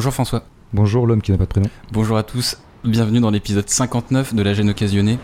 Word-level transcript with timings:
Bonjour 0.00 0.14
François. 0.14 0.44
Bonjour 0.72 1.06
l'homme 1.06 1.20
qui 1.20 1.30
n'a 1.30 1.36
pas 1.36 1.44
de 1.44 1.50
prénom. 1.50 1.68
Bonjour 1.92 2.16
à 2.16 2.22
tous. 2.22 2.56
Bienvenue 2.84 3.20
dans 3.20 3.28
l'épisode 3.28 3.68
59 3.68 4.32
de 4.32 4.42
La 4.42 4.54
gêne 4.54 4.70
occasionnée. 4.70 5.18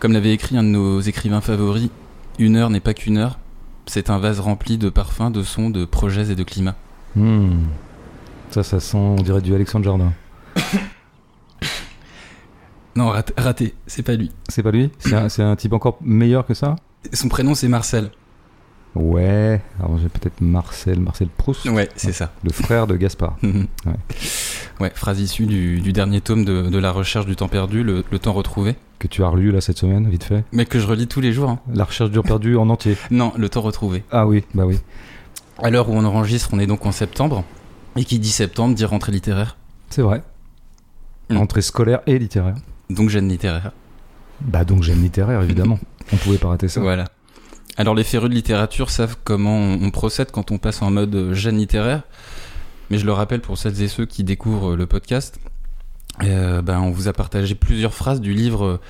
Comme 0.00 0.14
l'avait 0.14 0.32
écrit 0.32 0.56
un 0.56 0.62
de 0.62 0.68
nos 0.68 1.00
écrivains 1.00 1.42
favoris, 1.42 1.90
une 2.38 2.56
heure 2.56 2.70
n'est 2.70 2.80
pas 2.80 2.94
qu'une 2.94 3.18
heure. 3.18 3.38
C'est 3.84 4.08
un 4.08 4.16
vase 4.16 4.40
rempli 4.40 4.78
de 4.78 4.88
parfums, 4.88 5.30
de 5.30 5.42
sons, 5.42 5.68
de 5.68 5.84
projets 5.84 6.30
et 6.30 6.34
de 6.34 6.42
climats. 6.42 6.76
Hmm. 7.16 7.64
Ça, 8.48 8.62
ça 8.62 8.80
sent, 8.80 8.96
on 8.96 9.16
dirait 9.16 9.42
du 9.42 9.54
Alexandre 9.54 9.84
Jardin. 9.84 10.14
Non, 12.96 13.10
raté, 13.10 13.34
raté, 13.36 13.74
c'est 13.86 14.02
pas 14.02 14.14
lui. 14.14 14.32
C'est 14.48 14.62
pas 14.62 14.70
lui? 14.70 14.90
C'est 15.00 15.12
un, 15.12 15.28
c'est 15.28 15.42
un 15.42 15.54
type 15.54 15.74
encore 15.74 15.98
meilleur 16.00 16.46
que 16.46 16.54
ça? 16.54 16.76
Son 17.12 17.28
prénom 17.28 17.54
c'est 17.54 17.68
Marcel. 17.68 18.10
Ouais, 18.96 19.60
alors 19.78 19.98
j'ai 19.98 20.08
peut-être 20.08 20.40
Marcel, 20.40 20.98
Marcel 21.00 21.28
Proust, 21.28 21.66
Ouais, 21.66 21.88
c'est 21.96 22.12
ça. 22.12 22.32
le 22.42 22.50
frère 22.50 22.86
de 22.86 22.96
Gaspard. 22.96 23.36
ouais. 24.80 24.90
phrase 24.94 25.20
issue 25.20 25.44
du, 25.46 25.80
du 25.80 25.92
dernier 25.92 26.20
tome 26.22 26.44
de, 26.44 26.62
de 26.62 26.78
La 26.78 26.92
recherche 26.92 27.26
du 27.26 27.36
temps 27.36 27.48
perdu, 27.48 27.82
le, 27.82 28.04
le 28.10 28.18
temps 28.18 28.32
retrouvé. 28.32 28.74
Que 28.98 29.06
tu 29.08 29.22
as 29.22 29.28
relu 29.28 29.52
là 29.52 29.60
cette 29.60 29.76
semaine, 29.76 30.08
vite 30.08 30.24
fait. 30.24 30.44
Mais 30.52 30.64
que 30.64 30.78
je 30.80 30.86
relis 30.86 31.06
tous 31.06 31.20
les 31.20 31.32
jours. 31.34 31.50
hein. 31.50 31.58
La 31.74 31.84
recherche 31.84 32.10
du 32.10 32.20
perdu 32.22 32.56
en 32.56 32.70
entier. 32.70 32.96
Non, 33.10 33.32
le 33.36 33.48
temps 33.50 33.60
retrouvé. 33.60 34.02
Ah 34.10 34.26
oui, 34.26 34.44
bah 34.54 34.64
oui. 34.64 34.78
À 35.62 35.68
l'heure 35.70 35.90
où 35.90 35.92
on 35.92 36.04
enregistre, 36.04 36.50
on 36.52 36.58
est 36.58 36.66
donc 36.66 36.86
en 36.86 36.92
septembre. 36.92 37.44
Et 37.96 38.04
qui 38.04 38.18
dit 38.18 38.30
septembre 38.30 38.74
dit 38.74 38.84
rentrée 38.86 39.12
littéraire. 39.12 39.56
C'est 39.90 40.02
vrai. 40.02 40.22
Hmm. 41.28 41.36
Entrée 41.38 41.62
scolaire 41.62 42.00
et 42.06 42.18
littéraire. 42.18 42.54
Donc 42.88 43.10
gêne 43.10 43.28
littéraire. 43.28 43.72
Bah 44.40 44.64
donc 44.64 44.82
j'aime 44.82 45.02
littéraire 45.02 45.42
évidemment. 45.42 45.78
on 46.12 46.16
pouvait 46.16 46.38
pas 46.38 46.48
rater 46.48 46.68
ça. 46.68 46.80
Voilà. 46.80 47.04
Alors 47.76 47.94
les 47.94 48.04
férus 48.04 48.30
de 48.30 48.34
littérature 48.34 48.90
savent 48.90 49.16
comment 49.22 49.58
on, 49.58 49.90
procède 49.90 50.30
quand 50.30 50.50
on 50.50 50.58
passe 50.58 50.80
en 50.82 50.90
mode 50.90 51.14
euh, 51.14 51.34
gêne 51.34 51.58
littéraire. 51.58 52.02
Mais 52.90 52.98
je 52.98 53.04
le 53.04 53.12
rappelle 53.12 53.40
pour 53.40 53.58
celles 53.58 53.82
et 53.82 53.88
ceux 53.88 54.06
qui 54.06 54.24
découvrent 54.24 54.76
le 54.76 54.86
podcast, 54.86 55.40
euh, 56.22 56.62
ben, 56.62 56.80
on 56.80 56.90
vous 56.90 57.08
a 57.08 57.12
partagé 57.12 57.54
plusieurs 57.54 57.92
phrases 57.92 58.20
du 58.20 58.32
livre 58.32 58.80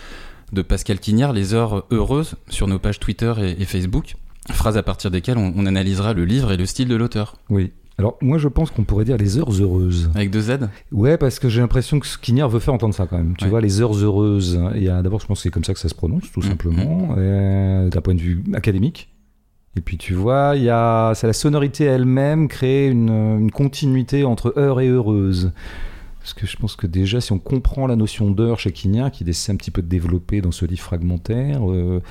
de 0.52 0.62
Pascal 0.62 1.00
Quignard, 1.00 1.32
Les 1.32 1.54
heures 1.54 1.84
heureuses, 1.90 2.34
sur 2.48 2.68
nos 2.68 2.78
pages 2.78 3.00
Twitter 3.00 3.32
et, 3.38 3.62
et 3.62 3.64
Facebook. 3.64 4.16
Phrases 4.52 4.76
à 4.76 4.82
partir 4.82 5.10
desquelles 5.10 5.38
on, 5.38 5.52
on 5.56 5.66
analysera 5.66 6.12
le 6.12 6.24
livre 6.24 6.52
et 6.52 6.56
le 6.56 6.66
style 6.66 6.88
de 6.88 6.94
l'auteur. 6.94 7.36
Oui. 7.48 7.72
Alors 7.98 8.18
moi 8.20 8.36
je 8.38 8.48
pense 8.48 8.70
qu'on 8.70 8.84
pourrait 8.84 9.04
dire 9.06 9.16
les 9.16 9.38
heures 9.38 9.50
heureuses. 9.50 10.10
Avec 10.14 10.30
deux 10.30 10.40
Z 10.42 10.58
Ouais, 10.92 11.16
parce 11.16 11.38
que 11.38 11.48
j'ai 11.48 11.60
l'impression 11.62 11.98
que 11.98 12.06
Skinner 12.06 12.46
veut 12.48 12.58
faire 12.58 12.74
entendre 12.74 12.94
ça 12.94 13.06
quand 13.06 13.16
même. 13.16 13.34
Tu 13.38 13.44
Ouais. 13.44 13.50
vois, 13.50 13.60
les 13.62 13.80
heures 13.80 13.96
heureuses. 13.96 14.58
A 14.58 15.02
d'abord, 15.02 15.20
je 15.20 15.26
pense 15.26 15.38
que 15.38 15.42
c'est 15.44 15.50
comme 15.50 15.64
ça 15.64 15.72
que 15.72 15.78
ça 15.80 15.88
se 15.88 15.94
prononce, 15.94 16.30
tout 16.30 16.40
Mhm. 16.40 16.46
simplement, 16.48 17.14
euh, 17.16 17.88
d'un 17.88 18.00
point 18.02 18.14
de 18.14 18.20
vue 18.20 18.42
académique. 18.54 19.08
Et 19.78 19.80
puis 19.80 19.96
tu 19.98 20.14
vois, 20.14 20.54
il 20.56 20.62
y 20.62 20.70
a, 20.70 21.12
c'est 21.14 21.26
la 21.26 21.32
sonorité 21.34 21.84
elle-même 21.84 22.48
crée 22.48 22.88
une, 22.88 23.10
une 23.10 23.50
continuité 23.50 24.24
entre 24.24 24.54
heure 24.58 24.80
et 24.80 24.88
heureuse. 24.88 25.52
Parce 26.26 26.34
que 26.34 26.44
je 26.48 26.56
pense 26.56 26.74
que 26.74 26.88
déjà, 26.88 27.20
si 27.20 27.30
on 27.30 27.38
comprend 27.38 27.86
la 27.86 27.94
notion 27.94 28.32
d'heure 28.32 28.58
chez 28.58 28.72
Quignard, 28.72 29.12
qui 29.12 29.22
essaie 29.22 29.52
un 29.52 29.56
petit 29.56 29.70
peu 29.70 29.80
de 29.80 29.86
développer 29.86 30.40
dans 30.40 30.50
ce 30.50 30.64
livre 30.64 30.80
fragmentaire, 30.82 31.60
euh, 31.70 32.02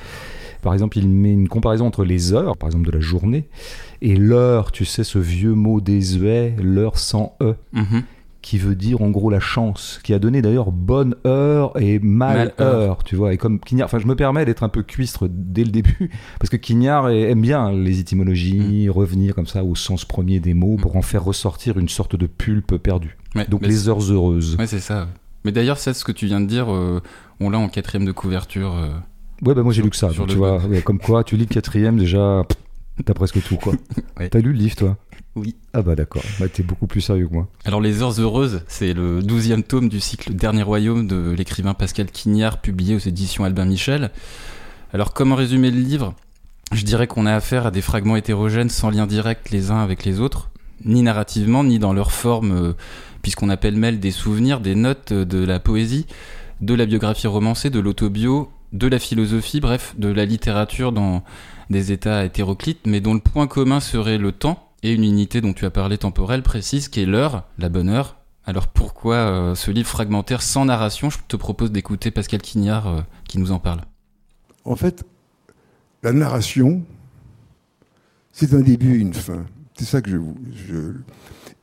par 0.61 0.71
exemple, 0.71 0.97
il 0.99 1.09
met 1.09 1.33
une 1.33 1.49
comparaison 1.49 1.85
entre 1.85 2.05
les 2.05 2.31
heures, 2.31 2.55
par 2.55 2.69
exemple 2.69 2.85
de 2.85 2.91
la 2.91 3.01
journée, 3.01 3.49
et 4.01 4.15
l'heure, 4.15 4.71
tu 4.71 4.85
sais, 4.85 5.03
ce 5.03 5.19
vieux 5.19 5.53
mot 5.53 5.81
désuet, 5.81 6.55
l'heure 6.63 6.97
sans 6.97 7.35
E 7.41 7.55
Mhm. 7.73 8.03
qui 8.41 8.57
veut 8.57 8.75
dire 8.75 9.01
en 9.01 9.09
gros 9.09 9.29
la 9.29 9.41
chance, 9.41 9.99
qui 10.01 10.13
a 10.13 10.19
donné 10.19 10.41
d'ailleurs 10.41 10.71
bonne 10.71 11.15
heure 11.27 11.77
et 11.77 11.99
mal, 11.99 12.37
Mal 12.37 12.53
heure, 12.61 12.79
heure. 12.79 13.03
tu 13.03 13.17
vois. 13.17 13.33
Et 13.33 13.37
comme 13.37 13.59
Quignard, 13.59 13.87
enfin 13.87 13.99
je 13.99 14.07
me 14.07 14.15
permets 14.15 14.45
d'être 14.45 14.63
un 14.63 14.69
peu 14.69 14.81
cuistre 14.83 15.27
dès 15.29 15.65
le 15.65 15.71
début, 15.71 16.09
parce 16.39 16.49
que 16.49 16.55
Quignard 16.55 17.09
aime 17.09 17.41
bien 17.41 17.69
les 17.73 17.99
étymologies, 17.99 18.87
revenir 18.87 19.35
comme 19.35 19.47
ça 19.47 19.65
au 19.65 19.75
sens 19.75 20.05
premier 20.05 20.39
des 20.39 20.53
mots 20.53 20.77
pour 20.77 20.95
en 20.95 21.01
faire 21.01 21.25
ressortir 21.25 21.77
une 21.77 21.89
sorte 21.89 22.15
de 22.15 22.27
pulpe 22.27 22.77
perdue. 22.77 23.17
Ouais, 23.35 23.45
Donc 23.47 23.61
mais 23.61 23.67
les 23.67 23.89
heures 23.89 23.99
heureuses. 24.11 24.55
Ouais, 24.57 24.67
c'est 24.67 24.79
ça. 24.79 25.07
Mais 25.43 25.51
d'ailleurs, 25.51 25.77
c'est 25.77 25.93
ce 25.93 26.03
que 26.03 26.11
tu 26.11 26.25
viens 26.25 26.41
de 26.41 26.47
dire, 26.47 26.73
euh, 26.73 27.01
on 27.39 27.49
l'a 27.49 27.59
en 27.59 27.67
quatrième 27.69 28.05
de 28.05 28.11
couverture. 28.11 28.73
euh. 28.75 28.89
Ouais, 29.45 29.53
bah 29.53 29.63
moi 29.63 29.73
j'ai 29.73 29.81
lu 29.81 29.89
que 29.89 29.97
ça, 29.97 30.07
donc 30.09 30.27
tu 30.29 30.35
vois. 30.35 30.57
ouais, 30.65 30.81
comme 30.81 30.97
quoi, 30.99 31.23
tu 31.23 31.35
lis 31.35 31.45
le 31.47 31.53
quatrième 31.53 31.97
déjà, 31.97 32.43
t'as 33.03 33.13
presque 33.13 33.43
tout 33.43 33.57
quoi. 33.57 33.73
Ouais. 34.19 34.29
T'as 34.29 34.39
lu 34.39 34.53
le 34.53 34.57
livre 34.57 34.75
toi? 34.77 34.97
Oui. 35.35 35.55
Ah 35.73 35.81
bah 35.81 35.95
d'accord, 35.95 36.23
bah, 36.39 36.47
t'es 36.47 36.63
beaucoup 36.63 36.87
plus 36.87 37.01
sérieux 37.01 37.27
que 37.27 37.33
moi. 37.33 37.49
Alors, 37.65 37.81
Les 37.81 38.01
Heures 38.01 38.17
Heureuses, 38.21 38.61
c'est 38.69 38.93
le 38.93 39.21
douzième 39.21 39.63
tome 39.63 39.89
du 39.89 39.99
cycle 39.99 40.33
Dernier 40.33 40.63
Royaume 40.63 41.05
de 41.05 41.31
l'écrivain 41.37 41.73
Pascal 41.73 42.05
Quignard, 42.09 42.61
publié 42.61 42.95
aux 42.95 42.99
éditions 42.99 43.43
Albin 43.43 43.65
Michel. 43.65 44.11
Alors, 44.93 45.13
comment 45.13 45.35
résumer 45.35 45.69
le 45.71 45.81
livre? 45.81 46.13
Je 46.71 46.85
dirais 46.85 47.07
qu'on 47.07 47.25
a 47.25 47.33
affaire 47.35 47.65
à 47.65 47.71
des 47.71 47.81
fragments 47.81 48.15
hétérogènes 48.15 48.69
sans 48.69 48.89
lien 48.89 49.05
direct 49.05 49.49
les 49.51 49.69
uns 49.71 49.79
avec 49.83 50.05
les 50.05 50.21
autres, 50.21 50.49
ni 50.85 51.03
narrativement, 51.03 51.65
ni 51.65 51.77
dans 51.79 51.91
leur 51.91 52.13
forme, 52.13 52.51
euh, 52.53 52.73
puisqu'on 53.25 53.49
appelle 53.49 53.75
mêle 53.75 53.99
des 53.99 54.11
souvenirs, 54.11 54.59
des 54.59 54.75
notes, 54.75 55.11
euh, 55.11 55.25
de 55.25 55.43
la 55.43 55.59
poésie, 55.59 56.05
de 56.61 56.75
la 56.75 56.85
biographie 56.85 57.25
romancée, 57.25 57.71
de 57.71 57.79
l'autobio, 57.79 58.51
de 58.71 58.85
la 58.85 58.99
philosophie, 58.99 59.59
bref, 59.59 59.95
de 59.97 60.09
la 60.09 60.25
littérature 60.25 60.91
dans 60.91 61.23
des 61.71 61.91
états 61.91 62.23
hétéroclites, 62.23 62.85
mais 62.85 63.01
dont 63.01 63.15
le 63.15 63.19
point 63.19 63.47
commun 63.47 63.79
serait 63.79 64.19
le 64.19 64.31
temps 64.31 64.69
et 64.83 64.93
une 64.93 65.03
unité 65.03 65.41
dont 65.41 65.53
tu 65.53 65.65
as 65.65 65.71
parlé 65.71 65.97
temporelle 65.97 66.43
précise, 66.43 66.87
qui 66.87 67.01
est 67.01 67.07
l'heure, 67.07 67.45
la 67.57 67.69
bonne 67.69 67.89
heure. 67.89 68.17
Alors 68.45 68.67
pourquoi 68.67 69.15
euh, 69.15 69.55
ce 69.55 69.71
livre 69.71 69.89
fragmentaire 69.89 70.43
sans 70.43 70.65
narration? 70.65 71.09
Je 71.09 71.17
te 71.27 71.35
propose 71.35 71.71
d'écouter 71.71 72.11
Pascal 72.11 72.43
Quignard 72.43 72.87
euh, 72.87 73.01
qui 73.27 73.39
nous 73.39 73.51
en 73.51 73.57
parle. 73.57 73.81
En 74.65 74.75
fait, 74.75 75.03
la 76.03 76.13
narration, 76.13 76.83
c'est 78.31 78.53
un 78.53 78.61
début 78.61 78.97
et 78.97 78.99
une 78.99 79.15
fin. 79.15 79.47
C'est 79.77 79.85
ça 79.85 80.01
que 80.01 80.09
je, 80.09 80.17
je. 80.67 80.93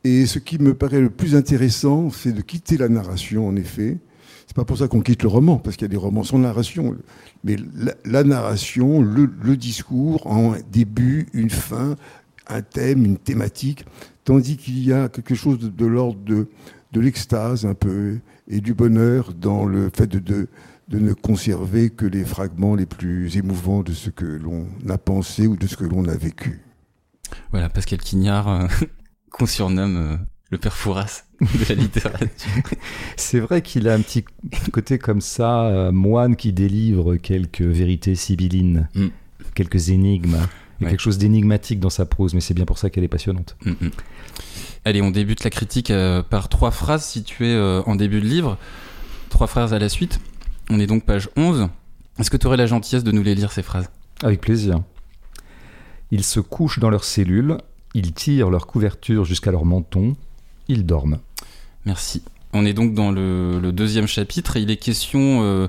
Et 0.05 0.27
ce 0.27 0.39
qui 0.39 0.59
me 0.59 0.75
paraît 0.75 1.01
le 1.01 1.11
plus 1.11 1.35
intéressant, 1.35 2.11
c'est 2.11 2.33
de 2.33 2.43
quitter 2.43 2.77
la 2.77 2.89
narration, 2.89 3.47
en 3.47 3.57
effet. 3.57 3.99
C'est 4.47 4.57
pas 4.57 4.65
pour 4.65 4.77
ça 4.77 4.89
qu'on 4.89 5.01
quitte 5.01 5.23
le 5.23 5.29
roman, 5.29 5.57
parce 5.57 5.77
qu'il 5.77 5.87
y 5.87 5.91
a 5.91 5.95
des 5.95 5.97
romans 5.97 6.25
sans 6.25 6.39
narration. 6.39 6.97
Mais 7.45 7.57
la, 8.05 8.25
narration, 8.25 9.01
le, 9.01 9.57
discours, 9.57 10.27
en 10.27 10.55
début, 10.71 11.29
une 11.33 11.51
fin, 11.51 11.97
un 12.49 12.61
thème, 12.61 13.05
une 13.05 13.17
thématique, 13.17 13.87
tandis 14.25 14.57
qu'il 14.57 14.85
y 14.85 14.93
a 14.93 15.09
quelque 15.09 15.35
chose 15.35 15.59
de, 15.59 15.87
l'ordre 15.87 16.21
de, 16.25 16.49
l'extase 17.01 17.65
un 17.65 17.75
peu 17.75 18.19
et 18.49 18.61
du 18.61 18.75
bonheur 18.75 19.33
dans 19.33 19.65
le 19.65 19.89
fait 19.89 20.07
de 20.09 20.49
ne 20.91 21.13
conserver 21.15 21.89
que 21.89 22.05
les 22.05 22.25
fragments 22.25 22.75
les 22.75 22.87
plus 22.87 23.37
émouvants 23.39 23.83
de 23.83 23.93
ce 23.93 24.11
que 24.11 24.27
l'on 24.27 24.67
a 24.89 24.99
pensé 24.99 25.47
ou 25.47 25.57
de 25.57 25.67
ce 25.67 25.77
que 25.77 25.85
l'on 25.85 26.07
a 26.07 26.15
vécu. 26.15 26.61
Voilà, 27.51 27.69
Pascal 27.69 27.99
Quignard, 28.01 28.49
euh, 28.49 28.67
qu'on 29.31 29.47
surnomme 29.47 29.97
euh, 29.97 30.17
le 30.51 30.59
père 30.59 30.77
Fouras 30.77 31.25
de 31.41 31.69
la 31.69 31.75
littérature. 31.75 32.29
C'est 33.17 33.41
vrai 33.41 33.63
qu'il 33.63 33.89
a 33.89 33.95
un 33.95 34.01
petit 34.01 34.25
côté 34.73 34.99
comme 34.99 35.21
ça, 35.21 35.67
euh, 35.67 35.93
moine 35.93 36.37
qui 36.37 36.53
délivre 36.53 37.17
quelques 37.17 37.63
vérités 37.63 38.15
sibyllines, 38.15 38.89
Mm. 38.95 39.07
quelques 39.55 39.89
énigmes. 39.91 40.37
Il 40.81 40.85
y 40.85 40.85
a 40.85 40.87
Ouais. 40.87 40.91
quelque 40.91 41.01
chose 41.01 41.19
d'énigmatique 41.19 41.79
dans 41.81 41.91
sa 41.91 42.07
prose, 42.07 42.35
mais 42.35 42.41
c'est 42.41 42.55
bien 42.55 42.65
pour 42.65 42.79
ça 42.79 42.91
qu'elle 42.91 43.05
est 43.05 43.09
passionnante. 43.09 43.57
Mm, 43.65 43.71
mm. 43.71 43.91
Allez, 44.85 45.01
on 45.03 45.11
débute 45.13 45.45
la 45.45 45.51
critique 45.51 45.93
par 46.29 46.49
trois 46.49 46.73
phrases 46.73 47.05
situées 47.05 47.57
en 47.87 47.95
début 47.95 48.21
de 48.21 48.27
livre. 48.27 48.59
Trois 49.29 49.47
phrases 49.47 49.73
à 49.73 49.79
la 49.79 49.89
suite. 49.89 50.19
On 50.71 50.81
est 50.81 50.89
donc 50.89 51.05
page 51.05 51.29
11. 51.37 51.69
Est-ce 52.19 52.31
que 52.31 52.37
tu 52.37 52.47
aurais 52.49 52.57
la 52.57 52.67
gentillesse 52.67 53.05
de 53.05 53.13
nous 53.13 53.23
les 53.23 53.37
lire, 53.37 53.53
ces 53.53 53.63
phrases? 53.63 53.89
Avec 54.25 54.41
plaisir. 54.41 54.81
Ils 56.13 56.25
se 56.25 56.41
couchent 56.41 56.79
dans 56.79 56.91
leurs 56.91 57.05
cellules, 57.05 57.57
ils 57.95 58.13
tirent 58.13 58.51
leur 58.51 58.67
couverture 58.67 59.25
jusqu'à 59.25 59.51
leur 59.51 59.65
menton, 59.65 60.15
ils 60.69 60.85
dorment. 60.85 61.19
Merci. 61.87 62.23
On 62.53 62.67
est 62.67 62.75
donc 62.75 62.93
dans 62.93 63.11
le, 63.11 63.59
le 63.59 63.73
deuxième 63.73 64.07
chapitre 64.07 64.59
et 64.59 64.61
il 64.61 64.71
est 64.71 64.77
question 64.77 65.41
euh, 65.43 65.69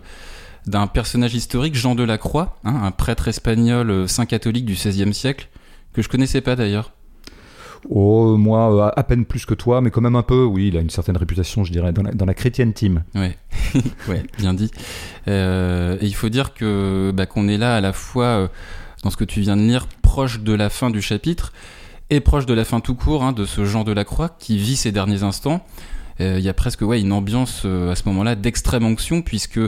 d'un 0.68 0.88
personnage 0.88 1.34
historique, 1.34 1.76
Jean 1.76 1.96
de 1.96 2.04
la 2.04 2.18
Croix, 2.18 2.58
hein, 2.66 2.82
un 2.84 2.92
prêtre 2.92 3.30
espagnol 3.30 3.90
euh, 3.90 4.08
saint 4.08 4.26
catholique 4.26 4.66
du 4.66 4.74
XVIe 4.74 5.14
siècle, 5.14 5.48
que 5.94 6.02
je 6.02 6.10
connaissais 6.10 6.42
pas 6.42 6.58
d'ailleurs. 6.58 6.92
Oh, 7.90 8.36
moi, 8.36 8.88
euh, 8.88 8.92
à 8.98 9.04
peine 9.04 9.24
plus 9.24 9.46
que 9.46 9.54
toi, 9.54 9.80
mais 9.80 9.92
quand 9.92 10.02
même 10.02 10.18
un 10.18 10.24
peu, 10.24 10.44
oui, 10.44 10.68
il 10.68 10.78
a 10.78 10.82
une 10.82 10.90
certaine 10.90 11.16
réputation, 11.16 11.64
je 11.64 11.72
dirais, 11.72 11.94
dans 11.94 12.04
la, 12.04 12.12
dans 12.12 12.26
la 12.26 12.34
chrétienne 12.34 12.74
team. 12.74 13.04
Ouais, 13.16 13.38
ouais, 14.10 14.24
bien 14.40 14.54
dit. 14.54 14.72
Et 15.26 15.98
il 16.02 16.16
faut 16.16 16.28
dire 16.28 16.54
que 16.54 17.14
bah, 17.16 17.28
qu'on 17.28 17.48
est 17.48 17.58
là 17.58 17.78
à 17.78 17.82
la 17.82 17.94
fois 17.94 18.50
dans 19.04 19.10
ce 19.10 19.18
que 19.18 19.26
tu 19.26 19.42
viens 19.42 19.58
de 19.58 19.62
lire, 19.62 19.88
proche 20.02 20.40
de 20.40 20.54
la 20.54 20.70
fin 20.70 20.90
du 20.90 21.02
chapitre 21.02 21.54
et 22.10 22.20
proche 22.20 22.46
de 22.46 22.54
la 22.54 22.66
fin 22.66 22.80
tout 22.80 22.96
court 22.96 23.24
hein, 23.24 23.34
de 23.34 23.46
ce 23.46 23.66
Jean 23.66 23.84
de 23.84 23.92
la 23.92 24.04
Croix 24.04 24.30
qui 24.40 24.58
vit 24.58 24.76
ses 24.76 24.92
derniers 24.92 25.24
instants. 25.24 25.66
Euh, 26.22 26.38
Il 26.40 26.46
y 26.46 26.50
a 26.50 26.54
presque 26.54 26.82
ouais, 26.82 27.02
une 27.02 27.12
ambiance 27.12 27.64
euh, 27.66 27.92
à 27.92 27.96
ce 27.96 28.04
moment-là 28.06 28.36
d'extrême 28.36 28.86
onction 28.86 29.22
puisque 29.22 29.60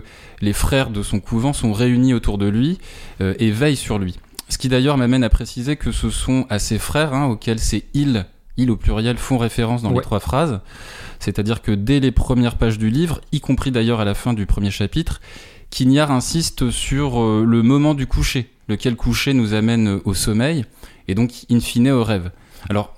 les 0.41 0.53
frères 0.53 0.89
de 0.89 1.01
son 1.03 1.19
couvent 1.19 1.53
sont 1.53 1.73
réunis 1.73 2.13
autour 2.13 2.37
de 2.37 2.47
lui 2.47 2.77
euh, 3.21 3.33
et 3.39 3.51
veillent 3.51 3.75
sur 3.75 3.99
lui. 3.99 4.15
Ce 4.47 4.57
qui 4.57 4.69
d'ailleurs 4.69 4.97
m'amène 4.97 5.23
à 5.23 5.29
préciser 5.29 5.75
que 5.75 5.91
ce 5.91 6.09
sont 6.09 6.45
à 6.49 6.59
ses 6.59 6.77
frères 6.77 7.13
hein, 7.13 7.25
auxquels 7.25 7.59
ces 7.59 7.85
ils, 7.95 8.25
ils 8.57 8.69
au 8.69 8.77
pluriel, 8.77 9.17
font 9.17 9.39
référence 9.39 9.81
dans 9.81 9.91
les 9.91 10.01
trois 10.01 10.19
phrases. 10.19 10.59
C'est-à-dire 11.19 11.63
que 11.63 11.71
dès 11.71 11.99
les 11.99 12.11
premières 12.11 12.55
pages 12.55 12.77
du 12.77 12.91
livre, 12.91 13.21
y 13.31 13.39
compris 13.39 13.71
d'ailleurs 13.71 13.99
à 13.99 14.05
la 14.05 14.13
fin 14.13 14.33
du 14.33 14.45
premier 14.45 14.69
chapitre, 14.69 15.19
Quignard 15.75 16.10
insiste 16.10 16.72
sur 16.72 17.22
euh, 17.22 17.44
le 17.45 17.62
moment 17.62 17.95
du 17.95 18.07
coucher, 18.07 18.50
lequel 18.69 18.95
coucher 18.95 19.33
nous 19.33 19.54
amène 19.54 20.00
au 20.06 20.13
sommeil, 20.13 20.63
et 21.10 21.16
donc 21.16 21.31
in 21.51 21.60
fine 21.60 21.89
au 21.89 22.01
rêve. 22.01 22.31
Alors, 22.69 22.94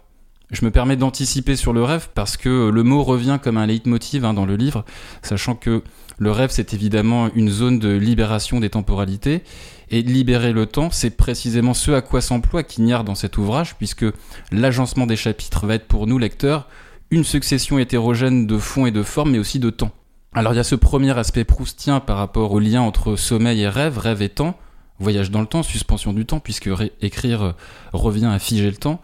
Je 0.52 0.64
me 0.64 0.70
permets 0.70 0.96
d'anticiper 0.96 1.56
sur 1.56 1.74
le 1.74 1.84
rêve 1.84 2.10
parce 2.14 2.38
que 2.38 2.70
le 2.70 2.84
mot 2.84 3.02
revient 3.02 3.40
comme 3.42 3.58
un 3.58 3.66
leitmotiv 3.66 4.26
hein, 4.26 4.36
dans 4.36 4.46
le 4.46 4.56
livre, 4.56 4.86
sachant 5.24 5.56
que 5.56 5.82
le 6.20 6.32
rêve, 6.32 6.52
c'est 6.52 6.76
évidemment 6.76 7.32
une 7.34 7.50
zone 7.50 7.80
de 7.80 7.90
libération 7.90 8.60
des 8.60 8.70
temporalités. 8.70 9.42
Et 9.90 10.04
libérer 10.04 10.54
le 10.54 10.68
temps, 10.68 10.92
c'est 10.92 11.18
précisément 11.18 11.74
ce 11.74 11.90
à 11.90 12.02
quoi 12.02 12.22
s'emploie 12.22 12.62
Quignard 12.62 13.04
dans 13.04 13.16
cet 13.16 13.40
ouvrage, 13.40 13.76
puisque 13.78 14.06
l'agencement 14.52 15.08
des 15.08 15.16
chapitres 15.16 15.66
va 15.66 15.74
être 15.74 15.88
pour 15.88 16.06
nous, 16.06 16.20
lecteurs, 16.20 16.68
une 17.10 17.24
succession 17.24 17.80
hétérogène 17.80 18.46
de 18.46 18.60
fond 18.60 18.86
et 18.86 18.92
de 18.92 19.02
forme, 19.02 19.32
mais 19.32 19.40
aussi 19.40 19.58
de 19.58 19.72
temps. 19.72 19.97
Alors 20.38 20.54
il 20.54 20.58
y 20.58 20.60
a 20.60 20.64
ce 20.64 20.76
premier 20.76 21.18
aspect 21.18 21.46
proustien 21.46 22.00
par 22.00 22.18
rapport 22.18 22.52
au 22.52 22.60
lien 22.60 22.82
entre 22.82 23.16
sommeil 23.16 23.62
et 23.62 23.68
rêve, 23.68 23.98
rêve 23.98 24.22
et 24.22 24.30
temps, 24.30 24.56
voyage 25.00 25.32
dans 25.32 25.42
le 25.42 25.48
temps, 25.48 25.64
suspension 25.64 26.14
du 26.14 26.28
temps, 26.28 26.40
puisque 26.40 26.70
écrire 27.02 27.56
revient 27.92 28.28
à 28.28 28.38
figer 28.38 28.70
le 28.70 28.78
temps. 28.78 29.02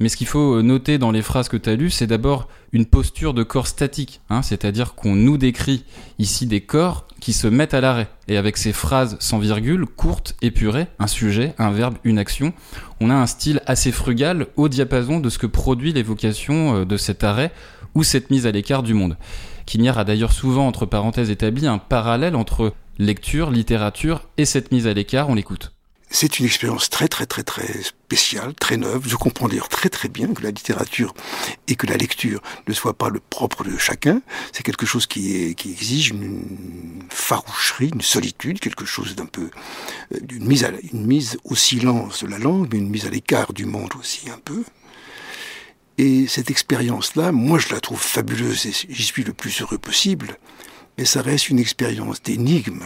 Mais 0.00 0.08
ce 0.08 0.16
qu'il 0.16 0.26
faut 0.26 0.60
noter 0.60 0.98
dans 0.98 1.12
les 1.12 1.22
phrases 1.22 1.48
que 1.48 1.56
tu 1.56 1.70
as 1.70 1.76
lues, 1.76 1.90
c'est 1.90 2.08
d'abord 2.08 2.48
une 2.72 2.84
posture 2.84 3.32
de 3.32 3.44
corps 3.44 3.68
statique, 3.68 4.22
hein, 4.28 4.42
c'est-à-dire 4.42 4.94
qu'on 4.94 5.14
nous 5.14 5.38
décrit 5.38 5.84
ici 6.18 6.46
des 6.46 6.62
corps 6.62 7.06
qui 7.20 7.32
se 7.32 7.46
mettent 7.46 7.74
à 7.74 7.80
l'arrêt. 7.80 8.08
Et 8.26 8.36
avec 8.36 8.56
ces 8.56 8.72
phrases 8.72 9.16
sans 9.20 9.38
virgule, 9.38 9.86
courtes, 9.86 10.34
épurées, 10.42 10.88
un 10.98 11.06
sujet, 11.06 11.54
un 11.58 11.70
verbe, 11.70 11.94
une 12.02 12.18
action, 12.18 12.52
on 13.00 13.08
a 13.08 13.14
un 13.14 13.26
style 13.26 13.62
assez 13.66 13.92
frugal 13.92 14.48
au 14.56 14.68
diapason 14.68 15.20
de 15.20 15.30
ce 15.30 15.38
que 15.38 15.46
produit 15.46 15.92
l'évocation 15.92 16.78
euh, 16.78 16.84
de 16.84 16.96
cet 16.96 17.22
arrêt 17.22 17.52
ou 17.94 18.02
cette 18.02 18.30
mise 18.30 18.48
à 18.48 18.50
l'écart 18.50 18.82
du 18.82 18.94
monde. 18.94 19.16
Quignard 19.66 19.98
a 19.98 20.04
d'ailleurs 20.04 20.32
souvent, 20.32 20.66
entre 20.66 20.86
parenthèses, 20.86 21.30
établi 21.30 21.66
un 21.66 21.78
parallèle 21.78 22.36
entre 22.36 22.74
lecture, 22.98 23.50
littérature 23.50 24.28
et 24.36 24.44
cette 24.44 24.72
mise 24.72 24.86
à 24.86 24.92
l'écart, 24.92 25.28
on 25.28 25.34
l'écoute. 25.34 25.72
C'est 26.14 26.38
une 26.38 26.44
expérience 26.44 26.90
très 26.90 27.08
très 27.08 27.24
très 27.24 27.42
très 27.42 27.82
spéciale, 27.82 28.52
très 28.54 28.76
neuve. 28.76 29.08
Je 29.08 29.16
comprends 29.16 29.48
d'ailleurs 29.48 29.70
très 29.70 29.88
très 29.88 30.10
bien 30.10 30.34
que 30.34 30.42
la 30.42 30.50
littérature 30.50 31.14
et 31.68 31.74
que 31.74 31.86
la 31.86 31.96
lecture 31.96 32.42
ne 32.68 32.74
soient 32.74 32.98
pas 32.98 33.08
le 33.08 33.18
propre 33.18 33.64
de 33.64 33.78
chacun. 33.78 34.20
C'est 34.52 34.62
quelque 34.62 34.84
chose 34.84 35.06
qui, 35.06 35.56
exige 35.64 36.10
une 36.10 37.06
faroucherie, 37.08 37.92
une 37.94 38.02
solitude, 38.02 38.60
quelque 38.60 38.84
chose 38.84 39.16
d'un 39.16 39.24
peu 39.24 39.48
euh, 40.14 40.18
d'une 40.20 40.44
mise, 40.44 40.64
à, 40.64 40.70
une 40.92 41.06
mise 41.06 41.38
au 41.44 41.54
silence 41.54 42.22
de 42.22 42.28
la 42.28 42.38
langue, 42.38 42.68
mais 42.70 42.78
une 42.78 42.90
mise 42.90 43.06
à 43.06 43.10
l'écart 43.10 43.54
du 43.54 43.64
monde 43.64 43.92
aussi 43.98 44.28
un 44.28 44.38
peu. 44.44 44.64
Et 45.98 46.26
cette 46.26 46.50
expérience-là, 46.50 47.32
moi 47.32 47.58
je 47.58 47.72
la 47.72 47.80
trouve 47.80 48.00
fabuleuse 48.00 48.66
et 48.66 48.72
j'y 48.88 49.02
suis 49.02 49.24
le 49.24 49.32
plus 49.32 49.60
heureux 49.60 49.78
possible, 49.78 50.38
mais 50.98 51.04
ça 51.04 51.22
reste 51.22 51.50
une 51.50 51.58
expérience 51.58 52.22
d'énigme. 52.22 52.82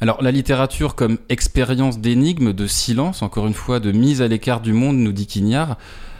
Alors 0.00 0.22
la 0.22 0.30
littérature 0.30 0.94
comme 0.94 1.18
expérience 1.28 1.98
d'énigme, 1.98 2.52
de 2.52 2.66
silence, 2.66 3.22
encore 3.22 3.46
une 3.46 3.54
fois, 3.54 3.80
de 3.80 3.92
mise 3.92 4.22
à 4.22 4.28
l'écart 4.28 4.60
du 4.60 4.72
monde, 4.72 4.96
nous 4.96 5.12
dit 5.12 5.26
Quignard, 5.26 5.76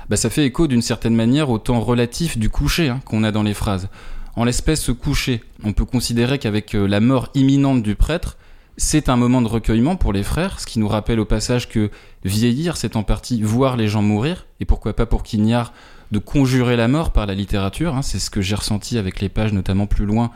bah, 0.08 0.16
ça 0.16 0.30
fait 0.30 0.44
écho 0.44 0.66
d'une 0.66 0.82
certaine 0.82 1.14
manière 1.14 1.50
au 1.50 1.58
temps 1.58 1.80
relatif 1.80 2.36
du 2.36 2.50
coucher 2.50 2.90
hein, 2.90 3.00
qu'on 3.04 3.24
a 3.24 3.32
dans 3.32 3.42
les 3.42 3.54
phrases. 3.54 3.88
En 4.36 4.44
l'espèce, 4.44 4.82
ce 4.82 4.92
coucher, 4.92 5.42
on 5.64 5.72
peut 5.72 5.84
considérer 5.84 6.38
qu'avec 6.38 6.74
euh, 6.74 6.86
la 6.86 7.00
mort 7.00 7.28
imminente 7.34 7.82
du 7.82 7.94
prêtre, 7.94 8.36
c'est 8.76 9.08
un 9.08 9.16
moment 9.16 9.42
de 9.42 9.48
recueillement 9.48 9.96
pour 9.96 10.12
les 10.12 10.22
frères, 10.22 10.60
ce 10.60 10.66
qui 10.66 10.78
nous 10.78 10.88
rappelle 10.88 11.20
au 11.20 11.24
passage 11.24 11.68
que 11.68 11.90
vieillir, 12.24 12.76
c'est 12.76 12.96
en 12.96 13.02
partie 13.02 13.42
voir 13.42 13.76
les 13.76 13.88
gens 13.88 14.02
mourir, 14.02 14.46
et 14.60 14.64
pourquoi 14.64 14.94
pas 14.94 15.06
pour 15.06 15.22
Quignard 15.22 15.72
de 16.12 16.18
conjurer 16.18 16.76
la 16.76 16.88
mort 16.88 17.10
par 17.10 17.26
la 17.26 17.34
littérature, 17.34 17.96
hein. 17.96 18.02
c'est 18.02 18.18
ce 18.18 18.30
que 18.30 18.40
j'ai 18.40 18.54
ressenti 18.54 18.98
avec 18.98 19.20
les 19.20 19.28
pages 19.28 19.52
notamment 19.52 19.86
plus 19.86 20.06
loin 20.06 20.30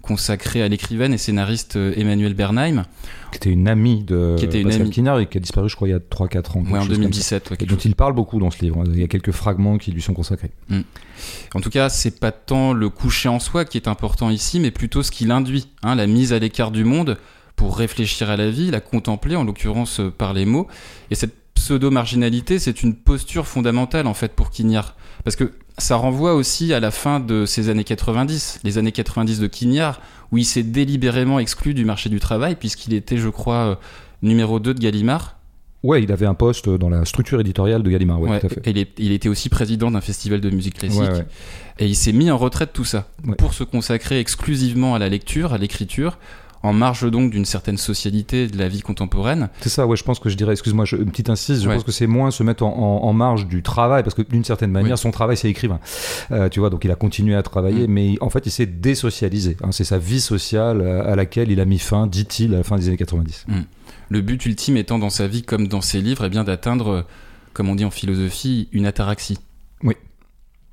consacré 0.00 0.62
à 0.62 0.68
l'écrivaine 0.68 1.12
et 1.12 1.18
scénariste 1.18 1.76
euh, 1.76 1.92
Emmanuel 1.96 2.32
Bernheim. 2.32 2.86
Qui 3.30 3.36
était 3.36 3.50
une 3.50 3.68
amie 3.68 4.04
de 4.04 4.36
qui 4.38 4.46
était 4.46 4.60
une 4.60 4.68
Pascal 4.68 5.08
amie. 5.08 5.22
et 5.22 5.26
qui 5.26 5.36
a 5.36 5.40
disparu, 5.40 5.68
je 5.68 5.76
crois, 5.76 5.86
il 5.86 5.90
y 5.90 5.94
a 5.94 5.98
3-4 5.98 6.58
ans. 6.58 6.64
Ouais, 6.70 6.78
en 6.78 6.86
2017. 6.86 7.52
et 7.60 7.66
dont 7.66 7.76
il 7.76 7.94
parle 7.94 8.14
beaucoup 8.14 8.38
dans 8.38 8.50
ce 8.50 8.62
livre. 8.62 8.82
Il 8.86 8.98
y 8.98 9.04
a 9.04 9.08
quelques 9.08 9.32
fragments 9.32 9.76
qui 9.76 9.92
lui 9.92 10.00
sont 10.00 10.14
consacrés. 10.14 10.50
Mm. 10.70 10.80
En 11.54 11.60
tout 11.60 11.68
cas, 11.68 11.90
c'est 11.90 12.18
pas 12.20 12.32
tant 12.32 12.72
le 12.72 12.88
coucher 12.88 13.28
en 13.28 13.38
soi 13.38 13.66
qui 13.66 13.76
est 13.76 13.86
important 13.86 14.30
ici, 14.30 14.60
mais 14.60 14.70
plutôt 14.70 15.02
ce 15.02 15.10
qu'il 15.10 15.30
induit, 15.30 15.68
hein, 15.82 15.94
la 15.94 16.06
mise 16.06 16.32
à 16.32 16.38
l'écart 16.38 16.70
du 16.70 16.84
monde 16.84 17.18
pour 17.54 17.76
réfléchir 17.76 18.30
à 18.30 18.36
la 18.36 18.48
vie, 18.48 18.70
la 18.70 18.80
contempler, 18.80 19.36
en 19.36 19.44
l'occurrence 19.44 20.00
euh, 20.00 20.10
par 20.10 20.32
les 20.32 20.46
mots. 20.46 20.68
Et 21.10 21.16
cette 21.16 21.34
pseudo-marginalité, 21.68 22.58
c'est 22.58 22.82
une 22.82 22.94
posture 22.94 23.46
fondamentale 23.46 24.06
en 24.06 24.14
fait 24.14 24.32
pour 24.32 24.48
Quignard. 24.48 24.96
Parce 25.22 25.36
que 25.36 25.52
ça 25.76 25.96
renvoie 25.96 26.34
aussi 26.34 26.72
à 26.72 26.80
la 26.80 26.90
fin 26.90 27.20
de 27.20 27.44
ces 27.44 27.68
années 27.68 27.84
90, 27.84 28.60
les 28.64 28.78
années 28.78 28.90
90 28.90 29.38
de 29.38 29.46
Quignard, 29.46 30.00
où 30.32 30.38
il 30.38 30.46
s'est 30.46 30.62
délibérément 30.62 31.38
exclu 31.38 31.74
du 31.74 31.84
marché 31.84 32.08
du 32.08 32.20
travail, 32.20 32.56
puisqu'il 32.56 32.94
était, 32.94 33.18
je 33.18 33.28
crois, 33.28 33.54
euh, 33.54 33.74
numéro 34.22 34.60
2 34.60 34.72
de 34.72 34.80
Gallimard. 34.80 35.36
Ouais, 35.82 36.02
il 36.02 36.10
avait 36.10 36.24
un 36.24 36.34
poste 36.34 36.70
dans 36.70 36.88
la 36.88 37.04
structure 37.04 37.38
éditoriale 37.38 37.82
de 37.82 37.90
Gallimard, 37.90 38.18
ouais, 38.22 38.40
tout 38.40 38.46
à 38.46 38.48
fait. 38.48 38.66
Et 38.66 38.88
il, 38.96 39.12
était 39.12 39.28
aussi 39.28 39.50
président 39.50 39.90
d'un 39.90 40.00
festival 40.00 40.40
de 40.40 40.48
musique 40.48 40.78
classique. 40.78 41.02
et 41.78 41.86
il 41.86 41.94
s'est 41.94 42.12
mis 42.12 42.30
en 42.30 42.38
retraite 42.38 42.70
tout 42.72 42.86
ça, 42.86 43.08
pour 43.36 43.52
se 43.52 43.62
consacrer 43.62 44.20
exclusivement 44.20 44.94
à 44.94 44.98
la 44.98 45.10
lecture, 45.10 45.52
à 45.52 45.58
l'écriture, 45.58 46.18
en 46.62 46.72
marge 46.72 47.08
donc 47.10 47.30
d'une 47.30 47.44
certaine 47.44 47.76
socialité 47.76 48.46
de 48.48 48.58
la 48.58 48.68
vie 48.68 48.80
contemporaine. 48.80 49.48
C'est 49.60 49.68
ça, 49.68 49.86
ouais, 49.86 49.96
je 49.96 50.04
pense 50.04 50.18
que 50.18 50.28
je 50.28 50.36
dirais, 50.36 50.52
excuse-moi, 50.52 50.84
une 50.92 51.10
petite 51.10 51.30
insiste, 51.30 51.62
je 51.62 51.68
pense 51.68 51.84
que 51.84 51.92
c'est 51.92 52.06
moins 52.06 52.30
se 52.30 52.42
mettre 52.42 52.64
en, 52.64 53.12
marge 53.12 53.46
du 53.46 53.62
travail, 53.62 54.02
parce 54.02 54.14
que 54.14 54.22
d'une 54.22 54.44
certaine 54.44 54.70
manière, 54.70 54.98
son 54.98 55.10
travail, 55.10 55.36
c'est 55.36 55.48
écrivain. 55.48 55.80
Euh, 56.30 56.48
tu 56.48 56.60
vois, 56.60 56.70
donc 56.70 56.84
il 56.84 56.90
a 56.90 56.94
continué 56.94 57.34
à 57.34 57.42
travailler, 57.42 57.88
mm. 57.88 57.90
mais 57.90 58.14
en 58.20 58.30
fait, 58.30 58.46
il 58.46 58.50
s'est 58.50 58.66
désocialisé. 58.66 59.56
Hein. 59.62 59.72
c'est 59.72 59.84
sa 59.84 59.98
vie 59.98 60.20
sociale 60.20 60.82
à 60.82 61.16
laquelle 61.16 61.50
il 61.50 61.60
a 61.60 61.64
mis 61.64 61.78
fin, 61.78 62.06
dit-il, 62.06 62.54
à 62.54 62.58
la 62.58 62.64
fin 62.64 62.76
des 62.76 62.88
années 62.88 62.96
90. 62.96 63.46
Mm. 63.48 63.54
Le 64.10 64.20
but 64.20 64.44
ultime 64.46 64.76
étant 64.76 64.98
dans 64.98 65.10
sa 65.10 65.26
vie, 65.26 65.42
comme 65.42 65.68
dans 65.68 65.80
ses 65.80 66.00
livres, 66.00 66.24
eh 66.24 66.28
bien 66.28 66.44
d'atteindre, 66.44 67.06
comme 67.52 67.68
on 67.68 67.74
dit 67.74 67.84
en 67.84 67.90
philosophie, 67.90 68.68
une 68.72 68.86
ataraxie. 68.86 69.38
Oui. 69.82 69.94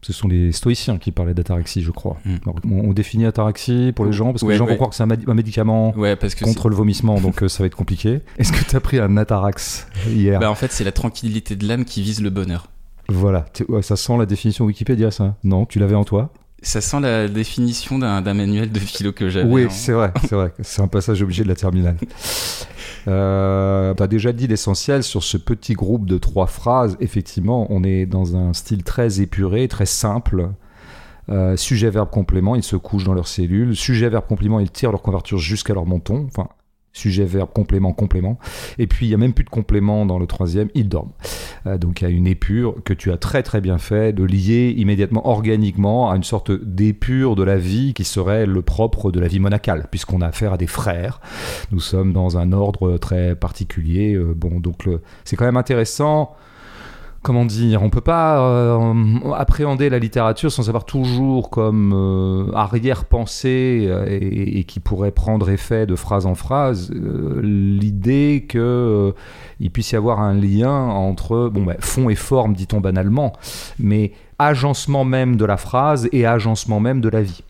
Ce 0.05 0.13
sont 0.13 0.27
les 0.27 0.51
stoïciens 0.51 0.99
qui 0.99 1.11
parlaient 1.11 1.33
d'ataraxie, 1.33 1.81
je 1.81 1.89
crois. 1.89 2.17
Hmm. 2.25 2.35
on, 2.71 2.93
définit 2.93 3.25
ataraxie 3.25 3.91
pour 3.95 4.05
les 4.05 4.11
gens, 4.11 4.33
parce 4.33 4.43
que 4.43 4.49
les 4.49 4.55
gens 4.55 4.67
vont 4.67 4.75
croire 4.75 4.91
que 4.91 4.95
c'est 4.95 5.01
un, 5.01 5.33
médicament 5.33 5.95
contre 6.43 6.69
le 6.69 6.75
vomissement, 6.75 7.19
donc 7.19 7.41
euh, 7.41 7.47
ça 7.47 7.63
va 7.63 7.65
être 7.65 7.75
compliqué. 7.75 8.19
Est-ce 8.37 8.51
que 8.51 8.63
tu 8.63 8.75
as 8.75 8.79
pris 8.79 8.99
un 8.99 9.17
atarax 9.17 9.87
hier 10.07 10.39
bah, 10.39 10.51
En 10.51 10.53
fait, 10.53 10.71
c'est 10.71 10.83
la 10.83 10.91
tranquillité 10.91 11.55
de 11.55 11.67
l'âme 11.67 11.85
qui 11.85 12.03
vise 12.03 12.21
le 12.21 12.29
bonheur. 12.29 12.67
Voilà, 13.09 13.45
ça 13.81 13.95
sent 13.95 14.15
la 14.15 14.27
définition 14.27 14.65
Wikipédia, 14.65 15.09
ça 15.09 15.37
Non, 15.43 15.65
tu 15.65 15.79
l'avais 15.79 15.95
en 15.95 16.03
toi 16.03 16.31
ça 16.65 16.81
sent 16.81 16.99
la 16.99 17.27
définition 17.27 17.99
d'un 17.99 18.33
manuel 18.33 18.71
de 18.71 18.79
philo 18.79 19.11
que 19.11 19.29
j'avais. 19.29 19.49
Oui, 19.49 19.67
c'est 19.69 19.91
vrai, 19.91 20.11
c'est 20.21 20.35
vrai. 20.35 20.51
C'est 20.61 20.81
un 20.81 20.87
passage 20.87 21.21
obligé 21.21 21.43
de 21.43 21.49
la 21.49 21.55
terminale. 21.55 21.97
Euh, 23.07 23.93
tu 23.93 24.01
as 24.01 24.07
déjà 24.07 24.31
dit 24.31 24.47
l'essentiel 24.47 25.03
sur 25.03 25.23
ce 25.23 25.37
petit 25.37 25.73
groupe 25.73 26.07
de 26.07 26.17
trois 26.17 26.47
phrases. 26.47 26.97
Effectivement, 26.99 27.67
on 27.69 27.83
est 27.83 28.07
dans 28.07 28.35
un 28.35 28.51
style 28.53 28.81
très 28.81 29.21
épuré, 29.21 29.67
très 29.67 29.85
simple. 29.85 30.49
Euh, 31.29 31.55
sujet, 31.55 31.91
verbe, 31.91 32.09
complément, 32.09 32.55
ils 32.55 32.63
se 32.63 32.75
couchent 32.75 33.03
dans 33.03 33.13
leurs 33.13 33.27
cellules. 33.27 33.75
Sujet, 33.75 34.09
verbe, 34.09 34.25
complément, 34.25 34.59
ils 34.59 34.71
tirent 34.71 34.89
leur 34.89 35.03
converture 35.03 35.37
jusqu'à 35.37 35.75
leur 35.75 35.85
menton. 35.85 36.25
Enfin, 36.27 36.47
sujet, 36.95 37.25
verbe, 37.25 37.49
complément, 37.53 37.93
complément. 37.93 38.39
Et 38.77 38.87
puis 38.87 39.05
il 39.05 39.09
n'y 39.09 39.15
a 39.15 39.17
même 39.17 39.33
plus 39.33 39.43
de 39.43 39.49
complément 39.49 40.05
dans 40.05 40.17
le 40.17 40.25
troisième, 40.27 40.69
ils 40.73 40.89
dorment. 40.89 41.11
Euh, 41.67 41.77
donc 41.77 42.01
il 42.01 42.05
y 42.05 42.07
a 42.07 42.09
une 42.09 42.27
épure 42.27 42.75
que 42.83 42.93
tu 42.93 43.11
as 43.11 43.17
très 43.17 43.43
très 43.43 43.61
bien 43.61 43.77
fait 43.77 44.13
de 44.13 44.23
lier 44.23 44.73
immédiatement, 44.77 45.27
organiquement, 45.27 46.09
à 46.09 46.15
une 46.15 46.23
sorte 46.23 46.51
d'épure 46.51 47.35
de 47.35 47.43
la 47.43 47.57
vie 47.57 47.93
qui 47.93 48.03
serait 48.03 48.45
le 48.45 48.61
propre 48.61 49.11
de 49.11 49.19
la 49.19 49.27
vie 49.27 49.39
monacale, 49.39 49.87
puisqu'on 49.91 50.21
a 50.21 50.27
affaire 50.27 50.53
à 50.53 50.57
des 50.57 50.67
frères. 50.67 51.19
Nous 51.71 51.79
sommes 51.79 52.13
dans 52.13 52.37
un 52.37 52.51
ordre 52.51 52.97
très 52.97 53.35
particulier. 53.35 54.13
Euh, 54.13 54.33
bon, 54.35 54.59
donc 54.59 54.87
c'est 55.23 55.35
quand 55.35 55.45
même 55.45 55.57
intéressant 55.57 56.35
comment 57.25 57.43
dire, 57.43 57.81
on 57.81 57.89
peut 57.89 58.01
pas 58.01 58.39
euh, 58.39 59.31
appréhender 59.35 59.89
la 59.89 59.97
littérature 59.97 60.51
sans 60.51 60.69
avoir 60.69 60.85
toujours 60.85 61.49
comme 61.49 61.91
euh, 61.91 62.51
arrière-pensée 62.53 63.87
euh, 63.89 64.05
et, 64.07 64.63
qui 64.65 64.79
pourrait 64.79 65.09
prendre 65.09 65.49
effet 65.49 65.87
de 65.87 65.95
phrase 65.95 66.27
en 66.27 66.35
phrase 66.35 66.91
l'idée 66.93 68.45
que 68.47 69.13
il 69.59 69.71
puisse 69.71 69.91
y 69.91 69.95
avoir 69.95 70.19
un 70.19 70.35
lien 70.35 70.71
entre 70.71 71.49
bon 71.49 71.63
ben, 71.63 71.77
fond 71.79 72.09
et 72.09 72.15
forme, 72.15 72.53
dit-on 72.53 72.79
banalement, 72.79 73.33
mais 73.79 74.11
agencement 74.37 75.03
même 75.03 75.35
de 75.35 75.45
la 75.45 75.57
phrase 75.57 76.07
et 76.11 76.27
agencement 76.27 76.79
même 76.79 77.01
de 77.01 77.09
la 77.09 77.23
vie. 77.23 77.41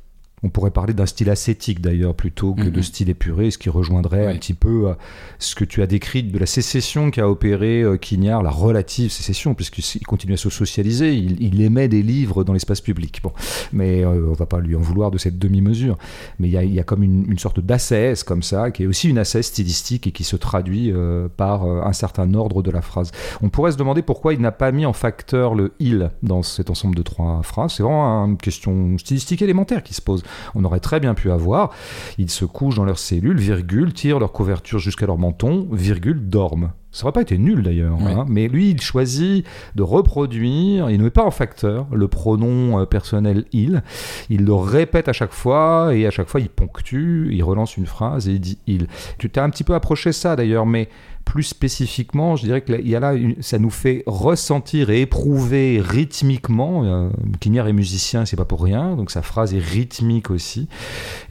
On 0.45 0.49
pourrait 0.49 0.69
parler 0.69 0.93
d'un 0.93 1.07
style 1.07 1.31
ascétique 1.31 1.81
d'ailleurs 1.81 2.13
plutôt 2.13 2.53
que 2.53 2.69
de 2.69 2.77
mhm. 2.77 2.83
style 2.83 3.09
épuré, 3.09 3.49
ce 3.49 3.57
qui 3.57 3.71
rejoindrait 3.71 4.27
un 4.27 4.35
petit 4.35 4.53
peu 4.53 4.89
euh, 4.89 4.93
ce 5.39 5.55
que 5.55 5.65
tu 5.65 5.81
as 5.81 5.87
décrit 5.87 6.21
de 6.21 6.37
la 6.37 6.45
sécession 6.45 7.09
qu'a 7.09 7.27
opéré 7.27 7.81
euh, 7.81 7.97
Quignard, 7.97 8.43
la 8.43 8.51
relative 8.51 9.11
sécession, 9.11 9.55
puisqu'il 9.55 10.05
continue 10.05 10.33
à 10.33 10.37
se 10.37 10.51
socialiser, 10.51 11.15
il, 11.15 11.61
émet 11.63 11.87
des 11.87 12.03
livres 12.03 12.43
dans 12.43 12.53
l'espace 12.53 12.79
public. 12.79 13.21
Bon, 13.23 13.31
mais 13.73 14.05
euh, 14.05 14.29
on 14.29 14.33
va 14.33 14.45
pas 14.45 14.59
lui 14.59 14.75
en 14.75 14.81
vouloir 14.81 15.09
de 15.09 15.17
cette 15.17 15.39
demi-mesure. 15.39 15.97
Mais 16.37 16.47
il 16.47 16.73
y 16.73 16.79
a, 16.79 16.83
comme 16.83 17.01
une, 17.01 17.39
sorte 17.39 17.59
d'ascèse 17.59 18.21
comme 18.21 18.43
ça, 18.43 18.69
qui 18.69 18.83
est 18.83 18.85
aussi 18.85 19.09
une 19.09 19.17
ascèse 19.17 19.47
stylistique 19.47 20.05
et 20.05 20.11
qui 20.11 20.23
se 20.23 20.35
traduit 20.35 20.93
par 21.37 21.65
un 21.65 21.93
certain 21.93 22.33
ordre 22.35 22.61
de 22.61 22.69
la 22.69 22.81
phrase. 22.81 23.11
On 23.41 23.49
pourrait 23.49 23.71
se 23.71 23.77
demander 23.77 24.03
pourquoi 24.03 24.33
il 24.33 24.41
n'a 24.41 24.51
pas 24.51 24.71
mis 24.71 24.85
en 24.85 24.93
facteur 24.93 25.55
le 25.55 25.73
il 25.79 26.11
dans 26.21 26.43
cet 26.43 26.69
ensemble 26.69 26.95
de 26.95 27.01
trois 27.01 27.41
phrases. 27.41 27.73
C'est 27.73 27.83
vraiment 27.83 28.25
une 28.25 28.37
question 28.37 28.97
stylistique 28.97 29.41
élémentaire 29.41 29.83
qui 29.83 29.93
se 29.93 30.01
pose 30.01 30.23
on 30.55 30.63
aurait 30.63 30.79
très 30.79 30.99
bien 30.99 31.13
pu 31.13 31.31
avoir. 31.31 31.71
Ils 32.17 32.29
se 32.29 32.45
couchent 32.45 32.75
dans 32.75 32.85
leurs 32.85 32.99
cellules, 32.99 33.37
virgule, 33.39 33.93
tirent 33.93 34.19
leur 34.19 34.31
couverture 34.31 34.79
jusqu'à 34.79 35.05
leur 35.05 35.17
menton, 35.17 35.67
virgule, 35.71 36.27
dorment. 36.29 36.71
Ça 36.91 37.03
aurait 37.03 37.11
pas 37.11 37.21
été 37.23 37.37
nul 37.37 37.61
d'ailleurs, 37.61 37.97
Oui. 37.99 38.09
hein, 38.13 38.25
mais 38.29 38.47
lui 38.47 38.69
il 38.69 38.79
choisit 38.79 39.45
de 39.75 39.83
reproduire, 39.83 40.89
il 40.89 40.97
ne 40.97 41.03
met 41.03 41.09
pas 41.09 41.23
en 41.25 41.31
facteur 41.31 41.87
le 41.91 42.07
pronom 42.07 42.79
euh, 42.79 42.85
personnel 42.85 43.43
il, 43.51 43.83
il 44.29 44.45
le 44.45 44.53
répète 44.53 45.09
à 45.09 45.13
chaque 45.13 45.33
fois 45.33 45.93
et 45.93 46.07
à 46.07 46.11
chaque 46.11 46.29
fois 46.29 46.39
il 46.39 46.47
ponctue, 46.47 47.27
il 47.33 47.43
relance 47.43 47.75
une 47.75 47.85
phrase 47.85 48.29
et 48.29 48.33
il 48.33 48.39
dit 48.39 48.59
il. 48.65 48.87
Tu 49.17 49.29
t'es 49.29 49.41
un 49.41 49.49
petit 49.49 49.65
peu 49.65 49.73
approché 49.73 50.13
ça 50.13 50.37
d'ailleurs, 50.37 50.65
mais 50.65 50.87
plus 51.25 51.43
spécifiquement, 51.43 52.35
je 52.35 52.45
dirais 52.45 52.61
que 52.61 52.71
là, 52.71 52.77
il 52.79 52.87
y 52.87 52.95
a 52.95 52.99
là, 52.99 53.13
ça 53.41 53.59
nous 53.59 53.69
fait 53.69 54.03
ressentir 54.05 54.89
et 54.89 55.01
éprouver 55.01 55.81
rythmiquement. 55.83 56.85
Euh, 56.85 57.09
Quignard 57.41 57.67
est 57.67 57.73
musicien, 57.73 58.25
c'est 58.25 58.37
pas 58.37 58.45
pour 58.45 58.63
rien, 58.63 58.95
donc 58.95 59.11
sa 59.11 59.21
phrase 59.21 59.53
est 59.53 59.59
rythmique 59.59 60.29
aussi. 60.29 60.69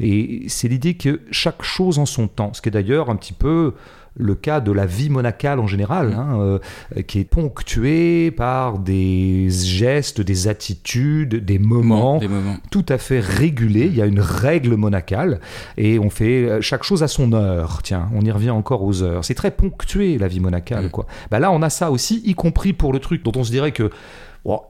Et 0.00 0.44
c'est 0.48 0.68
l'idée 0.68 0.94
que 0.94 1.22
chaque 1.30 1.62
chose 1.62 1.98
en 1.98 2.06
son 2.06 2.28
temps, 2.28 2.52
ce 2.52 2.60
qui 2.60 2.68
est 2.68 2.72
d'ailleurs 2.72 3.08
un 3.08 3.16
petit 3.16 3.32
peu 3.32 3.72
le 4.16 4.34
cas 4.36 4.60
de 4.60 4.70
la 4.70 4.86
vie 4.86 5.10
monacale 5.10 5.58
en 5.58 5.66
général, 5.66 6.08
Mm. 6.10 6.12
hein, 6.18 6.38
euh, 6.38 7.02
qui 7.02 7.18
est 7.20 7.24
ponctuée 7.24 8.30
par 8.30 8.78
des 8.78 9.48
gestes, 9.50 10.20
des 10.20 10.48
attitudes, 10.48 11.44
des 11.44 11.58
moments 11.58 12.18
Des 12.18 12.28
moments. 12.28 12.56
tout 12.70 12.86
à 12.88 12.98
fait 12.98 13.20
régulé. 13.20 13.86
Il 13.86 13.94
y 13.96 14.02
a 14.02 14.06
une 14.06 14.20
règle 14.20 14.76
monacale 14.76 15.40
et 15.76 15.98
on 15.98 16.10
fait 16.10 16.44
euh, 16.48 16.60
chaque 16.60 16.84
chose 16.84 17.02
à 17.02 17.08
son 17.08 17.32
heure. 17.32 17.80
Tiens, 17.82 18.08
on 18.14 18.20
y 18.22 18.30
revient 18.30 18.50
encore 18.50 18.82
aux 18.84 19.02
heures. 19.02 19.24
C'est 19.24 19.34
très 19.34 19.50
ponctué 19.50 20.18
la 20.18 20.28
vie 20.28 20.40
monacale, 20.40 20.86
Mm. 20.86 20.90
quoi. 20.90 21.06
Bah 21.30 21.38
là, 21.40 21.50
on 21.50 21.62
a 21.62 21.70
ça 21.70 21.90
aussi, 21.90 22.22
y 22.24 22.34
compris 22.34 22.72
pour 22.72 22.92
le 22.92 22.98
truc 23.00 23.22
dont 23.24 23.32
on 23.36 23.44
se 23.44 23.50
dirait 23.50 23.72
que 23.72 23.90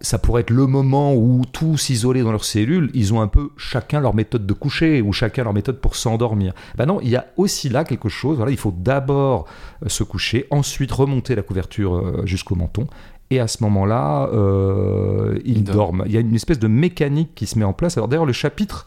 ça 0.00 0.19
pourrait 0.19 0.43
être 0.43 0.50
le 0.50 0.66
moment 0.66 1.14
où 1.14 1.43
tous 1.50 1.90
isolés 1.90 2.23
dans 2.23 2.31
leurs 2.31 2.45
cellules, 2.45 2.90
ils 2.95 3.12
ont 3.12 3.21
un 3.21 3.26
peu 3.26 3.50
chacun 3.57 4.00
leur 4.00 4.14
méthode 4.14 4.47
de 4.47 4.52
coucher 4.52 5.02
ou 5.02 5.12
chacun 5.12 5.45
leur 5.45 5.52
méthode 5.52 5.81
pour 5.81 5.97
s'endormir. 5.97 6.52
Bah 6.76 6.87
non, 6.87 7.00
il 7.02 7.09
y 7.09 7.16
a 7.16 7.26
aussi 7.37 7.69
là 7.69 7.85
quelque 7.85 8.09
chose. 8.09 8.37
Voilà, 8.37 8.52
il 8.52 8.59
faut 8.59 8.75
d'abord 8.76 9.47
euh, 9.83 9.88
se 9.88 10.04
coucher, 10.04 10.47
ensuite 10.50 10.93
remonter 10.93 11.35
la 11.35 11.43
couverture 11.43 11.97
euh, 11.97 12.23
jusqu'au 12.25 12.54
menton. 12.54 12.87
Et 13.31 13.40
à 13.40 13.49
ce 13.49 13.62
moment-là, 13.64 14.28
euh, 14.33 15.38
ils 15.45 15.64
dorment. 15.64 16.04
Il 16.07 16.12
y 16.12 16.19
a 16.19 16.21
une 16.21 16.35
espèce 16.35 16.59
de 16.59 16.69
mécanique 16.69 17.31
qui 17.35 17.47
se 17.47 17.59
met 17.59 17.64
en 17.64 17.73
place. 17.73 17.97
Alors 17.97 18.07
d'ailleurs, 18.07 18.26
le 18.26 18.35
chapitre 18.35 18.87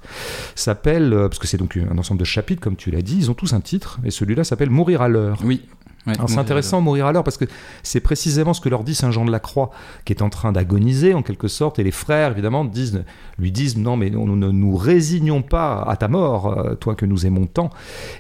s'appelle, 0.55 1.09
parce 1.09 1.39
que 1.39 1.47
c'est 1.47 1.57
donc 1.57 1.75
un 1.77 1.97
ensemble 1.97 2.19
de 2.19 2.25
chapitres, 2.25 2.61
comme 2.61 2.75
tu 2.75 2.91
l'as 2.91 3.01
dit, 3.01 3.17
ils 3.17 3.31
ont 3.31 3.33
tous 3.33 3.53
un 3.53 3.61
titre, 3.61 3.99
et 4.05 4.11
celui-là 4.11 4.43
s'appelle 4.43 4.69
Mourir 4.69 5.01
à 5.01 5.09
l'heure. 5.09 5.39
Oui. 5.43 5.63
Ouais, 6.07 6.13
Alors 6.13 6.29
c'est 6.29 6.37
intéressant, 6.37 6.79
mourir 6.81 7.05
à 7.05 7.11
l'heure, 7.11 7.23
parce 7.23 7.37
que 7.37 7.45
c'est 7.83 7.99
précisément 7.99 8.53
ce 8.53 8.61
que 8.61 8.69
leur 8.69 8.83
dit 8.83 8.95
Saint 8.95 9.11
Jean 9.11 9.25
de 9.25 9.31
la 9.31 9.39
Croix, 9.39 9.71
qui 10.05 10.13
est 10.13 10.21
en 10.21 10.29
train 10.29 10.51
d'agoniser 10.51 11.13
en 11.13 11.21
quelque 11.21 11.47
sorte, 11.47 11.79
et 11.79 11.83
les 11.83 11.91
frères 11.91 12.31
évidemment 12.31 12.63
disent, 12.63 13.03
lui 13.37 13.51
disent 13.51 13.77
non 13.77 13.97
mais 13.97 14.09
nous 14.09 14.35
ne 14.35 14.49
nous 14.49 14.75
résignons 14.75 15.41
pas 15.41 15.81
à 15.81 15.97
ta 15.97 16.07
mort, 16.07 16.57
euh, 16.57 16.75
toi 16.75 16.95
que 16.95 17.05
nous 17.05 17.25
aimons 17.25 17.45
tant, 17.45 17.69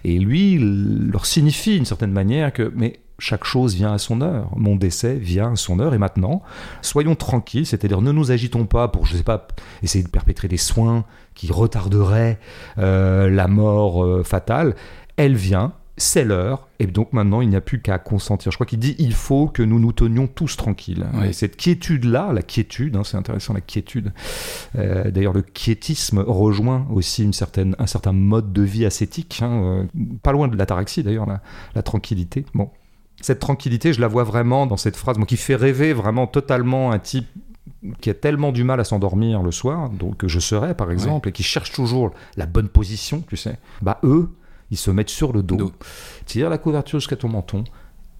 et 0.03 0.19
lui 0.19 0.53
il 0.53 1.09
leur 1.11 1.25
signifie 1.25 1.75
d'une 1.75 1.85
certaine 1.85 2.11
manière 2.11 2.51
que 2.51 2.71
mais 2.75 2.99
chaque 3.19 3.45
chose 3.45 3.73
vient 3.73 3.93
à 3.93 3.97
son 3.97 4.21
heure, 4.21 4.51
mon 4.55 4.75
décès 4.75 5.15
vient 5.15 5.53
à 5.53 5.55
son 5.55 5.79
heure, 5.79 5.93
et 5.93 5.97
maintenant 5.97 6.41
soyons 6.81 7.15
tranquilles, 7.15 7.65
c'est-à-dire 7.65 8.01
ne 8.01 8.11
nous 8.11 8.31
agitons 8.31 8.65
pas 8.65 8.89
pour 8.89 9.05
je 9.05 9.17
sais 9.17 9.23
pas 9.23 9.47
essayer 9.81 10.03
de 10.03 10.09
perpétrer 10.09 10.47
des 10.47 10.57
soins 10.57 11.05
qui 11.33 11.51
retarderaient 11.51 12.39
euh, 12.77 13.29
la 13.29 13.47
mort 13.47 14.03
euh, 14.03 14.23
fatale, 14.23 14.75
elle 15.15 15.35
vient, 15.35 15.73
c'est 15.97 16.23
l'heure, 16.23 16.67
et 16.79 16.85
donc 16.85 17.11
maintenant 17.11 17.41
il 17.41 17.49
n'y 17.49 17.55
a 17.55 17.61
plus 17.61 17.81
qu'à 17.81 17.97
consentir. 17.97 18.51
Je 18.51 18.57
crois 18.57 18.67
qu'il 18.67 18.79
dit 18.79 18.95
il 18.99 19.13
faut 19.13 19.47
que 19.47 19.63
nous 19.63 19.79
nous 19.79 19.91
tenions 19.91 20.27
tous 20.27 20.55
tranquilles. 20.55 21.07
Et 21.25 21.33
cette 21.33 21.57
quiétude-là, 21.57 22.31
la 22.33 22.43
quiétude, 22.43 22.95
hein, 22.95 23.03
c'est 23.03 23.17
intéressant 23.17 23.53
la 23.53 23.61
quiétude. 23.61 24.13
Euh, 24.77 25.09
D'ailleurs, 25.09 25.33
le 25.33 25.41
quiétisme 25.41 26.19
rejoint 26.19 26.87
aussi 26.91 27.23
une 27.23 27.33
certaine, 27.33 27.75
un 27.79 27.87
certain 27.87 28.13
mode 28.13 28.53
de 28.53 28.61
vie 28.61 28.85
ascétique, 28.85 29.39
hein, 29.41 29.87
euh, 29.95 30.03
pas 30.21 30.31
loin 30.31 30.47
de 30.47 30.55
l'ataraxie 30.55 31.01
d'ailleurs, 31.03 31.25
la, 31.25 31.41
la 31.73 31.81
tranquillité. 31.81 32.45
Bon. 32.53 32.69
Cette 33.19 33.39
tranquillité, 33.39 33.93
je 33.93 33.99
la 33.99 34.07
vois 34.07 34.23
vraiment 34.23 34.67
dans 34.67 34.77
cette 34.77 34.95
phrase, 34.95 35.17
moi, 35.17 35.25
qui 35.25 35.37
fait 35.37 35.55
rêver 35.55 35.91
vraiment 35.93 36.27
totalement 36.27 36.91
un 36.91 36.99
type 36.99 37.27
qui 38.01 38.11
a 38.11 38.13
tellement 38.13 38.51
du 38.51 38.63
mal 38.63 38.79
à 38.79 38.83
s'endormir 38.83 39.41
le 39.41 39.51
soir, 39.51 39.89
donc 39.89 40.17
que 40.17 40.27
je 40.27 40.39
serais 40.39 40.75
par 40.75 40.91
exemple, 40.91 41.29
et 41.29 41.31
qui 41.31 41.43
cherche 41.43 41.71
toujours 41.71 42.11
la 42.35 42.45
bonne 42.45 42.69
position, 42.69 43.23
tu 43.27 43.37
sais, 43.37 43.57
bah 43.81 43.99
eux, 44.03 44.29
ils 44.71 44.77
se 44.77 44.91
mettent 44.91 45.09
sur 45.09 45.33
le 45.33 45.43
dos, 45.43 45.55
Dos. 45.55 45.71
tire 46.25 46.49
la 46.49 46.57
couverture 46.57 46.99
jusqu'à 46.99 47.15
ton 47.15 47.29
menton, 47.29 47.63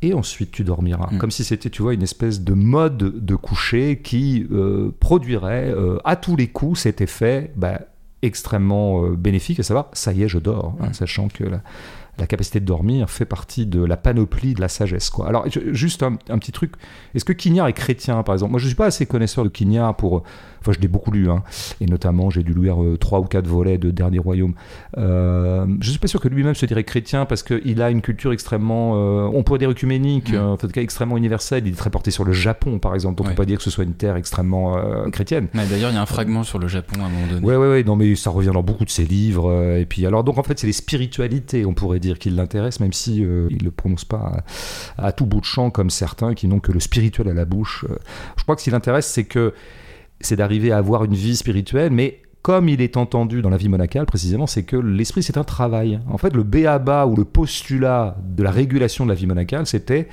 et 0.01 0.13
ensuite 0.13 0.51
tu 0.51 0.63
dormiras. 0.63 1.09
Mm. 1.11 1.17
Comme 1.17 1.31
si 1.31 1.43
c'était, 1.43 1.69
tu 1.69 1.81
vois, 1.81 1.93
une 1.93 2.03
espèce 2.03 2.41
de 2.41 2.53
mode 2.53 2.97
de 2.97 3.35
coucher 3.35 3.99
qui 4.03 4.45
euh, 4.51 4.91
produirait 4.99 5.69
euh, 5.69 5.97
à 6.05 6.15
tous 6.15 6.35
les 6.35 6.47
coups 6.47 6.81
cet 6.81 7.01
effet 7.01 7.51
bah, 7.55 7.81
extrêmement 8.21 9.03
euh, 9.05 9.15
bénéfique, 9.15 9.59
à 9.59 9.63
savoir, 9.63 9.89
ça 9.93 10.13
y 10.13 10.23
est, 10.23 10.27
je 10.27 10.39
dors, 10.39 10.75
hein, 10.81 10.89
Mm. 10.89 10.93
sachant 10.93 11.27
que 11.29 11.43
la, 11.43 11.61
la 12.19 12.27
capacité 12.27 12.59
de 12.59 12.65
dormir 12.65 13.09
fait 13.09 13.25
partie 13.25 13.65
de 13.65 13.83
la 13.83 13.97
panoplie 13.97 14.53
de 14.53 14.61
la 14.61 14.67
sagesse. 14.69 15.09
Quoi. 15.09 15.27
Alors, 15.27 15.45
juste 15.71 16.03
un, 16.03 16.17
un 16.29 16.37
petit 16.39 16.51
truc, 16.51 16.73
est-ce 17.15 17.25
que 17.25 17.33
Quignard 17.33 17.67
est 17.67 17.73
chrétien, 17.73 18.23
par 18.23 18.33
exemple? 18.35 18.51
Moi, 18.51 18.59
je 18.59 18.65
ne 18.65 18.69
suis 18.69 18.75
pas 18.75 18.85
assez 18.87 19.05
connaisseur 19.05 19.43
de 19.43 19.49
Quignard 19.49 19.95
pour... 19.95 20.23
Enfin, 20.59 20.71
je 20.71 20.79
l'ai 20.79 20.87
beaucoup 20.87 21.11
lu, 21.11 21.29
hein, 21.29 21.43
et 21.79 21.85
notamment, 21.85 22.29
j'ai 22.31 22.41
dû 22.43 22.53
lire 22.53 22.81
euh, 22.83 22.97
trois 22.97 23.19
ou 23.19 23.23
quatre 23.25 23.45
volets 23.47 23.77
de 23.77 23.91
Dernier 23.91 24.17
Royaume. 24.19 24.53
Euh, 24.97 25.65
je 25.81 25.87
ne 25.87 25.91
suis 25.91 25.99
pas 25.99 26.07
sûr 26.07 26.19
que 26.19 26.27
lui-même 26.27 26.55
se 26.55 26.65
dirait 26.65 26.83
chrétien, 26.83 27.25
parce 27.25 27.43
qu'il 27.43 27.81
a 27.81 27.89
une 27.91 28.01
culture 28.01 28.31
extrêmement, 28.33 28.93
euh, 28.95 29.29
on 29.33 29.43
pourrait 29.43 29.59
dire 29.59 29.69
œcuménique, 29.69 30.33
Mm. 30.33 30.37
en 30.37 30.57
tout 30.57 30.67
cas 30.67 30.81
extrêmement 30.81 31.17
universelle. 31.17 31.63
Il 31.67 31.73
est 31.73 31.77
très 31.77 31.89
porté 31.89 32.11
sur 32.11 32.23
le 32.25 32.33
Japon, 32.33 32.79
par 32.79 32.95
exemple, 32.95 33.15
donc 33.17 33.25
on 33.25 33.29
Ouais. 33.29 33.35
peut 33.35 33.43
pas 33.43 33.45
dire 33.45 33.57
que 33.57 33.63
ce 33.63 33.69
soit 33.69 33.83
une 33.83 33.93
terre 33.93 34.15
extrêmement 34.15 34.75
chrétienne. 35.11 35.47
D'ailleurs, 35.53 35.91
il 35.91 35.95
y 35.95 35.97
a 35.97 36.01
un 36.01 36.05
fragment 36.05 36.43
sur 36.43 36.59
le 36.59 36.67
Japon 36.67 36.95
à 37.01 37.05
un 37.05 37.09
moment 37.09 37.27
donné. 37.27 37.45
Ouais, 37.45 37.55
ouais, 37.55 37.69
ouais, 37.69 37.83
non, 37.83 37.95
mais 37.95 38.15
ça 38.15 38.29
revient 38.29 38.51
dans 38.53 38.63
beaucoup 38.63 38.85
de 38.85 38.89
ses 38.89 39.05
livres. 39.05 39.53
et 39.77 39.85
puis, 39.85 40.05
alors, 40.05 40.23
donc, 40.23 40.37
en 40.37 40.43
fait, 40.43 40.57
c'est 40.59 40.67
les 40.67 40.73
spiritualités, 40.73 41.65
on 41.65 41.73
pourrait 41.73 41.99
dire, 41.99 42.06
qui 42.15 42.29
l'intéressent, 42.29 42.79
même 42.79 42.93
si 42.93 43.23
euh, 43.23 43.47
il 43.51 43.63
le 43.63 43.71
prononce 43.71 44.05
pas 44.05 44.43
à, 44.97 45.07
à 45.07 45.11
tout 45.11 45.25
bout 45.25 45.39
de 45.39 45.45
champ 45.45 45.69
comme 45.69 45.89
certains 45.89 46.33
qui 46.33 46.47
n'ont 46.47 46.59
que 46.59 46.71
le 46.71 46.79
spirituel 46.79 47.27
à 47.29 47.33
la 47.33 47.45
bouche. 47.45 47.85
Euh, 47.89 47.95
Je 48.37 48.43
crois 48.43 48.55
que 48.55 48.61
ce 48.61 48.65
qui 48.65 48.71
l'intéresse, 48.71 49.07
c'est 49.07 49.25
que 49.25 49.53
c'est 50.21 50.35
d'arriver 50.35 50.71
à 50.71 50.77
avoir 50.77 51.03
une 51.03 51.13
vie 51.13 51.35
spirituelle, 51.35 51.91
mais 51.91 52.21
comme 52.41 52.69
il 52.69 52.81
est 52.81 52.95
entendu 52.95 53.41
dans 53.41 53.49
la 53.49 53.57
vie 53.57 53.67
monacale, 53.67 54.05
précisément, 54.05 54.47
c'est 54.47 54.63
que 54.63 54.77
l'esprit, 54.77 55.21
c'est 55.21 55.37
un 55.37 55.43
travail. 55.43 55.99
En 56.07 56.17
fait, 56.17 56.33
le 56.33 56.43
béaba 56.43 57.05
ou 57.05 57.15
le 57.15 57.25
postulat 57.25 58.15
de 58.23 58.41
la 58.41 58.51
régulation 58.51 59.05
de 59.05 59.09
la 59.09 59.15
vie 59.15 59.27
monacale, 59.27 59.65
c'était 59.67 60.07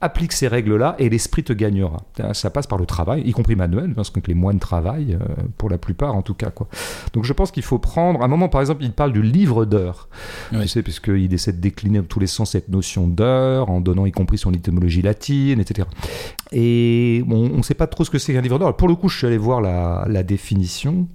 applique 0.00 0.32
ces 0.32 0.48
règles-là 0.48 0.96
et 0.98 1.08
l'esprit 1.08 1.44
te 1.44 1.52
gagnera. 1.52 1.98
Ça 2.32 2.50
passe 2.50 2.66
par 2.66 2.78
le 2.78 2.86
travail, 2.86 3.22
y 3.26 3.32
compris 3.32 3.56
manuel, 3.56 3.94
parce 3.94 4.10
que 4.10 4.20
les 4.26 4.34
moines 4.34 4.58
travaillent, 4.58 5.14
euh, 5.20 5.42
pour 5.58 5.68
la 5.68 5.78
plupart 5.78 6.14
en 6.14 6.22
tout 6.22 6.34
cas. 6.34 6.50
Quoi. 6.50 6.68
Donc 7.12 7.24
je 7.24 7.32
pense 7.32 7.50
qu'il 7.50 7.62
faut 7.62 7.78
prendre, 7.78 8.22
à 8.22 8.24
un 8.24 8.28
moment 8.28 8.48
par 8.48 8.60
exemple, 8.60 8.82
il 8.84 8.92
parle 8.92 9.12
du 9.12 9.22
livre 9.22 9.64
d'heures, 9.64 10.08
Oui. 10.52 10.60
tu 10.62 10.68
sais, 10.68 10.82
puisqu'il 10.82 11.32
essaie 11.34 11.52
de 11.52 11.60
décliner 11.60 11.98
dans 11.98 12.06
tous 12.06 12.20
les 12.20 12.26
sens 12.26 12.52
cette 12.52 12.68
notion 12.68 13.06
d'heure, 13.08 13.68
en 13.70 13.80
donnant 13.80 14.06
y 14.06 14.12
compris 14.12 14.38
son 14.38 14.52
étymologie 14.52 15.02
latine, 15.02 15.60
etc. 15.60 15.86
Et 16.52 17.22
bon, 17.26 17.50
on 17.52 17.58
ne 17.58 17.62
sait 17.62 17.74
pas 17.74 17.86
trop 17.86 18.04
ce 18.04 18.10
que 18.10 18.18
c'est 18.18 18.32
qu'un 18.32 18.40
livre 18.40 18.58
d'heure. 18.58 18.76
Pour 18.76 18.88
le 18.88 18.94
coup, 18.94 19.08
je 19.08 19.18
suis 19.18 19.26
allé 19.26 19.38
voir 19.38 19.60
la, 19.60 20.04
la 20.08 20.22
définition. 20.22 21.06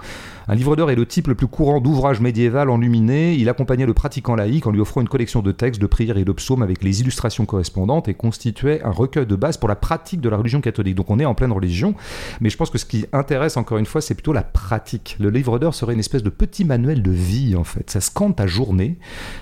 Un 0.48 0.54
livre 0.54 0.76
d'heure 0.76 0.92
est 0.92 0.96
le 0.96 1.08
type 1.08 1.28
le 1.28 1.34
plus 1.34 1.48
courant 1.48 1.82
d'ouvrage 1.82 2.22
médiéval 2.22 2.70
enluminé. 2.70 3.34
Il 3.34 3.50
accompagnait 3.50 3.88
le 3.88 3.96
pratiquant 3.96 4.36
laïque 4.36 4.68
en 4.68 4.72
lui 4.72 4.80
offrant 4.80 5.02
une 5.02 5.10
collection 5.10 5.42
de 5.42 5.52
textes, 5.52 5.82
de 5.82 5.88
prières 5.88 6.18
et 6.18 6.26
de 6.26 6.32
psaumes 6.32 6.62
avec 6.62 6.84
les 6.84 7.02
illustrations 7.02 7.46
correspondantes 7.48 8.08
et 8.08 8.14
constituait 8.14 8.80
un 8.84 8.92
recueil 8.92 9.26
de 9.26 9.36
base 9.36 9.58
pour 9.58 9.68
la 9.68 9.76
pratique 9.76 10.22
de 10.22 10.30
la 10.30 10.38
religion 10.38 10.62
catholique. 10.62 10.94
Donc 10.96 11.10
on 11.10 11.18
est 11.20 11.26
en 11.26 11.34
pleine 11.34 11.52
religion, 11.52 11.96
mais 12.42 12.52
je 12.52 12.58
pense 12.58 12.70
que 12.70 12.78
ce 12.78 12.86
qui 12.86 13.06
intéresse 13.12 13.58
encore 13.58 13.80
une 13.80 13.88
fois, 13.88 14.02
c'est 14.02 14.14
plutôt 14.14 14.34
la 14.34 14.44
pratique. 14.44 15.16
Le 15.20 15.32
livre 15.32 15.58
d'heure 15.58 15.74
serait 15.74 15.94
une 15.94 16.00
espèce 16.00 16.22
de 16.22 16.30
petit 16.30 16.64
manuel 16.64 17.02
de 17.02 17.12
vie 17.12 17.56
en 17.56 17.64
fait. 17.64 17.90
Ça 17.90 18.00
scande 18.00 18.36
ta 18.36 18.46
journée 18.46 18.98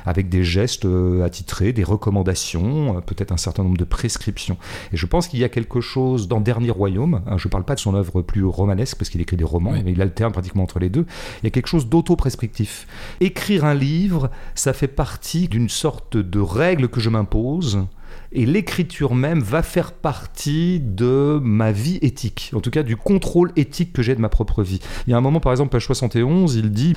avec 0.06 0.30
des 0.30 0.46
gestes 0.46 0.86
euh, 0.86 1.26
attitrés, 1.26 1.74
des 1.74 1.84
recommandations, 1.84 2.98
euh, 2.98 3.02
peut-être 3.02 3.34
un 3.34 3.38
certain 3.38 3.64
nombre 3.64 3.78
de 3.78 3.84
prescriptions. 3.84 4.58
Et 4.94 4.98
je 4.98 5.06
pense 5.06 5.28
qu'il 5.28 5.40
y 5.40 5.44
a 5.44 5.50
quelque 5.50 5.82
chose 5.82 6.30
dans 6.30 6.40
Dernier 6.40 6.72
Royaume, 6.72 7.22
hein, 7.28 7.38
je 7.38 7.48
ne 7.48 7.52
parle 7.52 7.66
pas 7.66 7.76
de 7.76 7.80
son 7.82 7.94
œuvre 7.94 8.22
plus 8.22 8.46
romanesque 8.46 8.98
parce 8.98 9.10
qu'il 9.10 9.20
écrit 9.20 9.36
des 9.36 9.44
romans, 9.44 9.72
Oui. 9.74 9.82
mais 9.84 9.92
il 9.92 10.02
alterne 10.02 10.32
pratiquement 10.32 10.64
entre 10.64 10.80
les 10.80 10.93
il 11.02 11.46
y 11.46 11.48
a 11.48 11.50
quelque 11.50 11.68
chose 11.68 11.88
d'auto-prescriptif. 11.88 12.88
Écrire 13.20 13.66
un 13.66 13.74
livre, 13.74 14.30
ça 14.56 14.74
fait 14.74 14.88
partie 14.88 15.48
d'une 15.48 15.70
sorte 15.70 16.18
de 16.18 16.40
règle 16.40 16.88
que 16.88 17.00
je 17.00 17.10
m'impose. 17.10 17.86
Et 18.32 18.46
l'écriture 18.46 19.14
même 19.14 19.42
va 19.42 19.62
faire 19.62 19.92
partie 19.92 20.80
de 20.80 21.40
ma 21.44 21.72
vie 21.72 22.00
éthique, 22.02 22.52
en 22.56 22.62
tout 22.62 22.72
cas 22.72 22.82
du 22.82 22.98
contrôle 22.98 23.52
éthique 23.56 23.94
que 23.94 24.02
j'ai 24.02 24.16
de 24.16 24.22
ma 24.22 24.30
propre 24.30 24.64
vie. 24.64 24.80
Il 25.06 25.12
y 25.12 25.14
a 25.14 25.18
un 25.18 25.22
moment, 25.22 25.40
par 25.40 25.52
exemple, 25.52 25.72
page 25.72 25.86
71, 25.86 26.56
il 26.56 26.72
dit 26.72 26.96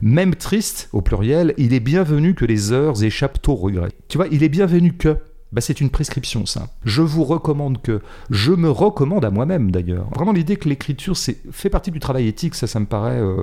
Même 0.00 0.34
triste, 0.34 0.88
au 0.92 1.02
pluriel, 1.02 1.54
il 1.58 1.74
est 1.74 1.80
bienvenu 1.80 2.34
que 2.34 2.46
les 2.46 2.72
heures 2.72 3.02
échappent 3.02 3.46
au 3.48 3.54
regret. 3.54 3.90
Tu 4.08 4.16
vois, 4.16 4.28
il 4.30 4.42
est 4.42 4.48
bienvenu 4.48 4.94
que. 4.94 5.16
Bah, 5.50 5.60
c'est 5.62 5.80
une 5.80 5.88
prescription, 5.90 6.44
ça. 6.44 6.68
Je 6.84 7.00
vous 7.00 7.24
recommande 7.24 7.80
que. 7.80 8.00
Je 8.30 8.52
me 8.52 8.70
recommande 8.70 9.24
à 9.24 9.30
moi-même, 9.30 9.70
d'ailleurs. 9.70 10.06
Vraiment, 10.14 10.32
l'idée 10.32 10.56
que 10.56 10.68
l'écriture 10.68 11.16
fait 11.16 11.70
partie 11.70 11.90
du 11.90 12.00
travail 12.00 12.28
éthique, 12.28 12.54
ça, 12.54 12.66
ça 12.66 12.78
me 12.80 12.86
paraît 12.86 13.18
euh, 13.20 13.42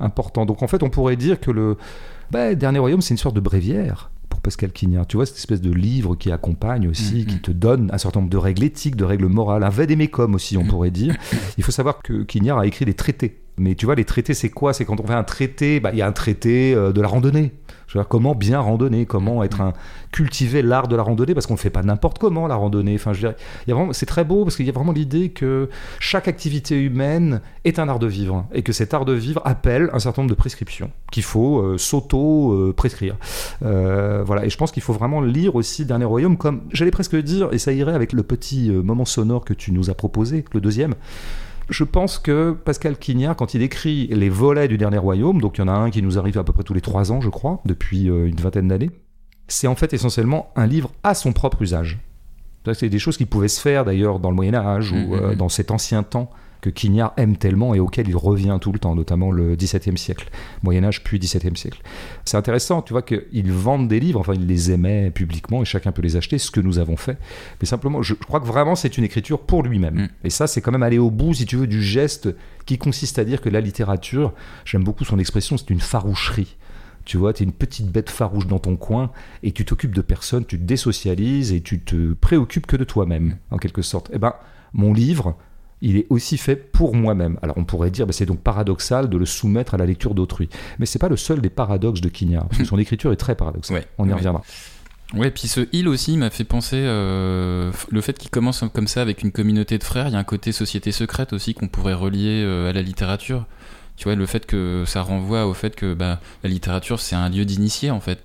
important. 0.00 0.44
Donc, 0.46 0.62
en 0.62 0.68
fait, 0.68 0.82
on 0.82 0.90
pourrait 0.90 1.16
dire 1.16 1.40
que 1.40 1.50
le 1.50 1.76
bah, 2.30 2.54
Dernier 2.54 2.78
Royaume, 2.80 3.00
c'est 3.00 3.14
une 3.14 3.18
sorte 3.18 3.34
de 3.34 3.40
bréviaire 3.40 4.10
pour 4.28 4.40
Pascal 4.42 4.72
Quignard. 4.72 5.06
Tu 5.06 5.16
vois, 5.16 5.24
cette 5.24 5.38
espèce 5.38 5.62
de 5.62 5.72
livre 5.72 6.16
qui 6.16 6.30
accompagne 6.30 6.86
aussi, 6.86 7.20
Mhm. 7.20 7.24
qui 7.26 7.40
te 7.40 7.50
donne 7.50 7.90
un 7.94 7.98
certain 7.98 8.20
nombre 8.20 8.30
de 8.30 8.36
règles 8.36 8.64
éthiques, 8.64 8.94
de 8.96 9.04
règles 9.04 9.26
morales, 9.26 9.64
un 9.64 9.70
vadémécum 9.70 10.34
aussi, 10.34 10.58
on 10.58 10.64
pourrait 10.66 10.90
dire. 10.90 11.16
Il 11.56 11.64
faut 11.64 11.72
savoir 11.72 12.02
que 12.02 12.24
Quignard 12.24 12.58
a 12.58 12.66
écrit 12.66 12.84
des 12.84 12.94
traités 12.94 13.38
Mais 13.60 13.74
tu 13.74 13.86
vois, 13.86 13.96
les 13.96 14.04
traités, 14.04 14.34
c'est 14.34 14.50
quoi? 14.50 14.72
C'est 14.72 14.84
quand 14.84 15.00
on 15.00 15.06
fait 15.06 15.14
un 15.14 15.24
traité, 15.24 15.80
bah, 15.80 15.90
il 15.92 15.98
y 15.98 16.02
a 16.02 16.06
un 16.06 16.12
traité 16.12 16.74
euh, 16.74 16.92
de 16.92 17.00
la 17.00 17.08
randonnée. 17.08 17.52
Je 17.88 17.94
veux 17.94 18.02
dire, 18.02 18.08
comment 18.08 18.34
bien 18.34 18.60
randonner, 18.60 19.06
comment 19.06 19.42
être 19.42 19.62
un 19.62 19.72
cultiver 20.12 20.62
l'art 20.62 20.88
de 20.88 20.96
la 20.96 21.02
randonnée, 21.02 21.34
parce 21.34 21.46
qu'on 21.46 21.54
ne 21.54 21.58
fait 21.58 21.70
pas 21.70 21.82
n'importe 21.82 22.18
comment 22.18 22.46
la 22.46 22.54
randonnée. 22.54 22.94
Enfin, 22.94 23.14
je 23.14 23.20
dirais, 23.20 23.36
il 23.66 23.70
y 23.70 23.72
a 23.72 23.74
vraiment, 23.74 23.92
c'est 23.92 24.06
très 24.06 24.24
beau 24.24 24.44
parce 24.44 24.56
qu'il 24.56 24.66
y 24.66 24.68
a 24.68 24.72
vraiment 24.72 24.92
l'idée 24.92 25.30
que 25.30 25.70
chaque 25.98 26.28
activité 26.28 26.78
humaine 26.80 27.40
est 27.64 27.78
un 27.78 27.88
art 27.88 27.98
de 27.98 28.06
vivre 28.06 28.46
et 28.52 28.62
que 28.62 28.72
cet 28.72 28.92
art 28.92 29.06
de 29.06 29.14
vivre 29.14 29.40
appelle 29.44 29.88
un 29.92 29.98
certain 29.98 30.22
nombre 30.22 30.30
de 30.30 30.38
prescriptions 30.38 30.90
qu'il 31.10 31.22
faut 31.22 31.60
euh, 31.60 31.78
s'auto 31.78 32.52
euh. 32.52 32.74
Euh, 33.62 34.22
voilà, 34.24 34.44
et 34.44 34.50
je 34.50 34.56
pense 34.56 34.70
qu'il 34.70 34.82
faut 34.82 34.92
vraiment 34.92 35.20
lire 35.20 35.54
aussi 35.56 35.84
Dernier 35.84 36.04
Royaume 36.04 36.36
comme, 36.36 36.62
j'allais 36.72 36.90
presque 36.90 37.16
dire, 37.16 37.48
et 37.52 37.58
ça 37.58 37.72
irait 37.72 37.94
avec 37.94 38.12
le 38.12 38.22
petit 38.22 38.70
moment 38.70 39.04
sonore 39.04 39.44
que 39.44 39.54
tu 39.54 39.72
nous 39.72 39.90
as 39.90 39.94
proposé, 39.94 40.44
le 40.52 40.60
deuxième. 40.60 40.94
Je 41.68 41.84
pense 41.84 42.18
que 42.18 42.52
Pascal 42.52 42.96
Quignard, 42.96 43.36
quand 43.36 43.54
il 43.54 43.62
écrit 43.62 44.06
les 44.08 44.30
volets 44.30 44.68
du 44.68 44.78
Dernier 44.78 44.98
Royaume, 44.98 45.40
donc 45.40 45.58
il 45.58 45.60
y 45.60 45.64
en 45.64 45.68
a 45.68 45.72
un 45.72 45.90
qui 45.90 46.02
nous 46.02 46.18
arrive 46.18 46.38
à 46.38 46.44
peu 46.44 46.52
près 46.52 46.62
tous 46.62 46.74
les 46.74 46.80
trois 46.80 47.12
ans, 47.12 47.20
je 47.20 47.28
crois, 47.28 47.60
depuis 47.66 48.08
euh, 48.08 48.26
une 48.26 48.36
vingtaine 48.36 48.68
d'années, 48.68 48.90
c'est 49.48 49.66
en 49.66 49.74
fait 49.74 49.92
essentiellement 49.92 50.50
un 50.56 50.66
livre 50.66 50.90
à 51.02 51.14
son 51.14 51.32
propre 51.32 51.62
usage. 51.62 51.98
C'est 52.74 52.90
des 52.90 52.98
choses 52.98 53.16
qui 53.16 53.24
pouvaient 53.24 53.48
se 53.48 53.60
faire 53.60 53.86
d'ailleurs 53.86 54.18
dans 54.18 54.28
le 54.28 54.36
Moyen 54.36 54.54
Âge 54.54 54.92
ou 54.92 54.96
Mhm, 54.96 55.12
euh, 55.12 55.28
mhm. 55.30 55.34
dans 55.36 55.48
cet 55.48 55.70
ancien 55.70 56.02
temps 56.02 56.30
que 56.60 56.70
Quignard 56.70 57.12
aime 57.16 57.36
tellement 57.36 57.74
et 57.74 57.80
auquel 57.80 58.08
il 58.08 58.16
revient 58.16 58.58
tout 58.60 58.72
le 58.72 58.78
temps, 58.78 58.94
notamment 58.94 59.30
le 59.30 59.54
XVIIe 59.56 59.96
siècle, 59.96 60.28
Moyen 60.62 60.84
Âge 60.84 61.04
puis 61.04 61.18
XVIIe 61.18 61.56
siècle. 61.56 61.80
C'est 62.24 62.36
intéressant, 62.36 62.82
tu 62.82 62.92
vois, 62.92 63.02
qu'ils 63.02 63.52
vendent 63.52 63.88
des 63.88 64.00
livres, 64.00 64.20
enfin 64.20 64.34
ils 64.34 64.46
les 64.46 64.70
aimaient 64.70 65.10
publiquement 65.10 65.62
et 65.62 65.64
chacun 65.64 65.92
peut 65.92 66.02
les 66.02 66.16
acheter, 66.16 66.38
ce 66.38 66.50
que 66.50 66.60
nous 66.60 66.78
avons 66.78 66.96
fait. 66.96 67.18
Mais 67.60 67.66
simplement, 67.66 68.02
je, 68.02 68.14
je 68.20 68.26
crois 68.26 68.40
que 68.40 68.46
vraiment 68.46 68.74
c'est 68.74 68.98
une 68.98 69.04
écriture 69.04 69.40
pour 69.40 69.62
lui-même. 69.62 69.94
Mm. 69.94 70.08
Et 70.24 70.30
ça, 70.30 70.46
c'est 70.46 70.60
quand 70.60 70.72
même 70.72 70.82
aller 70.82 70.98
au 70.98 71.10
bout, 71.10 71.34
si 71.34 71.46
tu 71.46 71.56
veux, 71.56 71.66
du 71.66 71.82
geste 71.82 72.28
qui 72.66 72.78
consiste 72.78 73.18
à 73.18 73.24
dire 73.24 73.40
que 73.40 73.48
la 73.48 73.60
littérature, 73.60 74.32
j'aime 74.64 74.84
beaucoup 74.84 75.04
son 75.04 75.18
expression, 75.18 75.56
c'est 75.56 75.70
une 75.70 75.80
faroucherie. 75.80 76.56
Tu 77.04 77.16
vois, 77.16 77.32
tu 77.32 77.42
es 77.42 77.46
une 77.46 77.52
petite 77.52 77.90
bête 77.90 78.10
farouche 78.10 78.46
dans 78.46 78.58
ton 78.58 78.76
coin 78.76 79.10
et 79.42 79.52
tu 79.52 79.64
t'occupes 79.64 79.94
de 79.94 80.02
personne, 80.02 80.44
tu 80.44 80.58
te 80.58 80.64
désocialises 80.64 81.52
et 81.52 81.62
tu 81.62 81.80
te 81.80 82.12
préoccupes 82.12 82.66
que 82.66 82.76
de 82.76 82.84
toi-même, 82.84 83.38
en 83.50 83.56
quelque 83.56 83.80
sorte. 83.80 84.10
Eh 84.12 84.18
ben, 84.18 84.34
mon 84.74 84.92
livre, 84.92 85.38
il 85.82 85.96
est 85.96 86.06
aussi 86.10 86.38
fait 86.38 86.56
pour 86.56 86.94
moi-même. 86.94 87.38
Alors 87.42 87.56
on 87.58 87.64
pourrait 87.64 87.90
dire, 87.90 88.06
bah, 88.06 88.12
c'est 88.12 88.26
donc 88.26 88.40
paradoxal 88.40 89.08
de 89.08 89.16
le 89.16 89.26
soumettre 89.26 89.74
à 89.74 89.76
la 89.76 89.86
lecture 89.86 90.14
d'autrui. 90.14 90.48
Mais 90.78 90.86
c'est 90.86 90.98
pas 90.98 91.08
le 91.08 91.16
seul 91.16 91.40
des 91.40 91.50
paradoxes 91.50 92.00
de 92.00 92.08
Quignard, 92.08 92.46
parce 92.48 92.58
que 92.58 92.64
son 92.64 92.78
écriture 92.78 93.12
est 93.12 93.16
très 93.16 93.34
paradoxale. 93.34 93.78
Ouais, 93.78 93.86
on 93.98 94.06
y 94.06 94.08
ouais. 94.08 94.14
reviendra. 94.14 94.42
Ouais, 95.14 95.30
puis 95.30 95.48
ce 95.48 95.66
il 95.72 95.88
aussi 95.88 96.16
m'a 96.18 96.28
fait 96.28 96.44
penser 96.44 96.76
euh, 96.76 97.72
le 97.90 98.00
fait 98.02 98.18
qu'il 98.18 98.30
commence 98.30 98.62
comme 98.74 98.86
ça 98.86 99.00
avec 99.00 99.22
une 99.22 99.32
communauté 99.32 99.78
de 99.78 99.84
frères. 99.84 100.08
Il 100.08 100.12
y 100.12 100.16
a 100.16 100.18
un 100.18 100.24
côté 100.24 100.52
société 100.52 100.92
secrète 100.92 101.32
aussi 101.32 101.54
qu'on 101.54 101.68
pourrait 101.68 101.94
relier 101.94 102.42
euh, 102.44 102.68
à 102.68 102.72
la 102.72 102.82
littérature. 102.82 103.46
Tu 103.96 104.04
vois, 104.04 104.14
le 104.14 104.26
fait 104.26 104.46
que 104.46 104.84
ça 104.86 105.02
renvoie 105.02 105.46
au 105.46 105.54
fait 105.54 105.74
que 105.74 105.94
bah, 105.94 106.20
la 106.44 106.50
littérature 106.50 107.00
c'est 107.00 107.16
un 107.16 107.28
lieu 107.30 107.44
d'initié 107.46 107.90
en 107.90 108.00
fait. 108.00 108.22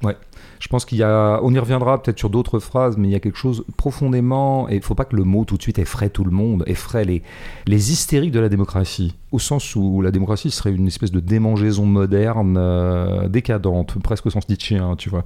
Je 0.63 0.70
pense 0.70 0.86
qu'il 0.86 0.98
y 0.98 1.03
a, 1.03 1.41
on 1.43 1.53
y 1.53 1.60
reviendra 1.60 2.01
peut-être 2.01 2.17
sur 2.17 2.29
d'autres 2.29 2.58
phrases, 2.60 2.96
mais 2.96 3.10
il 3.10 3.12
y 3.12 3.15
a 3.15 3.20
quelque 3.20 3.38
chose 3.38 3.65
profondément, 3.75 4.70
et 4.70 4.75
il 4.75 4.82
faut 4.82 4.96
pas 4.96 5.03
que 5.03 5.13
le 5.13 5.25
mot 5.25 5.43
tout 5.43 5.58
de 5.58 5.62
suite 5.62 5.77
effraie 5.77 6.10
tout 6.10 6.24
le 6.24 6.32
monde, 6.32 6.63
effraie 6.67 7.03
les, 7.03 7.22
les 7.67 7.91
hystériques 7.91 8.32
de 8.32 8.39
la 8.39 8.48
démocratie, 8.48 9.13
au 9.34 9.39
sens 9.39 9.75
où 9.75 10.01
la 10.01 10.10
démocratie 10.12 10.51
serait 10.51 10.72
une 10.72 10.88
espèce 10.88 11.12
de 11.12 11.20
démangeaison 11.20 11.86
moderne, 11.86 12.55
euh, 12.58 13.27
décadente, 13.27 14.01
presque 14.01 14.27
au 14.27 14.29
sens 14.29 14.48
nietzschéen, 14.48 14.96
tu 14.96 15.10
vois. 15.10 15.25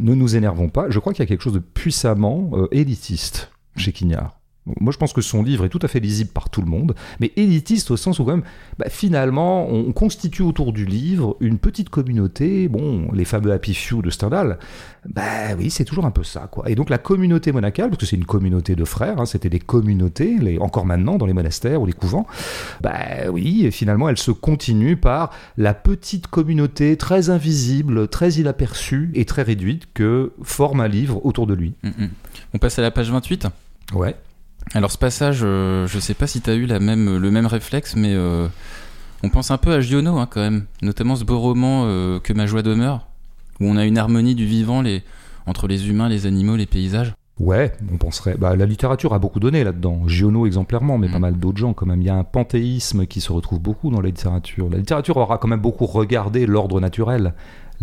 Ne 0.00 0.12
nous 0.16 0.34
énervons 0.34 0.68
pas, 0.68 0.90
je 0.90 0.98
crois 0.98 1.12
qu'il 1.12 1.22
y 1.22 1.26
a 1.26 1.28
quelque 1.28 1.42
chose 1.42 1.52
de 1.52 1.60
puissamment 1.60 2.50
euh, 2.54 2.66
élitiste 2.72 3.52
chez 3.76 3.92
Quignard. 3.92 4.40
Moi, 4.80 4.92
je 4.92 4.98
pense 4.98 5.12
que 5.12 5.20
son 5.20 5.42
livre 5.42 5.66
est 5.66 5.68
tout 5.68 5.80
à 5.82 5.88
fait 5.88 6.00
lisible 6.00 6.30
par 6.30 6.48
tout 6.48 6.62
le 6.62 6.66
monde, 6.66 6.94
mais 7.20 7.32
élitiste 7.36 7.90
au 7.90 7.98
sens 7.98 8.18
où, 8.18 8.24
quand 8.24 8.32
même, 8.32 8.44
bah, 8.78 8.86
finalement, 8.88 9.68
on 9.68 9.92
constitue 9.92 10.42
autour 10.42 10.72
du 10.72 10.86
livre 10.86 11.36
une 11.40 11.58
petite 11.58 11.90
communauté. 11.90 12.68
Bon, 12.68 13.12
les 13.12 13.26
fameux 13.26 13.52
Happy 13.52 13.74
Few 13.74 14.00
de 14.00 14.08
Stendhal, 14.08 14.58
bah 15.06 15.54
oui, 15.58 15.70
c'est 15.70 15.84
toujours 15.84 16.06
un 16.06 16.10
peu 16.10 16.24
ça, 16.24 16.48
quoi. 16.50 16.70
Et 16.70 16.74
donc, 16.74 16.88
la 16.88 16.96
communauté 16.96 17.52
monacale, 17.52 17.90
parce 17.90 18.00
que 18.00 18.06
c'est 18.06 18.16
une 18.16 18.24
communauté 18.24 18.74
de 18.74 18.84
frères, 18.86 19.20
hein, 19.20 19.26
c'était 19.26 19.50
des 19.50 19.58
communautés, 19.58 20.38
les, 20.38 20.58
encore 20.58 20.86
maintenant, 20.86 21.18
dans 21.18 21.26
les 21.26 21.34
monastères 21.34 21.82
ou 21.82 21.86
les 21.86 21.92
couvents, 21.92 22.26
bah 22.80 23.28
oui, 23.30 23.66
et 23.66 23.70
finalement, 23.70 24.08
elle 24.08 24.18
se 24.18 24.30
continue 24.30 24.96
par 24.96 25.30
la 25.58 25.74
petite 25.74 26.26
communauté 26.28 26.96
très 26.96 27.28
invisible, 27.28 28.08
très 28.08 28.32
inaperçue 28.32 29.10
et 29.14 29.26
très 29.26 29.42
réduite 29.42 29.88
que 29.92 30.32
forme 30.42 30.80
un 30.80 30.88
livre 30.88 31.24
autour 31.26 31.46
de 31.46 31.52
lui. 31.52 31.74
Mm, 31.82 31.88
mm. 31.88 32.08
On 32.54 32.58
passe 32.58 32.78
à 32.78 32.82
la 32.82 32.90
page 32.90 33.10
28. 33.10 33.46
Ouais. 33.94 34.16
Alors 34.72 34.90
ce 34.90 34.98
passage, 34.98 35.40
euh, 35.42 35.86
je 35.86 35.98
sais 35.98 36.14
pas 36.14 36.26
si 36.26 36.40
tu 36.40 36.50
as 36.50 36.54
eu 36.54 36.66
la 36.66 36.80
même, 36.80 37.16
le 37.18 37.30
même 37.30 37.46
réflexe, 37.46 37.94
mais 37.96 38.12
euh, 38.14 38.48
on 39.22 39.28
pense 39.28 39.50
un 39.50 39.58
peu 39.58 39.72
à 39.72 39.80
Giono 39.80 40.18
hein, 40.18 40.26
quand 40.28 40.40
même, 40.40 40.64
notamment 40.82 41.16
ce 41.16 41.24
beau 41.24 41.38
roman 41.38 41.84
euh, 41.86 42.18
Que 42.18 42.32
ma 42.32 42.46
joie 42.46 42.62
demeure, 42.62 43.06
où 43.60 43.66
on 43.66 43.76
a 43.76 43.84
une 43.84 43.98
harmonie 43.98 44.34
du 44.34 44.46
vivant 44.46 44.82
les, 44.82 45.02
entre 45.46 45.68
les 45.68 45.88
humains, 45.88 46.08
les 46.08 46.26
animaux, 46.26 46.56
les 46.56 46.66
paysages. 46.66 47.14
Ouais, 47.40 47.72
on 47.92 47.96
penserait. 47.96 48.36
Bah, 48.38 48.54
la 48.54 48.64
littérature 48.64 49.12
a 49.12 49.18
beaucoup 49.18 49.40
donné 49.40 49.64
là-dedans. 49.64 50.02
Giono 50.06 50.46
exemplairement, 50.46 50.98
mais 50.98 51.08
Mm. 51.08 51.12
pas 51.12 51.18
mal 51.18 51.34
d'autres 51.38 51.58
gens 51.58 51.72
quand 51.72 51.86
même. 51.86 52.00
Il 52.00 52.06
y 52.06 52.10
a 52.10 52.14
un 52.14 52.22
panthéisme 52.24 53.06
qui 53.06 53.20
se 53.20 53.32
retrouve 53.32 53.60
beaucoup 53.60 53.90
dans 53.90 54.00
la 54.00 54.06
littérature. 54.08 54.68
La 54.70 54.78
littérature 54.78 55.16
aura 55.16 55.38
quand 55.38 55.48
même 55.48 55.60
beaucoup 55.60 55.86
regardé 55.86 56.46
l'ordre 56.46 56.80
naturel, 56.80 57.34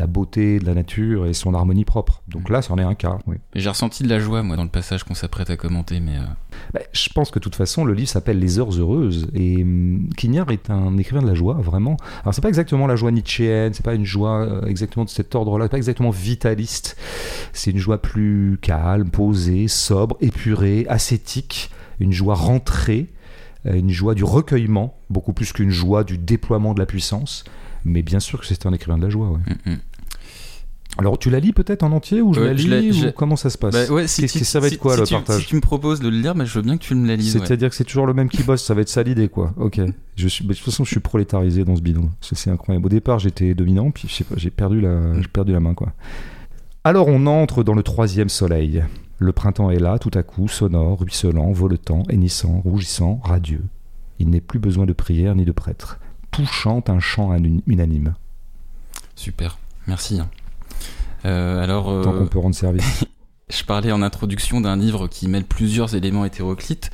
la 0.01 0.07
beauté 0.07 0.57
de 0.57 0.65
la 0.65 0.73
nature 0.73 1.27
et 1.27 1.33
son 1.33 1.53
harmonie 1.53 1.85
propre. 1.85 2.23
Donc 2.27 2.49
là, 2.49 2.63
c'en 2.63 2.77
est 2.79 2.83
un 2.83 2.95
cas. 2.95 3.19
Oui. 3.27 3.35
J'ai 3.53 3.69
ressenti 3.69 4.01
de 4.01 4.09
la 4.09 4.19
joie 4.19 4.41
moi 4.41 4.55
dans 4.55 4.63
le 4.63 4.69
passage 4.69 5.03
qu'on 5.03 5.13
s'apprête 5.13 5.51
à 5.51 5.57
commenter, 5.57 5.99
mais 5.99 6.17
euh, 6.17 6.23
Bah, 6.73 6.79
je 6.91 7.07
pense 7.09 7.29
que 7.29 7.37
de 7.37 7.43
toute 7.43 7.53
façon, 7.55 7.85
le 7.85 7.93
livre 7.93 8.09
s'appelle 8.09 8.39
Les 8.39 8.57
Heures 8.57 8.71
Heureuses. 8.71 9.29
Et 9.35 9.61
hum, 9.61 10.09
Quignard 10.17 10.49
est 10.49 10.71
un 10.71 10.97
écrivain 10.97 11.21
de 11.21 11.27
la 11.27 11.35
joie, 11.35 11.53
vraiment. 11.53 11.97
Alors, 12.23 12.33
c'est 12.33 12.41
pas 12.41 12.49
exactement 12.49 12.87
la 12.87 12.95
joie 12.95 13.11
nietzschéenne, 13.11 13.75
c'est 13.75 13.85
pas 13.85 13.93
une 13.93 14.05
joie 14.05 14.41
euh, 14.41 14.65
exactement 14.65 15.05
de 15.05 15.11
cet 15.11 15.35
ordre-là, 15.35 15.65
c'est 15.65 15.69
pas 15.69 15.77
exactement 15.77 16.09
vitaliste. 16.09 16.97
C'est 17.53 17.69
une 17.69 17.77
joie 17.77 18.01
plus 18.01 18.57
calme, 18.59 19.11
posée, 19.11 19.67
sobre, 19.67 20.17
épurée, 20.19 20.87
ascétique, 20.89 21.69
une 21.99 22.11
joie 22.11 22.33
rentrée, 22.33 23.07
euh, 23.67 23.75
une 23.75 23.91
joie 23.91 24.15
du 24.15 24.23
recueillement, 24.23 24.97
beaucoup 25.11 25.33
plus 25.33 25.53
qu'une 25.53 25.69
joie 25.69 26.03
du 26.03 26.17
déploiement 26.17 26.73
de 26.73 26.79
la 26.79 26.87
puissance. 26.87 27.43
Mais 27.85 28.01
bien 28.01 28.19
sûr 28.19 28.39
que 28.39 28.45
c'est 28.45 28.65
un 28.65 28.73
écrivain 28.73 28.97
de 28.97 29.03
la 29.03 29.09
joie, 29.09 29.29
ouais. 29.29 29.39
mm, 29.65 29.71
mm. 29.73 29.79
Alors, 30.97 31.17
tu 31.17 31.29
la 31.29 31.39
lis 31.39 31.53
peut-être 31.53 31.83
en 31.83 31.91
entier 31.93 32.21
ou 32.21 32.33
je 32.33 32.41
Ouais, 32.41 32.47
la 32.47 32.53
lis 32.53 32.91
je 32.93 33.07
ou 33.07 33.11
comment 33.13 33.35
ça 33.37 33.49
se 33.49 33.57
passe 33.57 33.73
Bah 33.73 33.93
ouais, 33.93 34.07
si 34.07 34.25
tu- 34.27 34.43
ça 34.43 34.59
va 34.59 34.67
être 34.67 34.77
quoi 34.77 34.93
si 34.95 35.13
le 35.13 35.19
partage 35.19 35.41
Si 35.41 35.47
tu 35.47 35.55
me 35.55 35.61
proposes 35.61 36.01
de 36.01 36.09
le 36.09 36.17
lire, 36.17 36.35
bah, 36.35 36.43
je 36.45 36.53
veux 36.53 36.61
bien 36.61 36.77
que 36.77 36.83
tu 36.83 36.93
me 36.95 37.07
la 37.07 37.15
lises. 37.15 37.35
ouais. 37.37 37.45
C'est-à-dire 37.45 37.69
que 37.69 37.75
c'est 37.75 37.85
toujours 37.85 38.05
le 38.05 38.13
même 38.13 38.27
qui 38.29 38.43
bosse, 38.43 38.63
ça 38.63 38.73
va 38.73 38.81
être 38.81 38.89
ça 38.89 39.01
l'idée, 39.01 39.29
quoi. 39.29 39.53
Ok. 39.57 39.79
Je 40.17 40.27
suis, 40.27 40.43
mais 40.45 40.49
de 40.53 40.57
toute 40.57 40.65
façon, 40.65 40.83
je 40.83 40.89
suis 40.91 40.99
prolétarisé 40.99 41.63
dans 41.63 41.75
ce 41.77 41.81
bidon. 41.81 42.09
C'est 42.19 42.49
incroyable. 42.51 42.85
Au 42.85 42.89
départ, 42.89 43.19
j'étais 43.19 43.53
dominant, 43.53 43.89
puis 43.91 44.13
j'ai 44.35 44.49
perdu 44.49 44.81
la, 44.81 45.13
j'ai 45.21 45.27
perdu 45.29 45.53
la 45.53 45.59
main, 45.61 45.73
quoi. 45.73 45.93
Alors, 46.83 47.07
on 47.07 47.25
entre 47.25 47.63
dans 47.63 47.73
le 47.73 47.83
troisième 47.83 48.29
soleil. 48.29 48.83
Le 49.17 49.31
printemps 49.31 49.69
est 49.71 49.79
là, 49.79 49.97
tout 49.97 50.11
à 50.15 50.23
coup, 50.23 50.47
sonore, 50.47 50.99
ruisselant, 50.99 51.51
voletant, 51.51 52.03
hennissant, 52.09 52.59
rougissant, 52.65 53.21
radieux. 53.23 53.63
Il 54.19 54.29
n'est 54.29 54.41
plus 54.41 54.59
besoin 54.59 54.85
de 54.85 54.93
prière 54.93 55.35
ni 55.35 55.45
de 55.45 55.51
prêtre. 55.51 55.99
Tout 56.31 56.45
chante 56.45 56.89
un 56.89 56.99
chant 56.99 57.35
unanime. 57.67 58.13
Super, 59.15 59.57
merci. 59.87 60.19
Euh, 61.25 61.63
alors, 61.63 61.89
euh, 61.89 62.03
Tant 62.03 62.13
qu'on 62.13 62.27
peut 62.27 62.39
rendre 62.39 62.55
service. 62.55 63.05
je 63.49 63.63
parlais 63.63 63.91
en 63.91 64.01
introduction 64.01 64.61
d'un 64.61 64.75
livre 64.75 65.07
qui 65.07 65.27
mêle 65.27 65.45
plusieurs 65.45 65.95
éléments 65.95 66.25
hétéroclites. 66.25 66.91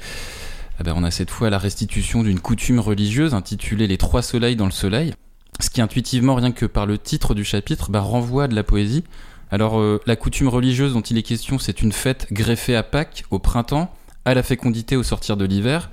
Eh 0.80 0.84
ben, 0.84 0.94
on 0.96 1.04
a 1.04 1.12
cette 1.12 1.32
fois 1.32 1.50
la 1.50 1.58
restitution 1.58 2.24
d'une 2.24 2.40
coutume 2.40 2.80
religieuse 2.80 3.34
intitulée 3.34 3.88
Les 3.88 3.98
Trois 3.98 4.22
Soleils 4.22 4.56
dans 4.56 4.66
le 4.66 4.72
Soleil, 4.72 5.14
ce 5.60 5.70
qui 5.70 5.82
intuitivement, 5.82 6.36
rien 6.36 6.52
que 6.52 6.66
par 6.66 6.86
le 6.86 6.98
titre 6.98 7.34
du 7.34 7.44
chapitre, 7.44 7.90
bah, 7.90 8.02
renvoie 8.02 8.44
à 8.44 8.48
de 8.48 8.56
la 8.56 8.64
poésie. 8.64 9.04
Alors, 9.50 9.80
euh, 9.80 10.00
la 10.06 10.16
coutume 10.16 10.50
religieuse 10.50 10.94
dont 10.94 11.02
il 11.02 11.18
est 11.18 11.24
question, 11.24 11.58
c'est 11.58 11.82
une 11.82 11.92
fête 11.92 12.28
greffée 12.32 12.76
à 12.76 12.84
Pâques, 12.84 13.24
au 13.32 13.40
printemps, 13.40 13.92
à 14.26 14.34
la 14.34 14.44
fécondité 14.44 14.96
au 14.96 15.04
sortir 15.04 15.38
de 15.38 15.46
l'hiver. 15.46 15.90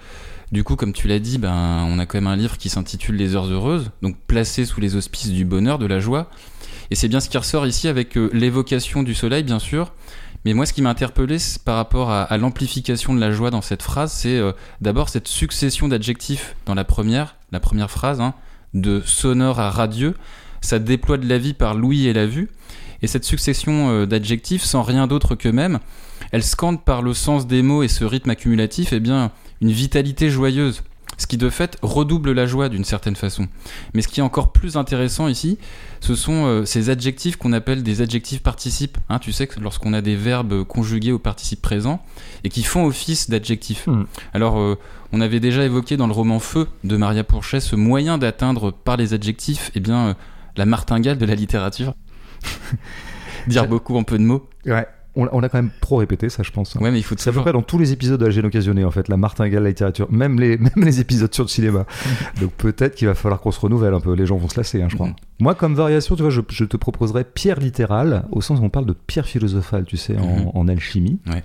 Du 0.53 0.65
coup, 0.65 0.77
comme 0.77 0.93
tu 0.93 1.09
l'as 1.09 1.19
dit, 1.19 1.39
ben, 1.39 1.87
on 1.89 1.99
a 1.99 2.07
quand 2.07 2.19
même 2.19 2.27
un 2.27 2.37
livre 2.37 2.59
qui 2.59 2.69
s'intitule 2.69 3.17
Les 3.17 3.35
Heures 3.35 3.51
Heureuses, 3.51 3.91
donc 4.03 4.17
placé 4.27 4.67
sous 4.67 4.81
les 4.81 4.97
auspices 4.97 5.31
du 5.31 5.45
bonheur, 5.45 5.79
de 5.79 5.87
la 5.87 6.01
joie. 6.01 6.29
Et 6.91 6.95
c'est 6.95 7.09
bien 7.09 7.21
ce 7.21 7.29
qui 7.29 7.39
ressort 7.39 7.67
ici 7.67 7.89
avec 7.89 8.17
euh, 8.17 8.31
l'évocation 8.33 9.03
du 9.03 9.15
soleil, 9.15 9.43
bien 9.43 9.59
sûr. 9.59 9.93
Mais 10.45 10.53
moi, 10.53 10.67
ce 10.67 10.73
qui 10.73 10.83
m'a 10.83 10.91
interpellé 10.91 11.39
par 11.65 11.77
rapport 11.77 12.11
à, 12.11 12.23
à 12.23 12.37
l'amplification 12.37 13.15
de 13.15 13.21
la 13.21 13.33
joie 13.33 13.51
dans 13.51 13.63
cette 13.63 13.83
phrase, 13.83 14.13
c'est 14.13 14.37
euh, 14.37 14.53
d'abord 14.81 15.09
cette 15.09 15.29
succession 15.29 15.89
d'adjectifs 15.89 16.55
dans 16.67 16.75
la 16.75 16.85
première, 16.85 17.37
la 17.51 17.61
première 17.61 17.91
phrase, 17.91 18.21
hein, 18.21 18.35
de 18.75 19.03
sonore 19.05 19.61
à 19.61 19.71
radieux. 19.71 20.15
Ça 20.61 20.79
déploie 20.79 21.17
de 21.17 21.29
la 21.29 21.39
vie 21.39 21.55
par 21.55 21.75
l'ouïe 21.75 22.07
et 22.07 22.13
la 22.13 22.27
vue. 22.27 22.51
Et 23.03 23.07
cette 23.07 23.25
succession 23.25 23.91
euh, 23.91 24.07
d'adjectifs, 24.07 24.63
sans 24.63 24.83
rien 24.83 25.07
d'autre 25.07 25.35
qu'eux-mêmes, 25.35 25.79
elle 26.33 26.43
scande 26.43 26.85
par 26.85 27.03
le 27.03 27.15
sens 27.15 27.47
des 27.47 27.63
mots 27.63 27.83
et 27.83 27.89
ce 27.89 28.05
rythme 28.05 28.31
accumulatif, 28.31 28.93
eh 28.93 29.01
bien, 29.01 29.31
une 29.61 29.71
vitalité 29.71 30.31
joyeuse. 30.31 30.83
Ce 31.19 31.27
qui 31.27 31.37
de 31.37 31.51
fait 31.51 31.79
redouble 31.83 32.33
la 32.33 32.47
joie 32.47 32.69
d'une 32.69 32.85
certaine 32.85 33.17
façon. 33.17 33.49
Mais 33.95 34.03
ce 34.03 34.09
qui 34.09 34.21
est 34.21 34.23
encore 34.23 34.53
plus 34.53 34.77
intéressant 34.77 35.29
ici, 35.29 35.59
ce 36.01 36.15
sont 36.15 36.47
euh, 36.47 36.65
ces 36.65 36.91
adjectifs 36.91 37.37
qu'on 37.37 37.53
appelle 37.53 37.83
des 37.83 38.03
adjectifs 38.03 38.43
participes. 38.43 38.99
Hein, 39.09 39.19
tu 39.19 39.33
sais 39.33 39.47
que 39.47 39.61
lorsqu'on 39.61 39.93
a 39.93 40.01
des 40.01 40.17
verbes 40.17 40.65
conjugués 40.65 41.13
au 41.13 41.19
participe 41.19 41.63
présent 41.63 42.03
et 42.43 42.49
qui 42.49 42.63
font 42.63 42.85
office 42.87 43.31
d'adjectifs. 43.31 43.87
Hmm. 43.87 44.05
Alors, 44.33 44.59
euh, 44.59 44.79
on 45.13 45.21
avait 45.21 45.41
déjà 45.41 45.65
évoqué 45.65 45.97
dans 45.97 46.07
le 46.07 46.13
roman 46.13 46.39
Feu 46.39 46.69
de 46.83 46.97
Maria 46.97 47.25
Pourchet 47.25 47.61
ce 47.61 47.77
moyen 47.77 48.19
d'atteindre 48.19 48.73
par 48.73 48.97
les 48.97 49.15
adjectifs 49.15 49.71
eh 49.75 49.81
bien, 49.81 50.09
euh, 50.09 50.15
la 50.57 50.67
martingale 50.67 51.19
de 51.19 51.27
la 51.27 51.35
littérature. 51.35 51.95
Dire 53.47 53.69
beaucoup 53.69 53.97
en 53.97 54.05
peu 54.05 54.19
de 54.19 54.25
mots. 54.25 54.49
Ouais. 54.67 54.87
On, 55.17 55.29
on 55.31 55.43
a 55.43 55.49
quand 55.49 55.59
même 55.59 55.71
trop 55.81 55.97
répété 55.97 56.29
ça, 56.29 56.43
je 56.43 56.51
pense. 56.51 56.75
Ouais, 56.77 56.91
mais 56.91 56.99
il 56.99 57.03
faut 57.03 57.15
C'est 57.17 57.29
à 57.29 57.33
peu 57.33 57.35
toujours... 57.35 57.43
près 57.45 57.53
dans 57.53 57.63
tous 57.63 57.79
les 57.79 57.93
épisodes 57.93 58.19
de 58.19 58.25
la 58.27 58.31
gêne 58.31 58.47
occasionnée, 58.47 58.85
en 58.85 58.91
fait, 58.91 59.09
la 59.09 59.17
martingale, 59.17 59.63
la 59.63 59.69
littérature, 59.69 60.11
même 60.11 60.41
les, 60.41 60.57
même 60.77 60.85
les 60.85 61.01
épisodes 61.01 61.33
sur 61.33 61.45
le 61.45 61.49
cinéma. 61.49 61.87
Donc 62.41 62.53
peut-être 62.53 62.95
qu'il 62.97 63.07
va 63.07 63.15
falloir 63.15 63.41
qu'on 63.41 63.53
se 63.53 63.61
renouvelle 63.61 63.95
un 63.95 64.01
peu. 64.01 64.13
Les 64.15 64.27
gens 64.27 64.37
vont 64.37 64.49
se 64.49 64.57
lasser, 64.59 64.83
hein, 64.83 64.89
je 64.91 64.95
crois. 64.97 65.09
Mhm. 65.09 65.15
Moi, 65.41 65.55
comme 65.57 65.75
variation, 65.75 66.15
tu 66.15 66.23
vois, 66.23 66.31
je, 66.31 66.41
je 66.49 66.65
te 66.65 66.77
proposerais 66.77 67.25
pierre 67.25 67.59
littérale, 67.59 68.25
au 68.31 68.41
sens 68.41 68.61
où 68.61 68.63
on 68.63 68.71
parle 68.71 68.87
de 68.87 68.93
pierre 68.93 69.27
philosophale, 69.27 69.85
tu 69.85 69.97
sais, 69.97 70.17
en, 70.17 70.23
Mhm. 70.27 70.51
en 70.55 70.69
alchimie. 70.69 71.19
Ouais. 71.27 71.43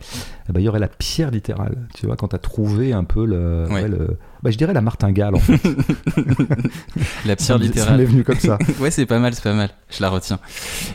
Eh 0.48 0.54
ben, 0.54 0.60
il 0.60 0.64
y 0.64 0.70
aurait 0.70 0.80
la 0.80 0.88
pierre 0.88 1.32
littérale, 1.32 1.88
tu 1.96 2.06
vois, 2.06 2.16
quand 2.16 2.28
tu 2.28 2.36
as 2.36 2.40
trouvé 2.40 2.94
un 2.94 3.04
peu 3.04 3.26
le. 3.26 3.66
Ouais. 3.68 3.82
ouais, 3.84 3.88
le- 3.88 4.18
bah, 4.44 4.52
je 4.52 4.58
dirais 4.58 4.74
la 4.74 4.82
martingale, 4.82 5.34
en 5.36 5.40
fait. 5.40 5.60
La 7.26 7.36
pierre 7.36 7.58
me- 7.58 7.64
Ça 7.64 7.68
littérale. 7.68 7.98
m'est 7.98 8.06
venu 8.06 8.24
comme 8.24 8.40
ça. 8.40 8.58
ouais, 8.80 8.92
c'est 8.92 9.06
pas 9.06 9.20
mal, 9.20 9.34
c'est 9.34 9.44
pas 9.44 9.54
mal. 9.54 9.70
Je 9.90 10.02
la 10.02 10.10
retiens. 10.10 10.40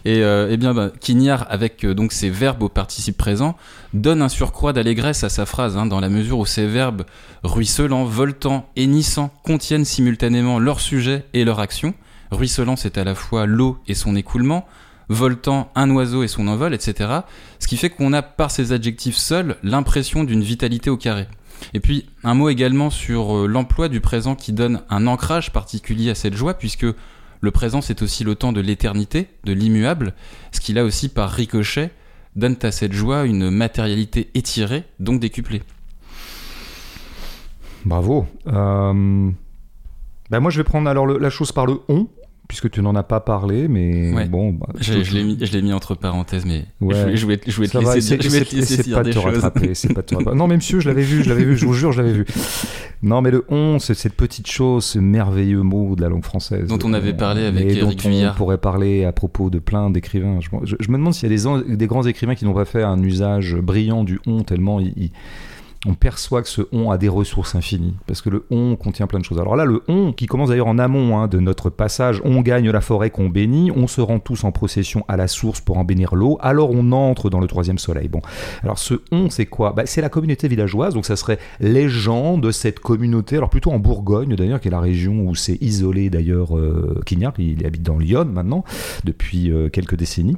Et 0.04 0.22
euh, 0.22 0.48
eh 0.50 0.56
bien, 0.56 0.72
bah, 0.74 0.90
Quignard, 1.00 1.46
avec 1.50 1.84
euh, 1.84 1.94
donc 1.94 2.12
ses 2.12 2.30
verbes 2.30 2.62
au 2.62 2.68
participe 2.68 3.16
présent, 3.16 3.56
donne 3.92 4.22
un 4.22 4.28
surcroît 4.28 4.72
d'allégresse 4.72 5.24
à 5.24 5.28
sa 5.28 5.46
phrase, 5.46 5.76
hein, 5.76 5.86
dans 5.86 6.00
la 6.00 6.08
mesure 6.08 6.38
où 6.38 6.46
ces 6.46 6.66
verbes 6.66 7.02
ruisselants, 7.42 8.04
voltants, 8.04 8.68
hennissants 8.76 9.30
contiennent 9.44 9.84
simultanément 9.84 10.58
leur 10.58 10.80
sujet 10.80 11.24
et 11.34 11.44
leur 11.44 11.60
action. 11.60 11.94
Ruisselant, 12.34 12.76
c'est 12.76 12.98
à 12.98 13.04
la 13.04 13.14
fois 13.14 13.46
l'eau 13.46 13.78
et 13.86 13.94
son 13.94 14.16
écoulement. 14.16 14.66
Voltant, 15.08 15.70
un 15.74 15.90
oiseau 15.90 16.22
et 16.22 16.28
son 16.28 16.48
envol, 16.48 16.72
etc. 16.72 17.10
Ce 17.58 17.66
qui 17.66 17.76
fait 17.76 17.90
qu'on 17.90 18.12
a, 18.12 18.22
par 18.22 18.50
ces 18.50 18.72
adjectifs 18.72 19.16
seuls, 19.16 19.56
l'impression 19.62 20.24
d'une 20.24 20.42
vitalité 20.42 20.88
au 20.88 20.96
carré. 20.96 21.26
Et 21.72 21.80
puis, 21.80 22.06
un 22.22 22.34
mot 22.34 22.48
également 22.48 22.90
sur 22.90 23.36
euh, 23.36 23.46
l'emploi 23.46 23.88
du 23.88 24.00
présent 24.00 24.34
qui 24.34 24.52
donne 24.52 24.82
un 24.90 25.06
ancrage 25.06 25.52
particulier 25.52 26.10
à 26.10 26.14
cette 26.14 26.34
joie, 26.34 26.54
puisque 26.54 26.86
le 27.40 27.50
présent, 27.50 27.80
c'est 27.80 28.02
aussi 28.02 28.24
le 28.24 28.34
temps 28.34 28.52
de 28.52 28.60
l'éternité, 28.60 29.28
de 29.44 29.52
l'immuable, 29.52 30.14
ce 30.52 30.60
qui 30.60 30.72
là 30.72 30.84
aussi, 30.84 31.08
par 31.08 31.30
ricochet, 31.30 31.90
donne 32.36 32.56
à 32.62 32.72
cette 32.72 32.92
joie 32.92 33.24
une 33.24 33.50
matérialité 33.50 34.30
étirée, 34.34 34.84
donc 34.98 35.20
décuplée. 35.20 35.62
Bravo. 37.84 38.26
Euh, 38.46 39.30
bah, 40.30 40.40
moi, 40.40 40.50
je 40.50 40.58
vais 40.58 40.64
prendre 40.64 40.88
alors 40.88 41.06
la 41.06 41.30
chose 41.30 41.52
par 41.52 41.66
le 41.66 41.80
on, 41.88 42.08
puisque 42.48 42.70
tu 42.70 42.82
n'en 42.82 42.94
as 42.94 43.02
pas 43.02 43.20
parlé, 43.20 43.68
mais 43.68 44.12
Ouais. 44.12 44.26
bon. 44.26 44.52
bah, 44.52 44.66
Je, 44.80 45.02
je 45.02 45.14
l'ai 45.14 45.62
mis, 45.62 45.72
entre 45.72 45.94
parenthèses, 45.94 46.44
mais 46.44 46.64
Ouais. 46.80 46.94
je, 46.94 47.00
voulais, 47.02 47.16
je 47.16 47.24
voulais 47.24 47.36
te- 47.38 47.50
je 47.50 47.56
voulais 47.56 47.68
te 47.68 47.72
Ça 47.72 47.80
va, 47.80 47.94
laisser 47.94 48.16
dire, 48.16 48.22
je 48.22 48.28
voulais 48.28 48.44
te 48.44 48.54
laisser 48.56 48.82
dire 48.82 48.96
pas 48.98 49.02
des 49.02 49.10
te 49.10 49.14
choses. 49.18 49.24
rattraper, 49.38 49.74
c'est 49.74 49.92
pas 49.94 50.02
te 50.02 50.14
rattraper. 50.14 50.36
Non, 50.36 50.46
mais 50.46 50.56
monsieur, 50.56 50.80
je 50.80 50.88
l'avais 50.88 51.02
vu, 51.02 51.22
je 51.24 51.28
l'avais 51.28 51.44
vu, 51.44 51.56
je 51.56 51.64
vous 51.66 51.72
jure, 51.74 51.92
je 51.92 52.02
l'avais 52.02 52.12
vu. 52.14 52.26
Non, 53.02 53.20
mais 53.22 53.30
le 53.30 53.44
on, 53.48 53.78
c'est 53.78 53.94
cette 53.94 54.14
petite 54.14 54.46
chose, 54.46 54.84
ce 54.84 54.98
merveilleux 54.98 55.62
mot 55.62 55.94
de 55.96 56.02
la 56.02 56.08
langue 56.08 56.24
française. 56.24 56.68
Dont 56.68 56.78
on 56.84 56.92
avait 56.92 57.12
parlé 57.14 57.44
avec 57.44 57.64
Et 57.70 57.80
dont 57.80 57.86
Éric 57.88 58.02
Vuillard. 58.06 58.34
On 58.34 58.36
pourrait 58.36 58.58
parler 58.58 59.04
à 59.04 59.12
propos 59.12 59.50
de 59.50 59.58
plein 59.58 59.90
d'écrivains. 59.90 60.38
Je, 60.40 60.48
me 60.90 60.96
demande 60.96 61.12
s'il 61.14 61.24
y 61.28 61.32
a 61.32 61.34
des, 61.36 61.46
an- 61.46 61.60
des 61.66 61.86
grands 61.86 62.06
écrivains 62.06 62.34
qui 62.34 62.44
n'ont 62.44 62.54
pas 62.54 62.64
fait 62.64 62.82
un 62.82 63.02
usage 63.02 63.56
brillant 63.56 64.04
du 64.04 64.20
on, 64.26 64.42
tellement 64.42 64.80
il- 64.80 64.92
il- 64.96 65.10
on 65.86 65.94
perçoit 65.94 66.42
que 66.42 66.48
ce 66.48 66.62
on 66.72 66.90
a 66.90 66.98
des 66.98 67.08
ressources 67.08 67.54
infinies. 67.54 67.94
Parce 68.06 68.22
que 68.22 68.30
le 68.30 68.44
on 68.50 68.76
contient 68.76 69.06
plein 69.06 69.18
de 69.18 69.24
choses. 69.24 69.38
Alors 69.38 69.56
là, 69.56 69.64
le 69.64 69.82
on, 69.88 70.12
qui 70.12 70.26
commence 70.26 70.50
d'ailleurs 70.50 70.66
en 70.66 70.78
amont 70.78 71.18
hein, 71.18 71.28
de 71.28 71.38
notre 71.40 71.70
passage, 71.70 72.20
on 72.24 72.40
gagne 72.40 72.70
la 72.70 72.80
forêt 72.80 73.10
qu'on 73.10 73.28
bénit, 73.28 73.70
on 73.74 73.86
se 73.86 74.00
rend 74.00 74.18
tous 74.18 74.44
en 74.44 74.52
procession 74.52 75.04
à 75.08 75.16
la 75.16 75.28
source 75.28 75.60
pour 75.60 75.78
en 75.78 75.84
bénir 75.84 76.14
l'eau, 76.14 76.38
alors 76.40 76.70
on 76.70 76.92
entre 76.92 77.30
dans 77.30 77.40
le 77.40 77.46
troisième 77.46 77.78
soleil. 77.78 78.08
Bon, 78.08 78.20
alors 78.62 78.78
ce 78.78 78.94
on, 79.12 79.30
c'est 79.30 79.46
quoi? 79.46 79.72
Bah, 79.72 79.84
C'est 79.86 80.00
la 80.00 80.08
communauté 80.08 80.48
villageoise, 80.48 80.94
donc 80.94 81.06
ça 81.06 81.16
serait 81.16 81.38
les 81.60 81.88
gens 81.88 82.38
de 82.38 82.50
cette 82.50 82.80
communauté, 82.80 83.36
alors 83.36 83.50
plutôt 83.50 83.72
en 83.72 83.78
Bourgogne 83.78 84.36
d'ailleurs, 84.36 84.60
qui 84.60 84.68
est 84.68 84.70
la 84.70 84.80
région 84.80 85.26
où 85.26 85.34
c'est 85.34 85.60
isolé 85.62 86.10
d'ailleurs 86.10 86.56
euh, 86.56 87.00
il 87.38 87.66
habite 87.66 87.82
dans 87.82 87.98
Lyon 87.98 88.26
maintenant, 88.26 88.64
depuis 89.04 89.50
euh, 89.50 89.68
quelques 89.68 89.96
décennies. 89.96 90.36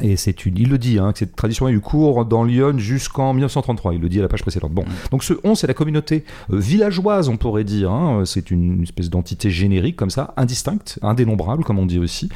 Et 0.00 0.16
c'est 0.16 0.46
une, 0.46 0.56
il 0.58 0.68
le 0.68 0.78
dit, 0.78 0.98
hein, 0.98 1.12
que 1.12 1.18
cette 1.18 1.34
tradition 1.36 1.66
a 1.66 1.70
eu 1.70 1.80
cours 1.80 2.24
dans 2.24 2.44
Lyon 2.44 2.78
jusqu'en 2.78 3.32
1933. 3.32 3.94
Il 3.94 4.00
le 4.00 4.08
dit 4.08 4.18
à 4.18 4.22
la 4.22 4.28
page 4.28 4.42
précédente. 4.42 4.72
Bon, 4.72 4.84
donc 5.10 5.24
ce 5.24 5.34
on, 5.44 5.54
c'est 5.54 5.66
la 5.66 5.74
communauté 5.74 6.24
euh, 6.52 6.58
villageoise, 6.58 7.28
on 7.28 7.36
pourrait 7.36 7.64
dire. 7.64 7.90
hein. 7.90 8.22
C'est 8.24 8.50
une 8.50 8.82
espèce 8.82 9.10
d'entité 9.10 9.50
générique 9.50 9.96
comme 9.96 10.10
ça, 10.10 10.34
indistincte, 10.36 10.98
indénombrable, 11.02 11.64
comme 11.64 11.78
on 11.78 11.86
dit 11.86 11.98
aussi. 11.98 12.28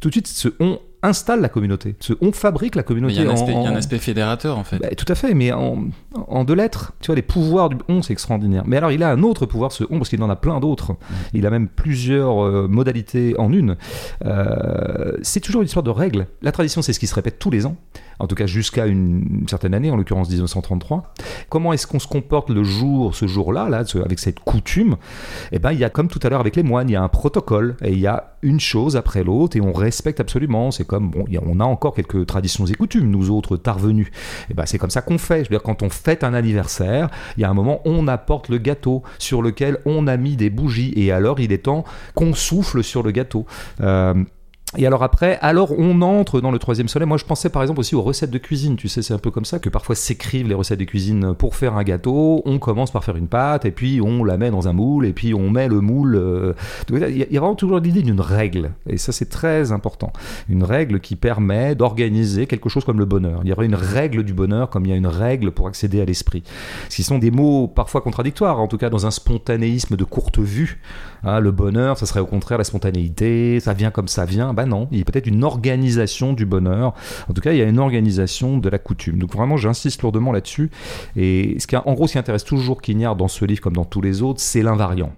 Tout 0.00 0.08
de 0.08 0.14
suite, 0.14 0.26
ce 0.26 0.48
on 0.60 0.78
installe 1.06 1.40
la 1.40 1.48
communauté. 1.48 1.96
Ce 2.00 2.12
on 2.20 2.32
fabrique 2.32 2.74
la 2.74 2.82
communauté. 2.82 3.14
Il 3.14 3.22
y, 3.22 3.26
a 3.26 3.28
un 3.28 3.30
en- 3.30 3.34
aspect, 3.34 3.52
il 3.52 3.62
y 3.62 3.66
a 3.66 3.70
un 3.70 3.72
en- 3.72 3.76
aspect 3.76 3.98
fédérateur, 3.98 4.58
en 4.58 4.64
fait. 4.64 4.78
bah, 4.78 4.88
tout 4.96 5.10
à 5.10 5.14
fait, 5.14 5.34
mais 5.34 5.52
en, 5.52 5.84
en 6.28 6.44
deux 6.44 6.54
lettres. 6.54 6.92
Tu 7.00 7.06
vois, 7.06 7.16
les 7.16 7.22
pouvoirs 7.22 7.68
du 7.68 7.76
on, 7.88 8.02
c'est 8.02 8.12
extraordinaire. 8.12 8.64
Mais 8.66 8.76
alors, 8.76 8.90
il 8.92 9.02
a 9.02 9.10
un 9.10 9.22
autre 9.22 9.46
pouvoir, 9.46 9.72
ce 9.72 9.84
on, 9.90 9.98
parce 9.98 10.10
qu'il 10.10 10.22
en 10.22 10.30
a 10.30 10.36
plein 10.36 10.60
d'autres. 10.60 10.92
Il 11.32 11.46
a 11.46 11.50
même 11.50 11.68
plusieurs 11.68 12.44
euh, 12.44 12.66
modalités 12.68 13.34
en 13.38 13.52
une. 13.52 13.76
Euh, 14.24 15.12
c'est 15.22 15.40
toujours 15.40 15.62
une 15.62 15.66
histoire 15.66 15.82
de 15.82 15.90
règles. 15.90 16.26
La 16.42 16.52
tradition, 16.52 16.82
c'est 16.82 16.92
ce 16.92 17.00
qui 17.00 17.06
se 17.06 17.14
répète 17.14 17.38
tous 17.38 17.50
les 17.50 17.66
ans. 17.66 17.76
En 18.18 18.26
tout 18.26 18.34
cas, 18.34 18.46
jusqu'à 18.46 18.86
une, 18.86 19.44
certaine 19.48 19.74
année, 19.74 19.90
en 19.90 19.96
l'occurrence 19.96 20.28
1933. 20.28 21.14
Comment 21.48 21.72
est-ce 21.72 21.86
qu'on 21.86 21.98
se 21.98 22.08
comporte 22.08 22.50
le 22.50 22.64
jour, 22.64 23.14
ce 23.14 23.26
jour-là, 23.26 23.68
là, 23.68 23.84
avec 24.04 24.18
cette 24.18 24.40
coutume? 24.40 24.96
Eh 25.52 25.58
ben, 25.58 25.72
il 25.72 25.78
y 25.78 25.84
a 25.84 25.90
comme 25.90 26.08
tout 26.08 26.20
à 26.22 26.28
l'heure 26.28 26.40
avec 26.40 26.56
les 26.56 26.62
moines, 26.62 26.88
il 26.88 26.92
y 26.92 26.96
a 26.96 27.02
un 27.02 27.08
protocole 27.08 27.76
et 27.82 27.92
il 27.92 27.98
y 27.98 28.06
a 28.06 28.36
une 28.42 28.60
chose 28.60 28.96
après 28.96 29.24
l'autre 29.24 29.56
et 29.56 29.60
on 29.60 29.72
respecte 29.72 30.20
absolument. 30.20 30.70
C'est 30.70 30.86
comme 30.86 31.10
bon, 31.10 31.24
on 31.46 31.60
a 31.60 31.64
encore 31.64 31.94
quelques 31.94 32.26
traditions 32.26 32.66
et 32.66 32.74
coutumes, 32.74 33.10
nous 33.10 33.30
autres 33.30 33.56
tarvenus. 33.56 34.08
Et 34.50 34.54
ben, 34.54 34.66
c'est 34.66 34.78
comme 34.78 34.90
ça 34.90 35.02
qu'on 35.02 35.18
fait. 35.18 35.44
Je 35.44 35.50
veux 35.50 35.56
dire, 35.56 35.62
quand 35.62 35.82
on 35.82 35.90
fête 35.90 36.24
un 36.24 36.34
anniversaire, 36.34 37.08
il 37.36 37.42
y 37.42 37.44
a 37.44 37.50
un 37.50 37.54
moment, 37.54 37.80
on 37.84 38.08
apporte 38.08 38.48
le 38.48 38.58
gâteau 38.58 39.02
sur 39.18 39.42
lequel 39.42 39.78
on 39.84 40.06
a 40.06 40.16
mis 40.16 40.36
des 40.36 40.50
bougies 40.50 40.92
et 40.96 41.12
alors 41.12 41.40
il 41.40 41.52
est 41.52 41.64
temps 41.64 41.84
qu'on 42.14 42.34
souffle 42.34 42.82
sur 42.82 43.02
le 43.02 43.10
gâteau. 43.10 43.46
Euh, 43.80 44.14
et 44.76 44.84
alors 44.84 45.04
après, 45.04 45.38
alors 45.42 45.72
on 45.78 46.02
entre 46.02 46.40
dans 46.40 46.50
le 46.50 46.58
troisième 46.58 46.88
soleil. 46.88 47.06
Moi, 47.06 47.18
je 47.18 47.24
pensais 47.24 47.50
par 47.50 47.62
exemple 47.62 47.78
aussi 47.78 47.94
aux 47.94 48.02
recettes 48.02 48.32
de 48.32 48.38
cuisine. 48.38 48.74
Tu 48.74 48.88
sais, 48.88 49.00
c'est 49.00 49.14
un 49.14 49.18
peu 49.18 49.30
comme 49.30 49.44
ça 49.44 49.60
que 49.60 49.68
parfois 49.68 49.94
s'écrivent 49.94 50.48
les 50.48 50.54
recettes 50.54 50.80
de 50.80 50.84
cuisine 50.84 51.34
pour 51.34 51.54
faire 51.54 51.76
un 51.76 51.84
gâteau. 51.84 52.42
On 52.44 52.58
commence 52.58 52.90
par 52.90 53.04
faire 53.04 53.16
une 53.16 53.28
pâte 53.28 53.64
et 53.64 53.70
puis 53.70 54.00
on 54.02 54.24
la 54.24 54.36
met 54.36 54.50
dans 54.50 54.66
un 54.66 54.72
moule 54.72 55.06
et 55.06 55.12
puis 55.12 55.34
on 55.34 55.50
met 55.50 55.68
le 55.68 55.80
moule. 55.80 56.16
euh, 56.16 56.52
il 56.90 57.16
y 57.16 57.36
a 57.36 57.40
vraiment 57.40 57.54
toujours 57.54 57.78
l'idée 57.78 58.02
d'une 58.02 58.20
règle. 58.20 58.72
Et 58.88 58.98
ça, 58.98 59.12
c'est 59.12 59.30
très 59.30 59.70
important. 59.70 60.12
Une 60.48 60.64
règle 60.64 60.98
qui 60.98 61.14
permet 61.14 61.76
d'organiser 61.76 62.46
quelque 62.46 62.68
chose 62.68 62.84
comme 62.84 62.98
le 62.98 63.04
bonheur. 63.04 63.42
Il 63.44 63.48
y 63.48 63.52
aurait 63.52 63.66
une 63.66 63.76
règle 63.76 64.24
du 64.24 64.34
bonheur 64.34 64.68
comme 64.68 64.84
il 64.84 64.90
y 64.90 64.92
a 64.92 64.96
une 64.96 65.06
règle 65.06 65.52
pour 65.52 65.68
accéder 65.68 66.00
à 66.00 66.04
l'esprit. 66.04 66.42
Ce 66.88 66.96
qui 66.96 67.04
sont 67.04 67.18
des 67.18 67.30
mots 67.30 67.68
parfois 67.68 68.00
contradictoires, 68.00 68.58
en 68.58 68.66
tout 68.66 68.78
cas 68.78 68.90
dans 68.90 69.06
un 69.06 69.12
spontanéisme 69.12 69.96
de 69.96 70.04
courte 70.04 70.40
vue. 70.40 70.80
Hein, 71.24 71.40
le 71.40 71.50
bonheur, 71.50 71.98
ça 71.98 72.06
serait 72.06 72.20
au 72.20 72.26
contraire 72.26 72.58
la 72.58 72.64
spontanéité, 72.64 73.60
ça 73.60 73.72
vient 73.72 73.90
comme 73.90 74.08
ça 74.08 74.24
vient. 74.24 74.54
Ben 74.54 74.66
non, 74.66 74.88
il 74.90 74.98
y 74.98 75.00
a 75.00 75.04
peut-être 75.04 75.26
une 75.26 75.44
organisation 75.44 76.32
du 76.32 76.46
bonheur. 76.46 76.94
En 77.28 77.32
tout 77.32 77.40
cas, 77.40 77.52
il 77.52 77.58
y 77.58 77.62
a 77.62 77.64
une 77.64 77.78
organisation 77.78 78.58
de 78.58 78.68
la 78.68 78.78
coutume. 78.78 79.18
Donc 79.18 79.32
vraiment, 79.32 79.56
j'insiste 79.56 80.02
lourdement 80.02 80.32
là-dessus. 80.32 80.70
Et 81.16 81.56
ce 81.58 81.66
qui, 81.66 81.76
en 81.76 81.92
gros, 81.94 82.06
ce 82.06 82.12
qui 82.12 82.18
intéresse 82.18 82.44
toujours 82.44 82.80
Quignard 82.80 83.16
dans 83.16 83.28
ce 83.28 83.44
livre 83.44 83.60
comme 83.60 83.74
dans 83.74 83.84
tous 83.84 84.00
les 84.00 84.22
autres, 84.22 84.40
c'est 84.40 84.62
l'invariant. 84.62 85.12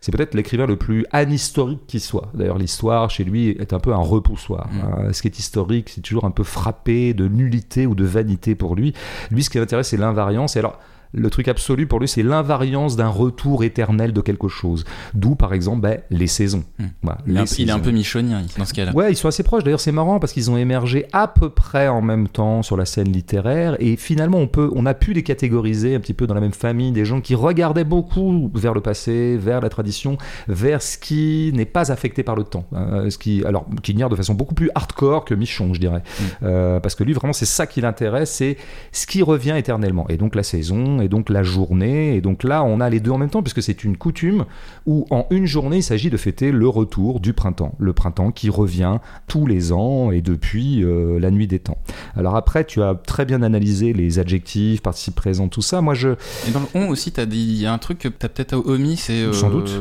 C'est 0.00 0.12
peut-être 0.12 0.34
l'écrivain 0.34 0.66
le 0.66 0.76
plus 0.76 1.04
anhistorique 1.12 1.86
qui 1.86 2.00
soit. 2.00 2.30
D'ailleurs, 2.32 2.56
l'histoire, 2.56 3.10
chez 3.10 3.22
lui, 3.22 3.48
est 3.48 3.74
un 3.74 3.80
peu 3.80 3.92
un 3.92 3.98
repoussoir. 3.98 4.68
Mm. 4.68 4.80
Euh, 4.80 5.12
ce 5.12 5.20
qui 5.20 5.28
est 5.28 5.38
historique, 5.38 5.90
c'est 5.90 6.00
toujours 6.00 6.24
un 6.24 6.30
peu 6.30 6.42
frappé 6.42 7.12
de 7.12 7.28
nullité 7.28 7.86
ou 7.86 7.94
de 7.94 8.04
vanité 8.04 8.54
pour 8.54 8.74
lui. 8.74 8.94
Lui, 9.30 9.44
ce 9.44 9.50
qui 9.50 9.58
l'intéresse, 9.58 9.88
c'est 9.88 9.98
l'invariance. 9.98 10.56
Et 10.56 10.60
alors, 10.60 10.78
le 11.12 11.30
truc 11.30 11.48
absolu 11.48 11.86
pour 11.86 12.00
lui, 12.00 12.08
c'est 12.08 12.22
l'invariance 12.22 12.96
d'un 12.96 13.08
retour 13.08 13.64
éternel 13.64 14.12
de 14.12 14.20
quelque 14.20 14.48
chose. 14.48 14.84
D'où, 15.14 15.34
par 15.34 15.52
exemple, 15.52 15.80
ben, 15.80 16.00
les 16.10 16.26
saisons. 16.26 16.64
Mm. 16.78 16.84
Voilà, 17.02 17.20
Il 17.26 17.30
est, 17.30 17.34
les 17.34 17.40
un, 17.40 17.44
il 17.58 17.68
est 17.68 17.72
un 17.72 17.74
saisons. 17.76 17.80
peu 17.84 17.90
michonien 17.90 18.42
dans 18.58 18.64
ce 18.64 18.74
cas-là. 18.74 18.92
Ouais, 18.92 19.12
ils 19.12 19.16
sont 19.16 19.28
assez 19.28 19.42
proches. 19.42 19.64
D'ailleurs, 19.64 19.80
c'est 19.80 19.92
marrant 19.92 20.18
parce 20.20 20.32
qu'ils 20.32 20.50
ont 20.50 20.56
émergé 20.56 21.06
à 21.12 21.28
peu 21.28 21.50
près 21.50 21.88
en 21.88 22.02
même 22.02 22.28
temps 22.28 22.62
sur 22.62 22.76
la 22.76 22.84
scène 22.84 23.10
littéraire. 23.10 23.76
Et 23.80 23.96
finalement, 23.96 24.38
on, 24.38 24.46
peut, 24.46 24.70
on 24.74 24.86
a 24.86 24.94
pu 24.94 25.12
les 25.12 25.22
catégoriser 25.22 25.94
un 25.94 26.00
petit 26.00 26.14
peu 26.14 26.26
dans 26.26 26.34
la 26.34 26.40
même 26.40 26.52
famille. 26.52 26.92
Des 26.92 27.04
gens 27.04 27.20
qui 27.20 27.34
regardaient 27.34 27.84
beaucoup 27.84 28.50
vers 28.54 28.74
le 28.74 28.80
passé, 28.80 29.36
vers 29.36 29.60
la 29.60 29.68
tradition, 29.68 30.16
vers 30.48 30.82
ce 30.82 30.98
qui 30.98 31.50
n'est 31.54 31.64
pas 31.64 31.90
affecté 31.92 32.22
par 32.22 32.36
le 32.36 32.44
temps. 32.44 32.66
Euh, 32.72 33.10
ce 33.10 33.18
qui, 33.18 33.44
alors, 33.44 33.66
Quignard 33.82 34.10
de 34.10 34.16
façon 34.16 34.34
beaucoup 34.34 34.54
plus 34.54 34.70
hardcore 34.74 35.24
que 35.24 35.34
Michon, 35.34 35.74
je 35.74 35.80
dirais. 35.80 36.02
Euh, 36.42 36.80
parce 36.80 36.94
que 36.94 37.04
lui, 37.04 37.12
vraiment, 37.12 37.32
c'est 37.32 37.46
ça 37.46 37.66
qui 37.66 37.80
l'intéresse, 37.80 38.30
c'est 38.30 38.56
ce 38.92 39.06
qui 39.06 39.22
revient 39.22 39.54
éternellement. 39.56 40.06
Et 40.08 40.16
donc, 40.16 40.34
la 40.34 40.42
saison, 40.42 40.99
et 41.00 41.08
donc 41.08 41.28
la 41.28 41.42
journée. 41.42 42.16
Et 42.16 42.20
donc 42.20 42.44
là, 42.44 42.64
on 42.64 42.80
a 42.80 42.90
les 42.90 43.00
deux 43.00 43.10
en 43.10 43.18
même 43.18 43.30
temps, 43.30 43.42
puisque 43.42 43.62
c'est 43.62 43.84
une 43.84 43.96
coutume 43.96 44.44
où 44.86 45.06
en 45.10 45.26
une 45.30 45.46
journée, 45.46 45.78
il 45.78 45.82
s'agit 45.82 46.10
de 46.10 46.16
fêter 46.16 46.52
le 46.52 46.68
retour 46.68 47.20
du 47.20 47.32
printemps. 47.32 47.74
Le 47.78 47.92
printemps 47.92 48.30
qui 48.30 48.50
revient 48.50 48.98
tous 49.26 49.46
les 49.46 49.72
ans 49.72 50.10
et 50.10 50.20
depuis 50.22 50.84
euh, 50.84 51.18
la 51.18 51.30
nuit 51.30 51.46
des 51.46 51.58
temps. 51.58 51.78
Alors 52.16 52.36
après, 52.36 52.64
tu 52.64 52.82
as 52.82 52.94
très 52.94 53.24
bien 53.24 53.42
analysé 53.42 53.92
les 53.92 54.18
adjectifs, 54.18 54.82
participe 54.82 55.14
présent, 55.14 55.48
tout 55.48 55.62
ça. 55.62 55.80
Moi, 55.80 55.94
je... 55.94 56.10
Et 56.48 56.50
dans 56.52 56.60
le 56.60 56.66
on 56.74 56.88
aussi, 56.88 57.12
t'as 57.12 57.26
dit- 57.26 57.38
il 57.40 57.60
y 57.60 57.66
a 57.66 57.72
un 57.72 57.78
truc 57.78 57.98
que 57.98 58.08
tu 58.08 58.26
as 58.26 58.28
peut-être 58.28 58.54
omis, 58.54 58.96
c'est... 58.96 59.22
euh, 59.22 59.32
Sans 59.32 59.50
doute. 59.50 59.72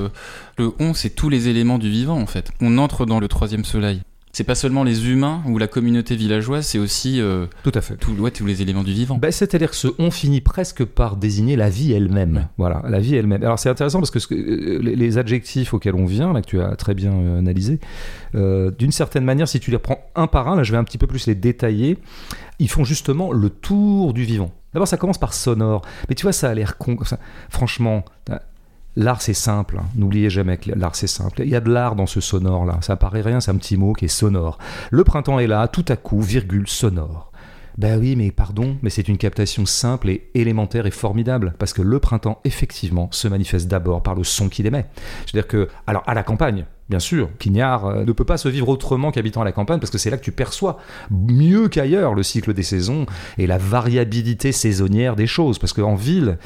Le 0.57 0.71
on, 0.79 0.93
c'est 0.93 1.09
tous 1.11 1.29
les 1.29 1.47
éléments 1.47 1.77
du 1.77 1.89
vivant, 1.89 2.19
en 2.19 2.25
fait. 2.25 2.51
On 2.61 2.77
entre 2.77 3.05
dans 3.05 3.19
le 3.19 3.27
troisième 3.27 3.63
soleil. 3.63 4.01
C'est 4.31 4.43
pas 4.43 4.53
seulement 4.53 4.83
les 4.83 5.09
humains 5.09 5.41
ou 5.47 5.57
la 5.57 5.67
communauté 5.67 6.15
villageoise, 6.15 6.65
c'est 6.65 6.77
aussi 6.77 7.19
euh, 7.19 7.47
Tout 7.63 7.71
à 7.73 7.81
fait. 7.81 7.95
tout, 7.97 8.11
ouais, 8.13 8.29
tous 8.29 8.45
les 8.45 8.61
éléments 8.61 8.83
du 8.83 8.93
vivant. 8.93 9.17
Ben, 9.17 9.31
C'est-à-dire 9.31 9.71
que 9.71 9.75
ce 9.75 9.87
on 9.97 10.11
finit 10.11 10.39
presque 10.39 10.85
par 10.85 11.15
désigner 11.15 11.55
la 11.55 11.69
vie 11.69 11.93
elle-même. 11.93 12.35
Ouais. 12.35 12.43
Voilà, 12.59 12.83
la 12.87 12.99
vie 12.99 13.15
elle-même. 13.15 13.41
Alors 13.43 13.57
c'est 13.57 13.69
intéressant 13.69 13.97
parce 13.99 14.11
que 14.11 14.19
ce 14.19 14.27
que- 14.27 14.35
euh, 14.35 14.79
les, 14.83 15.17
adjectifs 15.17 15.73
auxquels 15.73 15.95
on 15.95 16.05
vient, 16.05 16.31
là 16.31 16.41
que 16.41 16.45
tu 16.47 16.61
as 16.61 16.75
très 16.75 16.93
bien 16.93 17.11
euh, 17.11 17.39
analysé, 17.39 17.79
euh, 18.35 18.69
d'une 18.69 18.91
certaine 18.91 19.25
manière, 19.25 19.47
si 19.47 19.59
tu 19.59 19.71
les 19.71 19.77
reprends 19.77 19.99
un 20.15 20.27
par 20.27 20.47
un, 20.47 20.55
là 20.55 20.61
je 20.63 20.71
vais 20.71 20.77
un 20.77 20.83
petit 20.83 20.99
peu 20.99 21.07
plus 21.07 21.25
les 21.25 21.35
détailler, 21.35 21.97
ils 22.59 22.69
font 22.69 22.83
justement 22.83 23.31
le 23.31 23.49
tour 23.49 24.13
du 24.13 24.23
vivant. 24.25 24.51
D'abord 24.73 24.87
ça 24.87 24.97
commence 24.97 25.17
par 25.17 25.33
sonore, 25.33 25.81
mais 26.07 26.13
tu 26.13 26.21
vois 26.23 26.33
ça 26.33 26.51
a 26.51 26.53
l'air 26.53 26.77
con. 26.77 26.95
ça. 27.03 27.17
Franchement, 27.49 28.05
L'art 28.95 29.21
c'est 29.21 29.33
simple, 29.33 29.77
hein. 29.79 29.85
n'oubliez 29.95 30.29
jamais 30.29 30.57
que 30.57 30.71
l'art 30.71 30.95
c'est 30.95 31.07
simple. 31.07 31.41
Il 31.43 31.49
y 31.49 31.55
a 31.55 31.61
de 31.61 31.71
l'art 31.71 31.95
dans 31.95 32.07
ce 32.07 32.21
sonore 32.21 32.65
là, 32.65 32.79
ça 32.81 32.95
paraît 32.95 33.21
rien, 33.21 33.39
c'est 33.39 33.51
un 33.51 33.57
petit 33.57 33.77
mot 33.77 33.93
qui 33.93 34.05
est 34.05 34.09
sonore. 34.09 34.57
Le 34.91 35.03
printemps 35.03 35.39
est 35.39 35.47
là, 35.47 35.67
tout 35.67 35.85
à 35.87 35.95
coup, 35.95 36.21
virgule, 36.21 36.67
sonore. 36.67 37.31
Ben 37.77 37.97
oui, 37.97 38.17
mais 38.17 38.31
pardon, 38.31 38.77
mais 38.81 38.89
c'est 38.89 39.07
une 39.07 39.17
captation 39.17 39.65
simple 39.65 40.09
et 40.09 40.29
élémentaire 40.33 40.85
et 40.85 40.91
formidable, 40.91 41.53
parce 41.59 41.71
que 41.71 41.81
le 41.81 41.99
printemps, 41.99 42.41
effectivement, 42.43 43.07
se 43.11 43.29
manifeste 43.29 43.69
d'abord 43.69 44.03
par 44.03 44.15
le 44.15 44.25
son 44.25 44.49
qu'il 44.49 44.65
émet. 44.65 44.85
C'est-à-dire 45.25 45.47
que, 45.47 45.69
alors 45.87 46.03
à 46.05 46.13
la 46.13 46.23
campagne, 46.23 46.65
bien 46.89 46.99
sûr, 46.99 47.29
Quignard 47.39 47.85
euh, 47.85 48.03
ne 48.03 48.11
peut 48.11 48.25
pas 48.25 48.37
se 48.37 48.49
vivre 48.49 48.69
autrement 48.69 49.11
qu'habitant 49.11 49.41
à 49.41 49.45
la 49.45 49.51
campagne, 49.51 49.79
parce 49.79 49.91
que 49.91 49.97
c'est 49.97 50.09
là 50.09 50.17
que 50.17 50.23
tu 50.23 50.31
perçois 50.31 50.77
mieux 51.11 51.67
qu'ailleurs 51.67 52.13
le 52.13 52.23
cycle 52.23 52.53
des 52.53 52.63
saisons 52.63 53.05
et 53.37 53.47
la 53.47 53.57
variabilité 53.57 54.51
saisonnière 54.51 55.15
des 55.15 55.27
choses. 55.27 55.59
Parce 55.59 55.73
qu'en 55.73 55.95
ville, 55.95 56.37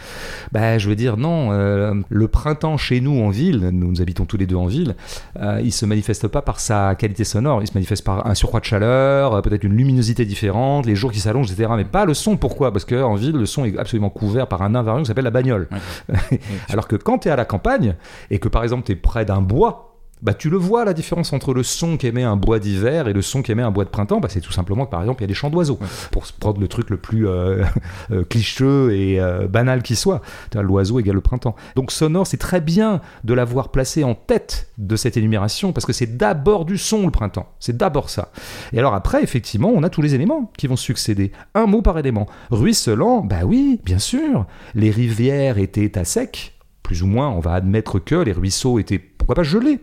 ben, 0.52 0.78
je 0.78 0.90
veux 0.90 0.96
dire, 0.96 1.18
non, 1.18 1.52
euh, 1.52 1.94
le 2.10 2.28
printemps 2.28 2.78
chez 2.78 3.02
nous 3.02 3.22
en 3.22 3.30
ville, 3.30 3.70
nous, 3.72 3.92
nous 3.92 4.02
habitons 4.02 4.26
tous 4.26 4.38
les 4.38 4.46
deux 4.46 4.56
en 4.56 4.66
ville, 4.66 4.96
euh, 5.40 5.62
il 5.64 5.72
se 5.72 5.86
manifeste 5.86 6.28
pas 6.28 6.42
par 6.42 6.60
sa 6.60 6.96
qualité 6.96 7.24
sonore, 7.24 7.62
il 7.62 7.68
se 7.68 7.74
manifeste 7.74 8.04
par 8.04 8.28
un 8.28 8.36
surcroît 8.36 8.60
de 8.60 8.66
chaleur, 8.66 9.34
euh, 9.34 9.42
peut-être 9.42 9.64
une 9.64 9.74
luminosité 9.74 10.26
différente, 10.26 10.86
les 10.86 10.96
jours 10.96 11.12
qui 11.12 11.20
s'allongent, 11.20 11.52
etc. 11.52 11.72
Mais 11.76 11.86
pas 11.86 12.06
le 12.06 12.14
son. 12.14 12.38
Pourquoi? 12.38 12.72
Parce 12.72 12.86
qu'en 12.86 13.16
ville, 13.16 13.36
le 13.36 13.46
son 13.46 13.66
est 13.66 13.78
absolument 13.78 14.10
couvert 14.10 14.48
par 14.48 14.62
un 14.62 14.76
invariant 14.76 15.02
qui 15.02 15.08
s'appelle 15.08 15.24
la 15.24 15.32
bagnole. 15.32 15.68
Alors 16.70 16.88
que 16.88 16.96
quand 16.96 17.20
tu 17.20 17.28
es 17.30 17.32
à 17.32 17.36
la 17.36 17.46
campagne 17.46 17.96
et 18.30 18.40
que 18.40 18.48
par 18.48 18.64
exemple 18.64 18.84
tu 18.86 18.92
es 18.92 18.96
près 18.96 19.26
d'un 19.26 19.42
bois, 19.42 19.93
bah, 20.24 20.34
tu 20.34 20.50
le 20.50 20.56
vois 20.58 20.86
la 20.86 20.94
différence 20.94 21.34
entre 21.34 21.54
le 21.54 21.64
son 21.64 21.98
qu'émet 21.98 22.24
un 22.24 22.38
bois 22.38 22.60
d'hiver 22.60 23.10
et 23.10 23.14
le 23.14 23.22
son 23.22 23.42
qu'émet 23.42 23.62
un 23.62 23.72
bois 23.72 23.84
de 23.84 23.90
printemps. 23.90 24.22
Bah, 24.22 24.30
c'est 24.32 24.40
tout 24.40 24.54
simplement 24.54 24.86
que 24.86 24.92
par 24.92 25.02
exemple 25.02 25.22
il 25.22 25.26
y 25.26 25.26
a 25.26 25.28
des 25.28 25.34
chants 25.34 25.50
d'oiseaux. 25.50 25.78
Ouais. 25.82 25.88
Pour 26.12 26.24
prendre 26.40 26.62
le 26.62 26.68
truc 26.70 26.90
le 26.90 26.98
plus 26.98 27.28
euh, 27.28 27.64
euh, 28.12 28.24
clicheux 28.24 28.94
et 28.94 29.20
euh, 29.20 29.48
banal 29.48 29.84
qui 29.84 29.98
soit, 29.98 30.22
l'oiseau 30.56 31.00
égale 31.00 31.16
le 31.16 31.22
printemps. 31.22 31.56
Donc 31.76 31.92
sonore, 31.92 32.26
c'est 32.26 32.38
très 32.38 32.62
bien 32.62 33.02
de 33.26 33.34
l'avoir 33.34 33.70
placé 33.70 34.06
en 34.06 34.16
tête 34.16 34.70
de 34.78 34.96
cette 34.96 35.18
énumération 35.18 35.74
parce 35.74 35.86
que 35.86 35.94
c'est 35.94 36.18
d'abord 36.18 36.64
du 36.64 36.78
son 36.78 37.06
le 37.06 37.12
printemps. 37.12 37.50
C'est 37.60 37.76
d'abord 37.76 38.10
ça. 38.10 38.32
Et 38.72 38.80
alors 38.80 38.94
après, 38.94 39.24
effectivement, 39.24 39.72
on 39.76 39.84
a 39.84 39.90
tous 39.90 40.02
les 40.02 40.16
éléments 40.16 40.52
qui 40.58 40.68
vont 40.68 40.78
succéder. 40.78 41.34
Un 41.54 41.66
mot 41.66 41.82
par 41.82 42.00
élément. 42.00 42.28
Ruisselant, 42.50 43.22
bah 43.22 43.42
oui, 43.46 43.82
bien 43.84 44.00
sûr. 44.00 44.46
Les 44.74 44.90
rivières 44.90 45.58
étaient 45.58 45.98
à 45.98 46.06
sec, 46.06 46.54
plus 46.84 47.02
ou 47.02 47.08
moins. 47.08 47.30
On 47.30 47.40
va 47.40 47.54
admettre 47.54 47.98
que 48.00 48.16
les 48.16 48.32
ruisseaux 48.34 48.78
étaient, 48.78 49.00
pourquoi 49.00 49.36
pas, 49.36 49.44
gelés. 49.44 49.80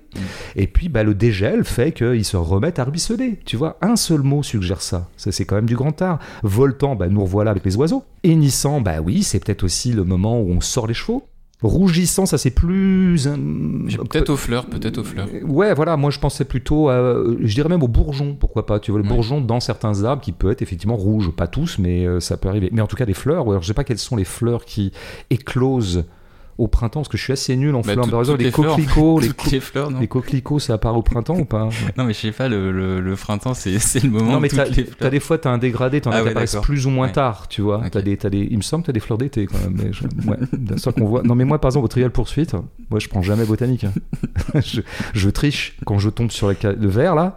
Et 0.55 0.67
puis, 0.67 0.89
bah, 0.89 1.03
le 1.03 1.15
dégel 1.15 1.65
fait 1.65 1.93
qu'ils 1.93 2.25
se 2.25 2.37
remettent 2.37 2.79
à 2.79 2.85
ruisseler. 2.85 3.39
Tu 3.45 3.57
vois, 3.57 3.79
un 3.83 3.97
seul 3.97 4.21
mot 4.23 4.43
suggère 4.43 4.83
ça. 4.83 5.09
Ça, 5.17 5.33
c'est 5.33 5.45
quand 5.47 5.57
même 5.57 5.67
du 5.67 5.77
grand 5.77 6.01
art. 6.03 6.19
Voltant, 6.43 6.95
bah, 6.97 7.09
nous 7.09 7.23
revoilà 7.23 7.51
avec 7.51 7.65
les 7.65 7.77
oiseaux. 7.77 8.05
Hennissant, 8.23 8.81
bah 8.81 9.01
oui, 9.03 9.23
c'est 9.23 9.43
peut-être 9.43 9.65
aussi 9.65 9.93
le 9.93 10.05
moment 10.05 10.41
où 10.41 10.51
on 10.51 10.61
sort 10.61 10.87
les 10.87 10.95
chevaux. 10.95 11.25
Rougissant, 11.63 12.25
ça 12.25 12.39
c'est 12.39 12.53
plus. 12.53 13.27
euh, 13.27 13.37
Peut-être 14.09 14.31
aux 14.31 14.37
fleurs, 14.39 14.65
peut-être 14.65 14.97
aux 14.97 15.05
fleurs. 15.05 15.29
Ouais, 15.47 15.75
voilà, 15.75 15.99
moi 15.99 16.11
je 16.11 16.19
pensais 16.19 16.47
plutôt, 16.47 16.89
à, 16.89 17.23
je 17.39 17.55
dirais 17.55 17.69
même 17.69 17.83
au 17.83 17.89
bourgeon, 17.89 18.35
pourquoi 18.35 18.65
pas. 18.65 18.81
Tu 18.81 18.91
vois, 18.93 19.01
le 19.01 19.07
Ouais. 19.07 19.13
bourgeon 19.15 19.43
dans 19.43 19.61
certains 19.61 20.05
arbres 20.05 20.23
qui 20.23 20.33
peut 20.33 20.51
être 20.51 20.63
effectivement 20.63 20.97
rouge, 20.97 21.31
pas 21.33 21.49
tous, 21.49 21.79
mais 21.79 22.07
euh, 22.07 22.19
ça 22.19 22.39
peut 22.39 22.49
arriver. 22.49 22.71
Mais 22.73 22.81
en 22.81 22.87
tout 22.87 22.97
cas, 22.97 23.05
des 23.05 23.13
fleurs, 23.13 23.47
ou 23.47 23.51
alors 23.51 23.61
je 23.63 23.67
sais 23.69 23.75
pas 23.75 23.85
quelles 23.85 23.99
sont 23.99 24.17
les 24.17 24.25
fleurs 24.25 24.65
qui 24.65 24.91
éclosent 25.29 26.05
au 26.61 26.69
printemps, 26.69 27.01
parce 27.01 27.09
que 27.09 27.17
je 27.17 27.23
suis 27.25 27.33
assez 27.33 27.57
nul 27.57 27.75
en 27.75 27.81
Bah, 27.81 27.93
fleurs. 27.93 28.03
toutes- 28.05 28.11
Par 28.11 28.21
exemple, 28.21 28.43
les 28.43 28.51
coquelicots, 28.51 29.21
les, 29.21 29.61
fleurs, 29.61 29.91
les 30.01 30.07
coquelicots, 30.09 30.59
ça 30.59 30.75
apparaît 30.75 30.97
au 30.97 31.03
printemps 31.03 31.37
ou 31.39 31.45
pas? 31.45 31.69
Non, 31.97 32.05
mais 32.05 32.13
je 32.13 32.19
sais 32.19 32.33
pas, 32.33 32.49
le, 32.49 32.71
le, 32.73 33.01
le 33.01 33.17
printemps, 33.17 33.55
c'est 33.55 33.73
le 34.03 34.11
moment 34.11 34.33
Non, 34.33 34.41
mais 34.41 34.49
t'as 34.49 35.11
des 35.11 35.21
fois, 35.21 35.39
t'as 35.39 35.51
un 35.51 35.59
dégradé, 35.59 36.01
t'en 36.01 36.11
as 36.11 36.17
Ah 36.19 36.23
ouais, 36.25 36.31
apparaissent 36.31 36.57
plus 36.63 36.87
ou 36.87 36.91
moins 36.91 37.07
Ouais. 37.07 37.13
tard, 37.13 37.49
tu 37.49 37.63
vois. 37.63 37.79
Ok. 37.79 37.91
T'as 37.93 38.03
des, 38.03 38.17
t'as 38.17 38.31
des, 38.31 38.47
il 38.51 38.57
me 38.57 38.63
semble 38.63 38.83
que 38.83 38.87
t'as 38.89 38.93
des 38.93 39.01
fleurs 39.01 39.19
d'été 39.19 39.47
quand 39.47 39.59
même. 39.59 39.75
Mais 39.83 39.93
je- 39.93 40.05
ouais, 40.29 40.93
qu'on 40.93 41.05
voit. 41.07 41.23
Non, 41.23 41.35
mais 41.35 41.45
moi, 41.45 41.59
par 41.61 41.71
exemple, 41.71 41.85
au 41.87 41.89
trial 41.89 42.11
poursuite, 42.11 42.55
moi, 42.91 43.01
je 43.01 43.09
prends 43.09 43.23
jamais 43.23 43.45
botanique. 43.45 43.85
hein. 43.85 43.93
je, 44.63 44.81
je 45.15 45.31
triche 45.31 45.77
quand 45.87 45.99
je 45.99 46.11
tombe 46.11 46.31
sur 46.31 46.49
le, 46.49 46.57
ca- 46.61 46.73
le 46.73 46.89
vert 46.89 47.15
là. 47.15 47.37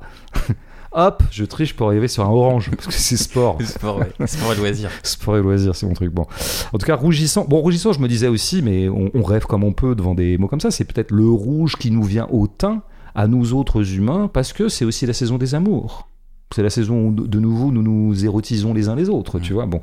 Hop, 0.95 1.23
je 1.31 1.43
triche 1.43 1.75
pour 1.75 1.87
arriver 1.87 2.07
sur 2.07 2.23
un 2.23 2.29
orange 2.29 2.69
parce 2.69 2.87
que 2.87 2.93
c'est 2.93 3.17
sport. 3.17 3.57
Sport, 3.65 3.97
ouais. 3.97 4.27
Sport 4.27 4.53
et 4.53 4.55
loisirs. 4.57 4.91
Sport 5.01 5.37
et 5.37 5.41
loisirs, 5.41 5.75
c'est 5.75 5.87
mon 5.87 5.93
truc. 5.93 6.11
Bon, 6.11 6.25
en 6.71 6.77
tout 6.77 6.85
cas, 6.85 6.95
rougissant. 6.95 7.45
Bon, 7.45 7.59
rougissant, 7.61 7.93
je 7.93 7.99
me 7.99 8.07
disais 8.07 8.27
aussi, 8.27 8.61
mais 8.61 8.89
on, 8.89 9.09
on 9.13 9.23
rêve 9.23 9.45
comme 9.45 9.63
on 9.63 9.73
peut 9.73 9.95
devant 9.95 10.13
des 10.13 10.37
mots 10.37 10.47
comme 10.47 10.59
ça. 10.59 10.69
C'est 10.69 10.85
peut-être 10.85 11.11
le 11.11 11.27
rouge 11.27 11.75
qui 11.77 11.89
nous 11.89 12.03
vient 12.03 12.27
au 12.31 12.47
teint 12.47 12.83
à 13.15 13.27
nous 13.27 13.53
autres 13.53 13.93
humains 13.95 14.29
parce 14.31 14.53
que 14.53 14.69
c'est 14.69 14.85
aussi 14.85 15.05
la 15.05 15.13
saison 15.13 15.37
des 15.37 15.55
amours. 15.55 16.07
C'est 16.53 16.63
la 16.63 16.69
saison 16.69 17.07
où 17.07 17.11
de 17.11 17.39
nouveau 17.39 17.71
nous 17.71 17.81
nous 17.81 18.25
érotisons 18.25 18.73
les 18.73 18.89
uns 18.89 18.95
les 18.95 19.09
autres, 19.09 19.39
tu 19.39 19.53
vois. 19.53 19.65
Bon. 19.65 19.81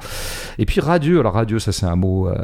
Et 0.58 0.66
puis 0.66 0.80
radieux. 0.80 1.20
Alors 1.20 1.34
radieux, 1.34 1.58
ça 1.58 1.72
c'est 1.72 1.86
un 1.86 1.96
mot 1.96 2.28
euh, 2.28 2.34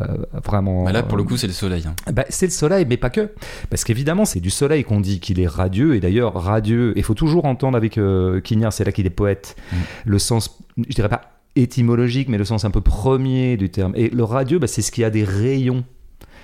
vraiment. 0.45 0.85
Bah 0.85 0.93
là, 0.93 1.03
pour 1.03 1.17
le 1.17 1.23
euh, 1.23 1.27
coup, 1.27 1.37
c'est 1.37 1.47
le 1.47 1.53
soleil. 1.53 1.85
hein. 1.87 1.95
bah, 2.13 2.25
c'est 2.29 2.47
le 2.47 2.53
soleil, 2.53 2.87
mais 2.89 2.97
pas 2.97 3.11
que. 3.11 3.31
Parce 3.71 3.85
qu'évidemment, 3.85 4.25
c'est 4.25 4.41
du 4.41 4.51
soleil 4.51 4.85
qu'on 4.85 5.01
dit 5.01 5.21
qu'il 5.21 5.41
est 5.41 5.47
radieux. 5.47 5.95
Et 5.95 6.01
d'ailleurs, 6.01 6.35
radieux, 6.35 6.93
il 6.97 7.03
faut 7.03 7.15
toujours 7.15 7.45
entendre 7.45 7.77
avec 7.77 7.99
euh, 7.99 8.41
Quignard, 8.41 8.73
c'est 8.73 8.85
là 8.85 8.93
qu'il 8.93 9.07
est 9.07 9.11
poète, 9.11 9.57
Mm. 9.73 9.77
le 10.07 10.19
sens, 10.19 10.59
je 10.77 10.95
dirais 10.95 11.09
pas 11.09 11.23
étymologique, 11.57 12.29
mais 12.29 12.39
le 12.39 12.45
sens 12.45 12.65
un 12.65 12.71
peu 12.71 12.81
premier 12.81 13.57
du 13.57 13.71
terme. 13.71 13.93
Et 13.97 14.11
le 14.11 14.25
radieux, 14.25 14.59
bah, 14.59 14.67
c'est 14.67 14.83
ce 14.83 14.93
qui 14.93 15.03
a 15.05 15.11
des 15.11 15.25
rayons. 15.25 15.85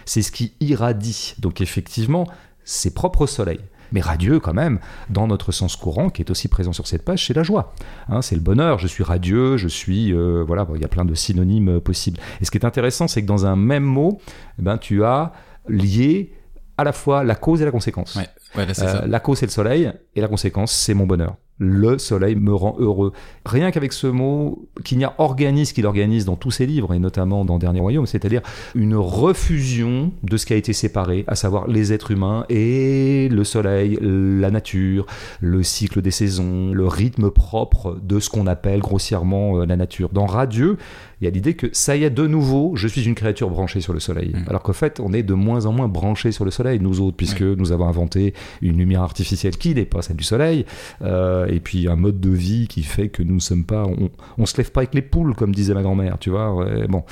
C'est 0.04 0.22
ce 0.22 0.32
qui 0.32 0.52
irradie. 0.60 1.34
Donc 1.38 1.60
effectivement, 1.60 2.26
c'est 2.64 2.94
propre 2.94 3.22
au 3.22 3.26
soleil. 3.26 3.60
Mais 3.92 4.00
radieux 4.00 4.40
quand 4.40 4.54
même, 4.54 4.78
dans 5.10 5.26
notre 5.26 5.52
sens 5.52 5.76
courant, 5.76 6.10
qui 6.10 6.22
est 6.22 6.30
aussi 6.30 6.48
présent 6.48 6.72
sur 6.72 6.86
cette 6.86 7.04
page, 7.04 7.26
c'est 7.26 7.34
la 7.34 7.42
joie. 7.42 7.72
Hein, 8.08 8.22
c'est 8.22 8.34
le 8.34 8.40
bonheur. 8.40 8.78
Je 8.78 8.86
suis 8.86 9.04
radieux, 9.04 9.56
je 9.56 9.68
suis... 9.68 10.12
euh, 10.12 10.42
voilà, 10.46 10.64
bon, 10.64 10.74
il 10.74 10.82
y 10.82 10.84
a 10.84 10.88
plein 10.88 11.04
de 11.04 11.14
synonymes 11.14 11.76
euh, 11.76 11.80
possibles. 11.80 12.18
Et 12.40 12.44
ce 12.44 12.50
qui 12.50 12.58
est 12.58 12.64
intéressant, 12.64 13.06
c'est 13.08 13.22
que 13.22 13.26
dans 13.26 13.46
un 13.46 13.56
même 13.56 13.84
mot, 13.84 14.20
eh 14.58 14.62
ben, 14.62 14.78
tu 14.78 15.04
as 15.04 15.32
lié 15.68 16.32
à 16.78 16.84
la 16.84 16.92
fois 16.92 17.22
la 17.22 17.34
cause 17.34 17.60
et 17.62 17.64
la 17.64 17.70
conséquence. 17.70 18.16
Ouais, 18.16 18.26
ouais 18.56 18.66
là, 18.66 18.74
c'est 18.74 18.84
Euh, 18.84 18.92
ça. 19.00 19.06
la 19.06 19.20
cause 19.20 19.38
c'est 19.38 19.46
le 19.46 19.52
soleil 19.52 19.92
et 20.16 20.20
la 20.20 20.28
conséquence 20.28 20.72
c'est 20.72 20.94
mon 20.94 21.06
bonheur. 21.06 21.36
Le 21.64 21.96
soleil 21.98 22.34
me 22.34 22.52
rend 22.52 22.74
heureux. 22.80 23.12
Rien 23.46 23.70
qu'avec 23.70 23.92
ce 23.92 24.08
mot, 24.08 24.66
Quignard 24.82 25.14
organise 25.18 25.68
ce 25.68 25.74
qu'il 25.74 25.86
organise 25.86 26.24
dans 26.24 26.34
tous 26.34 26.50
ses 26.50 26.66
livres, 26.66 26.92
et 26.92 26.98
notamment 26.98 27.44
dans 27.44 27.58
Dernier 27.58 27.78
Royaume, 27.78 28.06
c'est-à-dire 28.06 28.42
une 28.74 28.96
refusion 28.96 30.12
de 30.24 30.36
ce 30.36 30.44
qui 30.44 30.54
a 30.54 30.56
été 30.56 30.72
séparé, 30.72 31.24
à 31.28 31.36
savoir 31.36 31.68
les 31.68 31.92
êtres 31.92 32.10
humains 32.10 32.44
et 32.48 33.28
le 33.30 33.44
soleil, 33.44 33.96
la 34.02 34.50
nature, 34.50 35.06
le 35.40 35.62
cycle 35.62 36.02
des 36.02 36.10
saisons, 36.10 36.72
le 36.72 36.88
rythme 36.88 37.30
propre 37.30 37.96
de 38.02 38.18
ce 38.18 38.28
qu'on 38.28 38.48
appelle 38.48 38.80
grossièrement 38.80 39.60
euh, 39.60 39.64
la 39.64 39.76
nature. 39.76 40.08
Dans 40.08 40.26
Radieux, 40.26 40.78
il 41.20 41.26
y 41.26 41.28
a 41.28 41.30
l'idée 41.30 41.54
que 41.54 41.68
ça 41.70 41.96
y 41.96 42.02
est, 42.02 42.10
de 42.10 42.26
nouveau, 42.26 42.72
je 42.74 42.88
suis 42.88 43.04
une 43.04 43.14
créature 43.14 43.48
branchée 43.48 43.80
sur 43.80 43.92
le 43.92 44.00
soleil. 44.00 44.32
Mm. 44.34 44.48
Alors 44.48 44.62
qu'en 44.64 44.72
fait, 44.72 44.98
on 44.98 45.12
est 45.12 45.22
de 45.22 45.34
moins 45.34 45.66
en 45.66 45.72
moins 45.72 45.86
branchés 45.86 46.32
sur 46.32 46.44
le 46.44 46.50
soleil, 46.50 46.80
nous 46.80 47.00
autres, 47.00 47.16
puisque 47.16 47.42
nous 47.42 47.70
avons 47.70 47.86
inventé 47.86 48.34
une 48.60 48.76
lumière 48.76 49.02
artificielle 49.02 49.56
qui 49.56 49.72
n'est 49.74 49.84
pas 49.84 50.02
celle 50.02 50.16
du 50.16 50.24
soleil, 50.24 50.66
euh, 51.02 51.46
et 51.52 51.60
puis 51.60 51.88
un 51.88 51.96
mode 51.96 52.20
de 52.20 52.30
vie 52.30 52.66
qui 52.68 52.82
fait 52.82 53.08
que 53.08 53.22
nous 53.22 53.34
ne 53.34 53.40
sommes 53.40 53.64
pas, 53.64 53.84
on, 53.86 54.10
on 54.38 54.46
se 54.46 54.56
lève 54.56 54.72
pas 54.72 54.80
avec 54.80 54.94
les 54.94 55.02
poules, 55.02 55.34
comme 55.34 55.54
disait 55.54 55.74
ma 55.74 55.82
grand-mère, 55.82 56.18
tu 56.18 56.30
vois. 56.30 56.66
bon, 56.88 57.04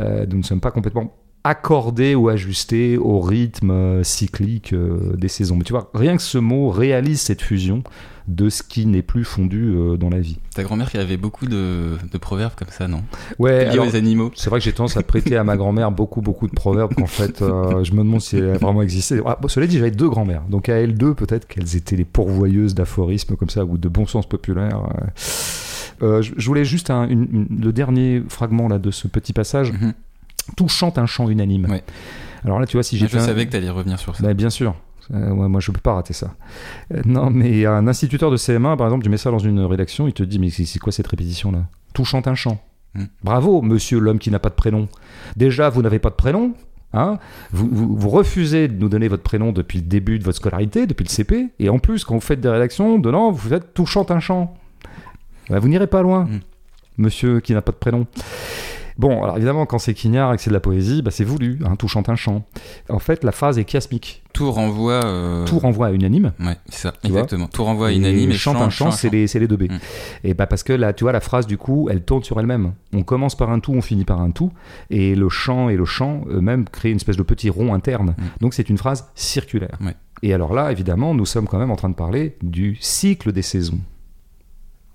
Euh, 0.00 0.26
nous 0.26 0.38
ne 0.38 0.42
sommes 0.42 0.60
pas 0.60 0.70
complètement 0.70 1.14
accordés 1.44 2.14
ou 2.14 2.28
ajustés 2.28 2.96
au 2.96 3.20
rythme 3.20 3.70
euh, 3.70 4.02
cyclique 4.02 4.72
euh, 4.72 5.14
des 5.16 5.28
saisons. 5.28 5.56
Mais 5.56 5.64
tu 5.64 5.72
vois, 5.72 5.90
rien 5.94 6.16
que 6.16 6.22
ce 6.22 6.38
mot 6.38 6.70
réalise 6.70 7.20
cette 7.20 7.42
fusion 7.42 7.82
de 8.26 8.48
ce 8.48 8.62
qui 8.62 8.86
n'est 8.86 9.02
plus 9.02 9.24
fondu 9.24 9.74
euh, 9.74 9.96
dans 9.98 10.08
la 10.08 10.18
vie. 10.20 10.38
Ta 10.54 10.62
grand-mère 10.62 10.90
qui 10.90 10.96
avait 10.96 11.16
beaucoup 11.18 11.46
de, 11.46 11.96
de 12.10 12.18
proverbes 12.18 12.54
comme 12.56 12.68
ça, 12.70 12.88
non? 12.88 13.02
Ouais, 13.38 13.70
Liés 13.70 13.78
aux 13.78 13.96
animaux. 13.96 14.32
C'est 14.34 14.48
vrai 14.48 14.60
que 14.60 14.64
j'ai 14.64 14.72
tendance 14.72 14.96
à 14.96 15.02
prêter 15.02 15.36
à 15.36 15.44
ma 15.44 15.56
grand-mère 15.56 15.90
beaucoup, 15.90 16.22
beaucoup 16.22 16.46
de 16.48 16.52
proverbes 16.54 16.94
qu'en 16.94 17.06
fait, 17.06 17.42
euh, 17.42 17.84
je 17.84 17.92
me 17.92 17.98
demande 17.98 18.20
si 18.22 18.36
elles 18.36 18.50
a 18.50 18.58
vraiment 18.58 18.80
existé. 18.82 19.20
Ah, 19.26 19.36
bon, 19.40 19.48
cela 19.48 19.66
dit, 19.66 19.76
j'avais 19.78 19.90
deux 19.90 20.08
grand-mères. 20.08 20.42
Donc 20.48 20.68
à 20.70 20.74
elles 20.76 20.94
deux, 20.94 21.12
peut-être 21.14 21.46
qu'elles 21.46 21.76
étaient 21.76 21.96
les 21.96 22.04
pourvoyeuses 22.06 22.74
d'aphorismes 22.74 23.36
comme 23.36 23.50
ça 23.50 23.64
ou 23.64 23.76
de 23.76 23.88
bon 23.88 24.06
sens 24.06 24.26
populaire. 24.26 24.80
euh. 26.00 26.22
Je, 26.22 26.32
je 26.36 26.46
voulais 26.46 26.64
juste 26.64 26.90
un- 26.90 27.08
une- 27.08 27.28
une- 27.50 27.60
le 27.62 27.72
dernier 27.72 28.22
fragment 28.28 28.68
là, 28.68 28.78
de 28.78 28.90
ce 28.90 29.06
petit 29.08 29.32
passage. 29.32 29.72
Mhm. 29.72 29.92
Tout 30.56 30.68
chante 30.68 30.98
un 30.98 31.06
chant 31.06 31.28
unanime. 31.28 31.66
Ouais. 31.70 31.82
Alors 32.44 32.60
là, 32.60 32.66
tu 32.66 32.76
vois, 32.76 32.82
si 32.82 32.96
Je 32.98 33.06
j'étais. 33.06 33.16
un- 33.18 33.20
savais 33.26 33.46
que 33.46 33.50
tu 33.52 33.56
allais 33.56 33.70
revenir 33.70 33.98
sur 33.98 34.14
ça. 34.16 34.22
Bah, 34.22 34.34
bien 34.34 34.50
sûr. 34.50 34.74
Euh, 35.12 35.30
ouais, 35.30 35.48
moi, 35.48 35.60
je 35.60 35.70
peux 35.70 35.80
pas 35.80 35.94
rater 35.94 36.14
ça. 36.14 36.34
Euh, 36.92 37.02
non, 37.04 37.30
mais 37.30 37.66
un 37.66 37.86
instituteur 37.86 38.30
de 38.30 38.36
CM1, 38.36 38.76
par 38.76 38.86
exemple, 38.86 39.04
tu 39.04 39.10
mets 39.10 39.16
ça 39.18 39.30
dans 39.30 39.38
une 39.38 39.60
rédaction, 39.60 40.06
il 40.08 40.12
te 40.14 40.22
dit 40.22 40.38
Mais 40.38 40.50
c'est 40.50 40.78
quoi 40.78 40.92
cette 40.92 41.06
répétition-là? 41.06 41.64
Tout 41.92 42.04
chante 42.04 42.26
un 42.28 42.34
chant. 42.34 42.58
Hmm. 42.94 43.04
Bravo, 43.22 43.60
monsieur 43.62 43.98
l'homme 43.98 44.18
qui 44.18 44.30
n'a 44.30 44.38
pas 44.38 44.48
de 44.50 44.54
prénom. 44.54 44.88
Déjà, 45.36 45.68
vous 45.68 45.82
n'avez 45.82 45.98
pas 45.98 46.10
de 46.10 46.14
prénom. 46.14 46.54
Hein? 46.92 47.18
Vous, 47.52 47.68
vous- 47.72 47.96
vous 47.96 48.08
refusez 48.08 48.68
de 48.68 48.78
nous 48.78 48.88
donner 48.88 49.08
votre 49.08 49.24
prénom 49.24 49.50
depuis 49.50 49.78
le 49.78 49.84
début 49.84 50.18
de 50.20 50.24
votre 50.24 50.36
scolarité, 50.38 50.86
depuis 50.86 51.02
le 51.04 51.08
CP. 51.10 51.48
Et 51.58 51.68
en 51.68 51.80
plus, 51.80 52.04
quand 52.04 52.14
vous 52.14 52.20
faites 52.20 52.40
des 52.40 52.48
rédactions, 52.48 52.98
dedans, 53.00 53.32
vous 53.32 53.48
faites 53.48 53.74
tout 53.74 53.84
chante 53.86 54.10
un 54.12 54.20
chant. 54.20 54.54
Bah, 55.50 55.58
vous 55.58 55.68
n'irez 55.68 55.88
pas 55.88 56.02
loin, 56.02 56.24
Hmm. 56.26 56.38
monsieur 56.98 57.40
qui 57.40 57.52
n'a 57.52 57.62
pas 57.62 57.72
de 57.72 57.76
prénom. 57.78 58.06
Bon, 58.96 59.22
alors 59.24 59.36
évidemment, 59.36 59.66
quand 59.66 59.78
c'est 59.78 59.92
Quignard 59.94 60.32
et 60.32 60.36
que 60.36 60.42
c'est 60.42 60.50
de 60.50 60.54
la 60.54 60.60
poésie, 60.60 61.02
bah, 61.02 61.10
c'est 61.10 61.24
voulu, 61.24 61.58
hein, 61.64 61.74
tout 61.76 61.88
chante 61.88 62.08
un 62.08 62.14
chant. 62.14 62.44
En 62.88 63.00
fait, 63.00 63.24
la 63.24 63.32
phrase 63.32 63.58
est 63.58 63.68
chiasmique. 63.68 64.22
Tout 64.32 64.50
renvoie. 64.52 65.04
euh, 65.04 65.44
Tout 65.46 65.58
renvoie 65.58 65.88
à 65.88 65.92
unanime. 65.92 66.32
Ouais, 66.40 66.56
c'est 66.68 66.82
ça, 66.82 66.94
exactement. 67.02 67.48
Tout 67.48 67.64
renvoie 67.64 67.88
à 67.88 67.92
unanime 67.92 68.30
et 68.30 68.34
chante 68.34 68.56
chant, 68.56 68.62
un 68.64 68.70
chant, 68.70 68.90
c'est 68.92 69.10
les, 69.10 69.26
les 69.26 69.48
deux 69.48 69.56
B. 69.56 69.64
Mm. 69.64 69.78
Et 70.24 70.34
bah 70.34 70.46
parce 70.46 70.62
que 70.62 70.72
là, 70.72 70.92
tu 70.92 71.04
vois, 71.04 71.12
la 71.12 71.20
phrase 71.20 71.46
du 71.46 71.58
coup, 71.58 71.88
elle 71.90 72.02
tourne 72.02 72.22
sur 72.22 72.38
elle-même. 72.38 72.72
On 72.92 73.02
commence 73.02 73.36
par 73.36 73.50
un 73.50 73.60
tout, 73.60 73.72
on 73.72 73.82
finit 73.82 74.04
par 74.04 74.20
un 74.20 74.30
tout, 74.30 74.52
et 74.90 75.14
le 75.14 75.28
chant 75.28 75.68
et 75.68 75.76
le 75.76 75.84
chant 75.84 76.24
eux-mêmes 76.30 76.64
créent 76.64 76.90
une 76.90 76.96
espèce 76.96 77.16
de 77.16 77.22
petit 77.22 77.50
rond 77.50 77.74
interne. 77.74 78.14
Mm. 78.16 78.22
Donc 78.40 78.54
c'est 78.54 78.68
une 78.68 78.78
phrase 78.78 79.08
circulaire. 79.14 79.76
Ouais. 79.80 79.94
Et 80.22 80.32
alors 80.32 80.54
là, 80.54 80.70
évidemment, 80.72 81.14
nous 81.14 81.26
sommes 81.26 81.46
quand 81.46 81.58
même 81.58 81.70
en 81.70 81.76
train 81.76 81.90
de 81.90 81.94
parler 81.94 82.36
du 82.42 82.76
cycle 82.80 83.32
des 83.32 83.42
saisons. 83.42 83.80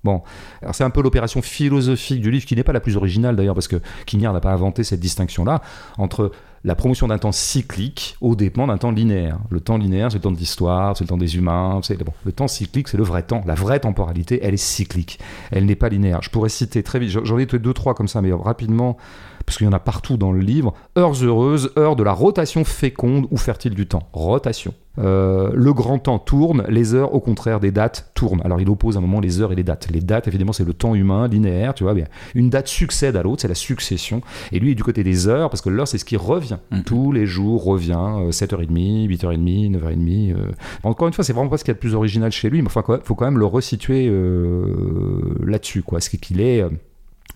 Bon, 0.03 0.21
alors 0.61 0.73
c'est 0.75 0.83
un 0.85 0.89
peu 0.89 1.01
l'opération 1.01 1.41
philosophique 1.41 2.21
du 2.21 2.31
livre 2.31 2.45
qui 2.45 2.55
n'est 2.55 2.63
pas 2.63 2.71
la 2.73 2.79
plus 2.79 2.95
originale 2.95 3.35
d'ailleurs 3.35 3.55
parce 3.55 3.67
que 3.67 3.81
Quignard 4.05 4.31
n'a 4.33 4.39
pas 4.39 4.51
inventé 4.51 4.83
cette 4.83 4.99
distinction-là 5.01 5.61
entre 5.97 6.31
la 6.63 6.75
promotion 6.75 7.07
d'un 7.07 7.17
temps 7.17 7.31
cyclique 7.31 8.17
au 8.21 8.35
dépend 8.35 8.67
d'un 8.67 8.77
temps 8.77 8.91
linéaire. 8.91 9.39
Le 9.49 9.59
temps 9.61 9.77
linéaire, 9.77 10.11
c'est 10.11 10.17
le 10.17 10.21
temps 10.23 10.31
de 10.31 10.37
l'histoire, 10.37 10.95
c'est 10.97 11.03
le 11.05 11.09
temps 11.09 11.17
des 11.17 11.35
humains. 11.37 11.79
c'est- 11.83 11.97
Bon, 12.03 12.11
le 12.25 12.31
temps 12.31 12.47
cyclique, 12.49 12.87
c'est 12.89 12.97
le 12.97 13.03
vrai 13.03 13.23
temps. 13.23 13.43
La 13.45 13.55
vraie 13.55 13.79
temporalité, 13.79 14.39
elle 14.43 14.53
est 14.53 14.57
cyclique. 14.57 15.19
Elle 15.51 15.65
n'est 15.65 15.75
pas 15.75 15.89
linéaire. 15.89 16.19
Je 16.21 16.29
pourrais 16.29 16.49
citer 16.49 16.83
très 16.83 16.99
vite, 16.99 17.11
j'en 17.23 17.37
ai 17.37 17.45
deux, 17.45 17.73
trois 17.73 17.93
comme 17.93 18.07
ça, 18.09 18.21
mais 18.21 18.31
rapidement, 18.33 18.97
parce 19.45 19.57
qu'il 19.57 19.65
y 19.65 19.69
en 19.69 19.73
a 19.73 19.79
partout 19.79 20.17
dans 20.17 20.31
le 20.31 20.39
livre. 20.39 20.73
Heures 20.97 21.13
heureuses, 21.23 21.71
heures 21.77 21.95
de 21.95 22.03
la 22.03 22.13
rotation 22.13 22.63
féconde 22.63 23.27
ou 23.31 23.37
fertile 23.37 23.73
du 23.75 23.87
temps. 23.87 24.07
Rotation. 24.13 24.73
Euh, 24.97 25.51
le 25.53 25.71
grand 25.71 25.97
temps 25.97 26.19
tourne, 26.19 26.65
les 26.67 26.93
heures, 26.93 27.13
au 27.15 27.21
contraire 27.21 27.61
des 27.61 27.71
dates, 27.71 28.11
tournent. 28.15 28.41
Alors 28.43 28.59
il 28.59 28.69
oppose 28.69 28.97
à 28.97 28.99
un 28.99 29.01
moment 29.01 29.21
les 29.21 29.39
heures 29.39 29.53
et 29.53 29.55
les 29.55 29.63
dates. 29.63 29.87
Les 29.91 30.01
dates, 30.01 30.27
évidemment, 30.27 30.51
c'est 30.51 30.65
le 30.65 30.73
temps 30.73 30.93
humain, 30.93 31.29
linéaire, 31.29 31.73
tu 31.73 31.83
vois 31.85 31.93
bien. 31.93 32.03
Une 32.35 32.49
date 32.49 32.67
succède 32.67 33.15
à 33.15 33.23
l'autre, 33.23 33.41
c'est 33.41 33.47
la 33.47 33.55
succession. 33.55 34.21
Et 34.51 34.59
lui 34.59 34.71
est 34.71 34.75
du 34.75 34.83
côté 34.83 35.03
des 35.05 35.29
heures, 35.29 35.49
parce 35.49 35.61
que 35.61 35.69
l'heure, 35.69 35.87
c'est 35.87 35.99
ce 35.99 36.03
qui 36.05 36.17
revient. 36.17 36.57
Mhm. 36.71 36.83
Tous 36.83 37.11
les 37.13 37.25
jours 37.25 37.63
revient, 37.63 37.93
euh, 37.97 38.31
7h30, 38.31 39.07
8h30, 39.07 39.71
9h30. 39.71 40.33
euh. 40.33 40.51
Encore 40.83 41.07
une 41.07 41.13
fois, 41.13 41.23
c'est 41.23 41.31
vraiment 41.33 41.49
pas 41.49 41.57
ce 41.57 41.63
qu'il 41.63 41.71
y 41.71 41.75
a 41.75 41.75
de 41.75 41.79
plus 41.79 41.95
original 41.95 42.31
chez 42.33 42.49
lui, 42.49 42.61
mais 42.61 42.67
enfin, 42.67 42.83
il 42.89 42.97
faut 43.05 43.15
quand 43.15 43.25
même 43.25 43.39
le 43.39 43.45
resituer 43.45 44.07
euh, 44.09 45.37
là-dessus, 45.45 45.81
quoi. 45.83 46.01
Ce 46.01 46.09
qu'il 46.09 46.41
est. 46.41 46.61
euh, 46.61 46.69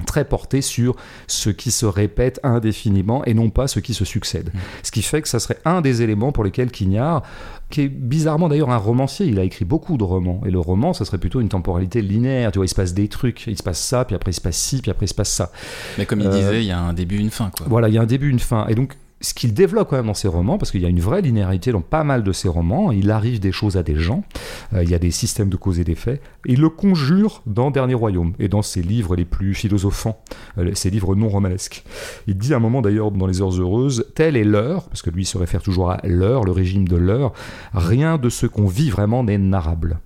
très 0.05 0.25
porté 0.25 0.61
sur 0.61 0.95
ce 1.27 1.49
qui 1.49 1.71
se 1.71 1.85
répète 1.85 2.39
indéfiniment 2.43 3.23
et 3.25 3.33
non 3.33 3.49
pas 3.49 3.67
ce 3.67 3.79
qui 3.79 3.93
se 3.93 4.05
succède. 4.05 4.51
Mm. 4.53 4.57
Ce 4.83 4.91
qui 4.91 5.01
fait 5.01 5.21
que 5.21 5.27
ça 5.27 5.39
serait 5.39 5.59
un 5.65 5.81
des 5.81 6.01
éléments 6.01 6.31
pour 6.31 6.43
lesquels 6.43 6.71
Quignard, 6.71 7.23
qui 7.69 7.81
est 7.81 7.87
bizarrement 7.89 8.49
d'ailleurs 8.49 8.71
un 8.71 8.77
romancier, 8.77 9.25
il 9.27 9.39
a 9.39 9.43
écrit 9.43 9.65
beaucoup 9.65 9.97
de 9.97 10.03
romans, 10.03 10.41
et 10.45 10.51
le 10.51 10.59
roman, 10.59 10.93
ça 10.93 11.05
serait 11.05 11.17
plutôt 11.17 11.41
une 11.41 11.49
temporalité 11.49 12.01
linéaire, 12.01 12.51
tu 12.51 12.59
vois, 12.59 12.65
il 12.65 12.69
se 12.69 12.75
passe 12.75 12.93
des 12.93 13.07
trucs, 13.07 13.45
il 13.47 13.57
se 13.57 13.63
passe 13.63 13.79
ça, 13.79 14.05
puis 14.05 14.15
après 14.15 14.31
il 14.31 14.35
se 14.35 14.41
passe 14.41 14.57
ci, 14.57 14.81
puis 14.81 14.91
après 14.91 15.05
il 15.05 15.09
se 15.09 15.13
passe 15.15 15.31
ça. 15.31 15.51
Mais 15.97 16.05
comme 16.05 16.19
il 16.19 16.27
Euh, 16.27 16.31
disait, 16.31 16.61
il 16.63 16.67
y 16.67 16.71
a 16.71 16.79
un 16.79 16.93
début, 16.93 17.17
une 17.17 17.31
fin, 17.31 17.49
quoi. 17.55 17.65
Voilà, 17.69 17.87
il 17.89 17.95
y 17.95 17.97
a 17.97 18.01
un 18.01 18.05
début, 18.07 18.29
une 18.29 18.39
fin. 18.39 18.67
Et 18.67 18.75
donc, 18.75 18.95
ce 19.23 19.33
qu'il 19.33 19.53
développe 19.53 19.89
quand 19.89 19.95
même 19.95 20.07
dans 20.07 20.13
ses 20.13 20.27
romans, 20.27 20.57
parce 20.57 20.69
qu'il 20.69 20.81
y 20.81 20.85
a 20.85 20.89
une 20.89 20.99
vraie 20.99 21.21
linéarité 21.21 21.71
dans 21.71 21.81
pas 21.81 22.03
mal 22.03 22.23
de 22.23 22.31
ses 22.33 22.49
romans, 22.49 22.91
il 22.91 23.09
arrive 23.09 23.39
des 23.39 23.53
choses 23.53 23.77
à 23.77 23.83
des 23.83 23.95
gens, 23.95 24.23
euh, 24.73 24.83
il 24.83 24.89
y 24.89 24.93
a 24.93 24.99
des 24.99 25.11
systèmes 25.11 25.49
de 25.49 25.55
cause 25.55 25.79
et 25.79 25.85
d'effet, 25.85 26.19
et 26.45 26.53
il 26.53 26.59
le 26.59 26.69
conjure 26.69 27.41
dans 27.45 27.71
Dernier 27.71 27.93
Royaume, 27.93 28.33
et 28.37 28.49
dans 28.49 28.61
ses 28.61 28.81
livres 28.81 29.15
les 29.15 29.25
plus 29.25 29.53
philosophants, 29.53 30.21
euh, 30.57 30.75
ses 30.75 30.89
livres 30.89 31.15
non 31.15 31.29
romanesques. 31.29 31.83
Il 32.27 32.37
dit 32.37 32.53
à 32.53 32.57
un 32.57 32.59
moment 32.59 32.81
d'ailleurs 32.81 33.11
dans 33.11 33.25
Les 33.25 33.41
Heures 33.41 33.59
Heureuses, 33.59 34.11
telle 34.13 34.35
est 34.35 34.43
l'heure, 34.43 34.89
parce 34.89 35.01
que 35.01 35.09
lui 35.09 35.25
se 35.25 35.37
réfère 35.37 35.63
toujours 35.63 35.89
à 35.89 36.01
l'heure, 36.03 36.43
le 36.43 36.51
régime 36.51 36.87
de 36.87 36.97
l'heure, 36.97 37.31
rien 37.73 38.17
de 38.17 38.27
ce 38.27 38.45
qu'on 38.45 38.67
vit 38.67 38.89
vraiment 38.89 39.23
n'est 39.23 39.37
narrable. 39.37 39.99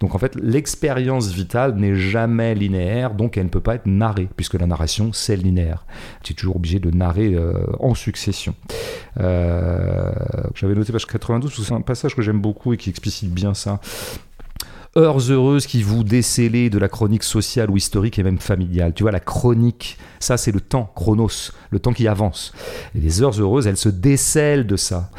Donc 0.00 0.14
en 0.14 0.18
fait, 0.18 0.34
l'expérience 0.34 1.28
vitale 1.28 1.74
n'est 1.76 1.94
jamais 1.94 2.54
linéaire, 2.54 3.14
donc 3.14 3.38
elle 3.38 3.44
ne 3.44 3.48
peut 3.48 3.60
pas 3.60 3.76
être 3.76 3.86
narrée, 3.86 4.28
puisque 4.36 4.54
la 4.54 4.66
narration, 4.66 5.12
c'est 5.12 5.36
linéaire. 5.36 5.86
Tu 6.22 6.32
es 6.32 6.36
toujours 6.36 6.56
obligé 6.56 6.80
de 6.80 6.90
narrer 6.90 7.34
euh, 7.34 7.64
en 7.80 7.94
succession. 7.94 8.54
Euh, 9.20 10.12
J'avais 10.54 10.74
noté 10.74 10.92
page 10.92 11.06
92, 11.06 11.50
parce 11.50 11.60
que 11.60 11.66
c'est 11.66 11.74
un 11.74 11.80
passage 11.80 12.14
que 12.14 12.20
j'aime 12.20 12.40
beaucoup 12.40 12.74
et 12.74 12.76
qui 12.76 12.90
explicite 12.90 13.32
bien 13.32 13.54
ça. 13.54 13.80
Heures 14.98 15.18
heureuses 15.30 15.66
qui 15.66 15.82
vous 15.82 16.04
décélez 16.04 16.70
de 16.70 16.78
la 16.78 16.88
chronique 16.88 17.22
sociale 17.22 17.70
ou 17.70 17.76
historique 17.76 18.18
et 18.18 18.22
même 18.22 18.38
familiale. 18.38 18.94
Tu 18.94 19.02
vois, 19.02 19.12
la 19.12 19.20
chronique, 19.20 19.98
ça 20.20 20.38
c'est 20.38 20.52
le 20.52 20.60
temps, 20.60 20.90
chronos, 20.94 21.52
le 21.70 21.78
temps 21.78 21.92
qui 21.92 22.08
avance. 22.08 22.52
Et 22.94 23.00
les 23.00 23.22
heures 23.22 23.38
heureuses, 23.38 23.66
elles 23.66 23.76
se 23.76 23.90
décèlent 23.90 24.66
de 24.66 24.76
ça 24.76 25.10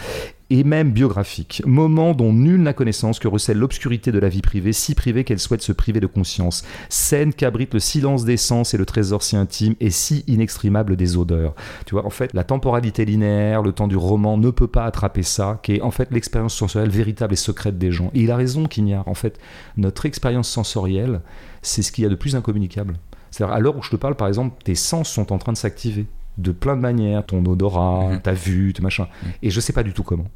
et 0.49 0.63
même 0.63 0.91
biographique. 0.91 1.61
Moment 1.65 2.13
dont 2.13 2.31
nul 2.31 2.61
n'a 2.61 2.73
connaissance 2.73 3.19
que 3.19 3.27
recèle 3.27 3.57
l'obscurité 3.57 4.11
de 4.11 4.19
la 4.19 4.29
vie 4.29 4.41
privée, 4.41 4.71
si 4.73 4.95
privée 4.95 5.23
qu'elle 5.23 5.39
souhaite 5.39 5.61
se 5.61 5.71
priver 5.73 5.99
de 5.99 6.07
conscience. 6.07 6.63
Scène 6.89 7.33
qu'abrite 7.33 7.73
le 7.73 7.79
silence 7.79 8.23
des 8.23 8.37
sens 8.37 8.73
et 8.73 8.77
le 8.77 8.85
trésor 8.85 9.23
si 9.23 9.35
intime 9.35 9.75
et 9.79 9.89
si 9.89 10.23
inexprimable 10.27 10.95
des 10.95 11.17
odeurs. 11.17 11.53
Tu 11.85 11.95
vois, 11.95 12.05
en 12.05 12.09
fait, 12.09 12.33
la 12.33 12.43
temporalité 12.43 13.03
linéaire, 13.05 13.61
le 13.61 13.73
temps 13.73 13.87
du 13.87 13.97
roman 13.97 14.37
ne 14.37 14.49
peut 14.49 14.67
pas 14.67 14.85
attraper 14.85 15.23
ça, 15.23 15.59
qui 15.63 15.73
est 15.75 15.81
en 15.81 15.91
fait 15.91 16.09
l'expérience 16.11 16.55
sensorielle 16.55 16.91
véritable 16.91 17.33
et 17.33 17.37
secrète 17.37 17.77
des 17.77 17.91
gens. 17.91 18.09
Et 18.13 18.21
il 18.21 18.31
a 18.31 18.35
raison, 18.37 18.65
Quignard. 18.67 19.07
En 19.07 19.15
fait, 19.15 19.37
notre 19.75 20.05
expérience 20.05 20.47
sensorielle, 20.47 21.21
c'est 21.61 21.81
ce 21.81 21.91
qu'il 21.91 22.03
y 22.03 22.07
a 22.07 22.09
de 22.09 22.15
plus 22.15 22.35
incommunicable. 22.35 22.95
C'est-à-dire, 23.31 23.53
à 23.55 23.59
l'heure 23.59 23.75
où 23.77 23.83
je 23.83 23.89
te 23.89 23.95
parle, 23.97 24.15
par 24.15 24.27
exemple, 24.29 24.55
tes 24.63 24.75
sens 24.75 25.09
sont 25.09 25.33
en 25.33 25.37
train 25.37 25.51
de 25.51 25.57
s'activer 25.57 26.07
de 26.37 26.51
plein 26.51 26.75
de 26.75 26.81
manières, 26.81 27.25
ton 27.25 27.43
odorat, 27.45 28.09
Mhm. 28.11 28.21
ta 28.21 28.31
vue, 28.33 28.71
ton 28.71 28.83
machin. 28.83 29.07
Mhm. 29.23 29.29
Et 29.43 29.49
je 29.49 29.59
sais 29.59 29.73
pas 29.73 29.81
du 29.83 29.91
tout 29.93 30.03
comment. 30.03 30.27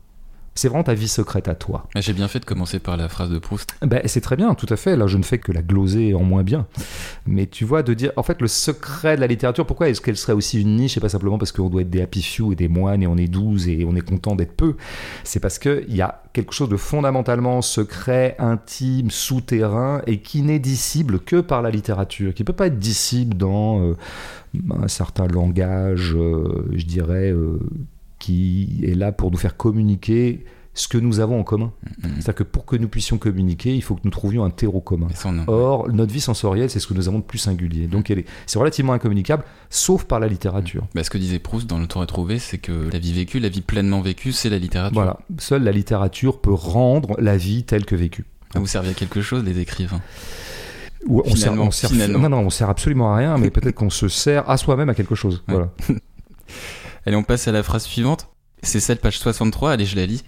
C'est 0.54 0.68
vraiment 0.68 0.84
ta 0.84 0.94
vie 0.94 1.08
secrète 1.08 1.48
à 1.48 1.56
toi. 1.56 1.88
J'ai 1.96 2.12
bien 2.14 2.28
fait 2.28 2.40
de 2.40 2.46
commencer 2.46 2.80
par 2.80 2.98
la 2.98 3.08
phrase 3.08 3.30
de 3.30 3.40
Proust. 3.40 3.74
Ben, 3.82 4.02
c'est 4.06 4.20
très 4.20 4.36
bien, 4.36 4.54
tout 4.54 4.66
à 4.70 4.76
fait. 4.76 4.98
Là, 4.98 5.08
je 5.08 5.18
ne 5.18 5.24
fais 5.24 5.38
que 5.38 5.52
la 5.52 5.62
gloser 5.62 6.14
en 6.14 6.24
moins 6.24 6.44
bien. 6.44 6.68
Mais 7.26 7.48
tu 7.48 7.64
vois, 7.64 7.84
de 7.84 7.94
dire, 7.94 8.12
en 8.18 8.24
fait, 8.24 8.42
le 8.42 8.48
secret 8.48 9.16
de 9.16 9.22
la 9.22 9.28
littérature, 9.28 9.66
pourquoi 9.66 9.88
est-ce 9.88 10.02
qu'elle 10.02 10.18
serait 10.18 10.34
aussi 10.34 10.62
une 10.62 10.76
niche? 10.76 10.96
C'est 10.96 11.00
pas 11.00 11.10
simplement 11.10 11.38
parce 11.38 11.54
qu'on 11.54 11.70
doit 11.70 11.82
être 11.84 11.90
des 11.90 12.02
happy 12.02 12.22
few 12.22 12.52
et 12.52 12.56
des 12.56 12.68
moines 12.68 13.02
et 13.02 13.08
on 13.08 13.18
est 13.18 13.28
douze 13.28 13.70
et 13.70 13.86
on 13.88 13.96
est 13.96 14.02
content 14.02 14.36
d'être 14.36 14.54
peu. 14.54 14.76
C'est 15.24 15.40
parce 15.40 15.58
qu'il 15.58 15.96
y 15.96 16.02
a 16.02 16.22
quelque 16.34 16.54
chose 16.54 16.70
de 16.70 16.78
fondamentalement 16.78 17.62
secret, 17.62 18.36
intime, 18.40 19.10
souterrain 19.10 20.02
et 20.08 20.20
qui 20.20 20.42
n'est 20.42 20.60
dissible 20.60 21.20
que 21.20 21.42
par 21.42 21.62
la 21.62 21.70
littérature, 21.70 22.34
qui 22.34 22.44
peut 22.44 22.54
pas 22.54 22.68
être 22.68 22.80
dissible 22.80 23.36
dans 23.36 23.82
euh, 23.82 23.98
un 24.82 24.88
certain 24.88 25.28
langage, 25.28 26.14
euh, 26.16 26.66
je 26.74 26.86
dirais, 26.86 27.32
euh, 27.32 27.60
qui 28.22 28.80
est 28.84 28.94
là 28.96 29.12
pour 29.12 29.32
nous 29.32 29.38
faire 29.38 29.58
communiquer 29.58 30.46
ce 30.74 30.88
que 30.88 30.98
nous 30.98 31.20
avons 31.20 31.38
en 31.38 31.44
commun. 31.44 31.74
Mhm. 32.02 32.12
C'est-à-dire 32.16 32.36
que 32.36 32.44
pour 32.44 32.66
que 32.66 32.78
nous 32.78 32.88
puissions 32.88 33.18
communiquer, 33.18 33.76
il 33.76 33.82
faut 33.82 33.96
que 33.96 34.02
nous 34.06 34.12
trouvions 34.12 34.46
un 34.46 34.50
terreau 34.52 34.80
commun. 34.80 35.08
Or, 35.48 35.90
notre 35.92 36.14
vie 36.14 36.22
sensorielle, 36.22 36.70
c'est 36.70 36.80
ce 36.80 36.88
que 36.88 36.94
nous 36.94 37.10
avons 37.10 37.20
de 37.20 37.24
plus 37.26 37.40
singulier. 37.40 37.88
Donc, 37.88 38.10
elle 38.10 38.20
est, 38.20 38.26
c'est 38.46 38.58
relativement 38.58 38.94
incommunicable, 38.94 39.44
sauf 39.70 40.06
par 40.06 40.22
la 40.22 40.28
littérature. 40.28 40.88
Bah, 40.96 41.04
ce 41.04 41.10
que 41.10 41.18
disait 41.18 41.40
Proust 41.40 41.68
dans 41.68 41.78
Le 41.80 41.88
temps 41.88 42.00
retrouvé, 42.00 42.40
c'est 42.40 42.58
que 42.58 42.90
la 42.90 43.00
vie 43.00 43.12
vécue, 43.12 43.40
la 43.40 43.50
vie 43.50 43.60
pleinement 43.60 44.00
vécue, 44.00 44.32
c'est 44.32 44.50
la 44.50 44.60
littérature. 44.60 44.94
Voilà. 44.94 45.20
Seule 45.40 45.64
la 45.64 45.74
littérature 45.74 46.40
peut 46.40 46.54
rendre 46.54 47.20
la 47.20 47.36
vie 47.36 47.64
telle 47.66 47.84
que 47.84 47.96
vécue. 47.96 48.24
Ah, 48.56 48.60
Vous 48.60 48.68
servez 48.68 48.92
à 48.92 48.94
quelque 48.94 49.22
chose, 49.22 49.44
les 49.44 49.60
écrivains? 49.60 50.02
Ou 51.08 51.22
on 51.26 51.36
sert, 51.36 51.52
on 51.54 51.72
sert- 51.72 51.92
non, 52.10 52.30
non, 52.30 52.40
on 52.40 52.50
sert 52.50 52.70
absolument 52.70 53.14
à 53.14 53.18
rien, 53.18 53.38
mais 53.38 53.50
peut-être 53.56 53.76
qu'on 53.76 53.90
se 53.90 54.08
sert 54.08 54.50
à 54.50 54.56
soi-même 54.56 54.88
à 54.90 54.94
quelque 54.94 55.16
chose. 55.16 55.44
Ouais. 55.50 55.56
Voilà. 55.56 55.70
Allez, 57.06 57.16
on 57.16 57.24
passe 57.24 57.48
à 57.48 57.52
la 57.52 57.64
phrase 57.64 57.84
suivante. 57.84 58.28
C'est 58.64 58.80
celle, 58.80 58.98
page 59.00 59.20
63. 59.20 59.72
Allez, 59.72 59.86
je 59.86 59.96
la 59.96 60.06
lis. 60.06 60.24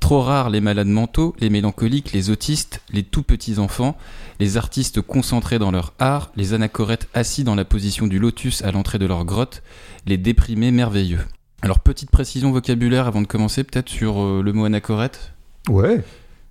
Trop 0.00 0.20
rares 0.20 0.50
les 0.50 0.60
malades 0.60 0.88
mentaux, 0.88 1.34
les 1.38 1.48
mélancoliques, 1.48 2.12
les 2.12 2.30
autistes, 2.30 2.82
les 2.90 3.04
tout 3.04 3.22
petits 3.22 3.58
enfants, 3.58 3.96
les 4.40 4.56
artistes 4.56 5.00
concentrés 5.00 5.60
dans 5.60 5.70
leur 5.70 5.92
art, 6.00 6.32
les 6.34 6.54
anachorètes 6.54 7.08
assis 7.14 7.44
dans 7.44 7.54
la 7.54 7.64
position 7.64 8.08
du 8.08 8.18
lotus 8.18 8.62
à 8.62 8.72
l'entrée 8.72 8.98
de 8.98 9.06
leur 9.06 9.24
grotte, 9.24 9.62
les 10.06 10.18
déprimés 10.18 10.72
merveilleux. 10.72 11.20
Alors, 11.62 11.78
petite 11.78 12.10
précision 12.10 12.50
vocabulaire 12.50 13.06
avant 13.06 13.22
de 13.22 13.28
commencer, 13.28 13.62
peut-être 13.62 13.88
sur 13.88 14.20
euh, 14.20 14.42
le 14.42 14.52
mot 14.52 14.64
anachorète. 14.64 15.32
Ouais. 15.68 16.02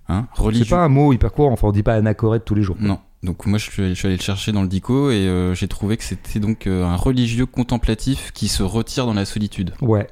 Hein, 0.08 0.26
C'est 0.54 0.68
pas 0.68 0.84
un 0.84 0.88
mot 0.88 1.12
hyper 1.12 1.32
court, 1.32 1.52
enfin, 1.52 1.68
on 1.68 1.72
dit 1.72 1.82
pas 1.82 1.94
anachorète 1.94 2.46
tous 2.46 2.54
les 2.54 2.62
jours. 2.62 2.76
Non. 2.80 2.98
Donc 3.22 3.46
moi 3.46 3.58
je 3.58 3.70
suis, 3.70 3.88
je 3.90 3.94
suis 3.94 4.06
allé 4.06 4.16
le 4.16 4.22
chercher 4.22 4.50
dans 4.52 4.62
le 4.62 4.68
dico 4.68 5.10
et 5.10 5.14
euh, 5.28 5.54
j'ai 5.54 5.68
trouvé 5.68 5.96
que 5.96 6.02
c'était 6.04 6.40
donc 6.40 6.66
euh, 6.66 6.84
un 6.84 6.96
religieux 6.96 7.46
contemplatif 7.46 8.32
qui 8.34 8.48
se 8.48 8.62
retire 8.64 9.06
dans 9.06 9.14
la 9.14 9.24
solitude. 9.24 9.72
Ouais. 9.80 10.08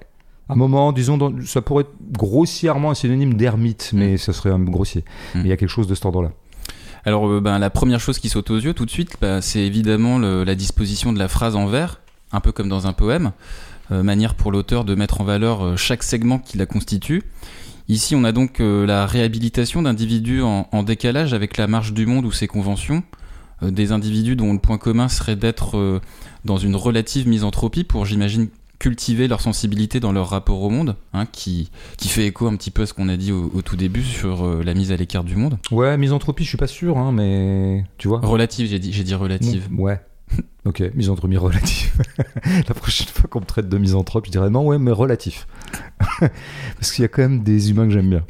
Un 0.49 0.55
moment, 0.55 0.93
disons, 0.93 1.17
dans- 1.19 1.33
ça 1.45 1.61
pourrait 1.63 1.83
être 1.83 1.95
grossièrement 2.13 2.91
un 2.91 2.95
synonyme 2.95 3.35
d'ermite, 3.35 3.91
mais 3.93 4.17
ça 4.17 4.33
serait 4.33 4.51
un 4.51 4.59
grossier. 4.61 5.05
Mm. 5.35 5.39
Mais 5.39 5.45
il 5.45 5.49
y 5.49 5.53
a 5.53 5.57
quelque 5.57 5.69
chose 5.69 5.87
de 5.89 5.95
cet 5.95 6.07
ordre-là. 6.07 6.31
Alors 7.05 7.29
euh, 7.29 7.41
ben, 7.41 7.59
la 7.59 7.71
première 7.71 7.99
chose 8.01 8.19
qui 8.19 8.29
saute 8.29 8.51
aux 8.51 8.59
yeux 8.59 8.75
tout 8.75 8.85
de 8.87 8.91
suite, 8.91 9.17
bah, 9.21 9.41
c'est 9.43 9.61
évidemment 9.61 10.19
le- 10.19 10.45
la 10.45 10.55
disposition 10.55 11.13
de 11.13 11.19
la 11.19 11.29
phrase 11.29 11.57
en 11.57 11.67
vers, 11.67 12.01
un 12.33 12.41
peu 12.41 12.53
comme 12.53 12.69
dans 12.69 12.87
un 12.87 12.93
poème. 12.93 13.33
manière 13.91 14.37
pour 14.37 14.53
l'auteur 14.53 14.85
de 14.85 14.95
mettre 14.95 15.21
en 15.21 15.25
valeur 15.25 15.77
chaque 15.77 16.05
segment 16.05 16.39
qui 16.39 16.57
la 16.59 16.65
constitue. 16.67 17.25
Ici, 17.91 18.15
on 18.15 18.25
a 18.25 18.33
donc 18.33 18.61
la 18.61 19.05
réhabilitation 19.05 19.83
d'individus 19.83 20.43
en, 20.43 20.69
en, 20.71 20.83
décalage 20.83 21.35
avec 21.35 21.57
la 21.57 21.67
marche 21.67 21.93
du 21.93 22.07
monde 22.07 22.25
ou 22.25 22.33
ses 22.33 22.47
conventions, 22.47 23.03
des 23.63 23.93
individus 23.93 24.37
dont 24.37 24.53
le 24.53 24.59
point 24.59 24.79
commun 24.79 25.09
serait 25.09 25.37
d'être 25.37 26.01
dans 26.45 26.57
une 26.57 26.77
relative 26.77 27.29
misanthropie 27.29 27.85
pour, 27.85 28.07
j'imagine, 28.07 28.49
cultiver 28.81 29.29
leur 29.29 29.41
sensibilité 29.41 30.01
dans 30.01 30.11
leur 30.11 30.31
rapport 30.31 30.63
au 30.63 30.71
monde, 30.71 30.97
hein, 31.13 31.27
qui, 31.31 31.71
qui 31.99 32.09
fait 32.09 32.27
écho 32.27 32.49
un 32.49 32.57
petit 32.57 32.71
peu 32.71 32.83
à 32.83 32.87
ce 32.87 32.95
qu'on 32.95 33.09
a 33.09 33.17
dit 33.17 33.31
au, 33.31 33.63
tout 33.63 33.77
début 33.77 34.03
sur 34.03 34.45
euh, 34.45 34.63
la 34.65 34.75
mise 34.75 34.91
à 34.91 34.97
l'écart 34.97 35.23
du 35.23 35.37
monde. 35.37 35.59
Ouais, 35.71 35.97
misanthropie, 35.99 36.45
je 36.45 36.49
suis 36.49 36.59
pas 36.59 36.67
sûr, 36.67 36.99
hein, 36.99 37.13
mais 37.13 37.85
tu 37.99 38.09
vois. 38.09 38.21
Relative, 38.21 38.67
j'ai 38.67 38.79
dit, 38.79 38.93
j'ai 38.93 39.05
dit 39.05 39.15
relative. 39.15 39.69
Ouais. 39.77 40.01
ok, 40.65 40.83
misanthropie 40.95 41.37
relative. 41.37 42.03
la 42.69 42.75
prochaine 42.75 43.09
fois 43.09 43.29
qu'on 43.29 43.41
me 43.41 43.47
traite 43.47 43.69
de 43.69 43.79
misanthrope, 43.79 44.27
je 44.27 44.31
dirais 44.31 44.51
non, 44.51 44.67
ouais, 44.67 44.79
mais 44.79 44.93
relatif. 44.93 45.47
Parce 46.21 46.93
qu'il 46.93 47.03
y 47.03 47.05
a 47.05 47.09
quand 47.09 47.23
même 47.23 47.43
des 47.43 47.71
humains 47.71 47.87
que 47.87 47.93
j'aime 47.93 48.11
bien. 48.11 48.25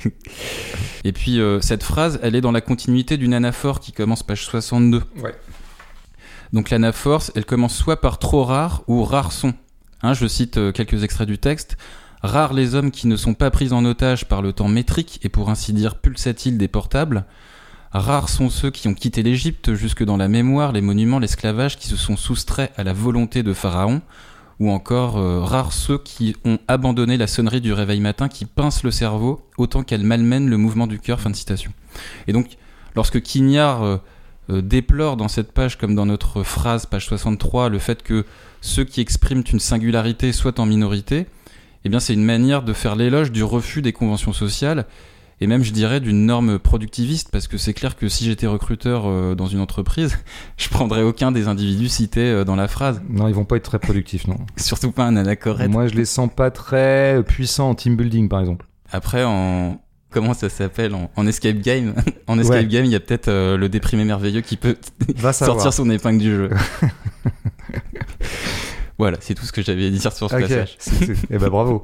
Et 1.05 1.12
puis, 1.12 1.40
euh, 1.40 1.61
cette 1.61 1.82
phrase, 1.82 2.18
elle 2.22 2.34
est 2.34 2.40
dans 2.40 2.53
la 2.53 2.61
continuité 2.61 3.16
d'une 3.16 3.34
anaphore 3.34 3.80
qui 3.80 3.92
commence 3.92 4.22
page 4.22 4.44
62. 4.44 5.03
Ouais. 5.22 5.34
Donc 6.53 6.70
l'anaphore, 6.70 7.22
elle 7.34 7.44
commence 7.44 7.76
soit 7.76 8.01
par 8.01 8.18
trop 8.18 8.44
rare 8.44 8.82
ou 8.88 9.05
rare 9.05 9.32
son. 9.32 9.55
Hein, 10.03 10.14
je 10.14 10.26
cite 10.26 10.57
euh, 10.57 10.72
quelques 10.72 11.05
extraits 11.05 11.28
du 11.28 11.38
texte. 11.38 11.76
Rares 12.22 12.53
les 12.53 12.74
hommes 12.74 12.90
qui 12.90 13.07
ne 13.07 13.16
sont 13.16 13.34
pas 13.34 13.51
pris 13.51 13.72
en 13.72 13.84
otage 13.84 14.26
par 14.26 14.42
le 14.42 14.53
temps 14.53 14.68
métrique 14.68 15.20
et 15.22 15.28
pour 15.28 15.48
ainsi 15.48 15.72
dire 15.72 16.01
pulsatile 16.01 16.59
des 16.59 16.68
portables. 16.68 17.24
Rares 17.93 18.28
sont 18.28 18.51
ceux 18.51 18.70
qui 18.70 18.86
ont 18.86 18.95
quitté 18.95 19.22
l'Égypte 19.22 19.74
jusque 19.74 20.05
dans 20.05 20.16
la 20.16 20.28
mémoire, 20.28 20.70
les 20.70 20.80
monuments, 20.80 21.18
l'esclavage, 21.18 21.76
qui 21.76 21.88
se 21.88 21.97
sont 21.97 22.16
soustraits 22.16 22.72
à 22.76 22.84
la 22.84 22.93
volonté 22.93 23.43
de 23.43 23.53
Pharaon, 23.53 24.01
ou 24.61 24.70
encore 24.70 25.18
euh, 25.18 25.41
rares 25.41 25.72
ceux 25.72 25.99
qui 25.99 26.36
ont 26.45 26.59
abandonné 26.68 27.16
la 27.16 27.26
sonnerie 27.26 27.61
du 27.61 27.72
réveil 27.72 27.99
matin 28.01 28.28
qui 28.28 28.45
pince 28.45 28.84
le 28.84 28.93
cerveau 28.93 29.45
autant 29.59 29.82
qu'elle 29.82 30.05
malmène 30.05 30.49
le 30.49 30.57
mouvement 30.57 30.86
du 30.86 31.01
cœur. 31.01 31.18
Fin 31.18 31.30
de 31.30 31.36
citation. 31.36 31.72
Et 32.28 32.32
donc, 32.32 32.59
lorsque 32.95 33.20
Quignard 33.22 33.82
euh, 33.82 34.62
déplore 34.62 35.16
dans 35.16 35.28
cette 35.28 35.51
page, 35.51 35.76
comme 35.76 35.97
dans 35.97 36.07
notre 36.07 36.45
phrase, 36.45 36.86
page 36.86 37.07
63, 37.07 37.70
le 37.70 37.78
fait 37.80 38.05
que 38.05 38.24
ceux 38.61 38.84
qui 38.84 39.01
expriment 39.01 39.45
une 39.53 39.61
singularité 39.61 40.32
soient 40.32 40.61
en 40.61 40.66
minorité, 40.66 41.26
eh 41.84 41.88
bien 41.88 41.99
c'est 41.99 42.14
une 42.14 42.24
manière 42.24 42.62
de 42.62 42.72
faire 42.72 42.95
l'éloge 42.95 43.32
du 43.32 43.43
refus 43.43 43.82
des 43.82 43.93
conventions 43.93 44.32
sociales 44.32 44.86
et 45.41 45.47
même 45.47 45.64
je 45.64 45.72
dirais 45.72 46.01
d'une 46.01 46.26
norme 46.26 46.59
productiviste 46.59 47.30
parce 47.30 47.49
que 47.49 47.57
c'est 47.57 47.72
clair 47.72 47.97
que 47.97 48.09
si 48.09 48.24
j'étais 48.24 48.47
recruteur 48.47 49.05
euh, 49.07 49.34
dans 49.34 49.47
une 49.47 49.61
entreprise, 49.61 50.18
je 50.57 50.68
prendrais 50.68 51.03
aucun 51.03 51.32
des 51.32 51.49
individus 51.49 51.88
cités 51.88 52.30
euh, 52.30 52.45
dans 52.45 52.57
la 52.57 52.68
phrase. 52.68 53.01
Non, 53.09 53.26
ils 53.28 53.34
vont 53.34 53.45
pas 53.45 53.57
être 53.57 53.64
très 53.64 53.78
productifs, 53.78 54.26
non. 54.26 54.36
Surtout 54.57 54.93
pas 54.93 55.05
un 55.05 55.16
anacorette. 55.16 55.70
Moi, 55.70 55.88
je 55.88 55.95
les 55.95 56.05
sens 56.05 56.30
pas 56.34 56.51
très 56.51 57.22
puissants 57.26 57.70
en 57.70 57.74
team 57.74 57.97
building, 57.97 58.28
par 58.28 58.41
exemple. 58.41 58.66
Après, 58.93 59.24
en 59.24 59.80
comment 60.11 60.34
ça 60.34 60.49
s'appelle? 60.49 60.95
En, 61.16 61.26
escape 61.26 61.59
game 61.59 61.95
En 62.26 62.38
escape 62.38 62.66
game, 62.66 62.84
il 62.84 62.91
y 62.91 62.97
a 62.97 63.01
peut-être 63.01 63.28
euh, 63.28 63.57
le 63.57 63.68
déprimé 63.68 64.05
merveilleux 64.05 64.43
qui 64.43 64.57
peut 64.57 64.76
sortir 65.32 65.72
son 65.72 65.88
épingle 65.88 66.18
du 66.18 66.30
jeu. 66.30 66.51
voilà, 68.99 69.16
c'est 69.20 69.34
tout 69.34 69.47
ce 69.47 69.53
que 69.53 69.62
j'avais 69.62 69.86
à 69.86 69.91
dire 69.91 70.12
sur 70.12 70.28
ce 70.28 70.36
passage. 70.36 70.76
Eh 71.30 71.38
ben 71.38 71.49
bravo. 71.49 71.80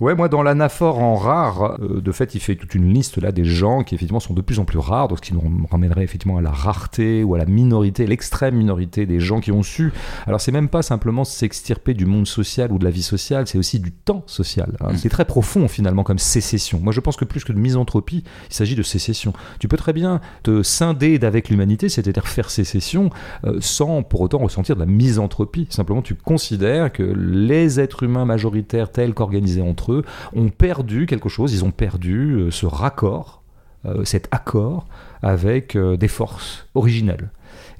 Ouais, 0.00 0.14
moi 0.14 0.28
dans 0.28 0.42
l'anaphore 0.42 0.98
en 1.00 1.16
rare, 1.16 1.78
euh, 1.80 2.00
de 2.00 2.12
fait, 2.12 2.34
il 2.34 2.40
fait 2.40 2.54
toute 2.54 2.74
une 2.74 2.92
liste 2.92 3.18
là 3.18 3.32
des 3.32 3.44
gens 3.44 3.82
qui 3.82 3.94
effectivement 3.94 4.20
sont 4.20 4.34
de 4.34 4.40
plus 4.40 4.58
en 4.58 4.64
plus 4.64 4.78
rares, 4.78 5.08
donc 5.08 5.18
ce 5.18 5.22
qui 5.22 5.34
nous 5.34 5.42
ramènerait 5.70 6.04
effectivement 6.04 6.36
à 6.36 6.40
la 6.40 6.50
rareté 6.50 7.24
ou 7.24 7.34
à 7.34 7.38
la 7.38 7.46
minorité, 7.46 8.06
l'extrême 8.06 8.54
minorité 8.54 9.06
des 9.06 9.20
gens 9.20 9.40
qui 9.40 9.50
ont 9.52 9.62
su. 9.62 9.92
Alors 10.26 10.40
c'est 10.40 10.52
même 10.52 10.68
pas 10.68 10.82
simplement 10.82 11.24
s'extirper 11.24 11.94
du 11.94 12.06
monde 12.06 12.26
social 12.26 12.72
ou 12.72 12.78
de 12.78 12.84
la 12.84 12.90
vie 12.90 13.02
sociale, 13.02 13.46
c'est 13.46 13.58
aussi 13.58 13.80
du 13.80 13.92
temps 13.92 14.22
social. 14.26 14.76
Hein. 14.80 14.92
Mm. 14.92 14.96
C'est 14.96 15.08
très 15.08 15.24
profond 15.24 15.68
finalement 15.68 16.04
comme 16.04 16.18
sécession. 16.18 16.80
Moi 16.80 16.92
je 16.92 17.00
pense 17.00 17.16
que 17.16 17.24
plus 17.24 17.44
que 17.44 17.52
de 17.52 17.58
misanthropie, 17.58 18.24
il 18.50 18.54
s'agit 18.54 18.76
de 18.76 18.82
sécession. 18.82 19.32
Tu 19.58 19.68
peux 19.68 19.76
très 19.76 19.92
bien 19.92 20.20
te 20.42 20.62
scinder 20.62 21.18
d'avec 21.18 21.48
l'humanité, 21.48 21.88
c'est-à-dire 21.88 22.26
faire 22.28 22.50
sécession, 22.50 23.10
euh, 23.44 23.58
sans 23.60 24.02
pour 24.02 24.20
autant 24.20 24.38
ressentir 24.38 24.76
de 24.76 24.80
la 24.80 24.86
misanthropie. 24.86 25.66
Simplement 25.70 26.02
tu 26.02 26.14
considères 26.14 26.92
que 26.92 27.02
les 27.02 27.80
êtres 27.80 28.04
humains 28.04 28.24
majoritaires 28.24 28.92
tels 28.92 29.14
qu'organisés 29.14 29.62
entre 29.68 29.92
eux 29.92 30.04
ont 30.34 30.48
perdu 30.48 31.06
quelque 31.06 31.28
chose, 31.28 31.52
ils 31.52 31.64
ont 31.64 31.70
perdu 31.70 32.32
euh, 32.32 32.50
ce 32.50 32.66
raccord, 32.66 33.42
euh, 33.86 34.04
cet 34.04 34.28
accord 34.30 34.86
avec 35.22 35.76
euh, 35.76 35.96
des 35.96 36.08
forces 36.08 36.66
originelles. 36.74 37.30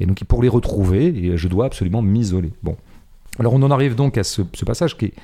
Et 0.00 0.06
donc 0.06 0.22
pour 0.24 0.42
les 0.42 0.48
retrouver, 0.48 1.36
je 1.36 1.48
dois 1.48 1.66
absolument 1.66 2.02
m'isoler. 2.02 2.52
Bon. 2.62 2.76
Alors 3.38 3.54
on 3.54 3.62
en 3.62 3.70
arrive 3.70 3.94
donc 3.94 4.18
à 4.18 4.24
ce 4.24 4.42
passage 4.64 4.96
qui 4.96 5.06
est, 5.06 5.14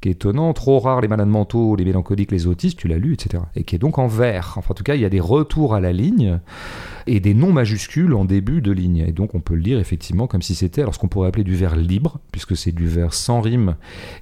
qui 0.00 0.08
est 0.08 0.12
étonnant, 0.12 0.52
trop 0.52 0.78
rare 0.78 1.00
les 1.00 1.08
malades 1.08 1.28
mentaux, 1.28 1.74
les 1.74 1.84
mélancoliques, 1.84 2.30
les 2.30 2.46
autistes, 2.46 2.78
tu 2.78 2.88
l'as 2.88 2.98
lu, 2.98 3.14
etc. 3.14 3.42
Et 3.56 3.64
qui 3.64 3.74
est 3.74 3.78
donc 3.78 3.98
en 3.98 4.06
vert. 4.06 4.54
Enfin, 4.56 4.70
en 4.70 4.74
tout 4.74 4.84
cas, 4.84 4.94
il 4.94 5.00
y 5.00 5.04
a 5.04 5.08
des 5.08 5.20
retours 5.20 5.74
à 5.74 5.80
la 5.80 5.92
ligne 5.92 6.38
et 7.06 7.20
des 7.20 7.34
noms 7.34 7.52
majuscules 7.52 8.14
en 8.14 8.24
début 8.24 8.60
de 8.60 8.70
ligne. 8.70 9.04
Et 9.08 9.12
donc, 9.12 9.34
on 9.34 9.40
peut 9.40 9.54
le 9.54 9.60
lire 9.60 9.78
effectivement 9.80 10.26
comme 10.26 10.42
si 10.42 10.54
c'était 10.54 10.82
alors 10.82 10.94
ce 10.94 11.00
qu'on 11.00 11.08
pourrait 11.08 11.28
appeler 11.28 11.44
du 11.44 11.56
vers 11.56 11.74
libre, 11.74 12.20
puisque 12.30 12.56
c'est 12.56 12.72
du 12.72 12.86
vers 12.86 13.12
sans 13.12 13.40
rime 13.40 13.74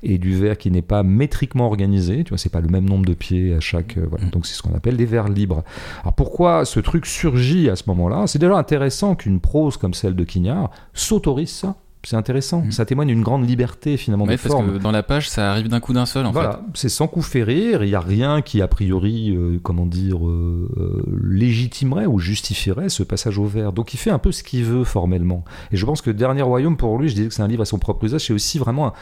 et 0.02 0.18
du 0.18 0.34
vers 0.34 0.56
qui 0.56 0.70
n'est 0.70 0.82
pas 0.82 1.02
métriquement 1.02 1.66
organisé. 1.66 2.24
Tu 2.24 2.30
vois, 2.30 2.38
c'est 2.38 2.48
pas 2.48 2.60
le 2.60 2.68
même 2.68 2.88
nombre 2.88 3.04
de 3.04 3.14
pieds 3.14 3.54
à 3.54 3.60
chaque. 3.60 3.98
Euh. 3.98 4.06
Donc, 4.32 4.46
c'est 4.46 4.54
ce 4.54 4.62
qu'on 4.62 4.74
appelle 4.74 4.96
des 4.96 5.06
vers 5.06 5.28
libres. 5.28 5.62
Alors, 6.02 6.14
pourquoi 6.14 6.64
ce 6.64 6.80
truc 6.80 7.04
surgit 7.04 7.68
à 7.68 7.76
ce 7.76 7.84
moment-là? 7.88 8.26
C'est 8.26 8.38
déjà 8.38 8.56
intéressant 8.56 9.14
qu'une 9.14 9.40
prose 9.40 9.76
comme 9.76 9.92
celle 9.92 10.14
de 10.14 10.24
Quignard 10.24 10.70
s'autorise 10.94 11.66
c'est 12.07 12.14
intéressant. 12.14 12.61
Mm. 12.61 12.70
Ça 12.70 12.84
témoigne 12.84 13.09
d'une 13.09 13.24
grande 13.24 13.48
liberté 13.48 13.96
finalement 13.96 14.26
de 14.26 14.36
parce 14.36 14.54
que 14.54 14.78
dans 14.78 14.92
la 14.92 15.02
page, 15.02 15.28
ça 15.28 15.50
arrive 15.50 15.66
d'un 15.66 15.80
coup 15.80 15.92
d'un 15.92 16.07
seul. 16.07 16.24
En 16.24 16.30
voilà, 16.30 16.61
c'est 16.72 16.88
sans 16.88 17.09
coup 17.09 17.20
férir. 17.20 17.82
Il 17.82 17.88
n'y 17.88 17.96
a 17.96 18.00
rien 18.00 18.42
qui 18.42 18.62
a 18.62 18.68
priori, 18.68 19.34
euh, 19.36 19.59
comment 19.61 19.86
dire, 19.86 20.24
euh, 20.24 20.70
euh, 20.76 21.02
légitimerait 21.20 22.07
ou 22.07 22.20
justifierait 22.20 22.90
ce 22.90 23.02
passage 23.02 23.38
au 23.38 23.46
vert. 23.46 23.72
Donc 23.72 23.92
il 23.92 23.96
fait 23.96 24.11
un 24.11 24.20
peu 24.20 24.30
ce 24.30 24.44
qu'il 24.44 24.62
veut 24.62 24.84
formellement. 24.84 25.44
Et 25.72 25.76
je 25.76 25.84
pense 25.84 26.00
que 26.00 26.12
Dernier 26.12 26.42
Royaume, 26.42 26.76
pour 26.76 26.96
lui, 26.96 27.09
je 27.09 27.16
disais 27.16 27.26
que 27.26 27.34
c'est 27.34 27.42
un 27.42 27.48
livre 27.48 27.62
à 27.62 27.66
son 27.66 27.80
propre 27.80 28.04
usage. 28.04 28.24
C'est 28.24 28.32
aussi 28.32 28.61
vraiment 28.61 28.86
un, 28.86 28.92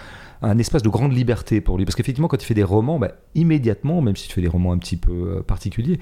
un 0.42 0.58
espace 0.58 0.82
de 0.82 0.88
grande 0.88 1.12
liberté 1.12 1.60
pour 1.60 1.78
lui. 1.78 1.84
Parce 1.84 1.94
qu'effectivement, 1.94 2.28
quand 2.28 2.42
il 2.42 2.46
fait 2.46 2.54
des 2.54 2.64
romans, 2.64 2.98
bah, 2.98 3.12
immédiatement, 3.34 4.02
même 4.02 4.16
si 4.16 4.28
tu 4.28 4.34
fais 4.34 4.42
des 4.42 4.48
romans 4.48 4.72
un 4.72 4.78
petit 4.78 4.96
peu 4.96 5.12
euh, 5.12 5.42
particuliers, 5.42 5.98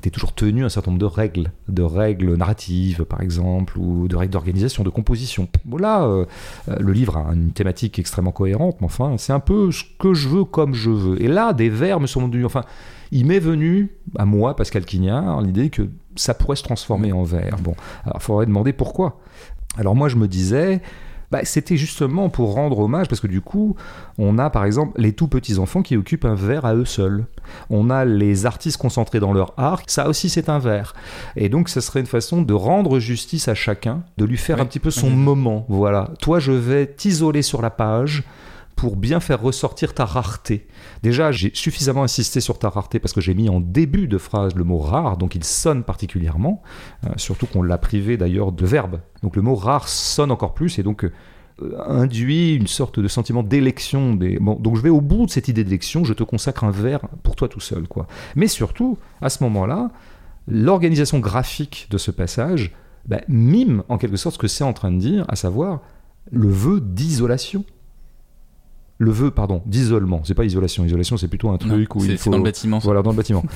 tu 0.00 0.08
es 0.08 0.10
toujours 0.10 0.34
tenu 0.34 0.62
à 0.62 0.66
un 0.66 0.68
certain 0.68 0.90
nombre 0.90 1.00
de 1.00 1.06
règles, 1.06 1.52
de 1.68 1.82
règles 1.82 2.34
narratives, 2.34 3.04
par 3.04 3.20
exemple, 3.20 3.78
ou 3.78 4.08
de 4.08 4.16
règles 4.16 4.32
d'organisation, 4.32 4.82
de 4.84 4.90
composition. 4.90 5.48
Bon, 5.64 5.76
là, 5.76 6.04
euh, 6.04 6.24
euh, 6.68 6.76
le 6.80 6.92
livre 6.92 7.16
a 7.16 7.32
une 7.32 7.52
thématique 7.52 7.98
extrêmement 7.98 8.32
cohérente, 8.32 8.76
mais 8.80 8.86
enfin, 8.86 9.16
c'est 9.18 9.32
un 9.32 9.40
peu 9.40 9.70
ce 9.70 9.84
que 9.98 10.14
je 10.14 10.28
veux 10.28 10.44
comme 10.44 10.74
je 10.74 10.90
veux. 10.90 11.22
Et 11.22 11.28
là, 11.28 11.52
des 11.52 11.68
vers 11.68 12.00
me 12.00 12.06
sont 12.06 12.26
venus. 12.26 12.46
Enfin, 12.46 12.64
il 13.10 13.26
m'est 13.26 13.40
venu, 13.40 13.90
à 14.18 14.24
moi, 14.24 14.56
Pascal 14.56 14.84
Quignard, 14.84 15.42
l'idée 15.42 15.68
que 15.68 15.88
ça 16.16 16.34
pourrait 16.34 16.56
se 16.56 16.62
transformer 16.62 17.12
en 17.12 17.22
vers. 17.24 17.58
Bon, 17.58 17.74
alors 18.04 18.18
il 18.20 18.22
faudrait 18.22 18.46
demander 18.46 18.72
pourquoi. 18.72 19.20
Alors 19.76 19.94
moi, 19.94 20.08
je 20.08 20.16
me 20.16 20.28
disais, 20.28 20.80
bah, 21.32 21.40
c'était 21.44 21.78
justement 21.78 22.28
pour 22.28 22.52
rendre 22.52 22.78
hommage, 22.78 23.08
parce 23.08 23.22
que 23.22 23.26
du 23.26 23.40
coup, 23.40 23.74
on 24.18 24.38
a 24.38 24.50
par 24.50 24.66
exemple 24.66 25.00
les 25.00 25.14
tout 25.14 25.28
petits 25.28 25.58
enfants 25.58 25.80
qui 25.80 25.96
occupent 25.96 26.26
un 26.26 26.34
verre 26.34 26.66
à 26.66 26.74
eux 26.74 26.84
seuls. 26.84 27.24
On 27.70 27.88
a 27.88 28.04
les 28.04 28.44
artistes 28.44 28.76
concentrés 28.76 29.18
dans 29.18 29.32
leur 29.32 29.54
art, 29.56 29.80
ça 29.86 30.10
aussi 30.10 30.28
c'est 30.28 30.50
un 30.50 30.58
verre. 30.58 30.94
Et 31.36 31.48
donc, 31.48 31.70
ce 31.70 31.80
serait 31.80 32.00
une 32.00 32.06
façon 32.06 32.42
de 32.42 32.52
rendre 32.52 32.98
justice 32.98 33.48
à 33.48 33.54
chacun, 33.54 34.02
de 34.18 34.26
lui 34.26 34.36
faire 34.36 34.60
un 34.60 34.66
petit 34.66 34.78
peu 34.78 34.90
son 34.90 35.08
moment. 35.08 35.64
Voilà. 35.70 36.10
Toi, 36.20 36.38
je 36.38 36.52
vais 36.52 36.86
t'isoler 36.86 37.40
sur 37.40 37.62
la 37.62 37.70
page 37.70 38.24
pour 38.76 38.96
bien 38.96 39.20
faire 39.20 39.40
ressortir 39.40 39.94
ta 39.94 40.04
rareté. 40.04 40.66
Déjà, 41.02 41.32
j'ai 41.32 41.50
suffisamment 41.54 42.02
insisté 42.02 42.40
sur 42.40 42.58
ta 42.58 42.68
rareté 42.68 42.98
parce 42.98 43.12
que 43.12 43.20
j'ai 43.20 43.34
mis 43.34 43.48
en 43.48 43.60
début 43.60 44.08
de 44.08 44.18
phrase 44.18 44.54
le 44.54 44.64
mot 44.64 44.78
rare, 44.78 45.16
donc 45.16 45.34
il 45.34 45.44
sonne 45.44 45.84
particulièrement, 45.84 46.62
euh, 47.06 47.10
surtout 47.16 47.46
qu'on 47.46 47.62
l'a 47.62 47.78
privé 47.78 48.16
d'ailleurs 48.16 48.52
de 48.52 48.66
verbe. 48.66 49.00
Donc 49.22 49.36
le 49.36 49.42
mot 49.42 49.54
rare 49.54 49.88
sonne 49.88 50.30
encore 50.30 50.54
plus 50.54 50.78
et 50.78 50.82
donc 50.82 51.04
euh, 51.04 51.10
induit 51.86 52.54
une 52.54 52.66
sorte 52.66 52.98
de 52.98 53.08
sentiment 53.08 53.42
d'élection. 53.42 54.14
Donc 54.14 54.76
je 54.76 54.82
vais 54.82 54.90
au 54.90 55.00
bout 55.00 55.26
de 55.26 55.30
cette 55.30 55.48
idée 55.48 55.64
d'élection, 55.64 56.04
je 56.04 56.14
te 56.14 56.22
consacre 56.22 56.64
un 56.64 56.70
vers 56.70 57.00
pour 57.22 57.36
toi 57.36 57.48
tout 57.48 57.60
seul. 57.60 57.86
quoi. 57.86 58.06
Mais 58.36 58.48
surtout, 58.48 58.98
à 59.20 59.28
ce 59.28 59.42
moment-là, 59.44 59.90
l'organisation 60.48 61.18
graphique 61.18 61.86
de 61.90 61.98
ce 61.98 62.10
passage 62.10 62.72
bah, 63.06 63.20
mime 63.28 63.82
en 63.88 63.98
quelque 63.98 64.16
sorte 64.16 64.36
ce 64.36 64.38
que 64.38 64.48
c'est 64.48 64.64
en 64.64 64.72
train 64.72 64.92
de 64.92 64.98
dire, 64.98 65.24
à 65.28 65.36
savoir 65.36 65.80
le 66.30 66.48
vœu 66.48 66.80
d'isolation 66.80 67.64
le 68.98 69.10
vœu, 69.10 69.30
pardon, 69.30 69.62
d'isolement. 69.66 70.20
C'est 70.24 70.34
pas 70.34 70.44
isolation. 70.44 70.84
Isolation, 70.84 71.16
c'est 71.16 71.28
plutôt 71.28 71.50
un 71.50 71.58
truc 71.58 71.94
où 71.96 72.04
il 72.04 72.18
faut. 72.18 72.30
dans 72.30 72.36
le 72.36 72.44
bâtiment. 72.44 72.78
Voilà, 72.78 73.02
dans 73.02 73.10
le 73.10 73.16
bâtiment. 73.16 73.42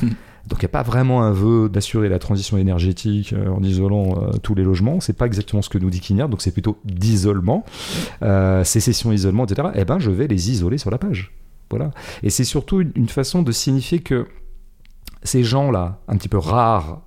Donc 0.49 0.61
il 0.61 0.65
n'y 0.65 0.67
a 0.67 0.69
pas 0.71 0.83
vraiment 0.83 1.23
un 1.23 1.33
vœu 1.33 1.69
d'assurer 1.69 2.09
la 2.09 2.21
transition 2.21 2.57
énergétique 2.57 3.33
euh, 3.33 3.49
en 3.49 3.63
isolant 3.63 4.15
euh, 4.17 4.31
tous 4.43 4.55
les 4.55 4.63
logements. 4.63 5.01
C'est 5.01 5.13
pas 5.13 5.27
exactement 5.27 5.61
ce 5.61 5.69
que 5.69 5.79
nous 5.79 5.91
dit 5.91 6.01
Quignard. 6.01 6.29
Donc 6.29 6.41
c'est 6.41 6.53
plutôt 6.53 6.79
d'isolement, 6.85 7.65
euh, 8.23 8.63
sécession, 8.63 9.13
isolement, 9.13 9.45
etc. 9.45 9.69
Eh 9.75 9.85
ben, 9.85 9.99
je 9.99 10.11
vais 10.11 10.29
les 10.29 10.51
isoler 10.51 10.79
sur 10.79 10.91
la 10.91 10.99
page. 10.99 11.33
Voilà. 11.71 11.91
Et 12.23 12.31
c'est 12.31 12.45
surtout 12.45 12.81
une, 12.81 13.09
façon 13.09 13.43
de 13.43 13.51
signifier 13.51 13.99
que 13.99 14.27
ces 15.25 15.43
gens-là, 15.43 16.01
un 16.07 16.17
petit 16.17 16.29
peu 16.29 16.39
rares, 16.39 17.03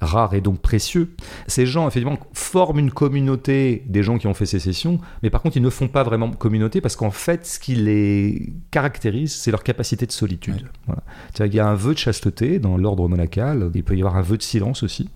rare 0.00 0.34
et 0.34 0.40
donc 0.40 0.60
précieux. 0.60 1.10
Ces 1.46 1.66
gens, 1.66 1.88
effectivement, 1.88 2.18
forment 2.32 2.78
une 2.78 2.90
communauté 2.90 3.82
des 3.86 4.02
gens 4.02 4.18
qui 4.18 4.26
ont 4.26 4.34
fait 4.34 4.46
sécession, 4.46 5.00
mais 5.22 5.30
par 5.30 5.42
contre, 5.42 5.56
ils 5.56 5.62
ne 5.62 5.70
font 5.70 5.88
pas 5.88 6.02
vraiment 6.02 6.30
communauté 6.30 6.80
parce 6.80 6.96
qu'en 6.96 7.10
fait, 7.10 7.46
ce 7.46 7.58
qui 7.58 7.74
les 7.74 8.52
caractérise, 8.70 9.34
c'est 9.34 9.50
leur 9.50 9.62
capacité 9.62 10.06
de 10.06 10.12
solitude. 10.12 10.54
Ouais. 10.54 10.62
Voilà. 10.86 11.02
C'est-à-dire 11.32 11.50
qu'il 11.50 11.56
y 11.58 11.60
a 11.60 11.68
un 11.68 11.74
vœu 11.74 11.94
de 11.94 11.98
chasteté 11.98 12.58
dans 12.58 12.76
l'ordre 12.76 13.08
monacal, 13.08 13.70
il 13.74 13.84
peut 13.84 13.96
y 13.96 14.00
avoir 14.00 14.16
un 14.16 14.22
vœu 14.22 14.36
de 14.36 14.42
silence 14.42 14.82
aussi. 14.82 15.08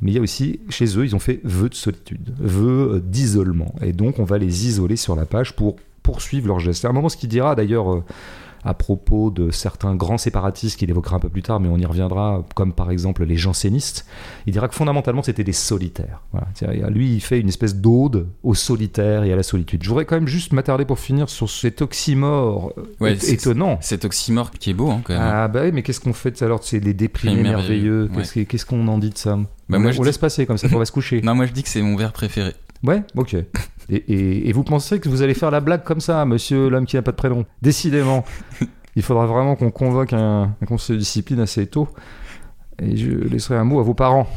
Mais 0.00 0.10
il 0.10 0.14
y 0.14 0.18
a 0.18 0.20
aussi, 0.20 0.60
chez 0.68 0.98
eux, 0.98 1.04
ils 1.04 1.14
ont 1.14 1.20
fait 1.20 1.40
vœu 1.44 1.68
de 1.68 1.74
solitude, 1.74 2.34
vœu 2.40 2.94
euh, 2.94 3.00
d'isolement. 3.00 3.72
Et 3.82 3.92
donc, 3.92 4.18
on 4.18 4.24
va 4.24 4.36
les 4.36 4.66
isoler 4.66 4.96
sur 4.96 5.14
la 5.14 5.26
page 5.26 5.54
pour 5.54 5.76
poursuivre 6.02 6.48
leur 6.48 6.58
geste. 6.58 6.82
C'est 6.82 6.88
un 6.88 6.92
moment, 6.92 7.08
ce 7.08 7.16
qu'il 7.16 7.28
dira 7.28 7.54
d'ailleurs 7.54 7.92
euh, 7.92 8.04
à 8.64 8.74
propos 8.74 9.30
de 9.30 9.50
certains 9.50 9.94
grands 9.96 10.18
séparatistes 10.18 10.78
qu'il 10.78 10.88
évoquera 10.90 11.16
un 11.16 11.18
peu 11.20 11.28
plus 11.28 11.42
tard, 11.42 11.58
mais 11.60 11.68
on 11.68 11.78
y 11.78 11.84
reviendra, 11.86 12.44
comme 12.54 12.72
par 12.72 12.90
exemple 12.90 13.24
les 13.24 13.36
jansénistes. 13.36 14.06
Il 14.46 14.52
dira 14.52 14.68
que 14.68 14.74
fondamentalement, 14.74 15.22
c'était 15.22 15.44
des 15.44 15.52
solitaires. 15.52 16.20
Voilà. 16.32 16.46
Lui, 16.90 17.14
il 17.14 17.20
fait 17.20 17.40
une 17.40 17.48
espèce 17.48 17.74
d'ode 17.76 18.28
au 18.42 18.54
solitaire 18.54 19.24
et 19.24 19.32
à 19.32 19.36
la 19.36 19.42
solitude. 19.42 19.82
Je 19.82 19.88
voudrais 19.88 20.04
quand 20.04 20.14
même 20.16 20.28
juste 20.28 20.52
m'attarder 20.52 20.84
pour 20.84 20.98
finir 20.98 21.28
sur 21.28 21.50
cet 21.50 21.82
oxymore 21.82 22.72
euh, 22.78 22.82
Ouais, 23.00 23.16
étonnant. 23.28 23.78
Cet 23.80 24.04
oxymore 24.04 24.50
qui 24.52 24.70
est 24.70 24.74
beau, 24.74 24.90
hein, 24.90 25.00
quand 25.04 25.14
même. 25.14 25.22
Ah 25.24 25.48
bah 25.48 25.62
oui, 25.64 25.72
mais 25.72 25.82
qu'est-ce 25.82 26.00
qu'on 26.00 26.12
fait 26.12 26.30
de 26.30 26.36
ça 26.36 26.44
alors 26.44 26.62
C'est 26.62 26.80
les 26.80 26.94
déprimés 26.94 27.42
merveilleux. 27.42 28.08
Qu'est-ce 28.14 28.32
que- 28.34 28.40
Qu'est-ce 28.40 28.66
qu'on 28.66 28.86
en 28.88 28.98
dit 28.98 29.10
de 29.10 29.18
ça? 29.18 29.36
Bah, 29.68 29.78
on, 29.78 29.80
moi, 29.80 29.90
on 29.90 29.92
je 29.92 29.98
dis- 30.00 30.04
laisse 30.06 30.18
passer 30.18 30.46
comme 30.46 30.58
ça, 30.58 30.68
on 30.72 30.78
va 30.78 30.84
se 30.84 30.92
coucher. 30.92 31.20
Non, 31.22 31.34
moi 31.34 31.46
je 31.46 31.52
dis 31.52 31.62
que 31.62 31.68
c'est 31.68 31.82
mon 31.82 31.96
verre 31.96 32.12
préféré. 32.12 32.54
Ouais, 32.84 33.02
ok. 33.16 33.36
Et, 33.88 33.96
et- 33.96 34.48
et 34.48 34.52
vous 34.52 34.64
pensez 34.64 35.00
que 35.00 35.08
vous 35.08 35.22
allez 35.22 35.34
faire 35.34 35.50
la 35.50 35.60
blague 35.60 35.82
comme 35.84 36.00
ça, 36.00 36.24
monsieur 36.24 36.68
l'homme 36.68 36.86
qui 36.86 36.96
n'a 36.96 37.02
pas 37.02 37.10
de 37.12 37.16
prénom? 37.16 37.44
Décidément. 37.62 38.24
Il 38.96 39.02
faudra 39.02 39.26
vraiment 39.26 39.56
qu'on 39.56 39.70
convoque 39.70 40.12
un, 40.12 40.54
un 40.60 40.66
conseil 40.66 40.96
de 40.96 41.00
discipline 41.00 41.40
assez 41.40 41.66
tôt. 41.66 41.88
Et 42.78 42.96
je 42.96 43.10
laisserai 43.10 43.56
un 43.56 43.64
mot 43.64 43.80
à 43.80 43.82
vos 43.82 43.94
parents. 43.94 44.28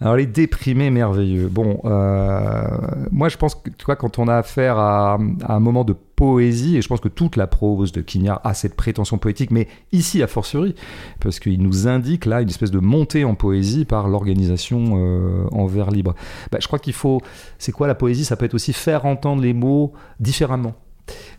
Alors 0.00 0.14
les 0.14 0.26
déprimés 0.26 0.90
merveilleux. 0.90 1.48
Bon, 1.48 1.80
euh, 1.84 2.62
moi 3.10 3.28
je 3.28 3.36
pense 3.36 3.56
que 3.56 3.68
tu 3.70 3.84
vois, 3.84 3.96
quand 3.96 4.18
on 4.20 4.28
a 4.28 4.36
affaire 4.36 4.78
à, 4.78 5.18
un 5.48 5.60
moment 5.60 5.84
de 5.84 5.92
poésie, 5.92 6.76
et 6.76 6.82
je 6.82 6.88
pense 6.88 7.00
que 7.00 7.08
toute 7.08 7.36
la 7.36 7.48
prose 7.48 7.90
de 7.90 8.00
Quignard 8.00 8.40
a 8.44 8.54
cette 8.54 8.76
prétention 8.76 9.18
poétique, 9.18 9.50
mais 9.50 9.66
ici 9.90 10.22
a 10.22 10.28
fortiori, 10.28 10.76
parce 11.20 11.40
qu'il 11.40 11.60
nous 11.60 11.88
indique 11.88 12.26
là 12.26 12.42
une 12.42 12.48
espèce 12.48 12.70
de 12.70 12.78
montée 12.78 13.24
en 13.24 13.34
poésie 13.34 13.84
par 13.84 14.08
l'organisation 14.08 14.94
euh, 14.98 15.48
en 15.50 15.66
vers 15.66 15.90
libre. 15.90 16.14
Bah, 16.52 16.58
je 16.60 16.68
crois 16.68 16.78
qu'il 16.78 16.92
faut, 16.92 17.20
c'est 17.58 17.72
quoi 17.72 17.88
la 17.88 17.96
poésie? 17.96 18.24
Ça 18.24 18.36
peut 18.36 18.44
être 18.44 18.54
aussi 18.54 18.72
faire 18.72 19.04
entendre 19.04 19.42
les 19.42 19.52
mots 19.52 19.92
différemment. 20.20 20.74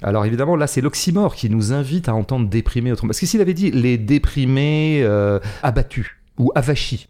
Alors 0.02 0.26
évidemment, 0.26 0.56
là, 0.56 0.68
c'est 0.68 0.82
l'oxymore 0.82 1.36
qui 1.36 1.50
nous 1.50 1.72
invite 1.72 2.10
à 2.10 2.16
entendre 2.16 2.50
déprimer 2.50 2.92
autrement. 2.92 3.10
Parce 3.10 3.20
que 3.20 3.26
s'il 3.26 3.40
avait 3.40 3.54
dit 3.54 3.72
les 3.72 3.98
déprimés 3.98 5.02
euh, 5.04 5.40
abattus 5.64 6.08
ou 6.38 6.52
avachis, 6.56 7.08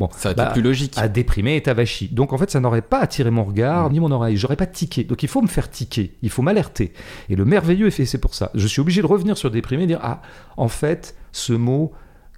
bon, 0.00 0.08
Ça 0.16 0.30
va 0.30 0.30
être 0.30 0.36
bah, 0.38 0.50
plus 0.52 0.62
logique. 0.62 0.94
à 0.96 1.08
déprimer 1.08 1.56
est 1.56 1.68
avachi. 1.68 2.08
Donc 2.08 2.32
en 2.32 2.38
fait, 2.38 2.50
ça 2.50 2.58
n'aurait 2.58 2.82
pas 2.82 2.98
attiré 2.98 3.30
mon 3.30 3.44
regard 3.44 3.90
ni 3.90 4.00
mon 4.00 4.10
oreille. 4.10 4.36
J'aurais 4.36 4.56
pas 4.56 4.66
tiqué. 4.66 5.04
Donc 5.04 5.22
il 5.22 5.28
faut 5.28 5.42
me 5.42 5.46
faire 5.46 5.70
tiquer. 5.70 6.16
Il 6.22 6.30
faut 6.30 6.42
m'alerter. 6.42 6.92
Et 7.28 7.36
le 7.36 7.44
merveilleux 7.44 7.86
est 7.86 7.92
fait, 7.92 8.06
c'est 8.06 8.18
pour 8.18 8.34
ça. 8.34 8.50
Je 8.54 8.66
suis 8.66 8.80
obligé 8.80 9.02
de 9.02 9.06
revenir 9.06 9.36
sur 9.36 9.50
déprimer 9.50 9.84
et 9.84 9.86
dire 9.86 10.00
ah, 10.02 10.22
en 10.56 10.68
fait, 10.68 11.14
ce 11.30 11.52
mot. 11.52 11.92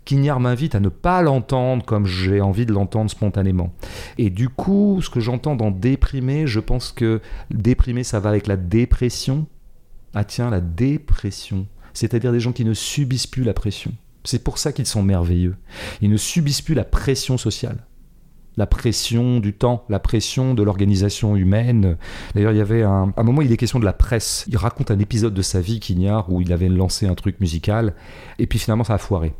Quignard 0.05 0.41
m'invite 0.41 0.75
à 0.75 0.81
ne 0.81 0.89
pas 0.89 1.23
l'entendre 1.23 1.85
comme 1.85 2.07
j'ai 2.07 2.41
envie 2.41 2.67
de 2.67 2.73
l'entendre 2.73 3.09
spontanément. 3.09 3.73
Et 4.19 4.31
du 4.31 4.49
coup, 4.49 4.99
ce 5.01 5.09
que 5.09 5.21
j'entends 5.21 5.55
dans 5.55 5.71
déprimer, 5.71 6.49
je 6.49 6.59
pense 6.59 6.91
que 6.91 7.21
déprimer, 7.53 8.03
ça 8.03 8.19
va 8.19 8.31
avec 8.31 8.49
la 8.49 8.57
dépression. 8.57 9.47
Ah 10.13 10.25
tiens, 10.25 10.51
la 10.51 10.61
dépression. 10.61 11.69
C'est-à-dire 11.95 12.33
des 12.33 12.41
gens 12.41 12.51
qui 12.51 12.65
ne 12.65 12.75
subissent 12.75 13.29
plus 13.29 13.45
la 13.45 13.55
pression. 13.55 13.93
C'est 14.25 14.43
pour 14.43 14.59
ça 14.59 14.73
qu'ils 14.73 14.87
sont 14.87 15.03
merveilleux. 15.03 15.57
Ils 16.01 16.11
ne 16.11 16.17
subissent 16.17 16.63
plus 16.63 16.75
la 16.75 16.85
pression 16.85 17.39
sociale 17.39 17.87
la 18.57 18.67
pression 18.67 19.41
du 19.41 19.55
temps, 19.55 19.85
la 19.89 19.99
pression 19.99 20.55
de 20.55 20.63
l'organisation 20.63 21.37
humaine. 21.37 21.97
D'ailleurs, 22.35 22.53
il 22.53 22.59
y 22.59 22.61
avait 22.61 22.83
un, 22.83 23.13
un 23.17 23.23
moment, 23.23 23.43
il 23.43 23.51
est 23.53 23.57
question 23.57 23.79
de 23.79 23.85
la 23.85 23.93
presse. 23.93 24.45
Il 24.49 24.57
raconte 24.57 24.91
un 24.91 24.99
épisode 24.99 25.35
de 25.35 25.43
sa 25.43 25.61
vie, 25.61 25.81
Quignard, 25.81 26.31
où 26.31 26.41
il 26.41 26.53
avait 26.53 26.69
lancé 26.69 27.07
un 27.07 27.15
truc 27.15 27.41
musical, 27.41 27.95
et 28.39 28.47
puis 28.47 28.59
finalement, 28.59 28.85
ça 28.85 28.95
a 28.95 28.99
foiré. 28.99 29.33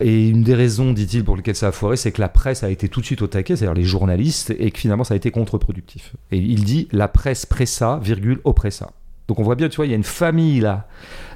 Et 0.00 0.28
une 0.28 0.42
des 0.42 0.54
raisons, 0.54 0.92
dit-il, 0.92 1.24
pour 1.24 1.36
lesquelles 1.36 1.54
ça 1.54 1.68
a 1.68 1.72
foiré, 1.72 1.96
c'est 1.96 2.12
que 2.12 2.20
la 2.20 2.28
presse 2.28 2.64
a 2.64 2.70
été 2.70 2.88
tout 2.88 3.00
de 3.00 3.06
suite 3.06 3.22
au 3.22 3.26
taquet, 3.26 3.56
c'est-à-dire 3.56 3.74
les 3.74 3.84
journalistes, 3.84 4.52
et 4.58 4.70
que 4.70 4.78
finalement, 4.78 5.04
ça 5.04 5.14
a 5.14 5.16
été 5.16 5.30
contre-productif. 5.30 6.14
Et 6.32 6.38
il 6.38 6.64
dit, 6.64 6.88
la 6.92 7.08
presse 7.08 7.46
pressa, 7.46 8.00
oppressa. 8.44 8.90
Donc 9.28 9.38
on 9.38 9.42
voit 9.42 9.54
bien, 9.54 9.68
tu 9.68 9.76
vois, 9.76 9.86
il 9.86 9.90
y 9.90 9.94
a 9.94 9.96
une 9.96 10.04
famille 10.04 10.60
là, 10.60 10.86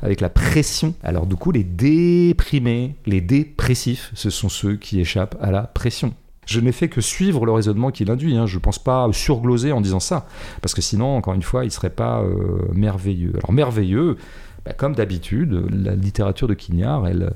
avec 0.03 0.21
la 0.21 0.29
pression. 0.29 0.95
Alors 1.03 1.27
du 1.27 1.37
coup, 1.37 1.51
les 1.51 1.65
déprimés, 1.65 2.97
les 3.07 3.21
dépressifs, 3.21 4.11
ce 4.15 4.31
sont 4.31 4.49
ceux 4.49 4.77
qui 4.77 5.01
échappent 5.01 5.37
à 5.41 5.51
la 5.51 5.63
pression. 5.63 6.15
Je 6.47 6.61
n'ai 6.61 6.73
fait 6.73 6.89
que 6.89 7.03
suivre 7.03 7.45
le 7.45 7.53
raisonnement 7.53 7.91
qu'il 7.91 8.11
induit. 8.11 8.37
Hein. 8.37 8.47
Je 8.47 8.57
ne 8.57 8.61
pense 8.61 8.79
pas 8.79 9.07
surgloser 9.13 9.71
en 9.73 9.83
disant 9.83 10.01
ça. 10.01 10.27
Parce 10.63 10.75
que 10.75 10.81
sinon, 10.81 11.17
encore 11.17 11.35
une 11.35 11.43
fois, 11.43 11.65
il 11.65 11.67
ne 11.67 11.73
serait 11.73 11.91
pas 11.91 12.23
euh, 12.23 12.67
merveilleux. 12.73 13.33
Alors, 13.37 13.53
merveilleux, 13.53 14.17
bah, 14.65 14.73
comme 14.73 14.95
d'habitude, 14.95 15.67
la 15.71 15.95
littérature 15.95 16.49
de 16.49 16.55
Quignard, 16.55 17.07
elle, 17.07 17.35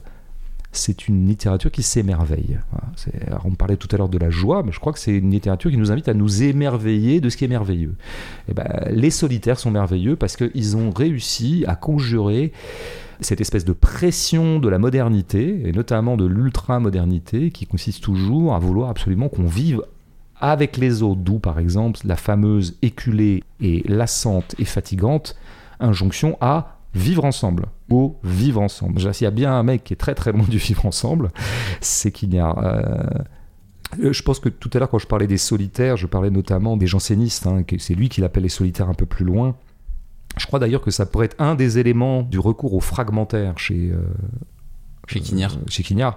c'est 0.72 1.06
une 1.06 1.26
littérature 1.26 1.70
qui 1.70 1.82
s'émerveille. 1.82 2.58
On 3.44 3.50
parlait 3.50 3.76
tout 3.76 3.88
à 3.92 3.98
l'heure 3.98 4.08
de 4.08 4.18
la 4.18 4.30
joie, 4.30 4.62
mais 4.64 4.72
je 4.72 4.80
crois 4.80 4.92
que 4.92 4.98
c'est 4.98 5.14
une 5.16 5.30
littérature 5.30 5.70
qui 5.70 5.76
nous 5.76 5.92
invite 5.92 6.08
à 6.08 6.14
nous 6.14 6.42
émerveiller 6.42 7.20
de 7.20 7.28
ce 7.28 7.36
qui 7.36 7.44
est 7.44 7.48
merveilleux. 7.48 7.94
Et 8.48 8.54
ben, 8.54 8.66
les 8.90 9.10
solitaires 9.10 9.58
sont 9.58 9.70
merveilleux 9.70 10.16
parce 10.16 10.36
qu'ils 10.36 10.76
ont 10.76 10.90
réussi 10.90 11.64
à 11.68 11.76
conjurer 11.76 12.52
cette 13.20 13.40
espèce 13.40 13.66
de 13.66 13.72
pression 13.72 14.58
de 14.58 14.68
la 14.68 14.78
modernité, 14.78 15.68
et 15.68 15.72
notamment 15.72 16.16
de 16.16 16.24
l'ultra-modernité, 16.24 17.50
qui 17.50 17.66
consiste 17.66 18.02
toujours 18.02 18.54
à 18.54 18.58
vouloir 18.58 18.88
absolument 18.88 19.28
qu'on 19.28 19.46
vive 19.46 19.82
avec 20.40 20.76
les 20.78 21.02
autres, 21.02 21.20
d'où 21.20 21.38
par 21.38 21.58
exemple 21.58 22.00
la 22.04 22.16
fameuse 22.16 22.76
éculée 22.82 23.44
et 23.60 23.84
lassante 23.86 24.56
et 24.58 24.64
fatigante 24.64 25.36
injonction 25.78 26.36
à 26.40 26.71
vivre 26.94 27.24
ensemble, 27.24 27.66
au 27.90 28.18
vivre 28.22 28.60
ensemble. 28.60 29.00
S'il 29.14 29.24
y 29.24 29.28
a 29.28 29.30
bien 29.30 29.52
un 29.52 29.62
mec 29.62 29.84
qui 29.84 29.92
est 29.94 29.96
très 29.96 30.14
très 30.14 30.32
loin 30.32 30.44
du 30.48 30.58
vivre 30.58 30.84
ensemble, 30.86 31.30
c'est 31.80 32.12
qu'il 32.12 32.34
y 32.34 32.38
a... 32.38 32.54
euh, 33.98 34.12
Je 34.12 34.22
pense 34.22 34.40
que 34.40 34.48
tout 34.48 34.70
à 34.74 34.78
l'heure, 34.78 34.90
quand 34.90 34.98
je 34.98 35.06
parlais 35.06 35.26
des 35.26 35.38
solitaires, 35.38 35.96
je 35.96 36.06
parlais 36.06 36.30
notamment 36.30 36.76
des 36.76 36.86
jansénistes. 36.86 37.46
hein, 37.46 37.62
c'est 37.78 37.94
lui 37.94 38.08
qui 38.08 38.20
l'appelle 38.20 38.42
les 38.44 38.48
solitaires 38.48 38.88
un 38.88 38.94
peu 38.94 39.06
plus 39.06 39.24
loin. 39.24 39.54
Je 40.38 40.46
crois 40.46 40.58
d'ailleurs 40.58 40.80
que 40.80 40.90
ça 40.90 41.04
pourrait 41.04 41.26
être 41.26 41.36
un 41.40 41.54
des 41.54 41.78
éléments 41.78 42.22
du 42.22 42.38
recours 42.38 42.72
au 42.74 42.80
fragmentaire 42.80 43.58
chez, 43.58 43.90
euh, 43.92 44.02
Chez 45.06 45.20
Quignard. 45.20 45.52
euh, 45.56 45.60
chez 45.68 45.82
Quignard. 45.82 46.16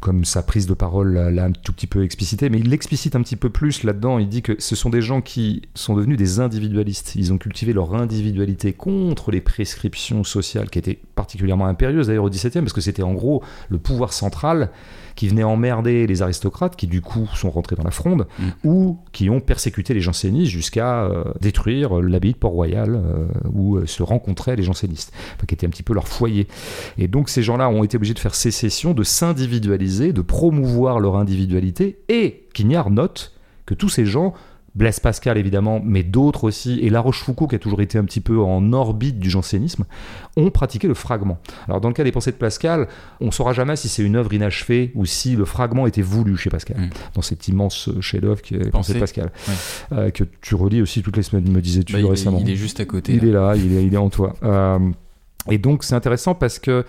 Comme 0.00 0.24
sa 0.24 0.42
prise 0.42 0.66
de 0.66 0.74
parole 0.74 1.14
l'a 1.14 1.44
un 1.44 1.52
tout 1.52 1.72
petit 1.72 1.86
peu 1.86 2.02
explicité, 2.04 2.50
mais 2.50 2.58
il 2.58 2.70
l'explicite 2.70 3.14
un 3.14 3.22
petit 3.22 3.36
peu 3.36 3.50
plus 3.50 3.84
là-dedans. 3.84 4.18
Il 4.18 4.28
dit 4.28 4.42
que 4.42 4.56
ce 4.58 4.74
sont 4.74 4.90
des 4.90 5.02
gens 5.02 5.20
qui 5.20 5.62
sont 5.74 5.94
devenus 5.94 6.16
des 6.16 6.40
individualistes. 6.40 7.14
Ils 7.14 7.32
ont 7.32 7.38
cultivé 7.38 7.72
leur 7.72 7.94
individualité 7.94 8.72
contre 8.72 9.30
les 9.30 9.40
prescriptions 9.40 10.24
sociales 10.24 10.70
qui 10.70 10.78
étaient 10.78 10.98
particulièrement 11.14 11.66
impérieuses 11.66 12.08
d'ailleurs 12.08 12.24
au 12.24 12.30
XVIIe, 12.30 12.62
parce 12.62 12.72
que 12.72 12.80
c'était 12.80 13.02
en 13.02 13.14
gros 13.14 13.42
le 13.68 13.78
pouvoir 13.78 14.12
central 14.12 14.70
qui 15.14 15.28
venait 15.28 15.44
emmerder 15.44 16.06
les 16.06 16.22
aristocrates, 16.22 16.76
qui 16.76 16.86
du 16.86 17.00
coup 17.00 17.28
sont 17.34 17.50
rentrés 17.50 17.76
dans 17.76 17.84
la 17.84 17.90
fronde, 17.90 18.26
Mm. 18.38 18.44
ou 18.64 18.98
qui 19.12 19.30
ont 19.30 19.40
persécuté 19.40 19.94
les 19.94 20.00
jansénistes 20.00 20.50
jusqu'à 20.50 21.04
euh, 21.04 21.24
détruire 21.40 22.00
l'abbaye 22.00 22.32
de 22.32 22.38
Port-Royal, 22.38 22.94
euh, 22.94 23.26
où 23.52 23.76
euh, 23.76 23.86
se 23.86 24.02
rencontraient 24.02 24.56
les 24.56 24.62
jansénistes, 24.62 25.12
enfin, 25.36 25.46
qui 25.46 25.54
était 25.54 25.66
un 25.66 25.70
petit 25.70 25.82
peu 25.82 25.94
leur 25.94 26.08
foyer. 26.08 26.48
Et 26.98 27.08
donc 27.08 27.28
ces 27.28 27.42
gens-là 27.42 27.68
ont 27.68 27.84
été 27.84 27.96
obligés 27.96 28.14
de 28.14 28.18
faire 28.18 28.34
sécession, 28.34 28.94
de 28.94 29.02
s'individualiser, 29.02 30.12
de 30.12 30.22
promouvoir 30.22 31.00
leur 31.00 31.16
individualité. 31.16 31.98
Et 32.08 32.46
Quignard 32.54 32.90
note 32.90 33.32
que 33.66 33.74
tous 33.74 33.88
ces 33.88 34.06
gens, 34.06 34.34
Blaise 34.74 35.00
Pascal 35.00 35.36
évidemment, 35.36 35.82
mais 35.84 36.02
d'autres 36.02 36.44
aussi, 36.44 36.78
et 36.80 36.88
La 36.88 37.00
Rochefoucauld 37.00 37.50
qui 37.50 37.56
a 37.56 37.58
toujours 37.58 37.82
été 37.82 37.98
un 37.98 38.04
petit 38.04 38.20
peu 38.20 38.40
en 38.40 38.72
orbite 38.72 39.18
du 39.18 39.28
jansénisme, 39.28 39.84
ont 40.36 40.50
pratiqué 40.50 40.88
le 40.88 40.94
fragment. 40.94 41.38
Alors 41.68 41.80
dans 41.82 41.88
le 41.88 41.94
cas 41.94 42.04
des 42.04 42.12
pensées 42.12 42.30
de 42.32 42.36
Pascal, 42.36 42.88
on 43.20 43.26
ne 43.26 43.30
saura 43.30 43.52
jamais 43.52 43.76
si 43.76 43.88
c'est 43.90 44.02
une 44.02 44.16
œuvre 44.16 44.32
inachevée 44.32 44.90
ou 44.94 45.04
si 45.04 45.36
le 45.36 45.44
fragment 45.44 45.86
était 45.86 46.00
voulu 46.00 46.36
chez 46.38 46.48
Pascal, 46.48 46.78
Mm. 46.78 46.90
dans 47.14 47.22
cet 47.22 47.48
immense 47.48 47.90
chef-d'œuvre 48.00 48.40
qui 48.40 48.54
est 48.54 48.58
les 48.64 48.70
pensées 48.70 48.94
de. 48.94 48.98
Pascal, 49.00 49.30
Ouais. 49.48 49.54
euh, 49.98 50.10
que 50.10 50.24
tu 50.40 50.54
relis 50.54 50.80
aussi 50.80 51.02
toutes 51.02 51.18
les 51.18 51.22
semaines, 51.22 51.50
me 51.50 51.60
disais-tu 51.60 51.92
Bah, 52.00 52.08
récemment. 52.08 52.38
il 52.40 52.48
est 52.48 52.56
juste 52.56 52.80
à 52.80 52.86
côté. 52.86 53.12
Il 53.12 53.24
là. 53.24 53.28
est 53.28 53.32
là, 53.32 53.56
il 53.56 53.76
est, 53.76 53.84
il 53.84 53.92
est 53.92 53.98
en 53.98 54.08
toi. 54.08 54.34
Euh, 54.42 54.78
et 55.50 55.58
donc 55.58 55.84
c'est 55.84 55.94
intéressant 55.94 56.34
parce 56.34 56.58
que 56.58 56.86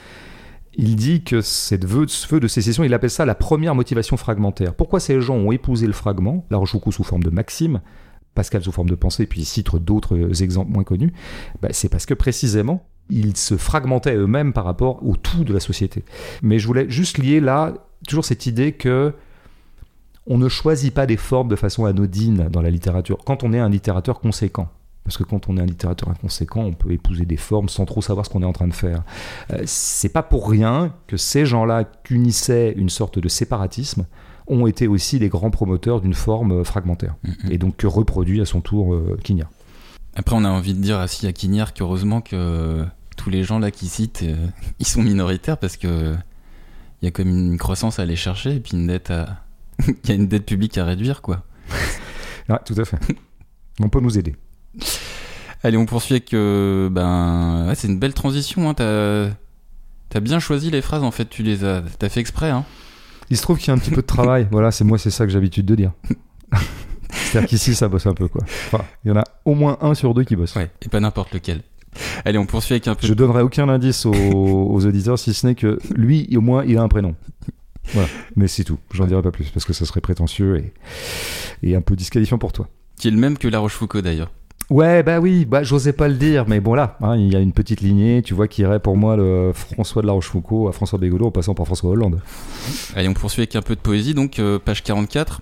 il 0.75 0.95
dit 0.95 1.23
que 1.23 1.41
cette 1.41 1.87
ce 1.87 2.27
feu 2.27 2.39
de 2.39 2.47
sécession, 2.47 2.83
il 2.83 2.93
appelle 2.93 3.09
ça 3.09 3.25
la 3.25 3.35
première 3.35 3.75
motivation 3.75 4.17
fragmentaire. 4.17 4.73
Pourquoi 4.73 4.99
ces 4.99 5.21
gens 5.21 5.35
ont 5.35 5.51
épousé 5.51 5.87
le 5.87 5.93
fragment, 5.93 6.45
La 6.49 6.57
Rochefoucauld 6.57 6.93
sous 6.93 7.03
forme 7.03 7.23
de 7.23 7.29
maxime, 7.29 7.81
Pascal 8.33 8.63
sous 8.63 8.71
forme 8.71 8.89
de 8.89 8.95
pensée, 8.95 9.27
puis 9.27 9.41
il 9.41 9.45
cite 9.45 9.75
d'autres 9.75 10.41
exemples 10.41 10.71
moins 10.71 10.83
connus 10.83 11.13
Bah, 11.61 11.69
C'est 11.71 11.89
parce 11.89 12.05
que 12.05 12.15
précisément, 12.15 12.85
ils 13.09 13.37
se 13.37 13.57
fragmentaient 13.57 14.15
eux-mêmes 14.15 14.53
par 14.53 14.65
rapport 14.65 15.05
au 15.05 15.15
tout 15.15 15.43
de 15.43 15.53
la 15.53 15.59
société. 15.59 16.03
Mais 16.41 16.57
je 16.57 16.65
voulais 16.65 16.89
juste 16.89 17.17
lier 17.17 17.39
là 17.39 17.73
toujours 18.07 18.25
cette 18.25 18.45
idée 18.45 18.71
que 18.71 19.13
on 20.25 20.37
ne 20.37 20.47
choisit 20.47 20.93
pas 20.93 21.05
des 21.05 21.17
formes 21.17 21.49
de 21.49 21.55
façon 21.55 21.85
anodine 21.85 22.47
dans 22.49 22.61
la 22.61 22.69
littérature. 22.69 23.17
Quand 23.25 23.43
on 23.43 23.51
est 23.51 23.59
un 23.59 23.69
littérateur 23.69 24.21
conséquent, 24.21 24.69
Parce 25.03 25.17
que 25.17 25.23
quand 25.23 25.49
on 25.49 25.57
est 25.57 25.61
un 25.61 25.65
littérateur 25.65 26.09
inconséquent, 26.09 26.61
on 26.61 26.73
peut 26.73 26.91
épouser 26.91 27.25
des 27.25 27.37
formes 27.37 27.67
sans 27.67 27.85
trop 27.85 28.01
savoir 28.01 28.25
ce 28.25 28.31
qu'on 28.31 28.41
est 28.41 28.45
en 28.45 28.53
train 28.53 28.67
de 28.67 28.73
faire. 28.73 29.03
Euh, 29.51 29.61
c'est 29.65 30.09
pas 30.09 30.23
pour 30.23 30.49
rien 30.49 30.93
que 31.07 31.17
ces 31.17 31.45
gens-là 31.45 31.83
qu'unissaient 31.83 32.73
une 32.77 32.89
sorte 32.89 33.19
de 33.19 33.27
séparatisme 33.27 34.05
ont 34.47 34.65
été 34.67 34.87
aussi 34.87 35.19
les 35.19 35.29
grands 35.29 35.51
promoteurs 35.51 36.01
d'une 36.01 36.13
forme 36.13 36.51
euh, 36.51 36.63
fragmentaire. 36.63 37.15
Mhm. 37.23 37.51
Et 37.51 37.57
donc 37.57 37.77
que 37.77 37.87
reproduit 37.87 38.41
à 38.41 38.45
son 38.45 38.61
tour 38.61 38.93
euh, 38.93 39.17
Quignard. 39.23 39.49
Après, 40.15 40.35
on 40.35 40.43
a 40.45 40.49
envie 40.49 40.73
de 40.73 40.81
dire 40.81 40.99
à 40.99 41.03
à 41.05 41.31
Quignard 41.31 41.73
qu'heureusement 41.73 42.21
que 42.21 42.35
euh, 42.35 42.85
tous 43.17 43.29
les 43.29 43.43
gens 43.43 43.59
là 43.59 43.71
qui 43.71 43.87
citent, 43.87 44.23
euh, 44.23 44.47
ils 44.79 44.87
sont 44.87 45.01
minoritaires 45.01 45.57
parce 45.57 45.77
que 45.77 46.13
il 47.01 47.05
y 47.05 47.07
a 47.07 47.11
comme 47.11 47.27
une 47.27 47.57
croissance 47.57 47.99
à 47.99 48.03
aller 48.03 48.15
chercher 48.15 48.55
et 48.55 48.59
puis 48.59 48.73
une 48.73 48.87
dette 48.87 49.11
à. 49.11 49.43
Il 49.87 50.09
y 50.09 50.11
a 50.11 50.15
une 50.15 50.27
dette 50.27 50.45
publique 50.45 50.77
à 50.77 50.85
réduire, 50.85 51.21
quoi. 51.21 51.43
Ouais, 52.49 52.59
tout 52.65 52.75
à 52.77 52.83
fait. 52.83 52.97
On 53.79 53.87
peut 53.87 54.01
nous 54.01 54.17
aider. 54.17 54.35
Allez, 55.63 55.77
on 55.77 55.85
poursuit 55.85 56.15
avec. 56.15 56.33
euh, 56.33 56.89
ben. 56.89 57.65
Ouais, 57.67 57.75
c'est 57.75 57.87
une 57.87 57.99
belle 57.99 58.13
transition, 58.13 58.69
hein. 58.69 58.73
T'as. 58.73 59.29
T'as 60.09 60.19
bien 60.19 60.39
choisi 60.39 60.69
les 60.69 60.81
phrases, 60.81 61.03
en 61.03 61.11
fait, 61.11 61.29
tu 61.29 61.41
les 61.43 61.63
as. 61.63 61.81
T'as 61.97 62.09
fait 62.09 62.19
exprès, 62.19 62.49
hein. 62.49 62.65
Il 63.29 63.37
se 63.37 63.41
trouve 63.41 63.57
qu'il 63.57 63.69
y 63.69 63.71
a 63.71 63.73
un 63.73 63.77
petit 63.79 63.89
peu 63.89 64.01
de 64.01 64.07
travail. 64.07 64.47
voilà, 64.51 64.71
c'est 64.71 64.83
moi, 64.83 64.97
c'est 64.97 65.09
ça 65.09 65.25
que 65.25 65.31
j'ai 65.31 65.37
l'habitude 65.37 65.65
de 65.65 65.75
dire. 65.75 65.91
C'est-à-dire 67.09 67.49
qu'ici, 67.49 67.73
ça 67.75 67.87
bosse 67.87 68.05
un 68.05 68.13
peu, 68.13 68.27
quoi. 68.27 68.43
Enfin, 68.67 68.83
il 69.03 69.09
y 69.09 69.11
en 69.11 69.17
a 69.17 69.23
au 69.45 69.55
moins 69.55 69.77
un 69.81 69.93
sur 69.95 70.13
deux 70.13 70.23
qui 70.23 70.35
bosse. 70.35 70.55
Ouais, 70.55 70.69
et 70.81 70.89
pas 70.89 70.99
n'importe 70.99 71.33
lequel. 71.33 71.61
Allez, 72.25 72.37
on 72.37 72.45
poursuit 72.45 72.73
avec 72.73 72.87
un 72.87 72.95
peu. 72.95 73.07
Je 73.07 73.13
donnerai 73.13 73.41
aucun 73.41 73.69
indice 73.69 74.05
aux, 74.05 74.13
aux 74.13 74.85
auditeurs 74.85 75.17
si 75.17 75.33
ce 75.33 75.47
n'est 75.47 75.55
que 75.55 75.79
lui, 75.95 76.27
au 76.35 76.41
moins, 76.41 76.63
il 76.65 76.77
a 76.77 76.81
un 76.81 76.87
prénom. 76.87 77.15
Voilà. 77.93 78.07
Mais 78.35 78.47
c'est 78.47 78.63
tout. 78.63 78.79
J'en 78.93 79.05
dirai 79.05 79.21
pas 79.21 79.31
plus 79.31 79.49
parce 79.49 79.65
que 79.65 79.73
ça 79.73 79.85
serait 79.85 80.01
prétentieux 80.01 80.57
et, 80.57 80.73
et 81.63 81.75
un 81.75 81.81
peu 81.81 81.95
disqualifiant 81.95 82.37
pour 82.37 82.51
toi. 82.53 82.67
Qui 82.97 83.07
est 83.07 83.11
le 83.11 83.17
même 83.17 83.37
que 83.37 83.47
La 83.47 83.59
Rochefoucauld, 83.59 84.03
d'ailleurs. 84.03 84.31
Ouais, 84.73 85.03
bah 85.03 85.19
oui, 85.19 85.45
bah 85.45 85.61
j'osais 85.61 85.93
pas 85.93 86.07
le 86.07 86.15
dire, 86.15 86.45
mais 86.47 86.59
bon 86.59 86.73
là, 86.73 86.97
hein, 87.01 87.15
il 87.15 87.31
y 87.31 87.35
a 87.35 87.39
une 87.39 87.51
petite 87.51 87.81
lignée, 87.81 88.23
tu 88.23 88.33
vois, 88.33 88.47
qui 88.47 88.61
irait 88.63 88.79
pour 88.79 88.97
moi 88.97 89.15
le 89.15 89.51
François 89.53 90.01
de 90.01 90.07
la 90.07 90.13
Rochefoucauld 90.13 90.67
à 90.67 90.71
François 90.71 90.97
Bégodeau 90.97 91.27
en 91.27 91.31
passant 91.31 91.53
par 91.53 91.67
François 91.67 91.91
Hollande. 91.91 92.21
Allez, 92.95 93.07
on 93.07 93.13
poursuit 93.13 93.41
avec 93.41 93.55
un 93.55 93.61
peu 93.61 93.75
de 93.75 93.79
poésie, 93.81 94.15
donc 94.15 94.39
euh, 94.39 94.57
page 94.57 94.81
44. 94.81 95.41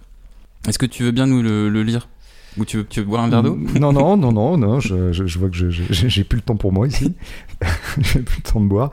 Est-ce 0.67 0.77
que 0.77 0.85
tu 0.85 1.03
veux 1.03 1.11
bien 1.11 1.27
nous 1.27 1.41
le, 1.41 1.69
le 1.69 1.83
lire? 1.83 2.09
Ou 2.57 2.65
tu 2.65 2.77
veux, 2.77 2.83
tu 2.85 2.99
veux 2.99 3.05
boire 3.05 3.23
un 3.23 3.29
verre 3.29 3.43
d'eau? 3.43 3.57
Non, 3.79 3.93
non, 3.93 4.17
non, 4.17 4.33
non, 4.33 4.57
non, 4.57 4.79
je, 4.81 5.13
je- 5.13 5.25
je 5.25 5.39
vois 5.39 5.49
que 5.49 5.55
j'ai 5.55 6.23
plus 6.25 6.35
le 6.35 6.41
temps 6.43 6.57
pour 6.57 6.73
moi 6.73 6.85
ici. 6.85 7.15
j'ai 8.01 8.19
plus 8.19 8.39
le 8.45 8.51
temps 8.51 8.59
de 8.59 8.67
boire. 8.67 8.91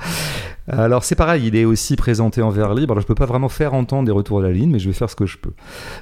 Alors 0.68 1.03
c'est 1.03 1.16
pareil, 1.16 1.49
il 1.49 1.57
est 1.57 1.64
aussi 1.64 1.97
présenté 1.97 2.43
en 2.43 2.51
vers 2.51 2.74
libre. 2.74 2.93
Alors 2.93 3.03
je 3.03 3.07
peux 3.09 3.16
pas 3.16 3.26
vraiment 3.26 3.49
faire 3.49 3.74
entendre 3.74 4.05
des 4.07 4.12
retours 4.12 4.41
de 4.41 4.47
la 4.47 4.53
ligne, 4.53 4.70
mais 4.70 4.78
je 4.78 4.86
vais 4.89 4.95
faire 4.95 5.11
ce 5.11 5.16
que 5.16 5.26
je 5.26 5.36
peux. 5.39 5.55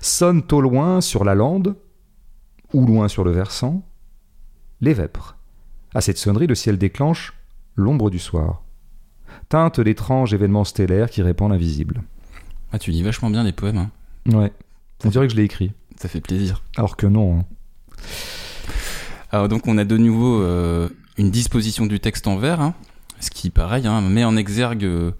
Sonne 0.03 0.43
au 0.53 0.61
loin 0.61 1.01
sur 1.01 1.25
la 1.25 1.35
lande, 1.35 1.75
ou 2.75 2.85
loin 2.85 3.09
sur 3.09 3.25
le 3.25 3.31
versant, 3.31 3.83
les 4.81 4.95
vêpres. 4.95 5.37
À 5.95 6.01
cette 6.01 6.19
sonnerie, 6.19 6.47
le 6.47 6.55
ciel 6.55 6.79
déclenche 6.79 7.33
l'ombre 7.77 8.11
du 8.11 8.19
soir. 8.19 8.63
Teinte 9.49 9.79
l'étrange 9.79 10.35
événement 10.35 10.65
stellaire 10.65 11.11
qui 11.11 11.23
répand 11.23 11.51
l'invisible. 11.51 12.03
Ah, 12.73 12.79
tu 12.79 12.91
lis 12.91 13.03
vachement 13.03 13.31
bien 13.31 13.45
les 13.45 13.53
poèmes, 13.53 13.79
hein. 13.79 13.91
Ouais, 14.33 14.53
on 15.05 15.09
dirait 15.09 15.27
que 15.27 15.33
je 15.33 15.37
l'ai 15.39 15.45
écrit. 15.45 15.73
ça 16.01 16.09
fait 16.09 16.21
plaisir. 16.21 16.63
Alors 16.77 16.97
que 16.97 17.07
non. 17.07 17.41
hein. 17.41 17.45
Alors 19.31 19.49
donc 19.49 19.67
on 19.67 19.79
a 19.79 19.85
de 19.85 19.97
nouveau 19.97 20.41
euh, 20.43 20.89
une 21.17 21.31
disposition 21.31 21.87
du 21.87 22.01
texte 22.01 22.27
en 22.27 22.37
vers, 22.37 22.61
hein, 22.61 22.75
ce 23.21 23.31
qui 23.31 23.51
pareil 23.51 23.87
hein, 23.87 24.01
met 24.01 24.25
en 24.25 24.37
exergue 24.37 24.85
euh, 24.85 25.13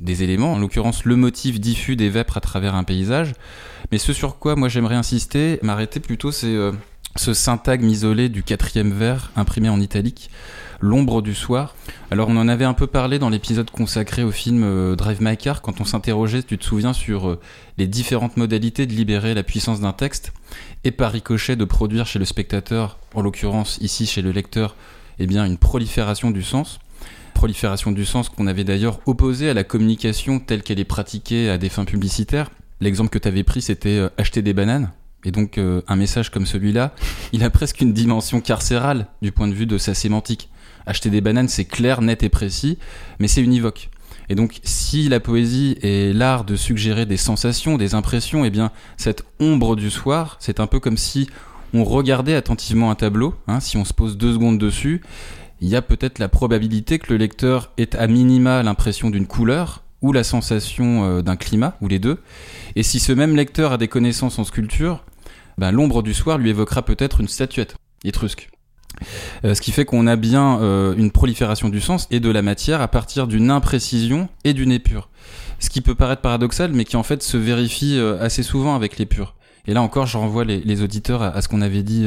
des 0.00 0.22
éléments, 0.22 0.52
en 0.54 0.58
l'occurrence 0.58 1.04
le 1.04 1.16
motif 1.16 1.60
diffus 1.60 1.96
des 1.96 2.08
vêpres 2.10 2.36
à 2.36 2.40
travers 2.40 2.74
un 2.74 2.84
paysage. 2.84 3.34
Mais 3.92 3.98
ce 3.98 4.12
sur 4.12 4.38
quoi 4.38 4.56
moi 4.56 4.68
j'aimerais 4.68 4.94
insister, 4.96 5.58
m'arrêter 5.62 6.00
plutôt, 6.00 6.32
c'est 6.32 6.54
euh, 6.54 6.72
ce 7.16 7.34
syntagme 7.34 7.88
isolé 7.88 8.28
du 8.28 8.42
quatrième 8.42 8.92
vers 8.92 9.30
imprimé 9.36 9.68
en 9.68 9.80
italique, 9.80 10.30
l'ombre 10.80 11.22
du 11.22 11.34
soir. 11.34 11.74
Alors 12.10 12.28
on 12.28 12.36
en 12.36 12.48
avait 12.48 12.64
un 12.64 12.74
peu 12.74 12.86
parlé 12.86 13.18
dans 13.18 13.28
l'épisode 13.28 13.70
consacré 13.70 14.22
au 14.22 14.30
film 14.30 14.62
euh, 14.62 14.96
Drive 14.96 15.18
My 15.20 15.36
Car 15.36 15.62
quand 15.62 15.80
on 15.80 15.84
s'interrogeait, 15.84 16.42
tu 16.42 16.58
te 16.58 16.64
souviens, 16.64 16.92
sur 16.92 17.28
euh, 17.28 17.40
les 17.78 17.86
différentes 17.86 18.36
modalités 18.36 18.86
de 18.86 18.92
libérer 18.92 19.34
la 19.34 19.42
puissance 19.42 19.80
d'un 19.80 19.92
texte 19.92 20.32
et 20.84 20.90
par 20.90 21.12
ricochet 21.12 21.56
de 21.56 21.64
produire 21.64 22.06
chez 22.06 22.18
le 22.18 22.24
spectateur, 22.24 22.98
en 23.14 23.22
l'occurrence 23.22 23.78
ici 23.80 24.06
chez 24.06 24.22
le 24.22 24.30
lecteur, 24.30 24.76
eh 25.18 25.26
bien 25.26 25.44
une 25.44 25.58
prolifération 25.58 26.30
du 26.30 26.42
sens. 26.42 26.78
Prolifération 27.34 27.92
du 27.92 28.04
sens 28.04 28.28
qu'on 28.28 28.46
avait 28.46 28.64
d'ailleurs 28.64 29.00
opposée 29.06 29.50
à 29.50 29.54
la 29.54 29.64
communication 29.64 30.40
telle 30.40 30.62
qu'elle 30.62 30.80
est 30.80 30.84
pratiquée 30.84 31.50
à 31.50 31.58
des 31.58 31.68
fins 31.68 31.84
publicitaires. 31.84 32.50
L'exemple 32.80 33.10
que 33.10 33.18
tu 33.18 33.28
avais 33.28 33.44
pris, 33.44 33.62
c'était 33.62 33.98
euh, 33.98 34.08
acheter 34.18 34.42
des 34.42 34.52
bananes. 34.52 34.90
Et 35.24 35.32
donc 35.32 35.58
euh, 35.58 35.82
un 35.88 35.96
message 35.96 36.30
comme 36.30 36.46
celui-là, 36.46 36.94
il 37.32 37.42
a 37.42 37.50
presque 37.50 37.80
une 37.80 37.92
dimension 37.92 38.40
carcérale 38.40 39.08
du 39.22 39.32
point 39.32 39.48
de 39.48 39.54
vue 39.54 39.66
de 39.66 39.78
sa 39.78 39.94
sémantique. 39.94 40.50
Acheter 40.86 41.10
des 41.10 41.20
bananes, 41.20 41.48
c'est 41.48 41.64
clair, 41.64 42.00
net 42.00 42.22
et 42.22 42.28
précis, 42.28 42.78
mais 43.18 43.26
c'est 43.26 43.42
univoque. 43.42 43.90
Et 44.28 44.34
donc, 44.34 44.60
si 44.64 45.08
la 45.08 45.20
poésie 45.20 45.78
est 45.82 46.12
l'art 46.12 46.44
de 46.44 46.56
suggérer 46.56 47.06
des 47.06 47.16
sensations, 47.16 47.76
des 47.76 47.94
impressions, 47.94 48.44
eh 48.44 48.50
bien, 48.50 48.72
cette 48.96 49.24
ombre 49.40 49.76
du 49.76 49.90
soir, 49.90 50.36
c'est 50.40 50.60
un 50.60 50.66
peu 50.66 50.80
comme 50.80 50.96
si 50.96 51.28
on 51.72 51.84
regardait 51.84 52.34
attentivement 52.34 52.90
un 52.90 52.94
tableau, 52.94 53.34
hein, 53.46 53.60
si 53.60 53.76
on 53.76 53.84
se 53.84 53.92
pose 53.92 54.16
deux 54.16 54.32
secondes 54.32 54.58
dessus, 54.58 55.02
il 55.60 55.68
y 55.68 55.76
a 55.76 55.82
peut-être 55.82 56.18
la 56.18 56.28
probabilité 56.28 56.98
que 56.98 57.12
le 57.12 57.18
lecteur 57.18 57.72
ait 57.78 57.96
à 57.96 58.06
minima 58.06 58.62
l'impression 58.62 59.10
d'une 59.10 59.26
couleur 59.26 59.82
ou 60.02 60.12
la 60.12 60.24
sensation 60.24 61.04
euh, 61.04 61.22
d'un 61.22 61.36
climat, 61.36 61.76
ou 61.80 61.88
les 61.88 61.98
deux. 61.98 62.18
Et 62.74 62.82
si 62.82 63.00
ce 63.00 63.12
même 63.12 63.36
lecteur 63.36 63.72
a 63.72 63.78
des 63.78 63.88
connaissances 63.88 64.38
en 64.38 64.44
sculpture, 64.44 65.04
ben, 65.58 65.70
l'ombre 65.70 66.02
du 66.02 66.14
soir 66.14 66.38
lui 66.38 66.50
évoquera 66.50 66.82
peut-être 66.82 67.20
une 67.20 67.28
statuette 67.28 67.76
étrusque. 68.04 68.50
Euh, 69.44 69.54
ce 69.54 69.60
qui 69.60 69.72
fait 69.72 69.84
qu'on 69.84 70.06
a 70.06 70.16
bien 70.16 70.60
euh, 70.60 70.94
une 70.96 71.10
prolifération 71.10 71.68
du 71.68 71.80
sens 71.80 72.06
et 72.10 72.20
de 72.20 72.30
la 72.30 72.42
matière 72.42 72.80
à 72.80 72.88
partir 72.88 73.26
d'une 73.26 73.50
imprécision 73.50 74.28
et 74.44 74.54
d'une 74.54 74.72
épure. 74.72 75.08
Ce 75.58 75.70
qui 75.70 75.80
peut 75.80 75.94
paraître 75.94 76.22
paradoxal, 76.22 76.72
mais 76.72 76.84
qui 76.84 76.96
en 76.96 77.02
fait 77.02 77.22
se 77.22 77.36
vérifie 77.36 77.98
assez 78.20 78.42
souvent 78.42 78.74
avec 78.74 78.98
l'épure. 78.98 79.34
Et 79.66 79.72
là 79.72 79.80
encore, 79.80 80.04
je 80.04 80.18
renvoie 80.18 80.44
les, 80.44 80.82
auditeurs 80.82 81.22
à, 81.22 81.28
à 81.28 81.40
ce 81.40 81.48
qu'on 81.48 81.62
avait 81.62 81.82
dit 81.82 82.06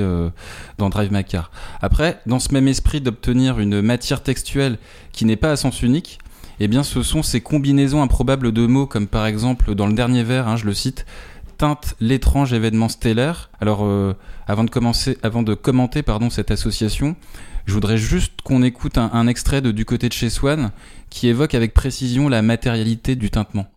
dans 0.78 0.90
Drive 0.90 1.12
My 1.12 1.24
Car. 1.24 1.50
Après, 1.82 2.22
dans 2.28 2.38
ce 2.38 2.54
même 2.54 2.68
esprit 2.68 3.02
d'obtenir 3.02 3.60
une 3.60 3.82
matière 3.82 4.22
textuelle 4.22 4.78
qui 5.14 5.26
n'est 5.26 5.36
pas 5.36 5.52
à 5.52 5.56
sens 5.56 5.82
unique, 5.82 6.20
eh 6.60 6.68
bien, 6.68 6.84
ce 6.84 7.04
sont 7.04 7.24
ces 7.24 7.42
combinaisons 7.42 8.02
improbables 8.02 8.52
de 8.52 8.66
mots, 8.66 8.86
comme 8.86 9.08
par 9.08 9.26
exemple 9.26 9.76
dans 9.76 9.88
le 9.88 9.94
dernier 9.94 10.24
vers, 10.24 10.48
hein, 10.48 10.58
je 10.58 10.66
le 10.66 10.74
cite, 10.74 11.06
teinte 11.58 11.96
l'étrange 12.00 12.54
événement 12.54 12.90
stellaire. 12.90 13.50
Alors, 13.62 13.84
euh, 13.84 14.16
avant 14.48 14.64
de 14.64 14.70
commencer, 14.70 15.18
avant 15.24 15.44
de 15.44 15.54
commenter, 15.54 16.04
pardon, 16.04 16.30
cette 16.30 16.52
association, 16.52 17.16
je 17.66 17.74
voudrais 17.74 17.98
juste 17.98 18.42
qu'on 18.44 18.64
écoute 18.64 18.98
un, 18.98 19.28
extrait 19.28 19.62
de 19.62 19.72
Du 19.72 19.86
côté 19.86 20.10
de 20.10 20.14
chez 20.14 20.30
Swann 20.30 20.72
qui 21.10 21.28
évoque 21.28 21.54
avec 21.54 21.74
précision 21.74 22.28
la 22.28 22.42
matérialité 22.42 23.16
du 23.16 23.30
tintement. 23.30 23.68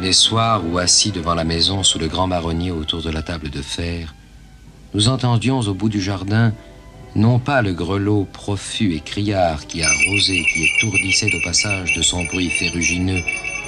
Les 0.00 0.12
soirs 0.12 0.62
où, 0.66 0.78
assis 0.78 1.12
devant 1.12 1.34
la 1.34 1.44
maison 1.44 1.82
sous 1.82 1.98
le 1.98 2.08
grand 2.08 2.26
marronnier 2.26 2.70
autour 2.70 3.02
de 3.02 3.10
la 3.10 3.22
table 3.22 3.50
de 3.50 3.60
fer, 3.60 4.14
nous 4.94 5.08
entendions 5.08 5.60
au 5.60 5.74
bout 5.74 5.88
du 5.88 6.00
jardin 6.00 6.52
non 7.14 7.38
pas 7.38 7.62
le 7.62 7.72
grelot 7.72 8.26
profus 8.32 8.94
et 8.94 9.00
criard 9.00 9.66
qui 9.66 9.82
arrosait, 9.82 10.44
qui 10.52 10.68
étourdissait 10.76 11.34
au 11.34 11.44
passage 11.44 11.94
de 11.94 12.02
son 12.02 12.24
bruit 12.24 12.50
ferrugineux, 12.50 13.22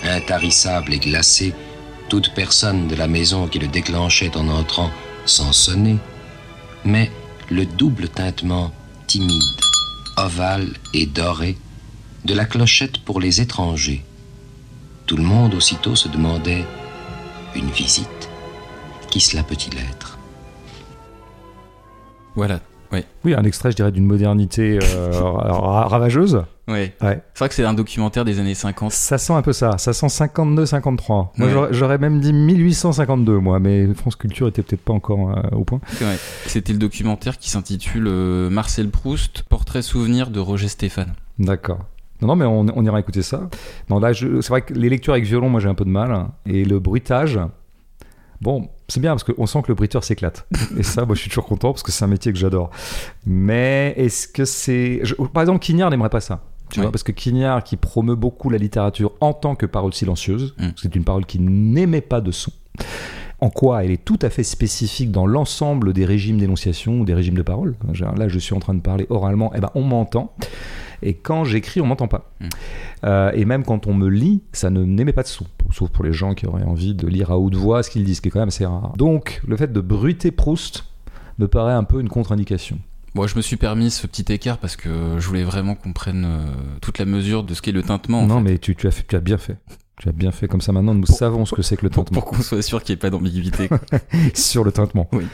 intarissable 0.04 0.94
et 0.94 0.98
glacé, 0.98 1.54
toute 2.08 2.34
personne 2.34 2.88
de 2.88 2.94
la 2.94 3.08
maison 3.08 3.48
qui 3.48 3.58
le 3.58 3.68
déclenchait 3.68 4.36
en 4.36 4.48
entrant 4.48 4.90
sans 5.26 5.52
sonner, 5.52 5.98
mais 6.84 7.10
le 7.50 7.66
double 7.66 8.08
tintement 8.08 8.72
timide, 9.06 9.60
ovale 10.16 10.68
et 10.94 11.06
doré 11.06 11.56
de 12.24 12.34
la 12.34 12.44
clochette 12.44 12.98
pour 12.98 13.20
les 13.20 13.40
étrangers. 13.40 14.04
Tout 15.06 15.16
le 15.16 15.24
monde 15.24 15.54
aussitôt 15.54 15.96
se 15.96 16.08
demandait 16.08 16.64
une 17.54 17.70
visite. 17.70 18.28
Qui 19.10 19.20
cela 19.20 19.42
peut-il 19.42 19.76
être? 19.78 20.18
Voilà. 22.34 22.60
Oui, 23.24 23.34
un 23.34 23.44
extrait, 23.44 23.70
je 23.70 23.76
dirais, 23.76 23.92
d'une 23.92 24.04
modernité 24.06 24.78
euh, 24.82 25.10
ra- 25.20 25.86
ravageuse. 25.88 26.42
Ouais. 26.68 26.94
C'est 27.00 27.38
vrai 27.38 27.48
que 27.48 27.54
c'est 27.54 27.64
un 27.64 27.74
documentaire 27.74 28.24
des 28.24 28.38
années 28.38 28.54
50. 28.54 28.92
Ça 28.92 29.18
sent 29.18 29.32
un 29.32 29.42
peu 29.42 29.52
ça. 29.52 29.78
Ça 29.78 29.92
sent 29.92 30.06
52-53. 30.08 31.28
Moi, 31.36 31.48
Ouais. 31.48 31.68
j'aurais- 31.72 31.98
même 31.98 32.20
dit 32.20 32.32
1852, 32.32 33.38
moi, 33.38 33.58
mais 33.58 33.92
France 33.94 34.16
Culture 34.16 34.48
était 34.48 34.62
peut-être 34.62 34.82
pas 34.84 34.92
encore 34.92 35.30
euh, 35.30 35.56
au 35.56 35.64
point. 35.64 35.80
C'était 36.46 36.72
le 36.72 36.78
documentaire 36.78 37.38
qui 37.38 37.50
s'intitule 37.50 38.06
euh, 38.08 38.50
Marcel 38.50 38.88
Proust, 38.90 39.42
portrait 39.48 39.82
souvenir 39.82 40.30
de 40.30 40.40
Roger 40.40 40.68
Stéphane. 40.68 41.14
D'accord. 41.38 41.78
Non, 42.20 42.28
non, 42.28 42.36
mais 42.36 42.44
on, 42.44 42.66
on 42.76 42.84
ira 42.84 43.00
écouter 43.00 43.22
ça. 43.22 43.48
Non, 43.90 43.98
là, 43.98 44.12
c'est 44.14 44.48
vrai 44.48 44.62
que 44.62 44.72
les 44.74 44.88
lectures 44.88 45.12
avec 45.14 45.24
violon, 45.24 45.48
moi, 45.48 45.60
j'ai 45.60 45.68
un 45.68 45.74
peu 45.74 45.84
de 45.84 45.90
mal. 45.90 46.26
Et 46.46 46.64
le 46.64 46.78
bruitage, 46.78 47.40
bon, 48.42 48.68
c'est 48.88 49.00
bien 49.00 49.12
parce 49.12 49.24
qu'on 49.24 49.46
sent 49.46 49.62
que 49.62 49.68
le 49.68 49.74
bruiteur 49.74 50.04
s'éclate. 50.04 50.46
Et 50.76 50.82
ça, 50.82 51.06
moi, 51.06 51.14
je 51.14 51.20
suis 51.20 51.30
toujours 51.30 51.46
content 51.46 51.70
parce 51.72 51.82
que 51.82 51.92
c'est 51.92 52.04
un 52.04 52.08
métier 52.08 52.32
que 52.32 52.38
j'adore. 52.38 52.70
Mais 53.24 53.94
est-ce 53.96 54.28
que 54.28 54.44
c'est. 54.44 55.00
je- 55.04 55.14
Par 55.14 55.42
exemple, 55.42 55.60
Quignard 55.60 55.90
n'aimerait 55.90 56.10
pas 56.10 56.20
ça. 56.20 56.42
Tu 56.70 56.80
vois, 56.80 56.90
parce 56.90 57.02
que 57.02 57.12
Quignard, 57.12 57.62
qui 57.64 57.76
promeut 57.76 58.14
beaucoup 58.14 58.48
la 58.48 58.56
littérature 58.56 59.12
en 59.20 59.34
tant 59.34 59.54
que 59.54 59.66
parole 59.66 59.92
silencieuse, 59.92 60.54
Mm. 60.58 60.68
c'est 60.76 60.94
une 60.96 61.04
parole 61.04 61.26
qui 61.26 61.38
n'émet 61.38 62.00
pas 62.00 62.20
de 62.22 62.30
son. 62.32 62.50
En 63.42 63.50
quoi 63.50 63.82
elle 63.82 63.90
est 63.90 64.04
tout 64.04 64.20
à 64.22 64.30
fait 64.30 64.44
spécifique 64.44 65.10
dans 65.10 65.26
l'ensemble 65.26 65.92
des 65.92 66.04
régimes 66.04 66.38
d'énonciation 66.38 67.00
ou 67.00 67.04
des 67.04 67.12
régimes 67.12 67.34
de 67.34 67.42
parole. 67.42 67.74
Là, 68.16 68.28
je 68.28 68.38
suis 68.38 68.54
en 68.54 68.60
train 68.60 68.72
de 68.72 68.80
parler 68.80 69.04
oralement, 69.10 69.52
et 69.52 69.58
ben 69.58 69.70
on 69.74 69.82
m'entend. 69.82 70.32
Et 71.02 71.14
quand 71.14 71.42
j'écris, 71.42 71.80
on 71.80 71.86
m'entend 71.86 72.06
pas. 72.06 72.30
Mm. 72.38 72.48
Euh, 73.04 73.32
et 73.34 73.44
même 73.44 73.64
quand 73.64 73.88
on 73.88 73.94
me 73.94 74.08
lit, 74.08 74.42
ça 74.52 74.70
ne 74.70 74.84
n'émet 74.84 75.12
pas 75.12 75.24
de 75.24 75.28
son. 75.28 75.44
Sauf 75.72 75.90
pour 75.90 76.04
les 76.04 76.12
gens 76.12 76.34
qui 76.34 76.46
auraient 76.46 76.62
envie 76.62 76.94
de 76.94 77.08
lire 77.08 77.32
à 77.32 77.38
haute 77.38 77.56
voix 77.56 77.82
ce 77.82 77.90
qu'ils 77.90 78.04
disent, 78.04 78.18
ce 78.18 78.22
qui 78.22 78.28
est 78.28 78.30
quand 78.30 78.38
même 78.38 78.48
assez 78.48 78.64
rare. 78.64 78.92
Donc, 78.96 79.42
le 79.48 79.56
fait 79.56 79.72
de 79.72 79.80
bruiter 79.80 80.30
Proust 80.30 80.84
me 81.38 81.48
paraît 81.48 81.72
un 81.72 81.82
peu 81.82 82.00
une 82.00 82.08
contre-indication. 82.08 82.78
Bon, 83.16 83.26
je 83.26 83.34
me 83.34 83.42
suis 83.42 83.56
permis 83.56 83.90
ce 83.90 84.06
petit 84.06 84.32
écart 84.32 84.58
parce 84.58 84.76
que 84.76 84.88
je 85.18 85.26
voulais 85.26 85.42
vraiment 85.42 85.74
qu'on 85.74 85.92
prenne 85.92 86.24
euh, 86.24 86.46
toute 86.80 86.98
la 86.98 87.06
mesure 87.06 87.42
de 87.42 87.54
ce 87.54 87.60
qu'est 87.60 87.72
le 87.72 87.82
tintement. 87.82 88.20
en 88.20 88.26
non, 88.26 88.36
fait. 88.36 88.52
mais 88.52 88.58
tu, 88.58 88.76
tu 88.76 88.86
as 88.86 88.92
fait, 88.92 89.04
tu 89.06 89.16
as 89.16 89.20
bien 89.20 89.36
fait. 89.36 89.56
Tu 90.02 90.08
as 90.08 90.12
bien 90.12 90.32
fait 90.32 90.48
comme 90.48 90.60
ça. 90.60 90.72
Maintenant, 90.72 90.94
nous 90.94 91.02
Pour- 91.02 91.16
savons 91.16 91.44
ce 91.46 91.54
que 91.54 91.62
c'est 91.62 91.76
que 91.76 91.82
le 91.84 91.90
tintement. 91.90 92.20
pour 92.20 92.24
qu'on 92.24 92.42
soit 92.42 92.60
sûr 92.60 92.82
qu'il 92.82 92.92
n'y 92.92 92.98
ait 92.98 93.00
pas 93.00 93.10
d'ambiguïté. 93.10 93.68
sur 94.34 94.64
le 94.64 94.72
tintement. 94.72 95.08
Oui. 95.12 95.24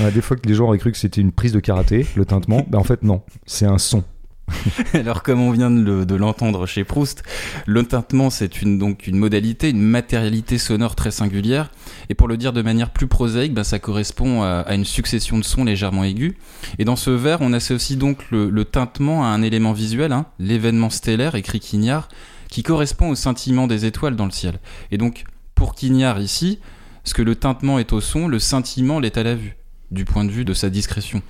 Ouais, 0.00 0.10
des 0.12 0.22
fois 0.22 0.38
que 0.38 0.48
les 0.48 0.54
gens 0.54 0.64
auraient 0.64 0.78
cru 0.78 0.92
que 0.92 0.96
c'était 0.98 1.20
une 1.20 1.30
prise 1.32 1.52
de 1.52 1.60
karaté, 1.60 2.06
le 2.16 2.24
tintement, 2.24 2.64
ben 2.70 2.78
en 2.78 2.84
fait 2.84 3.02
non, 3.02 3.20
c'est 3.44 3.66
un 3.66 3.76
son. 3.76 4.02
Alors, 4.94 5.22
comme 5.22 5.40
on 5.40 5.50
vient 5.50 5.70
de 5.70 5.80
le- 5.82 6.06
de 6.06 6.14
l'entendre 6.14 6.64
chez 6.66 6.84
Proust, 6.84 7.22
le 7.66 7.82
tintement, 7.84 8.30
c'est 8.30 8.62
une, 8.62 8.78
donc 8.78 9.06
une 9.06 9.16
modalité, 9.18 9.68
une 9.70 9.82
matérialité 9.82 10.56
sonore 10.56 10.94
très 10.96 11.10
singulière. 11.10 11.70
Et 12.08 12.14
pour 12.14 12.26
le 12.28 12.38
dire 12.38 12.52
de 12.54 12.62
manière 12.62 12.90
plus 12.90 13.06
prosaïque, 13.06 13.52
ben, 13.52 13.64
ça 13.64 13.78
correspond 13.78 14.42
à, 14.42 14.60
à 14.60 14.74
une 14.74 14.84
succession 14.86 15.36
de 15.38 15.44
sons 15.44 15.64
légèrement 15.64 16.04
aigus. 16.04 16.32
Et 16.78 16.84
dans 16.86 16.96
ce 16.96 17.10
vers, 17.10 17.42
on 17.42 17.52
associe 17.52 17.98
donc 17.98 18.30
le, 18.30 18.48
le 18.48 18.64
tintement 18.64 19.24
à 19.24 19.28
un 19.28 19.42
élément 19.42 19.72
visuel, 19.74 20.12
hein, 20.12 20.24
l'événement 20.38 20.88
stellaire, 20.90 21.34
écrit 21.34 21.60
Quignard, 21.60 22.08
qui 22.54 22.62
correspond 22.62 23.10
au 23.10 23.16
scintillement 23.16 23.66
des 23.66 23.84
étoiles 23.84 24.14
dans 24.14 24.26
le 24.26 24.30
ciel. 24.30 24.60
Et 24.92 24.96
donc, 24.96 25.24
pour 25.56 25.74
Quignard 25.74 26.20
ici, 26.20 26.60
ce 27.02 27.12
que 27.12 27.20
le 27.20 27.34
tintement 27.34 27.80
est 27.80 27.92
au 27.92 28.00
son, 28.00 28.28
le 28.28 28.38
scintillement 28.38 29.00
l'est 29.00 29.18
à 29.18 29.24
la 29.24 29.34
vue, 29.34 29.56
du 29.90 30.04
point 30.04 30.24
de 30.24 30.30
vue 30.30 30.44
de 30.44 30.54
sa 30.54 30.70
discrétion. 30.70 31.20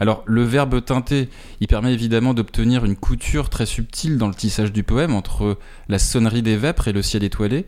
Alors, 0.00 0.22
le 0.26 0.42
verbe 0.42 0.84
teinter, 0.84 1.30
il 1.62 1.66
permet 1.66 1.94
évidemment 1.94 2.34
d'obtenir 2.34 2.84
une 2.84 2.94
couture 2.94 3.48
très 3.48 3.64
subtile 3.64 4.18
dans 4.18 4.28
le 4.28 4.34
tissage 4.34 4.70
du 4.70 4.82
poème 4.82 5.14
entre 5.14 5.58
la 5.88 5.98
sonnerie 5.98 6.42
des 6.42 6.58
vêpres 6.58 6.88
et 6.88 6.92
le 6.92 7.00
ciel 7.00 7.24
étoilé. 7.24 7.64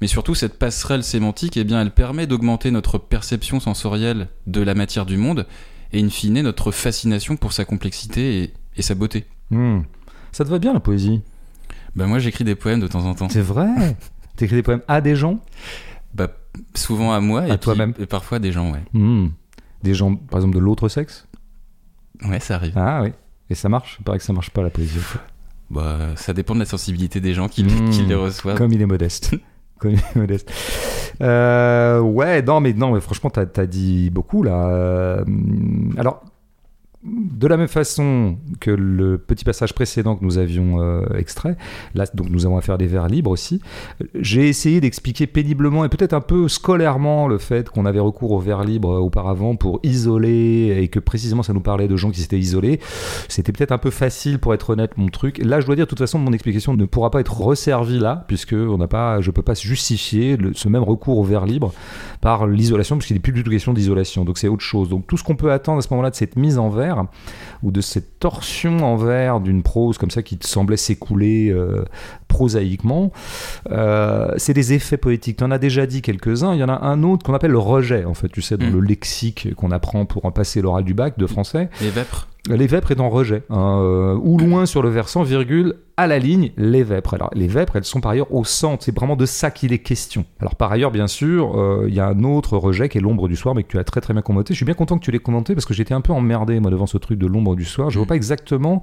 Mais 0.00 0.06
surtout, 0.06 0.34
cette 0.34 0.58
passerelle 0.58 1.04
sémantique, 1.04 1.58
eh 1.58 1.64
bien, 1.64 1.82
elle 1.82 1.90
permet 1.90 2.26
d'augmenter 2.26 2.70
notre 2.70 2.96
perception 2.96 3.60
sensorielle 3.60 4.28
de 4.46 4.62
la 4.62 4.74
matière 4.74 5.04
du 5.04 5.18
monde 5.18 5.46
et, 5.92 6.02
in 6.02 6.08
fine, 6.08 6.40
notre 6.40 6.70
fascination 6.70 7.36
pour 7.36 7.52
sa 7.52 7.66
complexité 7.66 8.54
et, 8.78 8.82
sa 8.82 8.94
beauté. 8.94 9.26
Hmm. 9.50 9.80
Ça 10.32 10.42
te 10.42 10.48
va 10.48 10.58
bien 10.58 10.72
la 10.72 10.80
poésie? 10.80 11.20
Ben, 11.96 12.06
moi, 12.06 12.18
j'écris 12.18 12.44
des 12.44 12.54
poèmes 12.54 12.80
de 12.80 12.86
temps 12.86 13.04
en 13.06 13.14
temps. 13.14 13.28
C'est 13.28 13.40
vrai 13.40 13.68
T'écris 14.36 14.56
des 14.56 14.62
poèmes 14.62 14.82
à 14.86 15.00
des 15.00 15.16
gens 15.16 15.40
Bah, 16.14 16.28
souvent 16.74 17.12
à 17.12 17.20
moi 17.20 17.42
À 17.42 17.54
et, 17.54 17.58
toi-même. 17.58 17.94
et 17.98 18.06
parfois 18.06 18.36
à 18.36 18.38
des 18.38 18.52
gens, 18.52 18.70
ouais. 18.70 18.82
Hmm. 18.92 19.28
Des 19.82 19.94
gens, 19.94 20.14
par 20.14 20.38
exemple, 20.40 20.54
de 20.54 20.60
l'autre 20.60 20.88
sexe 20.88 21.26
Ouais, 22.28 22.38
ça 22.40 22.56
arrive. 22.56 22.74
Ah 22.76 23.00
oui. 23.02 23.12
Et 23.50 23.54
ça 23.54 23.68
marche? 23.68 23.96
Il 24.00 24.04
paraît 24.04 24.18
que 24.18 24.24
ça 24.24 24.32
marche 24.32 24.50
pas 24.50 24.62
la 24.62 24.70
poésie. 24.70 24.98
Bah, 25.70 25.98
ça 26.16 26.32
dépend 26.32 26.54
de 26.54 26.60
la 26.60 26.64
sensibilité 26.66 27.20
des 27.20 27.34
gens 27.34 27.48
qui, 27.48 27.64
Mmh. 27.64 27.90
qui 27.90 28.02
les 28.02 28.14
reçoivent. 28.14 28.56
Comme 28.58 28.72
il 28.72 28.82
est 28.82 28.86
modeste. 28.86 29.34
Comme 29.78 29.92
il 29.92 29.98
est 29.98 30.16
modeste. 30.16 30.50
Euh, 31.22 32.00
ouais, 32.00 32.42
non, 32.42 32.60
mais 32.60 32.72
non, 32.72 32.92
mais 32.92 33.00
franchement, 33.00 33.30
t'as 33.30 33.44
as 33.56 33.66
dit 33.66 34.10
beaucoup 34.10 34.42
là. 34.42 34.68
Euh, 34.68 35.24
alors, 35.96 36.22
de 37.06 37.46
la 37.46 37.56
même 37.56 37.68
façon 37.68 38.36
que 38.60 38.70
le 38.70 39.18
petit 39.18 39.44
passage 39.44 39.74
précédent 39.74 40.16
que 40.16 40.24
nous 40.24 40.38
avions 40.38 40.80
euh, 40.80 41.04
extrait, 41.16 41.56
là, 41.94 42.04
donc 42.14 42.28
nous 42.30 42.46
avons 42.46 42.56
affaire 42.56 42.78
des 42.78 42.86
vers 42.86 43.08
libres 43.08 43.30
aussi. 43.30 43.60
J'ai 44.14 44.48
essayé 44.48 44.80
d'expliquer 44.80 45.26
péniblement 45.26 45.84
et 45.84 45.88
peut-être 45.88 46.14
un 46.14 46.20
peu 46.20 46.48
scolairement 46.48 47.28
le 47.28 47.38
fait 47.38 47.68
qu'on 47.68 47.86
avait 47.86 48.00
recours 48.00 48.32
aux 48.32 48.38
vers 48.38 48.64
libres 48.64 48.92
euh, 48.92 48.98
auparavant 48.98 49.56
pour 49.56 49.80
isoler 49.82 50.78
et 50.80 50.88
que 50.88 50.98
précisément 50.98 51.42
ça 51.42 51.52
nous 51.52 51.60
parlait 51.60 51.88
de 51.88 51.96
gens 51.96 52.10
qui 52.10 52.20
s'étaient 52.20 52.38
isolés. 52.38 52.80
C'était 53.28 53.52
peut-être 53.52 53.72
un 53.72 53.78
peu 53.78 53.90
facile 53.90 54.38
pour 54.38 54.54
être 54.54 54.70
honnête 54.70 54.96
mon 54.96 55.08
truc. 55.08 55.38
Là, 55.38 55.60
je 55.60 55.66
dois 55.66 55.76
dire, 55.76 55.84
de 55.84 55.90
toute 55.90 55.98
façon, 55.98 56.18
mon 56.18 56.32
explication 56.32 56.74
ne 56.74 56.84
pourra 56.84 57.10
pas 57.10 57.20
être 57.20 57.40
resservie 57.40 57.98
là, 57.98 58.24
puisque 58.28 58.54
on 58.54 58.78
n'a 58.78 58.88
pas, 58.88 59.20
je 59.20 59.30
peux 59.30 59.42
pas 59.42 59.54
justifier 59.54 60.36
ce 60.54 60.68
même 60.68 60.82
recours 60.82 61.18
au 61.18 61.24
vers 61.24 61.46
libre 61.46 61.72
par 62.20 62.46
l'isolation, 62.46 62.96
puisqu'il 62.96 63.14
n'est 63.14 63.20
plus 63.20 63.32
du 63.32 63.44
tout 63.44 63.50
question 63.50 63.72
d'isolation. 63.72 64.24
Donc 64.24 64.38
c'est 64.38 64.48
autre 64.48 64.62
chose. 64.62 64.88
Donc 64.88 65.06
tout 65.06 65.16
ce 65.16 65.24
qu'on 65.24 65.36
peut 65.36 65.52
attendre 65.52 65.78
à 65.78 65.82
ce 65.82 65.88
moment-là 65.90 66.10
de 66.10 66.16
cette 66.16 66.36
mise 66.36 66.58
en 66.58 66.68
vers 66.68 66.95
ou 67.62 67.70
de 67.70 67.80
cette 67.80 68.18
torsion 68.18 68.78
en 68.84 68.96
vers 68.96 69.40
d'une 69.40 69.62
prose 69.62 69.98
comme 69.98 70.10
ça 70.10 70.22
qui 70.22 70.36
te 70.38 70.46
semblait 70.46 70.76
s'écouler 70.76 71.50
euh, 71.50 71.84
prosaïquement, 72.28 73.12
euh, 73.70 74.28
c'est 74.36 74.52
des 74.54 74.72
effets 74.72 74.96
poétiques. 74.96 75.38
Tu 75.38 75.44
en 75.44 75.50
as 75.50 75.58
déjà 75.58 75.86
dit 75.86 76.02
quelques-uns. 76.02 76.54
Il 76.54 76.60
y 76.60 76.64
en 76.64 76.68
a 76.68 76.84
un 76.84 77.02
autre 77.02 77.24
qu'on 77.24 77.34
appelle 77.34 77.50
le 77.52 77.58
rejet, 77.58 78.04
en 78.04 78.14
fait, 78.14 78.28
tu 78.28 78.42
sais, 78.42 78.56
dans 78.56 78.66
Mm. 78.66 78.72
le 78.72 78.80
lexique 78.80 79.54
qu'on 79.54 79.70
apprend 79.70 80.04
pour 80.06 80.24
en 80.24 80.30
passer 80.32 80.60
l'oral 80.60 80.84
du 80.84 80.94
bac 80.94 81.18
de 81.18 81.26
français. 81.26 81.68
Les 81.80 81.90
vêpres. 81.90 82.28
Les 82.48 82.66
vêpres 82.66 82.92
est 82.92 83.00
en 83.00 83.10
rejet, 83.10 83.42
hein, 83.50 83.78
euh, 83.80 84.14
ou 84.22 84.38
loin 84.38 84.66
sur 84.66 84.80
le 84.82 84.88
versant, 84.88 85.22
virgule, 85.24 85.74
à 85.96 86.06
la 86.06 86.18
ligne, 86.18 86.52
les 86.56 86.82
vêpres. 86.82 87.14
Alors, 87.14 87.30
les 87.34 87.46
vêpres, 87.46 87.76
elles 87.76 87.84
sont 87.84 88.00
par 88.00 88.12
ailleurs 88.12 88.32
au 88.32 88.44
centre, 88.44 88.84
c'est 88.84 88.94
vraiment 88.94 89.16
de 89.16 89.24
ça 89.26 89.50
qu'il 89.50 89.72
est 89.72 89.78
question. 89.78 90.24
Alors, 90.40 90.54
par 90.54 90.70
ailleurs, 90.70 90.90
bien 90.90 91.06
sûr, 91.06 91.58
euh, 91.58 91.86
il 91.88 91.94
y 91.94 92.00
a 92.00 92.06
un 92.06 92.22
autre 92.22 92.58
rejet 92.58 92.88
qui 92.88 92.98
est 92.98 93.00
l'ombre 93.00 93.28
du 93.28 93.36
soir, 93.36 93.54
mais 93.54 93.62
que 93.62 93.68
tu 93.68 93.78
as 93.78 93.84
très 93.84 94.00
très 94.00 94.12
bien 94.12 94.22
commenté. 94.22 94.52
Je 94.52 94.58
suis 94.58 94.66
bien 94.66 94.74
content 94.74 94.98
que 94.98 95.04
tu 95.04 95.10
l'aies 95.10 95.18
commenté 95.18 95.54
parce 95.54 95.64
que 95.64 95.74
j'étais 95.74 95.94
un 95.94 96.02
peu 96.02 96.12
emmerdé, 96.12 96.60
moi, 96.60 96.70
devant 96.70 96.86
ce 96.86 96.98
truc 96.98 97.18
de 97.18 97.26
l'ombre 97.26 97.56
du 97.56 97.64
soir. 97.64 97.90
Je 97.90 97.98
vois 97.98 98.04
Mm. 98.04 98.08
pas 98.08 98.16
exactement 98.16 98.82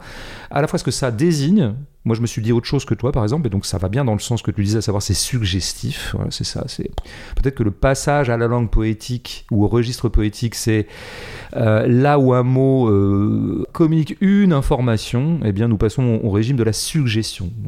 à 0.49 0.61
la 0.61 0.67
fois 0.67 0.79
ce 0.79 0.83
que 0.83 0.91
ça 0.91 1.11
désigne. 1.11 1.73
Moi, 2.05 2.17
je 2.17 2.21
me 2.21 2.27
suis 2.27 2.41
dit 2.41 2.51
autre 2.51 2.65
chose 2.65 2.83
que 2.83 2.95
toi, 2.95 3.13
par 3.13 3.23
exemple, 3.23 3.47
et 3.47 3.49
donc 3.49 3.65
ça 3.65 3.77
va 3.77 3.87
bien 3.87 4.03
dans 4.03 4.11
le 4.11 4.19
sens 4.19 4.41
que 4.41 4.51
tu 4.51 4.61
disais, 4.61 4.79
à 4.79 4.81
savoir 4.81 5.01
c'est 5.01 5.13
suggestif. 5.13 6.11
Voilà, 6.15 6.31
c'est 6.31 6.43
ça. 6.43 6.65
C'est 6.67 6.91
peut-être 7.35 7.55
que 7.55 7.63
le 7.63 7.71
passage 7.71 8.29
à 8.29 8.35
la 8.35 8.47
langue 8.47 8.69
poétique 8.69 9.45
ou 9.51 9.63
au 9.63 9.69
registre 9.69 10.09
poétique, 10.09 10.55
c'est 10.55 10.87
euh, 11.55 11.87
là 11.87 12.19
où 12.19 12.33
un 12.33 12.43
mot 12.43 12.89
euh, 12.89 13.65
communique 13.71 14.17
une 14.19 14.51
information, 14.51 15.39
eh 15.45 15.53
bien 15.53 15.69
nous 15.69 15.77
passons 15.77 16.19
au, 16.21 16.27
au 16.27 16.31
régime 16.31 16.57
de 16.57 16.63
la 16.63 16.73
suggestion. 16.73 17.02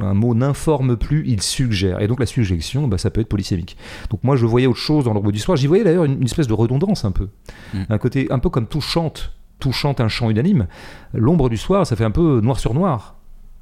Un 0.01 0.13
mot 0.13 0.33
n'informe 0.33 0.97
plus, 0.97 1.23
il 1.27 1.41
suggère. 1.41 2.01
Et 2.01 2.07
donc 2.07 2.19
la 2.19 2.25
suggestion, 2.25 2.87
bah, 2.87 2.97
ça 2.97 3.09
peut 3.09 3.21
être 3.21 3.29
polysémique. 3.29 3.77
Donc 4.09 4.23
moi 4.23 4.35
je 4.35 4.45
voyais 4.45 4.67
autre 4.67 4.79
chose 4.79 5.05
dans 5.05 5.13
l'ombre 5.13 5.31
du 5.31 5.39
soir. 5.39 5.57
J'y 5.57 5.67
voyais 5.67 5.83
d'ailleurs 5.83 6.05
une, 6.05 6.13
une 6.13 6.25
espèce 6.25 6.47
de 6.47 6.53
redondance 6.53 7.05
un 7.05 7.11
peu. 7.11 7.29
Mm. 7.73 7.83
Un 7.89 7.97
côté 7.97 8.27
un 8.31 8.39
peu 8.39 8.49
comme 8.49 8.67
tout 8.67 8.81
chante. 8.81 9.33
Tout 9.59 9.71
chante 9.71 10.01
un 10.01 10.09
chant 10.09 10.29
unanime. 10.29 10.67
L'ombre 11.13 11.49
du 11.49 11.57
soir, 11.57 11.87
ça 11.87 11.95
fait 11.95 12.03
un 12.03 12.11
peu 12.11 12.41
noir 12.41 12.59
sur 12.59 12.73
noir. 12.73 13.15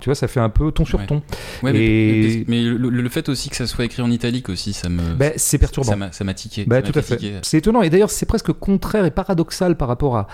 Tu 0.03 0.09
vois, 0.09 0.15
ça 0.15 0.27
fait 0.27 0.41
un 0.41 0.49
peu 0.49 0.69
ton 0.73 0.83
sur 0.83 1.05
ton. 1.05 1.21
Ouais, 1.63 1.71
mais- 1.71 1.79
Et- 1.79 2.45
mais, 2.49 2.57
mais 2.57 2.61
le, 2.63 2.89
le 2.89 3.09
fait 3.09 3.29
aussi 3.29 3.49
que 3.49 3.55
ça 3.55 3.65
soit 3.65 3.85
écrit 3.85 4.01
en 4.01 4.11
italique 4.11 4.49
aussi, 4.49 4.73
ça 4.73 4.89
me. 4.89 5.13
Ben, 5.13 5.31
c'est 5.37 5.57
perturbant. 5.57 5.95
ça 6.11 6.23
m'a 6.25 6.33
tiqué. 6.33 6.65
Bah, 6.67 6.81
tout 6.81 6.91
à 6.99 7.01
fait. 7.01 7.17
C'est 7.41 7.59
étonnant. 7.59 7.81
Et 7.83 7.89
d'ailleurs, 7.89 8.09
c'est 8.11 8.25
presque 8.25 8.51
contraire 8.51 9.05
et 9.05 9.11
paradoxal 9.11 9.77
par 9.77 9.87
rapport 9.87 10.17
à, 10.17 10.27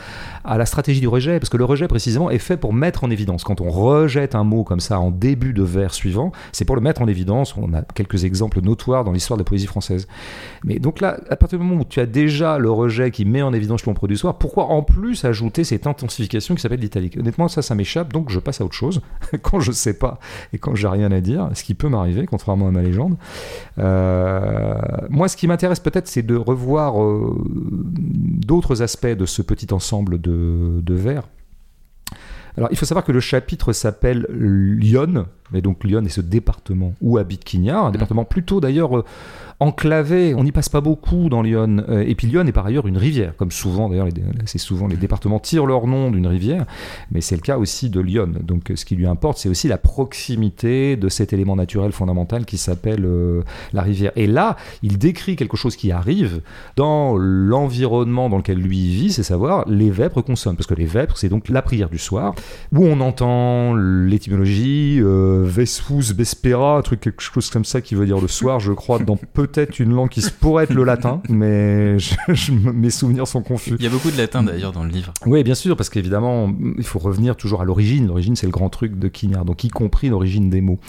à 0.44 0.58
la 0.58 0.66
stratégie 0.66 1.02
du 1.02 1.08
rejet, 1.08 1.40
parce 1.40 1.52
que 1.52 1.58
le 1.58 1.66
rejet, 1.66 1.88
précisément, 1.88 2.32
est 2.32 2.40
fait 2.40 2.58
pour 2.58 2.74
mettre 2.74 3.04
en 3.04 3.12
évidence. 3.12 3.44
Quand 3.44 3.62
on 3.62 3.70
rejette 3.70 4.34
un 4.34 4.44
mot 4.44 4.64
comme 4.64 4.80
ça 4.80 5.00
en 5.00 5.12
début 5.12 5.54
de 5.54 5.62
vers 5.62 5.94
suivant, 5.94 6.32
c'est 6.52 6.66
pour 6.66 6.76
le 6.76 6.82
mettre 6.82 7.04
en 7.04 7.08
évidence. 7.08 7.54
On 7.56 7.72
a 7.76 7.84
quelques 7.84 8.24
exemples 8.24 8.62
notoires 8.62 9.04
dans 9.04 9.12
l'histoire 9.12 9.38
de 9.38 9.44
la 9.44 9.46
poésie 9.46 9.68
française. 9.68 10.08
Mais 10.64 10.80
donc 10.80 11.00
là, 11.00 11.20
à 11.30 11.36
partir 11.36 11.60
du 11.60 11.64
moment 11.66 11.82
où 11.82 11.86
tu 11.86 12.00
as 12.00 12.08
déjà 12.08 12.58
le 12.58 12.72
rejet 12.72 13.12
qui 13.12 13.24
met 13.24 13.44
en 13.44 13.54
évidence 13.54 13.86
l'ombre 13.86 14.08
du 14.08 14.18
soir, 14.18 14.40
pourquoi 14.40 14.64
en 14.66 14.82
plus 14.82 15.26
ajouter 15.26 15.64
cette 15.64 15.86
intensification 15.86 16.56
qui 16.56 16.62
s'appelle 16.64 16.80
l'italique? 16.80 17.18
Honnêtement, 17.18 17.48
ça, 17.48 17.62
ça 17.62 17.76
m'échappe, 17.76 18.12
donc 18.12 18.32
je 18.32 18.40
passe 18.40 18.62
à 18.62 18.66
autre 18.66 18.74
chose. 18.74 19.02
quand 19.44 19.59
je 19.70 19.72
sais 19.72 19.93
pas 19.93 20.20
et 20.53 20.57
quand 20.57 20.76
j'ai 20.76 20.88
rien 20.88 21.12
à 21.12 21.22
dire, 21.22 21.49
ce 21.53 21.64
qui 21.64 21.74
peut 21.74 21.89
m'arriver, 21.89 22.26
contrairement 22.26 22.68
à 22.68 22.72
ma 22.72 22.82
légende. 22.82 23.18
Euh, 23.78 24.76
moi, 25.10 25.28
ce 25.28 25.38
qui 25.38 25.47
m'intéresse 25.47 25.80
peut-être, 25.80 26.07
c'est 26.07 26.24
de 26.24 26.36
revoir 26.36 27.01
euh, 27.01 27.36
d'autres 27.45 28.82
aspects 28.82 29.07
de 29.07 29.26
ce 29.26 29.41
petit 29.41 29.74
ensemble 29.74 30.20
de, 30.20 30.82
de 30.82 30.93
vers. 30.93 31.24
Alors, 32.57 32.70
il 32.72 32.78
faut 32.78 32.86
savoir 32.86 33.05
que 33.05 33.12
le 33.12 33.20
chapitre 33.20 33.74
s'appelle 33.74 34.26
Lyon, 34.30 35.26
et 35.54 35.62
donc 35.62 35.84
Lyon 35.84 36.04
est 36.06 36.10
ce 36.10 36.22
département 36.22 36.93
où 37.02 37.18
habite 37.18 37.43
Quignard, 37.43 37.88
un 37.88 37.91
département 37.91 38.26
plutôt 38.26 38.60
d'ailleurs 38.60 38.97
euh, 38.97 39.06
enclavé. 39.60 40.34
On 40.36 40.43
n'y 40.43 40.52
passe 40.52 40.70
pas 40.70 40.82
beaucoup 40.82 41.30
dans 41.30 41.41
Lyon. 41.41 41.84
Euh, 41.89 42.04
et 42.08 42.16
puis 42.16 42.28
Lyon 42.28 42.45
est 42.47 42.52
par 42.52 42.66
ailleurs 42.66 42.88
une 42.88 42.97
rivière, 42.97 43.36
comme 43.36 43.52
souvent 43.52 43.89
d'ailleurs, 43.89 44.08
c'est 44.45 44.58
souvent 44.58 44.88
les 44.88 44.95
départements 44.95 45.39
tirent 45.39 45.66
leur 45.66 45.88
nom 45.88 46.12
d'une 46.12 46.28
rivière, 46.28 46.66
mais 47.12 47.22
c'est 47.22 47.36
le 47.36 47.41
cas 47.41 47.58
aussi 47.58 47.89
de 47.89 48.00
Lyon. 48.00 48.32
Donc, 48.41 48.72
ce 48.74 48.86
qui 48.86 48.95
lui 48.95 49.06
importe, 49.06 49.38
c'est 49.38 49.50
aussi 49.50 49.68
la 49.68 49.78
proximité 49.78 50.95
de 50.95 51.10
cet 51.10 51.34
élément 51.34 51.56
naturel 51.56 51.91
fondamental 51.91 52.45
qui 52.45 52.58
s'appelle 52.58 53.06
euh, 53.06 53.41
la 53.74 53.82
rivière. 53.82 54.12
Et 54.16 54.28
là, 54.28 54.56
il 54.82 54.97
décrit 54.97 55.36
quelque 55.36 55.58
chose 55.58 55.76
qui 55.76 55.91
arrive 55.91 56.41
dans 56.76 57.18
l'environnement 57.18 58.30
dans 58.30 58.38
lequel 58.38 58.60
lui 58.60 58.89
vit, 58.89 59.12
c'est 59.12 59.24
savoir 59.24 59.68
les 59.68 59.91
vêpres 59.91 60.22
consonnent. 60.22 60.56
Parce 60.56 60.68
que 60.68 60.76
les 60.76 60.86
vêpres, 60.86 61.18
c'est 61.18 61.30
donc 61.30 61.50
la 61.50 61.62
prière 61.62 61.89
du 61.89 61.97
soir, 61.97 62.34
où 62.74 62.86
on 62.86 63.02
entend 63.02 63.76
l'étymologie, 63.76 65.00
Vesfus 65.44 66.14
Vespera, 66.14 66.78
un 66.78 66.82
truc 66.82 67.00
quelque 67.02 67.22
chose 67.22 67.50
comme 67.50 67.66
ça 67.66 67.82
qui 67.82 67.96
veut 67.96 68.06
dire 68.06 68.20
le 68.20 68.28
soir, 68.28 68.60
je 68.60 68.72
crois, 68.74 69.00
dans 69.00 69.16
peut-être 69.18 69.80
une 69.80 69.94
langue 69.94 70.10
qui 70.10 70.22
pourrait 70.40 70.66
être 70.66 70.74
le 70.74 70.84
latin, 70.84 71.22
mais 71.30 71.98
je- 72.00 72.16
je- 72.30 72.52
mes 72.52 72.90
souvenirs 72.90 73.28
sont 73.28 73.42
confus. 73.42 73.76
Il 73.80 73.84
y 73.84 73.88
a 73.88 73.90
beaucoup 73.90 74.12
de 74.12 74.18
latin 74.18 74.44
d'ailleurs 74.44 74.72
dans 74.72 74.84
le 74.84 74.90
livre. 74.90 75.14
Oui, 75.26 75.44
bien 75.44 75.56
sûr, 75.56 75.76
parce 75.78 75.90
qu'évidemment, 75.90 76.52
il 76.78 76.84
faut 76.84 77.00
revenir 77.00 77.36
toujours 77.36 77.62
à 77.62 77.66
l'origine. 77.66 78.08
L'origine, 78.08 78.36
c'est 78.36 78.48
le 78.48 78.52
grand 78.52 78.70
truc 78.70 78.98
de 78.98 79.08
Quignard, 79.08 79.46
donc 79.46 79.64
y 79.64 79.70
compris 79.70 80.10
l'origine 80.10 80.50
des 80.50 80.62
mots. 80.62 80.80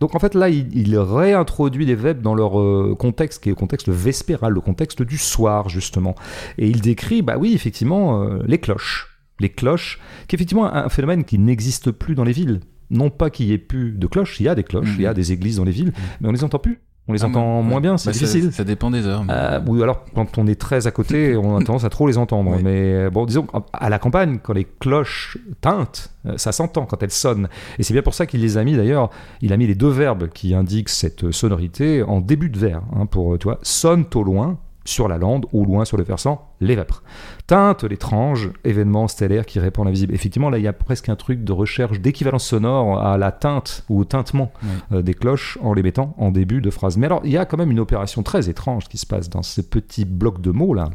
Donc 0.00 0.14
en 0.14 0.18
fait, 0.18 0.34
là, 0.34 0.48
il, 0.48 0.68
il 0.76 0.98
réintroduit 0.98 1.86
les 1.86 1.94
verbes 1.94 2.22
dans 2.22 2.34
leur 2.34 2.60
euh, 2.60 2.94
contexte, 2.98 3.42
qui 3.42 3.48
est 3.48 3.52
le 3.52 3.56
contexte 3.56 3.88
vespéral, 3.88 4.52
le 4.52 4.60
contexte 4.60 5.02
du 5.02 5.18
soir, 5.18 5.68
justement. 5.68 6.14
Et 6.58 6.68
il 6.68 6.80
décrit, 6.80 7.22
bah 7.22 7.36
oui, 7.38 7.52
effectivement, 7.54 8.22
euh, 8.22 8.42
les 8.46 8.58
cloches. 8.58 9.12
Les 9.38 9.50
cloches, 9.50 9.98
qui 10.28 10.34
est 10.34 10.38
effectivement 10.38 10.64
un 10.72 10.88
phénomène 10.88 11.24
qui 11.24 11.38
n'existe 11.38 11.90
plus 11.90 12.14
dans 12.14 12.24
les 12.24 12.32
villes. 12.32 12.60
Non 12.90 13.10
pas 13.10 13.30
qu'il 13.30 13.46
y 13.46 13.52
ait 13.52 13.58
plus 13.58 13.92
de 13.92 14.06
cloches, 14.06 14.38
il 14.40 14.44
y 14.44 14.48
a 14.48 14.54
des 14.54 14.62
cloches, 14.64 14.88
Mhm. 14.88 14.94
il 14.98 15.02
y 15.02 15.06
a 15.06 15.14
des 15.14 15.32
églises 15.32 15.56
dans 15.56 15.64
les 15.64 15.72
villes, 15.72 15.92
mais 16.20 16.28
on 16.28 16.32
les 16.32 16.44
entend 16.44 16.58
plus. 16.58 16.80
On 17.08 17.12
les 17.12 17.22
Ah, 17.22 17.28
entend 17.28 17.58
ouais. 17.58 17.62
moins 17.64 17.80
bien, 17.80 17.96
c'est 17.98 18.08
Bah, 18.08 18.12
difficile. 18.14 18.50
Ça, 18.52 18.64
dépend 18.64 18.90
des 18.90 19.06
heures. 19.06 19.22
mais- 19.22 19.32
Euh, 19.32 19.60
ou 19.68 19.80
alors 19.80 20.04
quand 20.12 20.38
on 20.38 20.46
est 20.48 20.60
très 20.60 20.88
à 20.88 20.90
côté, 20.90 21.36
on 21.36 21.56
a 21.56 21.62
tendance 21.62 21.84
à 21.84 21.88
trop 21.88 22.08
les 22.08 22.18
entendre. 22.18 22.50
Oui. 22.56 22.62
Mais 22.64 22.94
euh, 22.94 23.10
bon, 23.10 23.26
disons 23.26 23.46
à 23.72 23.88
la 23.90 24.00
campagne, 24.00 24.40
quand 24.42 24.52
les 24.54 24.64
cloches 24.80 25.38
tintent, 25.60 26.12
euh, 26.26 26.36
ça 26.36 26.50
s'entend 26.50 26.84
quand 26.84 27.00
elles 27.04 27.12
sonnent. 27.12 27.48
Et 27.78 27.84
c'est 27.84 27.92
bien 27.92 28.02
pour 28.02 28.14
ça 28.14 28.26
qu'il 28.26 28.40
les 28.40 28.58
a 28.58 28.64
mis 28.64 28.74
d'ailleurs. 28.76 29.10
Il 29.40 29.52
a 29.52 29.56
mis 29.56 29.68
les 29.68 29.76
deux 29.76 29.88
verbes 29.90 30.28
qui 30.34 30.52
indiquent 30.52 30.88
cette 30.88 31.30
sonorité 31.30 32.02
en 32.02 32.20
début 32.20 32.50
de 32.50 32.58
vers. 32.58 32.82
hein, 32.92 33.06
pour 33.06 33.38
tu 33.38 33.44
vois, 33.44 33.60
sonne 33.62 34.04
au 34.14 34.24
loin 34.24 34.58
sur 34.86 35.08
la 35.08 35.18
lande, 35.18 35.44
au 35.52 35.64
loin 35.64 35.84
sur 35.84 35.98
le 35.98 36.02
versant, 36.04 36.50
les 36.60 36.74
vêpres. 36.76 37.02
Teinte 37.46 37.84
l'étrange 37.84 38.50
événement 38.64 39.08
stellaire 39.08 39.44
qui 39.44 39.58
répand 39.60 39.84
l'invisible. 39.84 40.14
Effectivement, 40.14 40.48
là, 40.48 40.56
il 40.58 40.64
y 40.64 40.68
a 40.68 40.72
presque 40.72 41.08
un 41.10 41.16
truc 41.16 41.44
de 41.44 41.52
recherche 41.52 42.00
d'équivalence 42.00 42.46
sonore 42.46 42.98
à 43.04 43.18
la 43.18 43.32
teinte 43.32 43.84
ou 43.90 44.00
au 44.00 44.04
tintement 44.04 44.52
Oui. 44.62 44.68
euh, 44.92 45.02
des 45.02 45.12
cloches 45.14 45.58
en 45.60 45.74
les 45.74 45.82
mettant 45.82 46.14
en 46.16 46.30
début 46.30 46.60
de 46.62 46.70
phrase. 46.70 46.96
Mais 46.96 47.06
alors, 47.06 47.20
il 47.24 47.30
y 47.32 47.36
a 47.36 47.44
quand 47.44 47.58
même 47.58 47.70
une 47.70 47.80
opération 47.80 48.22
très 48.22 48.48
étrange 48.48 48.88
qui 48.88 48.96
se 48.96 49.06
passe 49.06 49.28
dans 49.28 49.42
ces 49.42 49.68
petits 49.68 50.04
blocs 50.06 50.40
de 50.40 50.50
mots 50.50 50.72
là. 50.72 50.88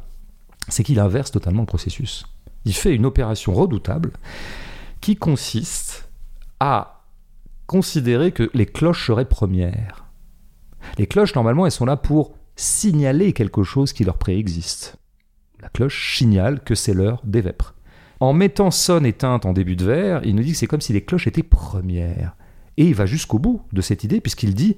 C'est 0.67 0.83
qu'il 0.83 0.99
inverse 0.99 1.31
totalement 1.31 1.61
le 1.61 1.67
processus. 1.67 2.25
Il 2.65 2.73
fait 2.73 2.95
une 2.95 3.05
opération 3.05 3.53
redoutable 3.53 4.11
qui 5.01 5.15
consiste 5.15 6.09
à 6.59 7.01
considérer 7.67 8.31
que 8.31 8.49
les 8.53 8.65
cloches 8.65 9.07
seraient 9.07 9.25
premières. 9.25 10.05
Les 10.97 11.07
cloches, 11.07 11.33
normalement, 11.35 11.65
elles 11.65 11.71
sont 11.71 11.85
là 11.85 11.97
pour 11.97 12.33
signaler 12.55 13.33
quelque 13.33 13.63
chose 13.63 13.93
qui 13.93 14.03
leur 14.03 14.17
préexiste. 14.17 14.97
La 15.61 15.69
cloche 15.69 16.17
signale 16.17 16.63
que 16.63 16.75
c'est 16.75 16.93
l'heure 16.93 17.21
des 17.23 17.41
vêpres. 17.41 17.75
En 18.19 18.33
mettant 18.33 18.71
sonne 18.71 19.05
et 19.05 19.13
teinte 19.13 19.45
en 19.45 19.53
début 19.53 19.75
de 19.75 19.85
vers, 19.85 20.23
il 20.23 20.35
nous 20.35 20.43
dit 20.43 20.51
que 20.51 20.57
c'est 20.57 20.67
comme 20.67 20.81
si 20.81 20.93
les 20.93 21.03
cloches 21.03 21.27
étaient 21.27 21.43
premières. 21.43 22.35
Et 22.77 22.85
il 22.85 22.95
va 22.95 23.05
jusqu'au 23.05 23.39
bout 23.39 23.61
de 23.73 23.81
cette 23.81 24.03
idée, 24.03 24.21
puisqu'il 24.21 24.53
dit 24.53 24.77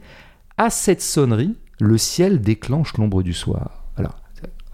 À 0.58 0.70
cette 0.70 1.02
sonnerie, 1.02 1.58
le 1.80 1.98
ciel 1.98 2.42
déclenche 2.42 2.96
l'ombre 2.98 3.22
du 3.22 3.34
soir. 3.34 3.86
Alors, 3.98 4.16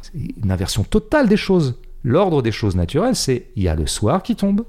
c'est 0.02 0.14
une 0.14 0.52
inversion 0.52 0.84
totale 0.84 1.28
des 1.28 1.38
choses. 1.38 1.80
L'ordre 2.04 2.41
des 2.41 2.52
choses 2.52 2.76
naturelles, 2.76 3.16
c'est 3.16 3.47
il 3.56 3.64
y 3.64 3.68
a 3.68 3.76
le 3.76 3.88
soir 3.88 4.24
qui 4.24 4.36
tombe, 4.36 4.66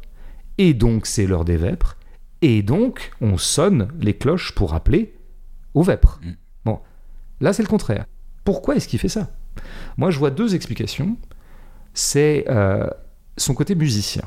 et 0.58 0.74
donc 0.74 1.06
c'est 1.06 1.26
l'heure 1.26 1.44
des 1.44 1.56
vêpres, 1.56 1.96
et 2.42 2.62
donc 2.62 3.12
on 3.20 3.36
sonne 3.36 3.88
les 4.00 4.14
cloches 4.14 4.52
pour 4.54 4.74
appeler 4.74 5.14
aux 5.74 5.82
vêpres. 5.82 6.20
Mm. 6.22 6.30
Bon, 6.64 6.80
là 7.40 7.52
c'est 7.52 7.62
le 7.62 7.68
contraire. 7.68 8.06
Pourquoi 8.50 8.74
est-ce 8.74 8.88
qu'il 8.88 8.98
fait 8.98 9.08
ça? 9.08 9.30
Moi 9.96 10.10
je 10.10 10.18
vois 10.18 10.30
deux 10.30 10.54
explications. 10.56 11.16
C'est 11.94 12.44
euh, 12.48 12.88
son 13.36 13.54
côté 13.54 13.76
musicien. 13.76 14.22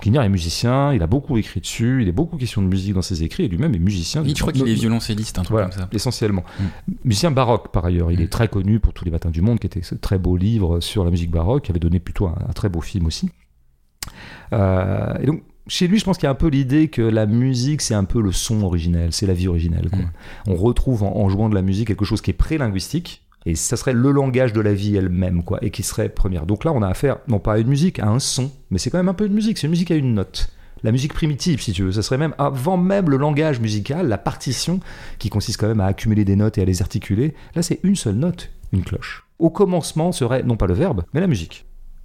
Quignard 0.00 0.22
est 0.22 0.28
musicien, 0.28 0.92
il 0.92 1.02
a 1.02 1.08
beaucoup 1.08 1.36
écrit 1.38 1.60
dessus, 1.60 2.02
il 2.02 2.08
a 2.08 2.12
beaucoup 2.12 2.36
question 2.36 2.62
de 2.62 2.68
musique 2.68 2.94
dans 2.94 3.02
ses 3.02 3.24
écrits, 3.24 3.42
et 3.46 3.48
lui-même 3.48 3.74
est 3.74 3.80
musicien. 3.80 4.22
Oui, 4.22 4.32
je 4.36 4.40
crois 4.40 4.52
qu'il 4.52 4.68
est 4.68 4.74
violoncelliste, 4.74 5.40
un 5.40 5.42
truc 5.42 5.54
voilà, 5.56 5.68
comme 5.70 5.78
ça. 5.80 5.88
essentiellement. 5.90 6.44
Mm. 6.60 6.92
Musicien 7.04 7.30
baroque 7.32 7.72
par 7.72 7.84
ailleurs. 7.84 8.12
Il 8.12 8.20
Mm. 8.20 8.22
est 8.22 8.28
très 8.28 8.46
connu 8.46 8.78
pour 8.78 8.92
Tous 8.92 9.04
les 9.04 9.10
matins 9.10 9.30
du 9.32 9.42
monde, 9.42 9.58
qui 9.58 9.66
était 9.66 9.82
ce 9.82 9.96
très 9.96 10.18
beau 10.18 10.36
livre 10.36 10.78
sur 10.78 11.04
la 11.04 11.10
musique 11.10 11.32
baroque, 11.32 11.64
qui 11.64 11.72
avait 11.72 11.80
donné 11.80 11.98
plutôt 11.98 12.28
un, 12.28 12.36
un 12.48 12.52
très 12.52 12.68
beau 12.68 12.80
film 12.80 13.06
aussi. 13.06 13.28
Euh, 14.52 15.14
et 15.20 15.26
donc, 15.26 15.42
chez 15.66 15.86
lui, 15.88 15.98
je 15.98 16.04
pense 16.04 16.16
qu'il 16.16 16.24
y 16.24 16.28
a 16.28 16.30
un 16.30 16.34
peu 16.36 16.48
l'idée 16.48 16.88
que 16.88 17.02
la 17.02 17.26
musique, 17.26 17.82
c'est 17.82 17.94
un 17.94 18.04
peu 18.04 18.20
le 18.22 18.30
son 18.32 18.62
originel, 18.62 19.12
c'est 19.12 19.26
la 19.26 19.34
vie 19.34 19.48
originelle. 19.48 19.88
quoi. 19.90 19.98
Mm. 19.98 20.10
On 20.46 20.54
retrouve 20.54 21.02
en, 21.02 21.16
en 21.16 21.28
jouant 21.28 21.48
de 21.48 21.54
la 21.56 21.62
musique 21.62 21.88
quelque 21.88 22.04
chose 22.04 22.20
qui 22.20 22.30
est 22.30 22.34
pré-linguistique. 22.34 23.24
Et 23.46 23.54
ça 23.54 23.76
serait 23.76 23.92
le 23.92 24.10
langage 24.10 24.52
de 24.52 24.60
la 24.60 24.74
vie 24.74 24.96
elle-même, 24.96 25.42
quoi, 25.42 25.58
et 25.62 25.70
qui 25.70 25.82
serait 25.82 26.08
première. 26.08 26.44
Donc 26.44 26.64
là, 26.64 26.72
on 26.72 26.82
a 26.82 26.88
affaire, 26.88 27.18
non 27.28 27.38
pas 27.38 27.54
à 27.54 27.58
une 27.58 27.68
musique, 27.68 27.98
à 27.98 28.08
un 28.08 28.18
son, 28.18 28.50
mais 28.70 28.78
c'est 28.78 28.90
quand 28.90 28.98
même 28.98 29.08
un 29.08 29.14
peu 29.14 29.26
une 29.26 29.32
musique. 29.32 29.58
C'est 29.58 29.66
une 29.66 29.72
musique 29.72 29.90
à 29.90 29.94
une 29.94 30.14
note. 30.14 30.50
La 30.84 30.92
musique 30.92 31.14
primitive, 31.14 31.60
si 31.60 31.72
tu 31.72 31.82
veux, 31.82 31.92
ça 31.92 32.02
serait 32.02 32.18
même 32.18 32.34
avant 32.38 32.76
même 32.76 33.10
le 33.10 33.16
langage 33.16 33.60
musical, 33.60 34.08
la 34.08 34.18
partition, 34.18 34.80
qui 35.18 35.28
consiste 35.28 35.58
quand 35.58 35.66
même 35.66 35.80
à 35.80 35.86
accumuler 35.86 36.24
des 36.24 36.36
notes 36.36 36.58
et 36.58 36.62
à 36.62 36.64
les 36.64 36.82
articuler. 36.82 37.34
Là, 37.54 37.62
c'est 37.62 37.80
une 37.82 37.96
seule 37.96 38.14
note, 38.14 38.50
une 38.72 38.84
cloche. 38.84 39.26
Au 39.38 39.50
commencement 39.50 40.12
serait 40.12 40.42
non 40.42 40.56
pas 40.56 40.66
le 40.66 40.74
verbe, 40.74 41.04
mais 41.12 41.20
la 41.20 41.26
musique. 41.26 41.64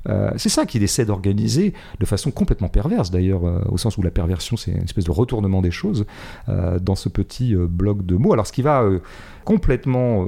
Euh, 0.09 0.31
c'est 0.35 0.49
ça 0.49 0.65
qu'il 0.65 0.83
essaie 0.83 1.05
d'organiser 1.05 1.73
de 1.99 2.05
façon 2.05 2.31
complètement 2.31 2.67
perverse, 2.67 3.11
d'ailleurs, 3.11 3.45
euh, 3.45 3.61
au 3.69 3.77
sens 3.77 3.97
où 3.97 4.01
la 4.01 4.11
perversion, 4.11 4.57
c'est 4.57 4.71
une 4.71 4.83
espèce 4.83 5.05
de 5.05 5.11
retournement 5.11 5.61
des 5.61 5.71
choses 5.71 6.05
euh, 6.49 6.79
dans 6.79 6.95
ce 6.95 7.09
petit 7.09 7.55
bloc 7.55 8.05
de 8.05 8.15
mots. 8.15 8.33
Alors, 8.33 8.47
ce 8.47 8.51
qui 8.51 8.61
va 8.61 8.83
complètement 9.45 10.27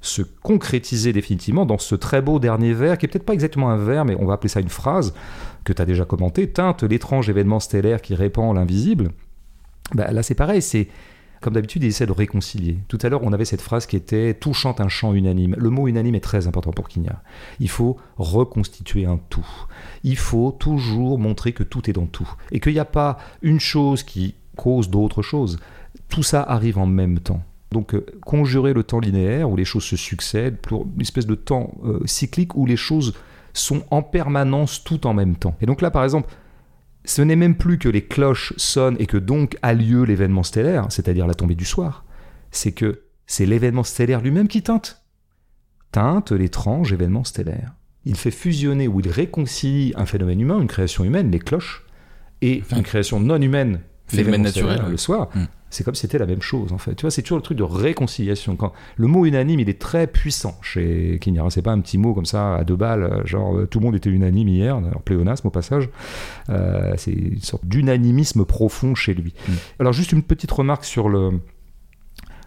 se 0.00 0.22
concrétiser 0.22 1.12
définitivement 1.12 1.66
dans 1.66 1.78
ce 1.78 1.94
très 1.94 2.22
beau 2.22 2.38
dernier 2.38 2.72
vers, 2.72 2.98
qui 2.98 3.06
est 3.06 3.08
peut-être 3.08 3.26
pas 3.26 3.34
exactement 3.34 3.70
un 3.70 3.76
vers, 3.76 4.04
mais 4.04 4.16
on 4.18 4.26
va 4.26 4.34
appeler 4.34 4.48
ça 4.48 4.60
une 4.60 4.68
phrase, 4.68 5.14
que 5.64 5.72
tu 5.72 5.82
as 5.82 5.86
déjà 5.86 6.04
commenté, 6.04 6.48
teinte 6.48 6.82
l'étrange 6.82 7.28
événement 7.28 7.60
stellaire 7.60 8.00
qui 8.00 8.14
répand 8.14 8.54
l'invisible. 8.54 9.10
Bah, 9.94 10.10
là, 10.12 10.22
c'est 10.22 10.34
pareil, 10.34 10.62
c'est 10.62 10.88
comme 11.40 11.54
d'habitude, 11.54 11.84
il 11.84 11.88
essaie 11.88 12.06
de 12.06 12.12
réconcilier. 12.12 12.78
Tout 12.88 12.98
à 13.02 13.08
l'heure, 13.08 13.22
on 13.22 13.32
avait 13.32 13.44
cette 13.44 13.60
phrase 13.60 13.86
qui 13.86 13.96
était 13.96 14.34
Tout 14.34 14.54
chante 14.54 14.80
un 14.80 14.88
chant 14.88 15.14
unanime. 15.14 15.54
Le 15.56 15.70
mot 15.70 15.86
unanime 15.86 16.16
est 16.16 16.20
très 16.20 16.48
important 16.48 16.72
pour 16.72 16.88
Quignard. 16.88 17.22
Il 17.60 17.70
faut 17.70 17.96
reconstituer 18.16 19.06
un 19.06 19.20
tout. 19.30 19.46
Il 20.02 20.16
faut 20.16 20.50
toujours 20.50 21.18
montrer 21.18 21.52
que 21.52 21.62
tout 21.62 21.88
est 21.88 21.92
dans 21.92 22.06
tout. 22.06 22.28
Et 22.50 22.58
qu'il 22.58 22.72
n'y 22.72 22.80
a 22.80 22.84
pas 22.84 23.18
une 23.42 23.60
chose 23.60 24.02
qui 24.02 24.34
cause 24.56 24.90
d'autres 24.90 25.22
choses. 25.22 25.58
Tout 26.08 26.24
ça 26.24 26.42
arrive 26.42 26.78
en 26.78 26.86
même 26.86 27.20
temps. 27.20 27.42
Donc, 27.70 27.94
euh, 27.94 28.06
conjurer 28.24 28.72
le 28.72 28.82
temps 28.82 29.00
linéaire 29.00 29.50
où 29.50 29.56
les 29.56 29.64
choses 29.64 29.84
se 29.84 29.96
succèdent, 29.96 30.58
pour 30.58 30.86
une 30.94 31.00
espèce 31.00 31.26
de 31.26 31.34
temps 31.34 31.74
euh, 31.84 32.00
cyclique 32.06 32.54
où 32.56 32.64
les 32.66 32.76
choses 32.76 33.14
sont 33.52 33.84
en 33.90 34.02
permanence 34.02 34.84
tout 34.84 35.06
en 35.06 35.14
même 35.14 35.36
temps. 35.36 35.56
Et 35.60 35.66
donc 35.66 35.82
là, 35.82 35.90
par 35.90 36.04
exemple, 36.04 36.32
ce 37.04 37.22
n'est 37.22 37.36
même 37.36 37.56
plus 37.56 37.78
que 37.78 37.88
les 37.88 38.04
cloches 38.04 38.52
sonnent 38.56 38.96
et 38.98 39.06
que 39.06 39.16
donc 39.16 39.56
a 39.62 39.74
lieu 39.74 40.04
l'événement 40.04 40.42
stellaire, 40.42 40.86
c'est-à-dire 40.90 41.26
la 41.26 41.34
tombée 41.34 41.54
du 41.54 41.64
soir. 41.64 42.04
C'est 42.50 42.72
que 42.72 43.02
c'est 43.26 43.46
l'événement 43.46 43.82
stellaire 43.82 44.20
lui-même 44.20 44.48
qui 44.48 44.62
teinte. 44.62 45.02
Teinte 45.92 46.32
l'étrange 46.32 46.92
événement 46.92 47.24
stellaire. 47.24 47.74
Il 48.04 48.16
fait 48.16 48.30
fusionner 48.30 48.88
ou 48.88 49.00
il 49.00 49.08
réconcilie 49.08 49.92
un 49.96 50.06
phénomène 50.06 50.40
humain, 50.40 50.60
une 50.60 50.66
création 50.66 51.04
humaine, 51.04 51.30
les 51.30 51.38
cloches, 51.38 51.84
et 52.40 52.62
Enfin, 52.62 52.76
une 52.76 52.82
création 52.82 53.20
non 53.20 53.40
humaine, 53.40 53.80
phénomène 54.06 54.42
naturel, 54.42 54.82
le 54.88 54.96
soir. 54.96 55.28
Mm. 55.34 55.44
C'est 55.70 55.84
comme 55.84 55.94
si 55.94 56.02
c'était 56.02 56.18
la 56.18 56.26
même 56.26 56.42
chose 56.42 56.72
en 56.72 56.78
fait. 56.78 56.94
Tu 56.94 57.02
vois, 57.02 57.10
c'est 57.10 57.22
toujours 57.22 57.38
le 57.38 57.42
truc 57.42 57.58
de 57.58 57.62
réconciliation. 57.62 58.56
Quand 58.56 58.72
le 58.96 59.06
mot 59.06 59.26
unanime, 59.26 59.60
il 59.60 59.68
est 59.68 59.78
très 59.78 60.06
puissant 60.06 60.58
chez 60.62 61.18
Quignard. 61.20 61.52
C'est 61.52 61.62
pas 61.62 61.72
un 61.72 61.80
petit 61.80 61.98
mot 61.98 62.14
comme 62.14 62.26
ça 62.26 62.56
à 62.56 62.64
deux 62.64 62.76
balles, 62.76 63.22
genre 63.26 63.56
euh, 63.56 63.66
tout 63.66 63.78
le 63.78 63.84
monde 63.84 63.94
était 63.94 64.10
unanime 64.10 64.48
hier, 64.48 64.76
alors 64.76 65.02
pléonasme 65.02 65.48
au 65.48 65.50
passage. 65.50 65.88
Euh, 66.48 66.94
c'est 66.96 67.12
une 67.12 67.40
sorte 67.40 67.66
d'unanimisme 67.66 68.44
profond 68.44 68.94
chez 68.94 69.14
lui. 69.14 69.34
Mm. 69.46 69.52
Alors 69.80 69.92
juste 69.92 70.12
une 70.12 70.22
petite 70.22 70.50
remarque 70.50 70.84
sur 70.84 71.08
le. 71.08 71.40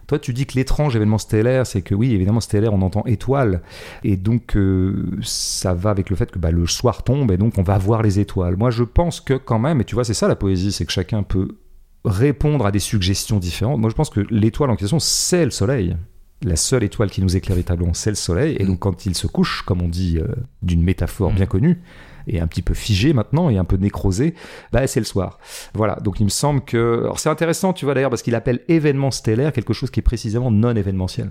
Toi, 0.08 0.18
tu 0.18 0.34
dis 0.34 0.46
que 0.46 0.56
l'étrange 0.56 0.94
événement 0.96 1.16
stellaire, 1.16 1.66
c'est 1.66 1.80
que 1.80 1.94
oui, 1.94 2.12
évidemment, 2.12 2.40
stellaire, 2.40 2.74
on 2.74 2.82
entend 2.82 3.04
étoile. 3.06 3.62
Et 4.04 4.16
donc, 4.16 4.56
euh, 4.56 5.18
ça 5.22 5.74
va 5.74 5.90
avec 5.90 6.10
le 6.10 6.16
fait 6.16 6.30
que 6.30 6.38
bah, 6.38 6.50
le 6.50 6.66
soir 6.66 7.02
tombe 7.02 7.30
et 7.30 7.36
donc 7.36 7.56
on 7.56 7.62
va 7.62 7.78
voir 7.78 8.02
les 8.02 8.18
étoiles. 8.18 8.56
Moi, 8.56 8.70
je 8.70 8.82
pense 8.82 9.20
que 9.20 9.34
quand 9.34 9.58
même, 9.58 9.80
et 9.80 9.84
tu 9.84 9.94
vois, 9.94 10.04
c'est 10.04 10.12
ça 10.12 10.28
la 10.28 10.36
poésie, 10.36 10.72
c'est 10.72 10.84
que 10.84 10.92
chacun 10.92 11.22
peut 11.22 11.56
répondre 12.04 12.66
à 12.66 12.72
des 12.72 12.78
suggestions 12.80 13.38
différentes. 13.38 13.80
Moi, 13.80 13.90
je 13.90 13.94
pense 13.94 14.10
que 14.10 14.20
l'étoile 14.30 14.70
en 14.70 14.76
question, 14.76 14.98
c'est 14.98 15.44
le 15.44 15.50
soleil. 15.50 15.96
La 16.44 16.56
seule 16.56 16.82
étoile 16.82 17.10
qui 17.10 17.22
nous 17.22 17.36
éclaire 17.36 17.54
véritablement, 17.54 17.94
c'est 17.94 18.10
le 18.10 18.16
soleil. 18.16 18.56
Et 18.58 18.64
Mm. 18.64 18.66
donc, 18.66 18.78
quand 18.80 19.06
il 19.06 19.14
se 19.14 19.26
couche, 19.28 19.62
comme 19.62 19.80
on 19.80 19.88
dit 19.88 20.18
euh, 20.18 20.26
d'une 20.62 20.82
métaphore 20.82 21.30
Mm. 21.32 21.36
bien 21.36 21.46
connue, 21.46 21.80
et 22.26 22.40
un 22.40 22.46
petit 22.46 22.62
peu 22.62 22.74
figée 22.74 23.12
maintenant, 23.12 23.48
et 23.50 23.58
un 23.58 23.64
peu 23.64 23.76
nécrosée, 23.76 24.34
bah, 24.72 24.86
c'est 24.86 25.00
le 25.00 25.06
soir. 25.06 25.38
Voilà, 25.74 25.96
donc 25.96 26.18
il 26.20 26.24
me 26.24 26.28
semble 26.30 26.60
que... 26.64 27.00
Alors 27.02 27.18
c'est 27.20 27.28
intéressant, 27.28 27.72
tu 27.72 27.84
vois 27.84 27.94
d'ailleurs, 27.94 28.10
parce 28.10 28.22
qu'il 28.22 28.34
appelle 28.34 28.60
événement 28.68 29.10
stellaire 29.10 29.52
quelque 29.52 29.72
chose 29.72 29.90
qui 29.90 30.00
est 30.00 30.02
précisément 30.04 30.50
non 30.50 30.74
événementiel. 30.74 31.30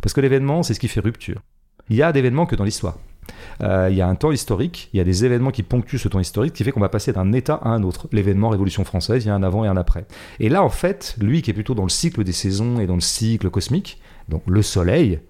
Parce 0.00 0.12
que 0.12 0.20
l'événement, 0.20 0.62
c'est 0.62 0.74
ce 0.74 0.80
qui 0.80 0.88
fait 0.88 1.00
rupture. 1.00 1.40
Il 1.88 1.96
y 1.96 2.02
a 2.02 2.12
d'événements 2.12 2.46
que 2.46 2.56
dans 2.56 2.64
l'histoire. 2.64 2.98
Euh, 3.62 3.88
il 3.90 3.96
y 3.96 4.00
a 4.00 4.08
un 4.08 4.14
temps 4.14 4.32
historique, 4.32 4.88
il 4.92 4.96
y 4.96 5.00
a 5.00 5.04
des 5.04 5.24
événements 5.24 5.50
qui 5.50 5.62
ponctuent 5.62 5.98
ce 5.98 6.08
temps 6.08 6.20
historique, 6.20 6.52
qui 6.54 6.64
fait 6.64 6.72
qu'on 6.72 6.80
va 6.80 6.88
passer 6.88 7.12
d'un 7.12 7.32
état 7.32 7.54
à 7.54 7.68
un 7.68 7.82
autre. 7.82 8.08
L'événement 8.12 8.48
Révolution 8.48 8.84
française, 8.84 9.24
il 9.24 9.28
y 9.28 9.30
a 9.30 9.34
un 9.34 9.42
avant 9.42 9.64
et 9.64 9.68
un 9.68 9.76
après. 9.76 10.06
Et 10.40 10.48
là, 10.48 10.62
en 10.62 10.68
fait, 10.68 11.16
lui 11.20 11.42
qui 11.42 11.50
est 11.50 11.54
plutôt 11.54 11.74
dans 11.74 11.84
le 11.84 11.88
cycle 11.88 12.24
des 12.24 12.32
saisons 12.32 12.80
et 12.80 12.86
dans 12.86 12.94
le 12.94 13.00
cycle 13.00 13.50
cosmique, 13.50 14.00
donc 14.28 14.42
le 14.46 14.62
soleil, 14.62 15.20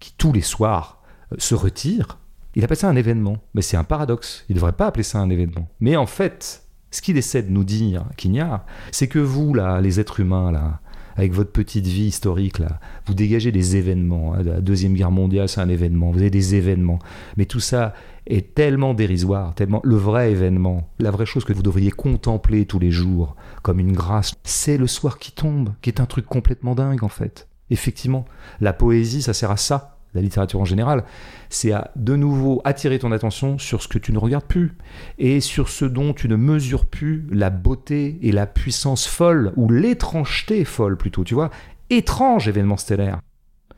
qui 0.00 0.14
tous 0.16 0.32
les 0.32 0.40
soirs 0.42 1.02
euh, 1.32 1.36
se 1.38 1.54
retire, 1.54 2.18
il 2.54 2.64
appelle 2.64 2.76
ça 2.76 2.88
un 2.88 2.96
événement. 2.96 3.38
Mais 3.54 3.62
c'est 3.62 3.76
un 3.76 3.84
paradoxe. 3.84 4.44
Il 4.48 4.52
ne 4.52 4.56
devrait 4.56 4.72
pas 4.72 4.86
appeler 4.86 5.04
ça 5.04 5.18
un 5.18 5.30
événement. 5.30 5.68
Mais 5.80 5.96
en 5.96 6.06
fait, 6.06 6.62
Ce 6.92 7.00
qu'il 7.00 7.16
essaie 7.16 7.42
de 7.42 7.50
nous 7.50 7.64
dire, 7.64 8.04
Quignard, 8.18 8.66
c'est 8.90 9.08
que 9.08 9.18
vous, 9.18 9.54
là, 9.54 9.80
les 9.80 9.98
êtres 9.98 10.20
humains, 10.20 10.52
là, 10.52 10.80
avec 11.16 11.32
votre 11.32 11.52
petite 11.52 11.86
vie 11.86 12.06
historique, 12.06 12.58
là, 12.58 12.80
vous 13.06 13.14
dégagez 13.14 13.52
des 13.52 13.76
événements. 13.76 14.34
hein. 14.34 14.42
La 14.42 14.60
Deuxième 14.60 14.94
Guerre 14.94 15.10
mondiale, 15.10 15.48
c'est 15.48 15.60
un 15.60 15.68
événement. 15.68 16.10
Vous 16.10 16.20
avez 16.20 16.30
des 16.30 16.54
événements. 16.54 16.98
Mais 17.36 17.46
tout 17.46 17.60
ça 17.60 17.94
est 18.26 18.54
tellement 18.54 18.94
dérisoire, 18.94 19.54
tellement 19.54 19.80
le 19.84 19.96
vrai 19.96 20.30
événement, 20.30 20.88
la 21.00 21.10
vraie 21.10 21.26
chose 21.26 21.44
que 21.44 21.52
vous 21.52 21.62
devriez 21.62 21.90
contempler 21.90 22.66
tous 22.66 22.78
les 22.78 22.90
jours 22.90 23.34
comme 23.62 23.80
une 23.80 23.92
grâce, 23.92 24.34
c'est 24.44 24.76
le 24.76 24.86
soir 24.86 25.18
qui 25.18 25.32
tombe, 25.32 25.70
qui 25.82 25.90
est 25.90 26.00
un 26.00 26.06
truc 26.06 26.26
complètement 26.26 26.74
dingue 26.74 27.02
en 27.02 27.08
fait. 27.08 27.48
Effectivement, 27.70 28.24
la 28.60 28.72
poésie, 28.72 29.22
ça 29.22 29.32
sert 29.32 29.50
à 29.50 29.56
ça, 29.56 29.98
la 30.14 30.20
littérature 30.20 30.60
en 30.60 30.64
général, 30.64 31.04
c'est 31.48 31.72
à 31.72 31.90
de 31.96 32.16
nouveau 32.16 32.60
attirer 32.64 32.98
ton 32.98 33.12
attention 33.12 33.58
sur 33.58 33.82
ce 33.82 33.88
que 33.88 33.98
tu 33.98 34.12
ne 34.12 34.18
regardes 34.18 34.44
plus 34.44 34.72
et 35.18 35.40
sur 35.40 35.68
ce 35.68 35.84
dont 35.84 36.12
tu 36.12 36.28
ne 36.28 36.36
mesures 36.36 36.84
plus 36.86 37.26
la 37.30 37.50
beauté 37.50 38.18
et 38.22 38.32
la 38.32 38.46
puissance 38.46 39.06
folle 39.06 39.52
ou 39.56 39.70
l'étrangeté 39.70 40.64
folle 40.64 40.96
plutôt, 40.96 41.24
tu 41.24 41.34
vois, 41.34 41.50
étrange 41.90 42.48
événement 42.48 42.76
stellaire. 42.76 43.20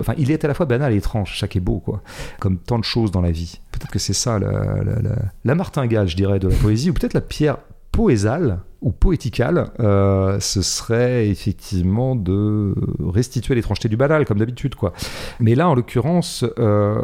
Enfin, 0.01 0.14
il 0.18 0.32
est 0.32 0.45
à 0.45 0.49
la 0.49 0.55
fois 0.55 0.66
banal 0.66 0.93
et 0.93 0.97
étrange, 0.97 1.32
chaque 1.35 1.55
est 1.55 1.61
beau, 1.61 1.78
quoi. 1.78 2.03
Comme 2.41 2.59
tant 2.59 2.80
de 2.80 2.85
choses 2.85 3.12
dans 3.12 3.20
la 3.20 3.30
vie. 3.30 3.61
Peut-être 3.70 3.93
que 3.93 4.01
c'est 4.01 4.12
ça 4.12 4.41
la, 4.41 4.51
la- 4.82 5.01
la- 5.03 5.22
la 5.45 5.55
martingale, 5.55 6.09
je 6.09 6.16
dirais, 6.16 6.41
de 6.41 6.49
la 6.49 6.57
poésie, 6.57 6.91
ou 6.91 6.95
peut-être 6.95 7.14
la 7.14 7.20
pierre 7.20 7.59
poésale 7.95 8.59
ou 8.82 8.90
poéticale, 8.90 9.70
euh, 9.78 10.40
ce 10.40 10.62
serait 10.62 11.28
effectivement 11.28 12.16
de 12.16 12.74
restituer 12.99 13.55
l'étrangeté 13.55 13.88
du 13.88 13.97
banal, 13.97 14.24
comme 14.24 14.38
d'habitude, 14.38 14.74
quoi. 14.74 14.92
Mais 15.38 15.55
là, 15.55 15.68
en 15.68 15.76
l'occurrence, 15.76 16.45
euh, 16.59 17.01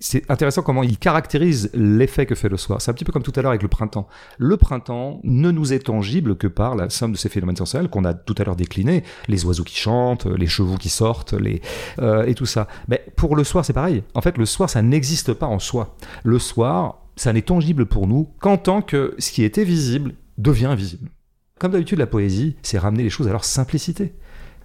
c'est 0.00 0.28
intéressant 0.28 0.62
comment 0.62 0.82
il 0.82 0.98
caractérise 0.98 1.70
l'effet 1.72 2.26
que 2.26 2.34
fait 2.34 2.48
le 2.48 2.56
soir. 2.56 2.82
C'est 2.82 2.90
un 2.90 2.94
petit 2.94 3.04
peu 3.04 3.12
comme 3.12 3.22
tout 3.22 3.32
à 3.36 3.42
l'heure 3.42 3.52
avec 3.52 3.62
le 3.62 3.68
printemps. 3.68 4.08
Le 4.38 4.56
printemps 4.56 5.20
ne 5.22 5.52
nous 5.52 5.72
est 5.72 5.86
tangible 5.86 6.36
que 6.36 6.48
par 6.48 6.74
la 6.74 6.90
somme 6.90 7.12
de 7.12 7.16
ces 7.16 7.28
phénomènes 7.28 7.56
sensoriels 7.56 7.88
qu'on 7.88 8.04
a 8.04 8.12
tout 8.12 8.34
à 8.38 8.42
l'heure 8.42 8.56
déclinés, 8.56 9.04
les 9.28 9.44
oiseaux 9.44 9.64
qui 9.64 9.76
chantent, 9.76 10.26
les 10.26 10.48
chevaux 10.48 10.78
qui 10.78 10.88
sortent, 10.88 11.32
les 11.32 11.62
euh, 12.00 12.26
et 12.26 12.34
tout 12.34 12.44
ça. 12.44 12.66
Mais 12.88 13.06
pour 13.14 13.36
le 13.36 13.44
soir, 13.44 13.64
c'est 13.64 13.72
pareil. 13.72 14.02
En 14.14 14.20
fait, 14.20 14.36
le 14.36 14.46
soir, 14.46 14.68
ça 14.68 14.82
n'existe 14.82 15.32
pas 15.32 15.46
en 15.46 15.60
soi. 15.60 15.94
Le 16.24 16.40
soir, 16.40 17.05
ça 17.16 17.32
n'est 17.32 17.42
tangible 17.42 17.86
pour 17.86 18.06
nous 18.06 18.28
qu'en 18.40 18.58
tant 18.58 18.82
que 18.82 19.14
ce 19.18 19.32
qui 19.32 19.42
était 19.42 19.64
visible 19.64 20.14
devient 20.38 20.66
invisible. 20.66 21.10
Comme 21.58 21.72
d'habitude, 21.72 21.98
la 21.98 22.06
poésie, 22.06 22.56
c'est 22.62 22.78
ramener 22.78 23.02
les 23.02 23.10
choses 23.10 23.28
à 23.28 23.32
leur 23.32 23.44
simplicité. 23.44 24.14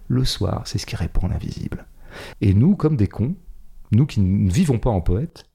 Le 0.07 0.25
soir, 0.25 0.63
c'est 0.65 0.77
ce 0.77 0.85
qui 0.85 0.97
répond 0.97 1.27
à 1.27 1.29
l'invisible. 1.29 1.85
Et 2.41 2.53
nous, 2.53 2.75
comme 2.75 2.97
des 2.97 3.07
cons, 3.07 3.35
nous 3.93 4.05
qui 4.05 4.19
ne 4.19 4.51
vivons 4.51 4.77
pas 4.77 4.89
en 4.89 4.99
poète, 4.99 5.45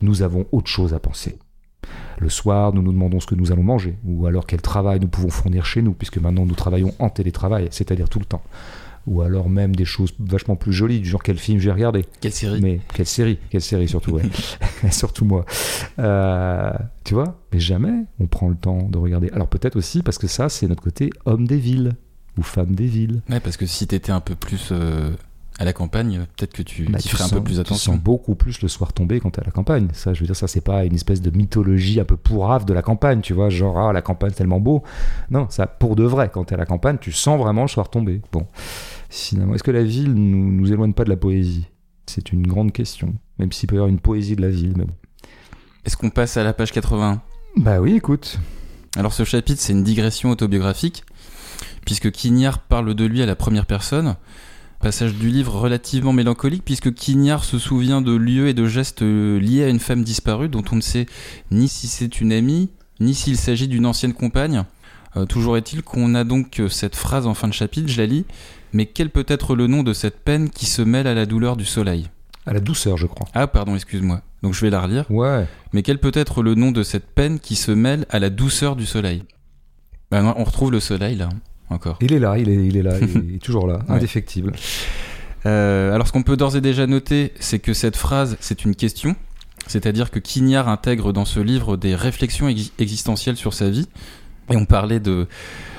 nous 0.00 0.22
avons 0.22 0.46
autre 0.50 0.68
chose 0.68 0.92
à 0.92 0.98
penser. 0.98 1.38
Le 2.18 2.28
soir, 2.28 2.72
nous 2.72 2.82
nous 2.82 2.92
demandons 2.92 3.20
ce 3.20 3.26
que 3.26 3.36
nous 3.36 3.52
allons 3.52 3.62
manger, 3.62 3.96
ou 4.04 4.26
alors 4.26 4.46
quel 4.46 4.60
travail 4.60 4.98
nous 4.98 5.08
pouvons 5.08 5.30
fournir 5.30 5.64
chez 5.64 5.82
nous, 5.82 5.92
puisque 5.92 6.18
maintenant 6.18 6.46
nous 6.46 6.54
travaillons 6.54 6.92
en 6.98 7.08
télétravail, 7.08 7.68
c'est-à-dire 7.70 8.08
tout 8.08 8.18
le 8.18 8.24
temps. 8.24 8.42
Ou 9.06 9.22
alors 9.22 9.48
même 9.48 9.76
des 9.76 9.84
choses 9.84 10.12
vachement 10.18 10.56
plus 10.56 10.72
jolies, 10.72 10.98
du 11.00 11.08
genre 11.08 11.22
quel 11.22 11.38
film 11.38 11.60
j'ai 11.60 11.70
regardé. 11.70 12.04
Quelle 12.20 12.32
série 12.32 12.60
Mais 12.60 12.80
quelle 12.92 13.06
série, 13.06 13.38
quelle 13.50 13.60
série 13.60 13.86
surtout, 13.88 14.12
ouais. 14.12 14.22
surtout 14.90 15.24
moi. 15.24 15.44
Euh, 15.98 16.72
tu 17.04 17.14
vois, 17.14 17.38
mais 17.52 17.60
jamais 17.60 18.04
on 18.18 18.26
prend 18.26 18.48
le 18.48 18.56
temps 18.56 18.82
de 18.88 18.98
regarder. 18.98 19.30
Alors 19.30 19.48
peut-être 19.48 19.76
aussi 19.76 20.02
parce 20.02 20.18
que 20.18 20.26
ça, 20.26 20.48
c'est 20.48 20.66
notre 20.66 20.82
côté 20.82 21.10
homme 21.24 21.46
des 21.46 21.58
villes 21.58 21.92
ou 22.38 22.42
femme 22.42 22.74
des 22.74 22.86
villes. 22.86 23.22
Ouais, 23.30 23.40
parce 23.40 23.56
que 23.56 23.66
si 23.66 23.86
t'étais 23.86 24.12
un 24.12 24.20
peu 24.20 24.34
plus 24.34 24.70
euh, 24.72 25.10
à 25.58 25.64
la 25.64 25.72
campagne, 25.72 26.26
peut-être 26.36 26.52
que 26.52 26.62
tu 26.62 26.84
Bah, 26.84 26.98
tu 26.98 27.08
ferais 27.08 27.24
un 27.24 27.28
peu 27.30 27.42
plus 27.42 27.54
Tu 27.54 27.60
attention. 27.60 27.92
sens 27.94 28.02
beaucoup 28.02 28.34
plus 28.34 28.60
le 28.60 28.68
soir 28.68 28.92
tomber 28.92 29.20
quand 29.20 29.30
t'es 29.30 29.40
à 29.40 29.44
la 29.44 29.52
campagne. 29.52 29.88
Ça, 29.92 30.12
je 30.12 30.20
veux 30.20 30.26
dire, 30.26 30.36
ça, 30.36 30.48
c'est 30.48 30.60
pas 30.60 30.84
une 30.84 30.94
espèce 30.94 31.22
de 31.22 31.30
mythologie 31.30 31.98
un 31.98 32.04
peu 32.04 32.16
pourrave 32.18 32.64
de 32.66 32.74
la 32.74 32.82
campagne, 32.82 33.20
tu 33.22 33.32
vois, 33.32 33.48
genre, 33.48 33.78
ah, 33.78 33.92
la 33.92 34.02
campagne, 34.02 34.30
c'est 34.30 34.38
tellement 34.38 34.60
beau. 34.60 34.82
Non, 35.30 35.46
ça, 35.48 35.66
pour 35.66 35.96
de 35.96 36.04
vrai, 36.04 36.28
quand 36.30 36.44
t'es 36.44 36.54
à 36.56 36.58
la 36.58 36.66
campagne, 36.66 36.98
tu 37.00 37.10
sens 37.12 37.38
vraiment 37.40 37.62
le 37.62 37.68
soir 37.68 37.88
tomber. 37.88 38.20
Bon, 38.32 38.46
finalement, 39.08 39.54
est-ce 39.54 39.62
que 39.62 39.70
la 39.70 39.84
ville 39.84 40.12
nous, 40.12 40.52
nous 40.52 40.72
éloigne 40.72 40.92
pas 40.92 41.04
de 41.04 41.10
la 41.10 41.16
poésie? 41.16 41.66
C'est 42.06 42.32
une 42.32 42.46
grande 42.46 42.72
question. 42.72 43.14
Même 43.38 43.52
s'il 43.52 43.68
peut 43.68 43.76
y 43.76 43.78
avoir 43.78 43.90
une 43.90 44.00
poésie 44.00 44.36
de 44.36 44.42
la 44.42 44.50
ville, 44.50 44.74
mais 44.76 44.84
bon. 44.84 44.94
Est-ce 45.84 45.96
qu'on 45.96 46.10
passe 46.10 46.36
à 46.36 46.44
la 46.44 46.52
page 46.52 46.72
81 46.72 47.22
Bah 47.56 47.80
oui, 47.80 47.94
écoute. 47.94 48.38
Alors 48.96 49.12
ce 49.12 49.24
chapitre, 49.24 49.60
c'est 49.60 49.72
une 49.72 49.84
digression 49.84 50.30
autobiographique, 50.30 51.04
puisque 51.84 52.10
Quignard 52.10 52.60
parle 52.60 52.94
de 52.94 53.04
lui 53.04 53.22
à 53.22 53.26
la 53.26 53.36
première 53.36 53.66
personne. 53.66 54.16
Passage 54.80 55.14
du 55.14 55.28
livre 55.28 55.54
relativement 55.54 56.12
mélancolique, 56.12 56.64
puisque 56.64 56.92
Quignard 56.92 57.44
se 57.44 57.58
souvient 57.58 58.00
de 58.00 58.14
lieux 58.14 58.48
et 58.48 58.54
de 58.54 58.66
gestes 58.66 59.02
euh, 59.02 59.38
liés 59.38 59.64
à 59.64 59.68
une 59.68 59.78
femme 59.78 60.02
disparue, 60.02 60.48
dont 60.48 60.64
on 60.72 60.76
ne 60.76 60.80
sait 60.80 61.06
ni 61.50 61.68
si 61.68 61.88
c'est 61.88 62.20
une 62.20 62.32
amie, 62.32 62.70
ni 63.00 63.14
s'il 63.14 63.36
s'agit 63.36 63.68
d'une 63.68 63.86
ancienne 63.86 64.12
compagne. 64.12 64.64
Euh, 65.16 65.24
toujours 65.24 65.56
est-il 65.56 65.82
qu'on 65.82 66.14
a 66.14 66.24
donc 66.24 66.60
euh, 66.60 66.68
cette 66.68 66.96
phrase 66.96 67.26
en 67.26 67.34
fin 67.34 67.48
de 67.48 67.54
chapitre, 67.54 67.88
je 67.88 67.98
la 67.98 68.06
lis, 68.06 68.24
mais 68.72 68.86
quel 68.86 69.10
peut 69.10 69.24
être 69.28 69.54
le 69.56 69.66
nom 69.66 69.82
de 69.82 69.92
cette 69.92 70.18
peine 70.20 70.50
qui 70.50 70.66
se 70.66 70.82
mêle 70.82 71.06
à 71.06 71.14
la 71.14 71.26
douleur 71.26 71.56
du 71.56 71.64
soleil 71.64 72.08
À 72.46 72.52
la 72.52 72.60
douceur, 72.60 72.96
je 72.96 73.06
crois. 73.06 73.26
Ah 73.34 73.46
pardon, 73.46 73.74
excuse-moi. 73.74 74.20
Donc 74.42 74.54
je 74.54 74.60
vais 74.60 74.70
la 74.70 74.80
relire. 74.80 75.10
Ouais. 75.10 75.46
Mais 75.72 75.82
quel 75.82 75.98
peut 75.98 76.12
être 76.14 76.42
le 76.42 76.54
nom 76.54 76.70
de 76.72 76.82
cette 76.82 77.06
peine 77.06 77.38
qui 77.40 77.56
se 77.56 77.72
mêle 77.72 78.06
à 78.10 78.18
la 78.18 78.30
douceur 78.30 78.76
du 78.76 78.86
soleil 78.86 79.22
non, 80.12 80.34
On 80.36 80.44
retrouve 80.44 80.70
le 80.72 80.80
soleil 80.80 81.16
là, 81.16 81.28
hein, 81.32 81.38
encore. 81.70 81.98
Il 82.00 82.12
est 82.12 82.18
là, 82.18 82.38
il 82.38 82.48
est, 82.48 82.66
il 82.66 82.76
est 82.76 82.82
là, 82.82 82.94
il 83.00 83.34
est 83.36 83.42
toujours 83.42 83.66
là, 83.66 83.78
Ouais. 83.88 83.96
indéfectible. 83.96 84.52
Euh, 85.46 85.94
alors 85.94 86.06
ce 86.06 86.12
qu'on 86.12 86.22
peut 86.22 86.36
d'ores 86.36 86.56
et 86.56 86.60
déjà 86.60 86.86
noter, 86.86 87.32
c'est 87.40 87.58
que 87.58 87.72
cette 87.74 87.96
phrase, 87.96 88.36
c'est 88.40 88.64
une 88.64 88.74
question. 88.74 89.14
C'est-à-dire 89.68 90.10
que 90.10 90.18
Quignard 90.18 90.68
intègre 90.68 91.12
dans 91.12 91.24
ce 91.24 91.40
livre 91.40 91.76
des 91.76 91.94
réflexions 91.94 92.48
ex- 92.48 92.70
existentielles 92.78 93.36
sur 93.36 93.52
sa 93.54 93.68
vie. 93.70 93.88
Et 94.50 94.56
on 94.56 94.64
parlait 94.64 95.00
de, 95.00 95.26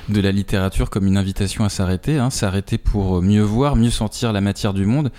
de 0.08 0.20
la 0.20 0.32
littérature 0.32 0.90
comme 0.90 1.06
une 1.06 1.16
invitation 1.16 1.64
à 1.64 1.68
s'arrêter, 1.68 2.18
hein, 2.18 2.30
s'arrêter 2.30 2.78
pour 2.78 3.22
mieux 3.22 3.42
voir, 3.42 3.76
mieux 3.76 3.90
sentir 3.90 4.32
la 4.32 4.40
matière 4.40 4.74
du 4.74 4.86
monde. 4.86 5.10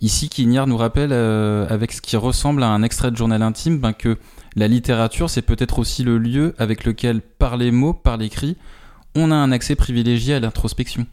Ici, 0.00 0.28
Quignard 0.28 0.66
nous 0.66 0.76
rappelle, 0.76 1.12
euh, 1.12 1.66
avec 1.68 1.92
ce 1.92 2.02
qui 2.02 2.16
ressemble 2.16 2.62
à 2.62 2.68
un 2.68 2.82
extrait 2.82 3.10
de 3.10 3.16
journal 3.16 3.42
intime, 3.42 3.78
ben, 3.78 3.92
que 3.92 4.18
la 4.56 4.68
littérature, 4.68 5.30
c'est 5.30 5.42
peut-être 5.42 5.78
aussi 5.78 6.04
le 6.04 6.18
lieu 6.18 6.54
avec 6.58 6.84
lequel, 6.84 7.20
par 7.20 7.56
les 7.56 7.70
mots, 7.70 7.94
par 7.94 8.16
l'écrit, 8.16 8.56
on 9.14 9.30
a 9.30 9.34
un 9.34 9.52
accès 9.52 9.76
privilégié 9.76 10.34
à 10.34 10.40
l'introspection. 10.40 11.06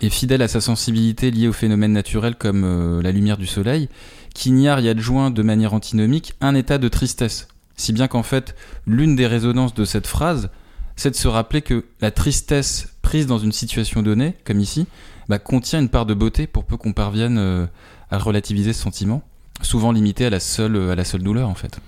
Et 0.00 0.10
fidèle 0.10 0.42
à 0.42 0.48
sa 0.48 0.60
sensibilité 0.60 1.30
liée 1.30 1.48
aux 1.48 1.52
phénomènes 1.52 1.92
naturels 1.92 2.36
comme 2.36 2.62
euh, 2.64 3.02
la 3.02 3.10
lumière 3.10 3.36
du 3.36 3.46
soleil, 3.46 3.88
Quignard 4.34 4.80
y 4.80 4.88
adjoint 4.88 5.30
de 5.30 5.42
manière 5.42 5.74
antinomique 5.74 6.34
un 6.40 6.54
état 6.54 6.78
de 6.78 6.88
tristesse. 6.88 7.48
Si 7.76 7.92
bien 7.92 8.06
qu'en 8.06 8.22
fait, 8.22 8.54
l'une 8.86 9.16
des 9.16 9.26
résonances 9.26 9.74
de 9.74 9.84
cette 9.84 10.06
phrase, 10.06 10.50
c'est 10.98 11.10
de 11.10 11.14
se 11.14 11.28
rappeler 11.28 11.62
que 11.62 11.84
la 12.00 12.10
tristesse 12.10 12.92
prise 13.02 13.28
dans 13.28 13.38
une 13.38 13.52
situation 13.52 14.02
donnée, 14.02 14.34
comme 14.44 14.58
ici, 14.58 14.88
bah, 15.28 15.38
contient 15.38 15.80
une 15.80 15.88
part 15.88 16.06
de 16.06 16.12
beauté 16.12 16.48
pour 16.48 16.64
peu 16.64 16.76
qu'on 16.76 16.92
parvienne 16.92 17.38
euh, 17.38 17.66
à 18.10 18.18
relativiser 18.18 18.72
ce 18.72 18.82
sentiment, 18.82 19.22
souvent 19.62 19.92
limité 19.92 20.26
à 20.26 20.30
la 20.30 20.40
seule, 20.40 20.90
à 20.90 20.96
la 20.96 21.04
seule 21.04 21.22
douleur 21.22 21.48
en 21.48 21.54
fait. 21.54 21.78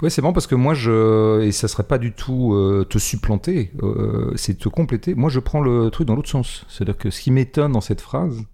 Ouais, 0.00 0.10
c'est 0.10 0.22
marrant 0.22 0.32
parce 0.32 0.46
que 0.46 0.54
moi, 0.54 0.74
je. 0.74 1.42
Et 1.42 1.50
ça 1.50 1.66
serait 1.66 1.82
pas 1.82 1.98
du 1.98 2.12
tout 2.12 2.54
euh, 2.54 2.86
te 2.88 2.98
supplanter, 2.98 3.72
euh, 3.82 4.32
c'est 4.36 4.58
te 4.58 4.68
compléter. 4.68 5.16
Moi, 5.16 5.28
je 5.28 5.40
prends 5.40 5.60
le 5.60 5.90
truc 5.90 6.06
dans 6.06 6.14
l'autre 6.14 6.30
sens. 6.30 6.64
C'est-à-dire 6.68 6.96
que 6.96 7.10
ce 7.10 7.20
qui 7.20 7.32
m'étonne 7.32 7.72
dans 7.72 7.80
cette 7.80 8.00
phrase, 8.00 8.44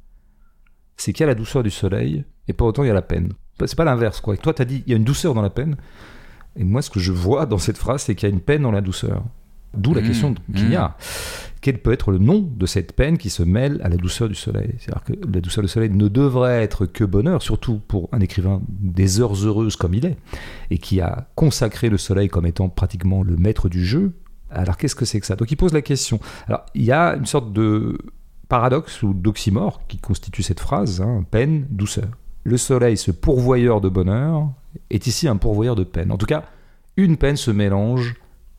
c'est 0.96 1.12
qu'il 1.12 1.20
y 1.20 1.24
a 1.24 1.26
la 1.26 1.34
douceur 1.34 1.62
du 1.62 1.70
soleil, 1.70 2.24
et 2.48 2.54
pas 2.54 2.64
autant 2.64 2.82
il 2.82 2.86
y 2.86 2.90
a 2.90 2.94
la 2.94 3.02
peine. 3.02 3.34
C'est 3.66 3.76
pas 3.76 3.84
l'inverse, 3.84 4.22
quoi. 4.22 4.34
Et 4.34 4.38
toi, 4.38 4.54
t'as 4.54 4.64
dit, 4.64 4.84
il 4.86 4.90
y 4.90 4.94
a 4.94 4.96
une 4.96 5.04
douceur 5.04 5.34
dans 5.34 5.42
la 5.42 5.50
peine. 5.50 5.76
Et 6.56 6.64
moi, 6.64 6.80
ce 6.80 6.88
que 6.88 6.98
je 6.98 7.12
vois 7.12 7.44
dans 7.44 7.58
cette 7.58 7.76
phrase, 7.76 8.02
c'est 8.02 8.14
qu'il 8.14 8.26
y 8.26 8.32
a 8.32 8.34
une 8.34 8.40
peine 8.40 8.62
dans 8.62 8.72
la 8.72 8.80
douceur. 8.80 9.22
D'où 9.74 9.94
la 9.94 10.00
Mmh, 10.00 10.04
question 10.04 10.34
qu'il 10.54 10.70
y 10.70 10.76
a. 10.76 10.96
Quel 11.60 11.78
peut 11.78 11.92
être 11.92 12.12
le 12.12 12.18
nom 12.18 12.40
de 12.40 12.66
cette 12.66 12.92
peine 12.94 13.18
qui 13.18 13.30
se 13.30 13.42
mêle 13.42 13.80
à 13.82 13.88
la 13.88 13.96
douceur 13.96 14.28
du 14.28 14.34
soleil? 14.34 14.74
C'est-à-dire 14.78 15.04
que 15.04 15.12
la 15.32 15.40
douceur 15.40 15.62
du 15.62 15.68
soleil 15.68 15.90
ne 15.90 16.08
devrait 16.08 16.62
être 16.62 16.86
que 16.86 17.04
bonheur, 17.04 17.42
surtout 17.42 17.80
pour 17.86 18.08
un 18.12 18.20
écrivain 18.20 18.62
des 18.68 19.20
heures 19.20 19.34
heureuses 19.34 19.76
comme 19.76 19.94
il 19.94 20.06
est, 20.06 20.16
et 20.70 20.78
qui 20.78 21.00
a 21.00 21.28
consacré 21.34 21.88
le 21.88 21.98
soleil 21.98 22.28
comme 22.28 22.46
étant 22.46 22.68
pratiquement 22.68 23.22
le 23.22 23.36
maître 23.36 23.68
du 23.68 23.84
jeu. 23.84 24.12
Alors 24.50 24.76
qu'est-ce 24.76 24.94
que 24.94 25.04
c'est 25.04 25.20
que 25.20 25.26
ça? 25.26 25.36
Donc 25.36 25.50
il 25.50 25.56
pose 25.56 25.72
la 25.72 25.82
question. 25.82 26.20
Alors 26.46 26.64
il 26.74 26.84
y 26.84 26.92
a 26.92 27.16
une 27.16 27.26
sorte 27.26 27.52
de 27.52 27.98
paradoxe 28.48 29.02
ou 29.02 29.12
d'oxymore 29.12 29.82
qui 29.88 29.98
constitue 29.98 30.42
cette 30.42 30.60
phrase, 30.60 31.00
hein, 31.02 31.24
peine, 31.30 31.66
douceur. 31.70 32.08
Le 32.44 32.56
soleil, 32.56 32.96
ce 32.96 33.10
pourvoyeur 33.10 33.80
de 33.80 33.88
bonheur, 33.90 34.48
est 34.90 35.06
ici 35.06 35.28
un 35.28 35.36
pourvoyeur 35.36 35.74
de 35.76 35.84
peine. 35.84 36.10
En 36.12 36.16
tout 36.16 36.24
cas, 36.24 36.44
une 36.96 37.16
peine 37.18 37.36
se 37.36 37.50
mélange 37.50 38.14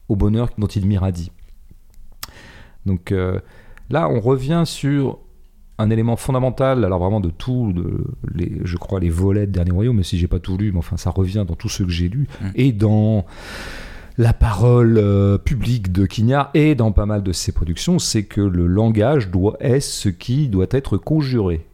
au 0.10 0.16
bonheur 0.16 0.50
dont 0.58 0.68
il 0.68 0.86
m'irradie. 0.86 1.32
Donc 2.86 3.12
euh, 3.12 3.40
là, 3.90 4.10
on 4.10 4.20
revient 4.20 4.64
sur 4.66 5.20
un 5.78 5.90
élément 5.90 6.18
fondamental, 6.18 6.84
alors 6.84 7.00
vraiment 7.00 7.22
de 7.22 7.30
tout, 7.30 7.72
de, 7.74 8.04
les, 8.34 8.60
je 8.64 8.76
crois, 8.76 9.00
les 9.00 9.10
volets 9.10 9.48
de 9.48 9.52
Dernier 9.52 9.72
Royaume, 9.72 9.96
mais 9.96 10.04
si 10.04 10.18
j'ai 10.18 10.28
pas 10.28 10.40
tout 10.40 10.58
lu, 10.58 10.72
mais 10.74 10.80
enfin 10.80 10.98
ça 10.98 11.10
revient 11.10 11.46
dans 11.48 11.56
tout 11.56 11.70
ce 11.70 11.84
que 11.84 11.90
j'ai 11.90 12.10
lu, 12.10 12.28
Mm. 12.42 12.48
et 12.56 12.72
dans 12.74 13.26
la 14.18 14.34
parole 14.34 14.98
euh, 14.98 15.38
publique 15.38 15.94
de 15.94 16.06
Quignard, 16.06 16.50
et 16.54 16.76
dans 16.76 16.92
pas 16.92 17.06
mal 17.06 17.24
de 17.24 17.32
ses 17.32 17.54
productions, 17.54 17.98
c'est 17.98 18.24
que 18.24 18.42
le 18.42 18.68
langage 18.68 19.30
doit, 19.30 19.56
est 19.62 19.80
ce 19.80 20.10
qui 20.10 20.50
doit 20.50 20.68
être 20.72 20.98
conjuré. 20.98 21.66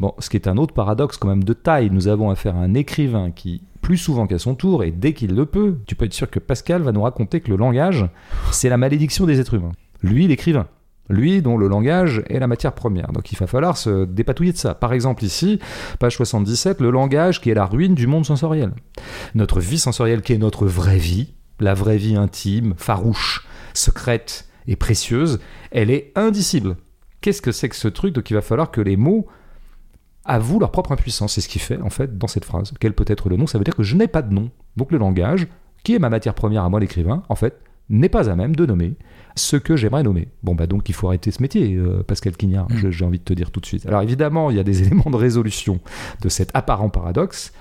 Bon, 0.00 0.12
ce 0.18 0.28
qui 0.28 0.36
est 0.36 0.48
un 0.48 0.56
autre 0.56 0.74
paradoxe 0.74 1.16
quand 1.16 1.28
même 1.28 1.44
de 1.44 1.52
taille, 1.52 1.90
nous 1.90 2.08
avons 2.08 2.30
affaire 2.30 2.56
à 2.56 2.60
un 2.60 2.74
écrivain 2.74 3.30
qui, 3.30 3.62
plus 3.90 3.98
souvent 3.98 4.28
qu'à 4.28 4.38
son 4.38 4.54
tour, 4.54 4.84
et 4.84 4.92
dès 4.92 5.14
qu'il 5.14 5.34
le 5.34 5.46
peut, 5.46 5.78
tu 5.84 5.96
peux 5.96 6.04
être 6.04 6.12
sûr 6.12 6.30
que 6.30 6.38
Pascal 6.38 6.82
va 6.82 6.92
nous 6.92 7.02
raconter 7.02 7.40
que 7.40 7.50
le 7.50 7.56
langage, 7.56 8.06
c'est 8.52 8.68
la 8.68 8.76
malédiction 8.76 9.26
des 9.26 9.40
êtres 9.40 9.54
humains. 9.54 9.72
Lui, 10.00 10.28
l'écrivain. 10.28 10.68
Lui, 11.08 11.42
dont 11.42 11.58
le 11.58 11.66
langage 11.66 12.22
est 12.28 12.38
la 12.38 12.46
matière 12.46 12.72
première. 12.72 13.10
Donc 13.10 13.32
il 13.32 13.36
va 13.36 13.48
falloir 13.48 13.76
se 13.76 14.04
dépatouiller 14.04 14.52
de 14.52 14.58
ça. 14.58 14.76
Par 14.76 14.92
exemple, 14.92 15.24
ici, 15.24 15.58
page 15.98 16.14
77, 16.14 16.80
le 16.80 16.92
langage 16.92 17.40
qui 17.40 17.50
est 17.50 17.54
la 17.54 17.66
ruine 17.66 17.96
du 17.96 18.06
monde 18.06 18.24
sensoriel. 18.24 18.70
Notre 19.34 19.58
vie 19.58 19.80
sensorielle 19.80 20.22
qui 20.22 20.34
est 20.34 20.38
notre 20.38 20.66
vraie 20.66 20.98
vie, 20.98 21.34
la 21.58 21.74
vraie 21.74 21.98
vie 21.98 22.14
intime, 22.14 22.74
farouche, 22.76 23.44
secrète 23.74 24.48
et 24.68 24.76
précieuse, 24.76 25.40
elle 25.72 25.90
est 25.90 26.12
indicible. 26.14 26.76
Qu'est-ce 27.22 27.42
que 27.42 27.50
c'est 27.50 27.68
que 27.68 27.74
ce 27.74 27.88
truc? 27.88 28.14
Donc 28.14 28.30
il 28.30 28.34
va 28.34 28.40
falloir 28.40 28.70
que 28.70 28.80
les 28.80 28.96
mots 28.96 29.26
avouent 30.24 30.60
leur 30.60 30.70
propre 30.70 30.92
impuissance. 30.92 31.34
C'est 31.34 31.40
ce 31.40 31.48
qu'il 31.48 31.60
fait, 31.60 31.80
en 31.80 31.90
fait, 31.90 32.18
dans 32.18 32.28
cette 32.28 32.44
phrase. 32.44 32.72
Quel 32.78 32.94
peut 32.94 33.04
être 33.06 33.28
le 33.28 33.36
nom? 33.36 33.46
Ça 33.46 33.58
veut 33.58 33.64
dire 33.64 33.76
que 33.76 33.82
je 33.82 33.96
n'ai 33.96 34.08
pas 34.08 34.22
de 34.22 34.32
nom. 34.32 34.50
Donc 34.76 34.92
le 34.92 34.98
langage, 34.98 35.46
qui 35.82 35.94
est 35.94 35.98
ma 35.98 36.10
matière 36.10 36.34
première 36.34 36.64
à 36.64 36.68
moi, 36.68 36.80
l'écrivain, 36.80 37.22
en 37.28 37.34
fait, 37.34 37.60
n'est 37.88 38.08
pas 38.08 38.30
à 38.30 38.36
même 38.36 38.54
de 38.54 38.66
nommer 38.66 38.94
ce 39.36 39.56
que 39.56 39.76
j'aimerais 39.76 40.02
nommer. 40.02 40.28
Bon, 40.42 40.54
bah 40.54 40.66
donc 40.66 40.88
il 40.88 40.94
faut 40.94 41.08
arrêter 41.08 41.30
ce 41.30 41.40
métier, 41.42 41.74
euh, 41.74 42.02
Pascal 42.02 42.36
Quignard, 42.36 42.68
Mm. 42.70 42.90
j'ai 42.90 43.04
envie 43.04 43.18
de 43.18 43.24
te 43.24 43.32
dire 43.32 43.50
tout 43.50 43.60
de 43.60 43.66
suite. 43.66 43.86
Alors 43.86 44.02
évidemment, 44.02 44.50
il 44.50 44.56
y 44.56 44.60
a 44.60 44.64
des 44.64 44.82
éléments 44.86 45.10
de 45.10 45.16
résolution 45.16 45.80
de 46.20 46.28
cet 46.28 46.50
apparent 46.54 46.88
paradoxe. 46.88 47.52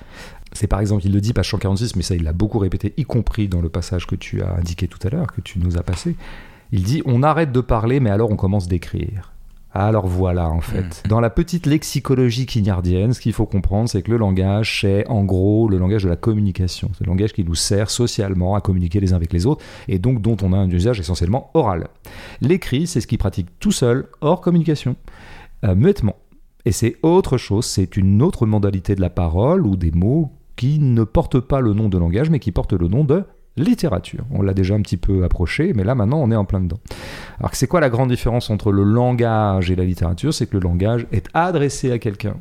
C'est 0.51 0.68
par 0.68 0.80
exemple, 0.80 1.05
il 1.05 1.14
le 1.14 1.22
dit, 1.22 1.34
page 1.34 1.49
146, 1.49 1.95
mais 1.95 2.01
ça 2.01 2.16
il 2.16 2.24
l'a 2.24 2.34
beaucoup 2.34 2.57
répété, 2.60 2.93
y 2.97 3.05
compris 3.05 3.47
dans 3.47 3.62
le 3.62 3.70
passage 3.70 4.07
que 4.07 4.16
tu 4.16 4.41
as 4.41 4.55
indiqué 4.55 4.88
tout 4.88 4.99
à 5.05 5.10
l'heure, 5.10 5.28
que 5.28 5.41
tu 5.41 5.60
nous 5.60 5.78
as 5.78 5.84
passé. 5.84 6.16
Il 6.72 6.84
dit 6.84 7.01
On 7.05 7.24
arrête 7.24 7.51
de 7.51 7.62
parler, 7.62 7.99
mais 7.99 8.10
alors 8.10 8.32
on 8.32 8.36
commence 8.36 8.68
d'écrire. 8.68 9.32
Alors 9.72 10.07
voilà, 10.07 10.49
en 10.49 10.61
fait. 10.61 11.03
Dans 11.07 11.20
la 11.20 11.30
petite 11.30 11.67
lexicologie 11.67 12.45
quignardienne, 12.47 13.13
ce 13.13 13.22
qu'il 13.22 13.34
faut 13.34 13.45
comprendre, 13.45 13.88
c'est 13.88 14.01
que 14.01 14.09
le 14.09 14.17
langage, 14.17 14.82
c'est 14.82 15.07
en 15.07 15.24
gros 15.24 15.70
le 15.70 15.78
langage 15.78 16.03
de 16.03 16.09
la 16.09 16.15
communication. 16.15 16.89
C'est 16.97 17.05
le 17.05 17.09
langage 17.09 17.34
qui 17.34 17.43
nous 17.43 17.55
sert 17.55 17.91
socialement 17.91 18.55
à 18.55 18.61
communiquer 18.61 18.99
les 18.99 19.13
uns 19.13 19.15
avec 19.15 19.32
les 19.32 19.45
autres, 19.45 19.63
et 19.88 19.99
donc 19.99 20.22
dont 20.22 20.38
on 20.41 20.53
a 20.53 20.57
un 20.57 20.70
usage 20.70 20.99
essentiellement 20.99 21.51
oral. 21.53 21.88
L'écrit, 22.41 22.88
c'est 22.88 23.01
ce 23.01 23.07
qui 23.07 23.17
pratique 23.17 23.47
tout 23.59 23.72
seul, 23.72 24.07
hors 24.22 24.41
communication, 24.41 24.95
euh, 25.63 25.76
muettement. 25.76 26.15
Et 26.65 26.72
c'est 26.72 26.97
autre 27.03 27.38
chose, 27.38 27.65
c'est 27.65 27.95
une 27.95 28.22
autre 28.22 28.45
modalité 28.45 28.95
de 28.95 29.01
la 29.01 29.09
parole 29.09 29.65
ou 29.65 29.76
des 29.76 29.91
mots 29.91 30.32
qui 30.55 30.80
ne 30.80 31.03
portent 31.03 31.39
pas 31.39 31.61
le 31.61 31.74
nom 31.74 31.89
de 31.89 31.97
langage, 31.97 32.30
mais 32.30 32.39
qui 32.39 32.51
portent 32.51 32.74
le 32.74 32.88
nom 32.88 33.03
de 33.03 33.24
littérature. 33.58 34.26
On 34.32 34.41
l'a 34.41 34.54
déjà 34.54 34.76
un 34.76 34.82
petit 34.82 34.97
peu 34.97 35.24
approché, 35.24 35.74
mais 35.76 35.84
là 35.84 35.95
maintenant 35.95 36.20
on 36.20 36.32
est 36.32 36.36
en 36.36 36.45
plein 36.45 36.62
dedans. 36.62 36.80
Alors 37.39 37.56
c'est 37.56 37.68
quoi 37.68 37.80
la 37.80 37.89
grande 37.89 38.10
différence 38.10 38.50
entre 38.50 38.72
le 38.72 38.84
langage 38.84 39.70
et 39.72 39.76
la 39.76 39.84
littérature? 39.84 40.34
C'est 40.34 40.47
que 40.47 40.56
le 40.56 40.64
langage 40.64 41.08
est 41.12 41.28
adressé 41.34 41.91
à 41.91 42.00
quelqu'un. 42.00 42.38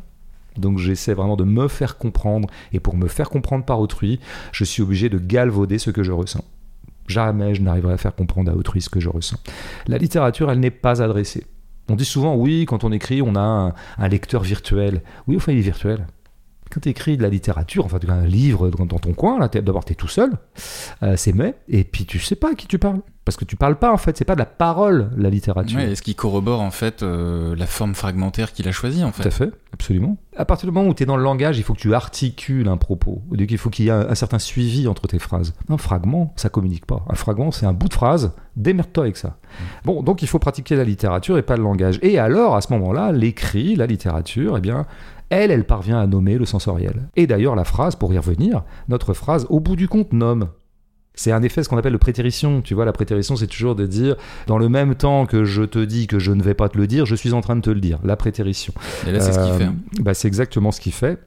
Donc 0.57 0.79
j'essaie 0.79 1.15
vraiment 1.15 1.37
de 1.37 1.45
me 1.45 1.69
faire 1.69 1.99
comprendre, 1.99 2.49
et 2.73 2.81
pour 2.81 2.97
me 2.97 3.07
faire 3.07 3.31
comprendre 3.31 3.65
par 3.65 3.81
autrui, 3.81 4.19
je 4.53 4.65
suis 4.65 4.83
obligé 4.83 5.09
de 5.09 5.19
galvauder 5.19 5.79
ce 5.79 5.91
que 5.91 6.03
je 6.03 6.13
ressens. 6.13 6.45
Jamais 7.07 7.55
je 7.55 7.63
n'arriverai 7.63 7.95
à 7.95 7.97
faire 7.97 8.15
comprendre 8.15 8.51
à 8.51 8.55
autrui 8.55 8.83
ce 8.83 8.91
que 8.91 9.01
je 9.01 9.09
ressens. 9.09 9.39
La 9.87 9.99
littérature, 9.99 10.51
elle 10.51 10.61
n'est 10.61 10.71
pas 10.71 11.01
adressée. 11.03 11.47
On 11.89 11.97
dit 11.97 12.05
souvent, 12.05 12.37
oui, 12.37 12.67
quand 12.67 12.85
on 12.85 12.93
écrit, 12.93 13.23
on 13.23 13.35
a 13.35 13.41
un, 13.41 13.73
un 13.97 14.09
lecteur 14.09 14.43
virtuel. 14.43 15.01
Oui, 15.27 15.37
enfin, 15.37 15.53
il 15.53 15.59
est 15.59 15.63
virtuel. 15.63 16.07
Quand 16.71 16.81
tu 16.81 16.89
écris 16.89 17.17
de 17.17 17.23
la 17.23 17.29
littérature, 17.29 17.85
enfin, 17.85 17.99
un 18.09 18.27
livre 18.27 18.69
dans 18.71 18.87
dans 18.87 18.99
ton 18.99 19.13
coin, 19.15 19.39
là, 19.39 19.49
d'abord, 19.49 19.85
tu 19.85 19.93
es 19.93 19.97
tout 19.97 20.09
seul, 20.09 20.33
euh, 21.03 21.15
c'est 21.17 21.33
mais, 21.35 21.55
et 21.69 21.85
puis 21.85 22.05
tu 22.07 22.19
sais 22.19 22.37
pas 22.37 22.51
à 22.53 22.55
qui 22.55 22.67
tu 22.67 22.79
parles. 22.79 23.01
Parce 23.25 23.37
que 23.37 23.45
tu 23.45 23.57
parles 23.57 23.79
pas, 23.79 23.93
en 23.93 23.99
fait, 23.99 24.17
c'est 24.17 24.25
pas 24.25 24.33
de 24.35 24.39
la 24.39 24.47
parole, 24.47 25.11
la 25.15 25.29
littérature. 25.29 25.77
Ouais, 25.79 25.91
et 25.91 25.95
ce 25.97 26.01
qui 26.01 26.15
corrobore 26.15 26.63
en 26.63 26.71
fait 26.71 27.03
euh, 27.03 27.55
la 27.57 27.67
forme 27.67 27.95
fragmentaire 27.95 28.55
qu'il 28.55 28.67
a 28.69 28.73
choisie 28.73 29.05
en 29.05 29.11
Tout 29.11 29.21
à 29.21 29.25
fait. 29.25 29.31
fait, 29.31 29.53
absolument. 29.75 30.17
À 30.35 30.47
partir 30.47 30.67
du 30.67 30.73
moment 30.73 30.89
où 30.89 30.95
tu 30.95 31.03
es 31.03 31.07
dans 31.07 31.19
le 31.19 31.23
langage, 31.23 31.59
il 31.59 31.63
faut 31.63 31.75
que 31.75 31.79
tu 31.81 31.93
articules 31.95 32.67
un 32.69 32.79
propos. 32.79 33.21
Donc 33.31 33.51
il 33.51 33.59
faut 33.59 33.69
qu'il 33.69 33.85
y 33.85 33.89
ait 33.89 33.91
un, 33.91 34.09
un 34.09 34.15
certain 34.15 34.39
suivi 34.39 34.89
entre 34.89 35.07
tes 35.09 35.19
phrases. 35.19 35.53
Un 35.69 35.77
fragment, 35.77 36.33
ça 36.37 36.49
communique 36.49 36.87
pas. 36.87 37.05
Un 37.11 37.17
fragment, 37.17 37.51
c'est 37.51 37.67
un 37.67 37.75
bout 37.75 37.89
de 37.89 37.95
phrase. 37.95 38.33
Démerde-toi 38.57 39.05
avec 39.05 39.19
ça. 39.19 39.37
Bon, 39.85 40.03
donc 40.03 40.23
il 40.23 40.29
faut 40.29 40.39
pratiquer 40.39 40.75
la 40.75 40.85
littérature 40.85 41.37
et 41.37 41.43
pas 41.43 41.57
le 41.59 41.63
langage. 41.65 41.99
Et 42.01 42.19
alors, 42.19 42.57
à 42.57 42.63
ce 42.63 42.73
moment-là, 42.73 43.13
l'écrit, 43.13 43.77
la 43.77 43.85
littérature, 43.87 44.57
eh 44.57 44.61
bien, 44.63 44.87
elle, 45.31 45.51
elle 45.51 45.65
parvient 45.65 45.99
à 45.99 46.07
nommer 46.07 46.39
le 46.39 46.45
sensoriel. 46.47 47.09
Et 47.17 47.27
d'ailleurs, 47.27 47.55
la 47.55 47.65
phrase, 47.65 47.97
pour 47.97 48.13
y 48.15 48.19
revenir, 48.19 48.65
notre 48.89 49.13
phrase, 49.15 49.47
au 49.51 49.61
bout 49.61 49.77
du 49.77 49.89
compte, 49.89 50.13
nomme. 50.13 50.49
C'est 51.15 51.33
un 51.33 51.43
effet, 51.43 51.65
ce 51.65 51.69
qu'on 51.69 51.77
appelle 51.77 51.93
le 51.93 51.99
prétérition. 51.99 52.63
Tu 52.63 52.75
vois, 52.75 52.85
la 52.85 52.93
prétérition, 52.93 53.35
c'est 53.35 53.49
toujours 53.49 53.75
de 53.75 53.87
dire, 53.87 54.15
dans 54.47 54.57
le 54.57 54.69
même 54.69 54.95
temps 54.95 55.27
que 55.27 55.45
je 55.45 55.65
te 55.65 55.81
dis 55.85 56.07
que 56.07 56.19
je 56.21 56.31
ne 56.33 56.43
vais 56.43 56.55
pas 56.55 56.69
te 56.69 56.79
le 56.79 56.87
dire, 56.87 57.07
je 57.07 57.17
suis 57.17 57.33
en 57.33 57.41
train 57.41 57.57
de 57.57 57.61
te 57.61 57.71
le 57.71 57.81
dire. 57.81 57.99
La 58.05 58.15
prétérition. 58.17 58.73
Et 59.07 59.11
là 59.13 59.19
c'est 59.21 59.33
ce 59.33 59.39
qu'il 59.41 59.49
Euh, 59.53 59.59
fait. 59.59 59.65
hein. 59.65 59.77
bah, 60.01 60.15
c'est 60.15 60.29
exactement 60.29 60.71
ce 60.71 60.81
qu'il 60.81 60.93
fait. 60.93 61.19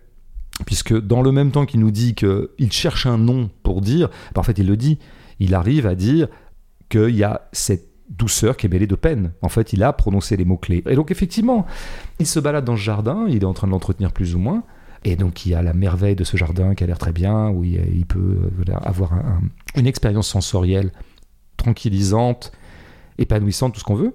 Puisque 0.66 0.98
dans 0.98 1.22
le 1.22 1.32
même 1.34 1.52
temps 1.52 1.66
qu'il 1.66 1.80
nous 1.82 1.92
dit 1.92 2.16
qu'il 2.16 2.72
cherche 2.72 3.06
un 3.06 3.18
nom 3.18 3.50
pour 3.64 3.82
dire, 3.82 4.10
bah, 4.34 4.40
en 4.40 4.44
fait 4.44 4.58
il 4.60 4.68
le 4.68 4.78
dit, 4.78 4.98
il 5.40 5.54
arrive 5.56 5.86
à 5.88 5.96
dire 5.96 6.28
qu'il 6.90 7.16
y 7.16 7.24
a 7.24 7.50
cette 7.52 7.91
douceur 8.18 8.58
qui 8.58 8.66
est 8.68 8.70
mêlée 8.70 8.88
de 8.88 8.96
peine. 8.96 9.32
En 9.42 9.50
fait, 9.50 9.74
il 9.74 9.84
a 9.84 9.94
prononcé 9.94 10.38
les 10.38 10.46
mots-clés. 10.46 10.84
Et 10.88 10.96
donc 10.96 11.12
effectivement, 11.12 11.66
il 12.20 12.28
se 12.28 12.40
balade 12.40 12.66
dans 12.66 12.76
ce 12.76 12.82
jardin, 12.82 13.26
il 13.28 13.38
est 13.42 13.46
en 13.46 13.54
train 13.54 13.68
de 13.68 13.72
l'entretenir 13.72 14.12
plus 14.12 14.36
ou 14.36 14.40
moins. 14.40 14.64
Et 15.04 15.16
donc 15.16 15.46
il 15.46 15.50
y 15.52 15.56
a 15.56 15.62
la 15.64 15.74
merveille 15.74 16.16
de 16.16 16.24
ce 16.24 16.38
jardin 16.38 16.76
qui 16.76 16.84
a 16.84 16.88
l'air 16.88 17.00
très 17.00 17.12
bien, 17.14 17.50
où 17.50 17.64
il, 17.64 18.06
peut 18.06 18.38
euh, 18.70 18.74
avoir 18.84 19.14
un- 19.14 19.18
un- 19.18 19.80
une 19.80 19.88
expérience 19.88 20.28
sensorielle 20.28 20.92
tranquillisante, 21.58 22.52
épanouissante, 23.18 23.74
tout 23.74 23.80
ce 23.80 23.86
qu'on 23.86 23.96
veut. 23.96 24.14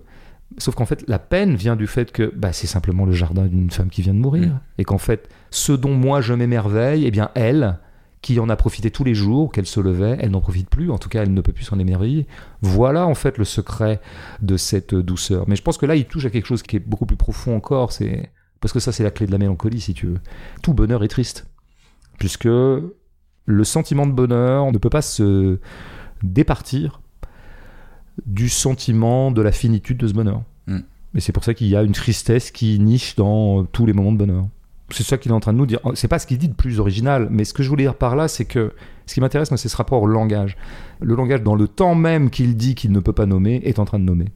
Sauf 0.59 0.75
qu'en 0.75 0.87
fait, 0.87 1.05
la 1.09 1.19
peine 1.19 1.57
vient 1.57 1.77
du 1.77 1.87
fait 1.87 2.13
que 2.13 2.33
bah, 2.37 2.53
c'est 2.53 2.67
simplement 2.69 3.05
le 3.05 3.13
jardin 3.13 3.47
d'une 3.47 3.71
femme 3.71 3.89
qui 3.91 4.03
vient 4.03 4.15
de 4.15 4.19
mourir. 4.21 4.49
Mm. 4.49 4.61
Et 4.79 4.85
qu'en 4.85 4.99
fait, 4.99 5.29
ce 5.51 5.73
dont 5.73 5.95
moi 5.95 6.21
je 6.21 6.35
m'émerveille, 6.35 7.05
eh 7.07 7.11
bien 7.11 7.31
elle, 7.35 7.79
qui 8.23 8.41
en 8.41 8.49
a 8.49 8.57
profité 8.57 8.91
tous 8.91 9.05
les 9.05 9.15
jours, 9.15 9.53
qu'elle 9.53 9.67
se 9.67 9.81
levait, 9.81 10.17
elle 10.21 10.31
n'en 10.31 10.41
profite 10.41 10.69
plus, 10.69 10.91
en 10.91 10.99
tout 10.99 11.09
cas 11.09 11.23
elle 11.23 11.33
ne 11.33 11.41
peut 11.41 11.53
plus 11.53 11.65
s'en 11.65 11.79
émerveiller. 11.79 12.27
Voilà 12.61 13.07
en 13.07 13.15
fait 13.15 13.39
le 13.39 13.45
secret 13.45 14.01
de 14.43 14.57
cette 14.57 14.95
douceur. 14.95 15.45
Mais 15.49 15.57
je 15.57 15.63
pense 15.63 15.79
que 15.79 15.87
là, 15.87 15.97
il 15.97 16.07
touche 16.07 16.25
à 16.25 16.31
quelque 16.31 16.47
chose 16.47 16.63
qui 16.63 16.77
est 16.77 16.81
beaucoup 16.81 17.07
plus 17.07 17.17
profond 17.17 17.55
encore, 17.57 17.93
c'est 17.93 18.31
parce 18.61 18.73
que 18.73 18.81
ça 18.81 18.91
c'est 18.91 19.05
la 19.05 19.11
clé 19.11 19.27
de 19.27 19.33
la 19.33 19.39
mélancolie 19.39 19.81
si 19.81 19.95
tu 19.95 20.07
veux. 20.07 20.21
Tout 20.63 20.75
bonheur 20.75 21.05
est 21.05 21.09
triste. 21.09 21.47
Puisque 22.19 22.47
le 22.47 23.65
sentiment 23.65 24.07
de 24.07 24.13
bonheur 24.13 24.73
ne 24.73 24.79
peut 24.79 24.91
pas 24.91 25.03
se 25.03 25.59
départir 26.23 27.01
du 28.25 28.49
sentiment 28.49 29.31
de 29.31 29.43
la 29.43 29.53
finitude 29.53 29.99
de 29.99 30.09
ce 30.09 30.15
bonheur. 30.15 30.43
Mm. 30.67 30.81
Et 31.15 31.21
c'est 31.21 31.33
pour 31.33 31.45
ça 31.45 31.55
qu'il 31.55 31.69
y 31.69 31.77
a 31.77 31.83
une 31.83 31.93
tristesse 31.93 32.51
qui 32.51 32.79
niche 32.81 33.15
dans 33.17 33.65
tous 33.65 33.87
les 33.87 33.93
moments 33.93 34.13
de 34.13 34.19
bonheur. 34.19 34.49
C'est 34.91 35.03
ça 35.03 35.19
qu'il 35.19 35.33
est 35.33 35.35
en 35.35 35.41
train 35.41 35.53
de 35.53 35.59
nous 35.59 35.67
dire. 35.67 35.81
C'est 35.95 36.09
pas 36.09 36.19
ce 36.19 36.27
qu'il 36.27 36.39
dit 36.39 36.49
de 36.49 36.55
plus 36.55 36.79
original, 36.79 37.29
mais 37.31 37.45
ce 37.45 37.53
que 37.53 37.63
je 37.63 37.69
voulais 37.69 37.85
dire 37.85 37.97
par 37.97 38.15
là, 38.15 38.29
c'est 38.29 38.45
que 38.45 38.73
ce 39.07 39.15
qui 39.15 39.21
m'intéresse, 39.21 39.51
moi, 39.51 39.59
c'est 39.59 39.69
ce 39.69 39.77
rapport 39.77 40.03
au 40.03 40.07
langage. 40.07 40.57
Le 41.01 41.15
langage, 41.15 41.43
dans 41.43 41.55
le 41.55 41.69
temps 41.69 41.95
même 41.95 42.31
qu'il 42.31 42.57
dit 42.57 42.75
qu'il 42.75 42.93
ne 42.93 43.01
peut 43.01 43.13
pas 43.13 43.27
nommer, 43.27 43.61
est 43.65 43.79
en 43.79 43.85
train 43.85 43.99
de 43.99 44.05
nommer. 44.05 44.27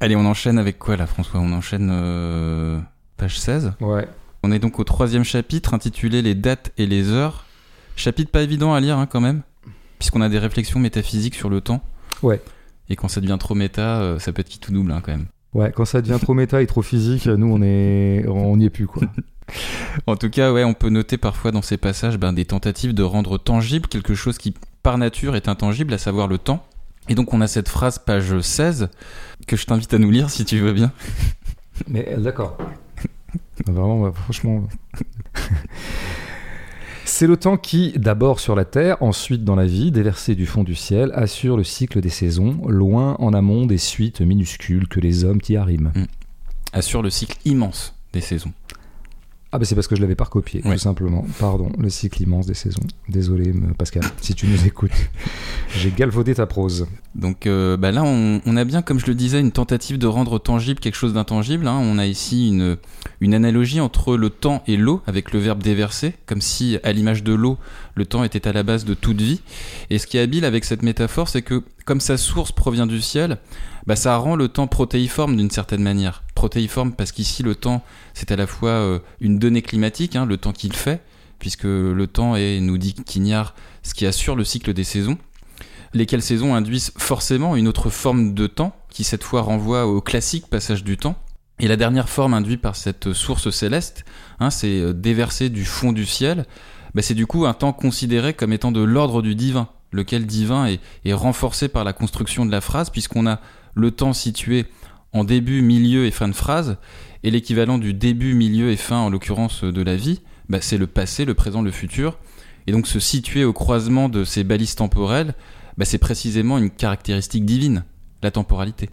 Allez, 0.00 0.16
on 0.16 0.26
enchaîne 0.26 0.58
avec 0.58 0.78
quoi 0.78 0.96
là, 0.96 1.06
François? 1.06 1.40
On 1.40 1.52
enchaîne 1.52 1.90
euh, 1.92 2.80
page 3.16 3.38
16. 3.38 3.74
Ouais. 3.80 4.06
On 4.42 4.50
est 4.50 4.58
donc 4.58 4.80
au 4.80 4.84
troisième 4.84 5.22
chapitre 5.22 5.74
intitulé 5.74 6.22
Les 6.22 6.34
dates 6.34 6.72
et 6.76 6.86
les 6.86 7.10
heures. 7.10 7.44
Chapitre 7.94 8.30
pas 8.30 8.42
évident 8.42 8.74
à 8.74 8.80
lire 8.80 8.98
hein, 8.98 9.06
quand 9.06 9.20
même, 9.20 9.42
puisqu'on 9.98 10.22
a 10.22 10.28
des 10.28 10.38
réflexions 10.38 10.80
métaphysiques 10.80 11.36
sur 11.36 11.50
le 11.50 11.60
temps. 11.60 11.82
Ouais. 12.22 12.40
Et 12.88 12.96
quand 12.96 13.08
ça 13.08 13.20
devient 13.20 13.36
trop 13.38 13.54
méta, 13.54 14.00
euh, 14.00 14.18
ça 14.18 14.32
peut 14.32 14.40
être 14.40 14.48
qui 14.48 14.58
tout 14.58 14.72
double 14.72 14.90
hein, 14.90 15.00
quand 15.04 15.12
même. 15.12 15.26
Ouais, 15.54 15.70
quand 15.70 15.84
ça 15.84 16.00
devient 16.00 16.18
trop 16.20 16.34
méta 16.34 16.62
et 16.62 16.66
trop 16.66 16.82
physique, 16.82 17.26
nous, 17.26 17.46
on 17.46 17.62
est, 17.62 18.26
on 18.26 18.56
n'y 18.56 18.64
est 18.64 18.70
plus, 18.70 18.86
quoi. 18.86 19.02
En 20.06 20.16
tout 20.16 20.30
cas, 20.30 20.52
ouais, 20.52 20.64
on 20.64 20.74
peut 20.74 20.88
noter 20.88 21.18
parfois 21.18 21.50
dans 21.50 21.62
ces 21.62 21.76
passages 21.76 22.18
ben, 22.18 22.32
des 22.32 22.44
tentatives 22.44 22.94
de 22.94 23.02
rendre 23.02 23.38
tangible 23.38 23.88
quelque 23.88 24.14
chose 24.14 24.38
qui, 24.38 24.54
par 24.82 24.98
nature, 24.98 25.36
est 25.36 25.48
intangible, 25.48 25.94
à 25.94 25.98
savoir 25.98 26.28
le 26.28 26.38
temps. 26.38 26.64
Et 27.08 27.14
donc, 27.14 27.32
on 27.34 27.40
a 27.40 27.46
cette 27.46 27.68
phrase, 27.68 27.98
page 27.98 28.40
16, 28.40 28.88
que 29.46 29.56
je 29.56 29.66
t'invite 29.66 29.92
à 29.94 29.98
nous 29.98 30.10
lire 30.10 30.30
si 30.30 30.44
tu 30.44 30.58
veux 30.58 30.72
bien. 30.72 30.92
Mais 31.88 32.08
euh, 32.10 32.18
d'accord. 32.18 32.58
Vraiment, 33.66 34.00
bah, 34.00 34.12
franchement. 34.14 34.68
C'est 37.04 37.26
le 37.26 37.36
temps 37.36 37.56
qui, 37.56 37.92
d'abord 37.96 38.40
sur 38.40 38.54
la 38.54 38.64
Terre, 38.64 38.96
ensuite 39.02 39.44
dans 39.44 39.56
la 39.56 39.66
vie, 39.66 39.90
déversé 39.90 40.34
du 40.34 40.46
fond 40.46 40.64
du 40.64 40.74
ciel, 40.74 41.10
assure 41.14 41.56
le 41.56 41.64
cycle 41.64 42.00
des 42.00 42.08
saisons, 42.08 42.60
loin 42.68 43.16
en 43.18 43.34
amont 43.34 43.66
des 43.66 43.78
suites 43.78 44.20
minuscules 44.20 44.88
que 44.88 45.00
les 45.00 45.24
hommes 45.24 45.40
t'y 45.40 45.56
arriment. 45.56 45.92
Assure 46.72 47.02
le 47.02 47.10
cycle 47.10 47.36
immense 47.44 47.94
des 48.12 48.20
saisons. 48.20 48.52
Ah 49.54 49.58
bah 49.58 49.66
c'est 49.66 49.74
parce 49.74 49.86
que 49.86 49.94
je 49.96 50.00
l'avais 50.00 50.14
pas 50.14 50.24
recopié, 50.24 50.62
Ouais. 50.64 50.76
tout 50.76 50.80
simplement. 50.80 51.26
Pardon, 51.38 51.70
le 51.78 51.90
cycle 51.90 52.22
immense 52.22 52.46
des 52.46 52.54
saisons. 52.54 52.80
Désolé 53.10 53.52
me- 53.52 53.74
Pascal, 53.74 54.02
si 54.22 54.34
tu 54.34 54.46
nous 54.46 54.66
écoutes. 54.66 54.90
J'ai 55.76 55.90
galvaudé 55.90 56.34
ta 56.34 56.46
prose. 56.46 56.86
Donc 57.14 57.46
euh, 57.46 57.76
bah 57.76 57.92
là, 57.92 58.02
on, 58.02 58.40
on 58.46 58.56
a 58.56 58.64
bien, 58.64 58.80
comme 58.80 58.98
je 58.98 59.04
le 59.06 59.14
disais, 59.14 59.40
une 59.40 59.52
tentative 59.52 59.98
de 59.98 60.06
rendre 60.06 60.38
tangible 60.38 60.80
quelque 60.80 60.94
chose 60.94 61.12
d'intangible. 61.12 61.68
hein. 61.68 61.78
On 61.82 61.98
a 61.98 62.06
ici 62.06 62.48
une, 62.48 62.78
une 63.20 63.34
analogie 63.34 63.80
entre 63.80 64.16
le 64.16 64.30
temps 64.30 64.62
et 64.66 64.78
l'eau, 64.78 65.02
avec 65.06 65.32
le 65.32 65.38
verbe 65.38 65.62
déverser, 65.62 66.14
comme 66.24 66.40
si, 66.40 66.78
à 66.82 66.92
l'image 66.92 67.22
de 67.22 67.34
l'eau, 67.34 67.58
le 67.94 68.06
temps 68.06 68.24
était 68.24 68.48
à 68.48 68.52
la 68.54 68.62
base 68.62 68.86
de 68.86 68.94
toute 68.94 69.20
vie. 69.20 69.42
Et 69.90 69.98
ce 69.98 70.06
qui 70.06 70.16
est 70.16 70.20
habile 70.22 70.46
avec 70.46 70.64
cette 70.64 70.82
métaphore, 70.82 71.28
c'est 71.28 71.42
que, 71.42 71.62
comme 71.84 72.00
sa 72.00 72.16
source 72.16 72.52
provient 72.52 72.86
du 72.86 73.02
ciel, 73.02 73.36
bah, 73.86 73.96
ça 73.96 74.16
rend 74.16 74.36
le 74.36 74.48
temps 74.48 74.66
protéiforme 74.66 75.36
d'une 75.36 75.50
certaine 75.50 75.82
manière. 75.82 76.22
Protéiforme 76.42 76.90
parce 76.90 77.12
qu'ici, 77.12 77.44
le 77.44 77.54
temps, 77.54 77.84
c'est 78.14 78.32
à 78.32 78.36
la 78.36 78.48
fois 78.48 78.70
euh, 78.70 78.98
une 79.20 79.38
donnée 79.38 79.62
climatique, 79.62 80.16
hein, 80.16 80.26
le 80.26 80.38
temps 80.38 80.52
qu'il 80.52 80.72
fait, 80.72 81.00
puisque 81.38 81.62
le 81.62 82.04
temps 82.08 82.34
est, 82.34 82.58
nous 82.58 82.78
dit 82.78 82.94
Quignard, 82.94 83.54
ce 83.84 83.94
qui 83.94 84.06
assure 84.06 84.34
le 84.34 84.42
cycle 84.42 84.72
des 84.72 84.82
saisons, 84.82 85.18
lesquelles 85.94 86.20
saisons 86.20 86.56
induisent 86.56 86.90
forcément 86.96 87.54
une 87.54 87.68
autre 87.68 87.90
forme 87.90 88.34
de 88.34 88.48
temps, 88.48 88.74
qui 88.90 89.04
cette 89.04 89.22
fois 89.22 89.42
renvoie 89.42 89.86
au 89.86 90.00
classique 90.00 90.48
passage 90.48 90.82
du 90.82 90.96
temps. 90.96 91.14
Et 91.60 91.68
la 91.68 91.76
dernière 91.76 92.08
forme 92.08 92.34
induite 92.34 92.60
par 92.60 92.74
cette 92.74 93.12
source 93.12 93.50
céleste, 93.50 94.04
hein, 94.40 94.50
c'est 94.50 94.80
euh, 94.80 94.92
déverser 94.92 95.48
du 95.48 95.64
fond 95.64 95.92
du 95.92 96.06
ciel, 96.06 96.46
bah, 96.92 97.02
c'est 97.02 97.14
du 97.14 97.28
coup 97.28 97.46
un 97.46 97.54
temps 97.54 97.72
considéré 97.72 98.34
comme 98.34 98.52
étant 98.52 98.72
de 98.72 98.82
l'ordre 98.82 99.22
du 99.22 99.36
divin, 99.36 99.68
lequel 99.92 100.26
divin 100.26 100.66
est, 100.66 100.80
est 101.04 101.12
renforcé 101.12 101.68
par 101.68 101.84
la 101.84 101.92
construction 101.92 102.44
de 102.44 102.50
la 102.50 102.60
phrase, 102.60 102.90
puisqu'on 102.90 103.28
a 103.28 103.38
le 103.74 103.92
temps 103.92 104.12
situé 104.12 104.66
en 105.12 105.24
début, 105.24 105.62
milieu 105.62 106.06
et 106.06 106.10
fin 106.10 106.28
de 106.28 106.34
phrase, 106.34 106.76
et 107.22 107.30
l'équivalent 107.30 107.78
du 107.78 107.94
début, 107.94 108.34
milieu 108.34 108.70
et 108.70 108.76
fin, 108.76 108.98
en 108.98 109.10
l'occurrence 109.10 109.64
de 109.64 109.82
la 109.82 109.96
vie, 109.96 110.20
bah, 110.48 110.60
c'est 110.60 110.78
le 110.78 110.86
passé, 110.86 111.24
le 111.24 111.34
présent, 111.34 111.62
le 111.62 111.70
futur. 111.70 112.18
Et 112.66 112.72
donc 112.72 112.86
se 112.86 113.00
situer 113.00 113.44
au 113.44 113.52
croisement 113.52 114.08
de 114.08 114.24
ces 114.24 114.44
balises 114.44 114.74
temporelles, 114.74 115.34
bah, 115.76 115.84
c'est 115.84 115.98
précisément 115.98 116.58
une 116.58 116.70
caractéristique 116.70 117.44
divine, 117.44 117.84
la 118.22 118.30
temporalité. 118.30 118.90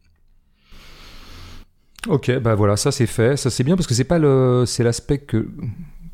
Ok, 2.07 2.31
bah 2.39 2.55
voilà, 2.55 2.77
ça 2.77 2.91
c'est 2.91 3.07
fait, 3.07 3.35
ça 3.35 3.49
c'est 3.49 3.63
bien 3.63 3.75
parce 3.75 3.85
que 3.85 3.93
c'est 3.93 4.05
pas 4.05 4.19
le, 4.19 4.63
c'est 4.65 4.83
l'aspect 4.83 5.17
que 5.17 5.49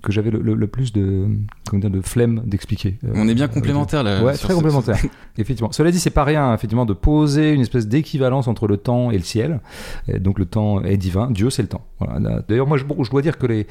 que 0.06 0.12
j'avais 0.14 0.32
le, 0.32 0.40
le- 0.40 0.54
le 0.54 0.68
plus 0.68 0.94
de, 0.94 1.28
comment 1.70 1.82
dire, 1.82 1.90
de 1.90 2.00
flemme 2.02 2.42
d'expliquer. 2.46 2.98
Euh, 3.04 3.12
On 3.16 3.28
est 3.28 3.34
bien 3.36 3.48
complémentaires 3.50 4.04
là. 4.04 4.24
Ouais, 4.24 4.34
très 4.34 4.50
ce- 4.50 4.54
complémentaire. 4.54 4.98
effectivement. 5.38 5.72
Cela 5.72 5.92
dit, 5.92 6.00
c'est 6.00 6.10
pas 6.10 6.24
rien, 6.24 6.54
effectivement, 6.54 6.86
de 6.86 6.94
poser 6.94 7.52
une 7.52 7.62
espèce 7.62 7.88
d'équivalence 7.88 8.48
entre 8.48 8.68
le 8.68 8.78
temps 8.78 9.12
et 9.12 9.18
le 9.18 9.24
ciel. 9.24 9.60
Et 10.08 10.20
donc 10.20 10.40
le 10.40 10.46
temps 10.46 10.82
est 10.84 10.98
divin, 10.98 11.30
Dieu 11.32 11.50
c'est 11.50 11.62
le 11.64 11.68
temps. 11.68 11.86
Voilà. 12.00 12.42
D'ailleurs, 12.48 12.68
moi, 12.68 12.78
je, 12.78 12.84
bon, 12.86 13.04
je 13.04 13.12
dois 13.12 13.22
dire 13.22 13.38
que 13.38 13.48
les, 13.48 13.68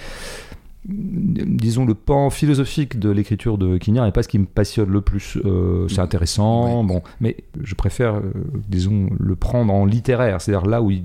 disons, 0.87 1.87
le 1.87 1.95
pan 1.95 2.29
philosophique 2.31 2.99
de 2.99 3.09
l'écriture 3.11 3.57
de 3.57 3.79
Quignard 3.79 4.05
n'est 4.05 4.13
pas 4.13 4.23
ce 4.23 4.29
qui 4.29 4.39
me 4.39 4.45
passionne 4.45 4.91
le 4.91 5.01
plus. 5.01 5.39
Euh, 5.45 5.89
c'est 5.89 6.01
intéressant, 6.01 6.81
Ouais. 6.83 6.87
bon, 6.87 7.03
mais 7.21 7.37
je 7.63 7.75
préfère, 7.75 8.17
euh, 8.17 8.33
disons, 8.69 9.09
le 9.19 9.35
prendre 9.37 9.73
en 9.73 9.87
littéraire, 9.87 10.41
c'est-à-dire 10.41 10.69
là 10.69 10.83
où 10.83 10.91
il 10.91 11.05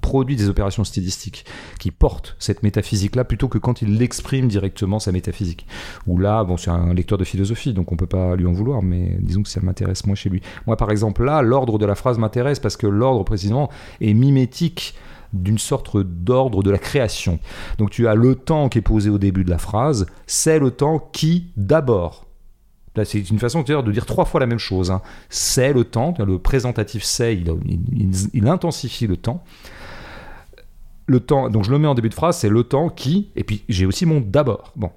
produit 0.00 0.34
des 0.36 0.48
opérations 0.48 0.82
stylistiques 0.84 1.44
qui 1.78 1.90
portent 1.90 2.34
cette 2.38 2.62
métaphysique-là, 2.62 3.24
plutôt 3.24 3.48
que 3.48 3.58
quand 3.58 3.82
il 3.82 3.98
l'exprime 3.98 4.48
directement 4.48 4.98
sa 4.98 5.12
métaphysique. 5.12 5.66
Où 6.06 6.18
là, 6.18 6.42
bon, 6.44 6.56
c'est 6.56 6.70
un 6.70 6.92
lecteur 6.92 7.18
de 7.18 7.24
philosophie, 7.24 7.72
donc 7.72 7.92
on 7.92 7.96
peut 7.96 8.06
pas 8.06 8.34
lui 8.34 8.46
en 8.46 8.52
vouloir, 8.52 8.82
mais 8.82 9.16
disons 9.20 9.42
que 9.42 9.48
ça 9.48 9.60
m'intéresse 9.60 10.06
moins 10.06 10.16
chez 10.16 10.28
lui. 10.30 10.40
Moi, 10.66 10.76
par 10.76 10.90
exemple, 10.90 11.24
là, 11.24 11.42
l'ordre 11.42 11.78
de 11.78 11.86
la 11.86 11.94
phrase 11.94 12.18
m'intéresse 12.18 12.58
parce 12.58 12.76
que 12.76 12.86
l'ordre, 12.88 13.24
précisément, 13.24 13.70
est 14.00 14.12
mimétique 14.14 14.94
d'une 15.32 15.58
sorte 15.58 15.96
d'ordre 15.96 16.62
de 16.62 16.70
la 16.70 16.78
création. 16.78 17.38
Donc 17.78 17.90
tu 17.90 18.08
as 18.08 18.14
le 18.14 18.34
temps 18.34 18.68
qui 18.68 18.78
est 18.78 18.82
posé 18.82 19.10
au 19.10 19.18
début 19.18 19.44
de 19.44 19.50
la 19.50 19.58
phrase, 19.58 20.06
c'est 20.26 20.58
le 20.58 20.70
temps 20.70 20.98
qui, 21.12 21.46
d'abord, 21.56 22.26
c'est 23.04 23.30
une 23.30 23.38
façon 23.38 23.62
de 23.62 23.92
dire 23.92 24.04
trois 24.04 24.24
fois 24.24 24.40
la 24.40 24.46
même 24.46 24.58
chose. 24.58 24.90
hein. 24.90 25.00
C'est 25.28 25.72
le 25.72 25.84
temps, 25.84 26.12
le 26.18 26.38
présentatif 26.38 27.02
c'est, 27.04 27.34
il- 27.34 28.28
il 28.34 28.48
intensifie 28.48 29.06
le 29.06 29.16
temps. 29.16 29.42
Le 31.06 31.20
temps, 31.20 31.48
donc 31.50 31.64
je 31.64 31.70
le 31.70 31.78
mets 31.78 31.88
en 31.88 31.94
début 31.94 32.08
de 32.08 32.14
phrase, 32.14 32.36
c'est 32.38 32.48
le 32.48 32.62
temps 32.62 32.88
qui, 32.88 33.30
et 33.36 33.42
puis 33.44 33.64
j'ai 33.68 33.86
aussi 33.86 34.06
mon 34.06 34.20
d'abord. 34.20 34.72
Bon. 34.76 34.90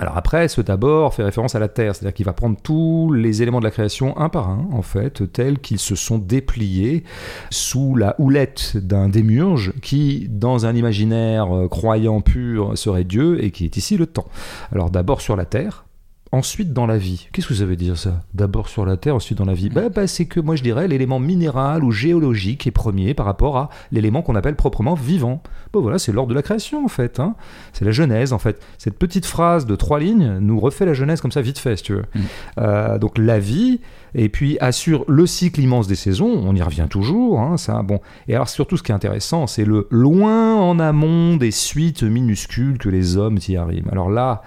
Alors 0.00 0.16
après, 0.16 0.46
ce 0.46 0.60
d'abord 0.60 1.12
fait 1.12 1.24
référence 1.24 1.56
à 1.56 1.58
la 1.58 1.66
Terre, 1.66 1.94
c'est-à-dire 1.96 2.14
qu'il 2.14 2.26
va 2.26 2.32
prendre 2.32 2.56
tous 2.62 3.12
les 3.12 3.42
éléments 3.42 3.58
de 3.58 3.64
la 3.64 3.72
création 3.72 4.16
un 4.16 4.28
par 4.28 4.48
un, 4.48 4.68
en 4.72 4.82
fait, 4.82 5.32
tels 5.32 5.58
qu'ils 5.58 5.80
se 5.80 5.96
sont 5.96 6.18
dépliés 6.18 7.02
sous 7.50 7.96
la 7.96 8.14
houlette 8.20 8.76
d'un 8.76 9.08
démiurge 9.08 9.72
qui, 9.82 10.28
dans 10.30 10.66
un 10.66 10.76
imaginaire 10.76 11.54
euh, 11.54 11.68
croyant 11.68 12.20
pur, 12.20 12.78
serait 12.78 13.04
Dieu 13.04 13.42
et 13.42 13.50
qui 13.50 13.64
est 13.64 13.76
ici 13.76 13.96
le 13.96 14.06
temps. 14.06 14.28
Alors 14.72 14.90
d'abord 14.90 15.20
sur 15.20 15.34
la 15.34 15.44
Terre, 15.44 15.87
ensuite 16.32 16.72
dans 16.72 16.86
la 16.86 16.98
vie. 16.98 17.28
Qu'est-ce 17.32 17.46
que 17.46 17.54
ça 17.54 17.64
veut 17.64 17.76
dire 17.76 17.96
ça? 17.96 18.20
D'abord 18.34 18.68
sur 18.68 18.84
la 18.84 18.96
Terre, 18.96 19.14
ensuite 19.14 19.38
dans 19.38 19.44
la 19.44 19.54
vie 19.54 19.70
bah, 19.70 19.88
bah, 19.88 20.06
C'est 20.06 20.26
que 20.26 20.40
moi 20.40 20.56
je 20.56 20.62
dirais 20.62 20.88
l'élément 20.88 21.20
minéral 21.20 21.84
ou 21.84 21.90
géologique 21.90 22.66
est 22.66 22.70
premier 22.70 23.14
par 23.14 23.26
rapport 23.26 23.56
à 23.56 23.70
l'élément 23.92 24.22
qu'on 24.22 24.34
appelle 24.34 24.56
proprement 24.56 24.94
vivant. 24.94 25.42
Bon 25.72 25.80
voilà, 25.80 25.98
c'est 25.98 26.12
l'ordre 26.12 26.30
de 26.30 26.34
la 26.34 26.42
création 26.42 26.84
en 26.84 26.88
fait. 26.88 27.20
hein. 27.20 27.34
C'est 27.72 27.84
la 27.84 27.92
Genèse 27.92 28.32
en 28.32 28.38
fait. 28.38 28.60
Cette 28.78 28.98
petite 28.98 29.26
phrase 29.26 29.66
de 29.66 29.76
trois 29.76 30.00
lignes 30.00 30.38
nous 30.40 30.60
refait 30.60 30.86
la 30.86 30.94
Genèse 30.94 31.20
comme 31.20 31.32
ça 31.32 31.42
vite 31.42 31.58
fait 31.58 31.76
si 31.76 31.82
tu 31.82 31.94
veux. 31.94 32.04
Mm. 32.14 32.20
Euh, 32.58 32.98
donc 32.98 33.18
la 33.18 33.38
vie, 33.38 33.80
et 34.14 34.28
puis 34.28 34.58
assure 34.60 35.04
le 35.08 35.26
cycle 35.26 35.60
immense 35.60 35.86
des 35.86 35.94
saisons, 35.94 36.42
on 36.44 36.54
y 36.54 36.62
revient 36.62 36.86
toujours, 36.88 37.40
hein, 37.40 37.56
ça, 37.56 37.82
bon. 37.82 38.00
Et 38.26 38.34
alors 38.34 38.48
surtout 38.48 38.76
ce 38.76 38.82
qui 38.82 38.92
est 38.92 38.94
intéressant, 38.94 39.46
c'est 39.46 39.64
le 39.64 39.86
loin 39.90 40.56
en 40.56 40.78
amont 40.78 41.36
des 41.36 41.50
suites 41.50 42.02
minuscules 42.02 42.78
que 42.78 42.88
les 42.88 43.16
hommes 43.16 43.38
y 43.48 43.56
arrivent. 43.56 43.88
Alors 43.92 44.10
là, 44.10 44.42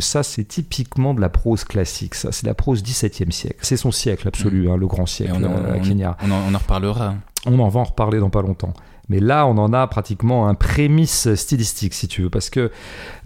ça 0.00 0.22
c'est 0.22 0.44
typiquement 0.44 1.14
de 1.14 1.20
la 1.20 1.28
prose 1.28 1.64
classique, 1.64 2.14
ça, 2.14 2.32
c'est 2.32 2.46
la 2.46 2.54
prose 2.54 2.82
17e 2.82 3.30
siècle. 3.30 3.58
C'est 3.62 3.76
son 3.76 3.90
siècle 3.92 4.26
absolu, 4.28 4.68
hein, 4.70 4.76
le 4.76 4.86
grand 4.86 5.06
siècle, 5.06 5.32
on, 5.36 5.40
en- 5.44 5.52
euh, 5.52 5.74
on- 5.74 5.78
on 6.22 6.30
en, 6.30 6.40
on 6.50 6.54
en 6.54 6.58
reparlera. 6.58 7.14
On 7.46 7.58
en 7.58 7.68
va 7.68 7.80
en 7.80 7.84
reparler 7.84 8.18
dans 8.20 8.30
pas 8.30 8.42
longtemps. 8.42 8.72
Mais 9.10 9.20
là, 9.20 9.46
on 9.46 9.58
en 9.58 9.72
a 9.74 9.86
pratiquement 9.86 10.48
un 10.48 10.54
prémisse 10.54 11.34
stylistique, 11.34 11.92
si 11.92 12.08
tu 12.08 12.22
veux, 12.22 12.30
parce 12.30 12.48
que 12.48 12.70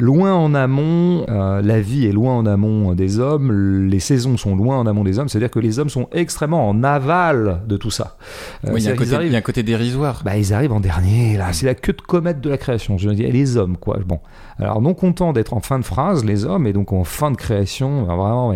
loin 0.00 0.34
en 0.34 0.52
amont, 0.54 1.24
euh, 1.28 1.62
la 1.62 1.80
vie 1.80 2.06
est 2.06 2.12
loin 2.12 2.34
en 2.36 2.46
amont 2.46 2.94
des 2.94 3.20
hommes, 3.20 3.86
les 3.88 4.00
saisons 4.00 4.36
sont 4.36 4.56
loin 4.56 4.76
en 4.78 4.86
amont 4.86 5.04
des 5.04 5.18
hommes, 5.20 5.28
c'est-à-dire 5.28 5.50
que 5.52 5.60
les 5.60 5.78
hommes 5.78 5.88
sont 5.88 6.08
extrêmement 6.10 6.68
en 6.68 6.82
aval 6.82 7.62
de 7.68 7.76
tout 7.76 7.90
ça. 7.92 8.16
Euh, 8.66 8.70
Oui, 8.72 8.80
il 8.80 8.86
y 8.86 8.88
a 8.88 8.92
un 8.92 8.96
côté- 8.96 9.10
il 9.10 9.14
arrivent- 9.14 9.32
y 9.32 9.34
a 9.36 9.38
un 9.38 9.42
côté 9.42 9.62
dérisoire. 9.62 10.22
bah, 10.24 10.36
ils 10.36 10.52
arrivent 10.52 10.72
en 10.72 10.80
dernier, 10.80 11.36
là. 11.36 11.52
C'est 11.52 11.66
la 11.66 11.74
queue 11.76 11.92
de 11.92 12.02
comète 12.02 12.40
de 12.40 12.50
la 12.50 12.58
création. 12.58 12.98
Je 12.98 13.08
veux 13.08 13.14
dire, 13.14 13.30
les 13.32 13.56
hommes, 13.56 13.76
quoi. 13.76 13.98
Bon. 14.04 14.18
Alors, 14.58 14.82
non 14.82 14.94
content 14.94 15.32
d'être 15.32 15.54
en 15.54 15.60
fin 15.60 15.78
de 15.78 15.84
phrase, 15.84 16.24
les 16.24 16.44
hommes, 16.44 16.66
et 16.66 16.72
donc 16.72 16.92
en 16.92 17.04
fin 17.04 17.30
de 17.30 17.36
création, 17.36 18.02
vraiment, 18.04 18.52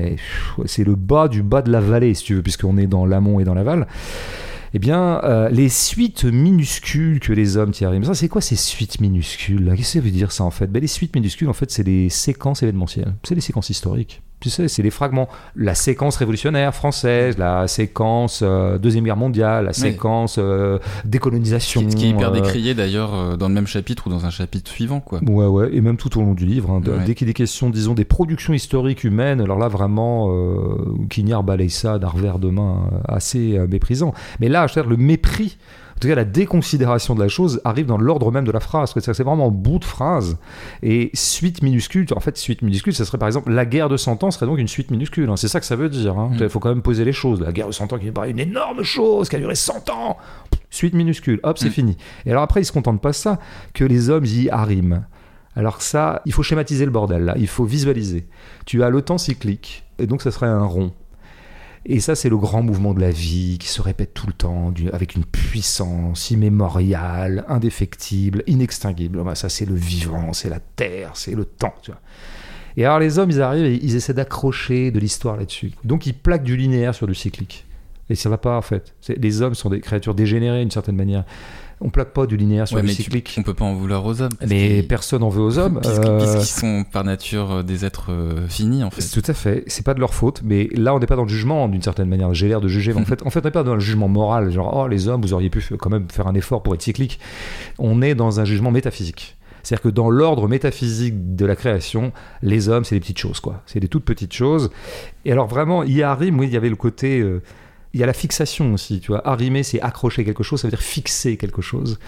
c'est 0.67 0.83
le 0.85 0.97
bas 0.97 1.29
du 1.29 1.45
bas 1.45 1.63
de 1.63 1.71
la 1.71 1.81
vallée, 1.81 2.15
si 2.15 2.25
tu 2.25 2.35
veux, 2.35 2.43
puisqu'on 2.43 2.77
est 2.79 2.89
dans 2.89 3.07
l'amont 3.07 3.39
et 3.39 3.45
dans 3.45 3.55
l'aval. 3.55 3.87
Eh 4.75 4.79
bien, 4.79 5.21
euh, 5.25 5.49
les 5.51 5.69
suites 5.69 6.25
minuscules 6.25 7.21
que 7.21 7.33
les 7.33 7.57
hommes 7.59 7.73
arrivent. 7.83 8.01
Mais 8.01 8.07
ça, 8.07 8.15
c'est 8.15 8.29
quoi 8.29 8.41
ces 8.41 8.57
suites 8.57 9.01
minuscules 9.01 9.67
Qu'est-ce 9.77 9.95
que 9.95 9.99
ça 9.99 10.01
veut 10.01 10.11
dire 10.11 10.33
ça 10.33 10.45
en 10.45 10.51
fait? 10.51 10.67
Ben, 10.67 10.81
Les 10.81 10.87
suites 10.87 11.15
minuscules, 11.15 11.49
en 11.49 11.53
fait, 11.53 11.71
c'est 11.71 11.83
les 11.83 12.09
séquences 12.09 12.63
événementielles. 12.63 13.15
C'est 13.23 13.35
les 13.35 13.43
séquences 13.43 13.69
historiques. 13.69 14.23
Tu 14.43 14.51
sais, 14.51 14.67
c'est 14.67 14.83
les 14.83 14.91
fragments. 14.91 15.29
La 15.55 15.77
séquence 15.77 16.17
révolutionnaire 16.17 16.75
française, 16.75 17.39
la 17.39 17.69
séquence 17.69 18.41
euh, 18.43 18.77
Deuxième 18.77 19.05
Guerre 19.05 19.17
mondiale, 19.17 19.67
la 19.67 19.73
séquence 19.73 20.35
euh, 20.37 20.81
décolonisation. 21.05 21.89
Ce 21.89 21.95
qui, 21.95 22.07
est 22.07 22.11
hyper 22.11 22.31
euh, 22.31 22.41
décrié 22.41 22.75
d'ailleurs 22.75 23.39
dans 23.39 23.47
le 23.47 23.55
même 23.55 23.69
chapitre 23.69 24.09
ou 24.09 24.11
dans 24.11 24.27
un 24.27 24.31
chapitre 24.31 24.69
suivant. 24.69 24.99
Quoi. 24.99 25.21
Ouais, 25.25 25.47
ouais, 25.47 25.71
et 25.73 25.81
même 25.81 25.97
tout 25.97 26.19
au 26.19 26.23
long 26.23 26.35
du 26.35 26.45
livre. 26.45 26.71
hein. 26.73 26.83
Ouais. 26.85 27.05
Dès 27.07 27.15
qu'il 27.15 27.29
est 27.29 27.35
question, 27.35 27.71
disons, 27.71 27.95
des 27.95 28.05
productions 28.05 28.53
historiques 28.53 29.05
humaines, 29.05 29.41
alors 29.41 29.61
là, 29.61 29.69
vraiment, 29.69 30.35
Quignard 31.09 31.45
balaye 31.45 31.71
ça 31.71 32.01
d'un 32.01 32.09
revers 32.09 32.41
de 32.41 32.49
main 32.49 32.91
assez 33.07 33.61
méprisant. 33.71 34.13
Mais 34.41 34.49
là, 34.49 34.67
je 34.67 34.75
veux 34.75 34.83
dire, 34.83 34.91
le 34.91 34.97
mépris, 34.97 35.57
tout 36.03 36.09
cas, 36.09 36.15
la 36.15 36.25
déconsidération 36.25 37.15
de 37.15 37.21
la 37.21 37.29
chose 37.29 37.61
arrive 37.65 37.87
dans 37.87 37.97
l'ordre 37.99 38.31
même 38.31 38.45
de 38.45 38.53
la 38.53 38.61
phrase. 38.61 38.93
C'est 38.97 39.23
vraiment 39.23 39.47
en 39.47 39.51
bout 39.51 39.79
de 39.79 39.85
phrase. 39.85 40.37
Et 40.83 41.11
suite 41.15 41.63
minuscule, 41.63 42.07
en 42.15 42.21
fait, 42.21 42.37
suite 42.37 42.63
minuscule, 42.63 42.95
ça 42.95 43.05
serait 43.05 43.19
par 43.19 43.29
exemple 43.29 43.51
la 43.51 43.65
guerre 43.65 43.89
de 43.89 43.97
100 43.97 44.23
ans 44.25 44.31
serait 44.31 44.47
donc 44.47 44.59
une 44.59 44.69
suite 44.69 44.91
minuscule. 44.91 45.31
hein. 45.31 45.37
C'est 45.37 45.49
ça 45.49 45.61
que 45.61 45.67
ça 45.67 45.77
veut 45.77 45.89
dire. 45.89 46.19
hein. 46.19 46.31
Il 46.35 46.45
Mm. 46.45 46.49
faut 46.49 46.59
quand 46.61 46.69
même 46.69 46.83
poser 46.83 47.05
les 47.05 47.13
choses. 47.13 47.41
La 47.41 47.53
guerre 47.53 47.69
de 47.69 47.73
100 47.73 47.93
ans 47.93 47.99
qui 47.99 48.09
est 48.09 48.13
pas 48.13 48.29
une 48.29 48.39
énorme 48.39 48.83
chose, 48.83 49.29
qui 49.29 49.37
a 49.37 49.39
duré 49.39 49.55
100 49.55 49.89
ans. 49.91 50.17
Suite 50.71 50.95
minuscule, 50.95 51.41
hop, 51.43 51.59
c'est 51.59 51.69
Mm. 51.69 51.73
fini. 51.73 51.97
Et 52.27 52.31
alors 52.31 52.43
après, 52.43 52.61
ils 52.63 52.65
se 52.65 52.73
contentent 52.73 53.01
pas 53.01 53.11
de 53.11 53.15
ça, 53.15 53.39
que 53.75 53.85
les 53.85 54.11
hommes 54.11 54.25
y 54.25 54.49
arriment. 54.51 55.05
Alors 55.55 55.77
que 55.79 55.85
ça, 55.85 56.23
il 56.25 56.33
faut 56.33 56.43
schématiser 56.43 56.87
le 56.87 56.91
bordel 56.91 57.25
là, 57.25 57.35
il 57.39 57.47
faut 57.47 57.65
visualiser. 57.65 58.27
Tu 58.65 58.83
as 58.83 58.89
le 58.91 59.03
temps 59.03 59.19
cyclique, 59.19 59.85
et 59.99 60.07
donc 60.07 60.23
ça 60.23 60.31
serait 60.31 60.47
un 60.47 60.65
rond. 60.65 60.93
Et 61.85 61.99
ça, 61.99 62.15
c'est 62.15 62.29
le 62.29 62.37
grand 62.37 62.63
mouvement 62.63 62.95
de 62.95 63.01
la 63.01 63.11
vie 63.11 63.59
qui 63.59 63.69
se 63.69 63.83
répète 63.83 64.15
tout 64.15 64.29
le 64.29 64.33
temps, 64.33 64.73
avec 64.93 65.17
une 65.17 65.25
puissance 65.25 66.31
immémoriale, 66.31 67.45
indéfectible, 67.49 68.45
inextinguible. 68.47 69.23
Bah, 69.25 69.35
ça, 69.35 69.49
c'est 69.49 69.65
le 69.65 69.75
vivant, 69.75 70.33
c'est 70.33 70.49
la 70.49 70.61
terre, 70.61 71.11
c'est 71.15 71.35
le 71.35 71.45
temps. 71.45 71.75
Et 72.77 72.85
alors, 72.85 73.01
les 73.01 73.19
hommes, 73.19 73.31
ils 73.31 73.43
arrivent 73.43 73.67
et 73.67 73.81
ils 73.83 73.97
essaient 73.97 74.15
d'accrocher 74.15 74.93
de 74.93 75.01
l'histoire 75.01 75.37
là-dessus. 75.37 75.73
Donc, 75.85 76.07
ils 76.07 76.15
plaquent 76.15 76.45
du 76.45 76.57
linéaire 76.57 76.95
sur 76.95 77.09
du 77.09 77.15
cyclique. 77.15 77.67
Et 78.11 78.15
ça 78.15 78.29
va 78.29 78.39
pas, 78.39 78.57
en 78.57 78.63
fait. 78.63 78.95
Les 79.09 79.43
hommes 79.43 79.55
sont 79.55 79.71
des 79.71 79.81
créatures 79.81 80.15
dégénérées 80.15 80.61
d'une 80.61 80.71
certaine 80.71 80.97
manière. 80.97 81.25
On 81.85 81.91
plaque 81.91 82.13
pas 82.13 82.27
du 82.27 82.37
linéaire 82.37 82.69
sur 82.69 82.77
Ouais, 82.77 82.83
du 82.83 82.89
mais 82.89 82.95
tu- 82.95 83.03
cyclique. 83.03 83.35
on 83.39 83.43
peut 83.43 83.55
pas 83.55 83.65
en 83.65 83.75
vouloir 83.75 84.05
aux 84.07 84.23
hommes. 84.23 84.33
Mais 84.49 84.83
personne 84.85 85.23
en 85.23 85.29
veut 85.29 85.43
aux 85.43 85.59
hommes. 85.59 85.81
puisqu'ils 85.83 86.09
Euh, 86.09 86.19
puisqu'ils 86.19 86.47
sont 86.61 86.85
par 86.91 87.03
nature 87.05 87.51
euh, 87.53 87.63
des 87.63 87.85
êtres 87.85 88.13
euh, 88.13 88.47
finis 88.49 88.85
en 88.85 88.91
fait. 88.91 89.01
c'est 89.03 89.21
Tout 89.21 89.31
à 89.31 89.35
fait, 89.35 89.65
c'est 89.67 89.85
pas 89.85 89.95
de 89.95 90.01
leur 90.01 90.15
faute, 90.15 90.43
mais 90.45 90.69
là 90.75 90.95
on 90.95 91.01
n'est 91.01 91.07
pas 91.07 91.17
dans 91.17 91.25
le 91.25 91.29
jugement 91.29 91.69
d'une 91.69 91.83
certaine 91.83 92.09
manière. 92.09 92.33
J'ai 92.35 92.49
l'air 92.49 92.61
de 92.61 92.69
juger, 92.69 92.95
en 92.95 93.05
fait, 93.05 93.27
en 93.27 93.31
fait 93.31 93.41
on 93.41 93.49
n'est 93.49 93.51
pas 93.53 93.63
dans 93.65 93.75
le 93.75 93.81
jugement 93.81 94.09
moral, 94.09 94.51
genre 94.53 94.73
oh 94.85 94.87
les 94.89 95.09
hommes 95.09 95.23
vous 95.23 95.33
auriez 95.35 95.51
pu 95.51 95.61
quand 95.79 95.91
même 95.91 96.07
faire 96.11 96.27
un 96.29 96.35
effort 96.35 96.63
pour 96.63 96.75
être 96.75 96.83
cyclique. 96.83 97.19
On 97.79 98.01
est 98.01 98.15
dans 98.15 98.39
un 98.41 98.45
jugement 98.45 98.71
métaphysique. 98.71 99.37
C'est-à-dire 99.65 99.83
que 99.83 99.89
dans 99.91 100.11
l'ordre 100.11 100.49
métaphysique 100.49 101.37
de 101.37 101.47
la 101.47 101.55
création, 101.57 102.13
les 102.43 102.69
hommes 102.69 102.85
c'est 102.85 102.97
des 102.97 103.01
petites 103.01 103.19
choses 103.19 103.39
quoi, 103.41 103.63
c'est 103.67 103.79
des 103.81 103.89
toutes 103.89 104.05
petites 104.05 104.33
choses. 104.33 104.71
Et 105.25 105.31
alors 105.33 105.47
vraiment, 105.47 105.83
il 105.85 105.93
y 105.97 106.03
arrive, 106.03 106.37
oui, 106.37 106.47
il 106.49 106.53
y 106.53 106.57
avait 106.57 106.69
le 106.69 106.75
côté 106.77 107.21
euh, 107.21 107.43
il 107.95 108.01
y 108.01 108.03
a 108.03 108.07
la 108.07 108.13
fixation 108.13 108.73
aussi, 108.73 109.01
tu 109.01 109.09
vois. 109.13 109.27
Arrimer, 109.29 109.63
c'est 109.63 109.81
accrocher 109.81 110.25
quelque 110.25 110.43
chose, 110.43 110.61
ça 110.61 110.67
veut 110.69 110.71
dire 110.73 110.81
fixer 110.83 111.37
quelque 111.37 111.61
chose. 111.61 111.99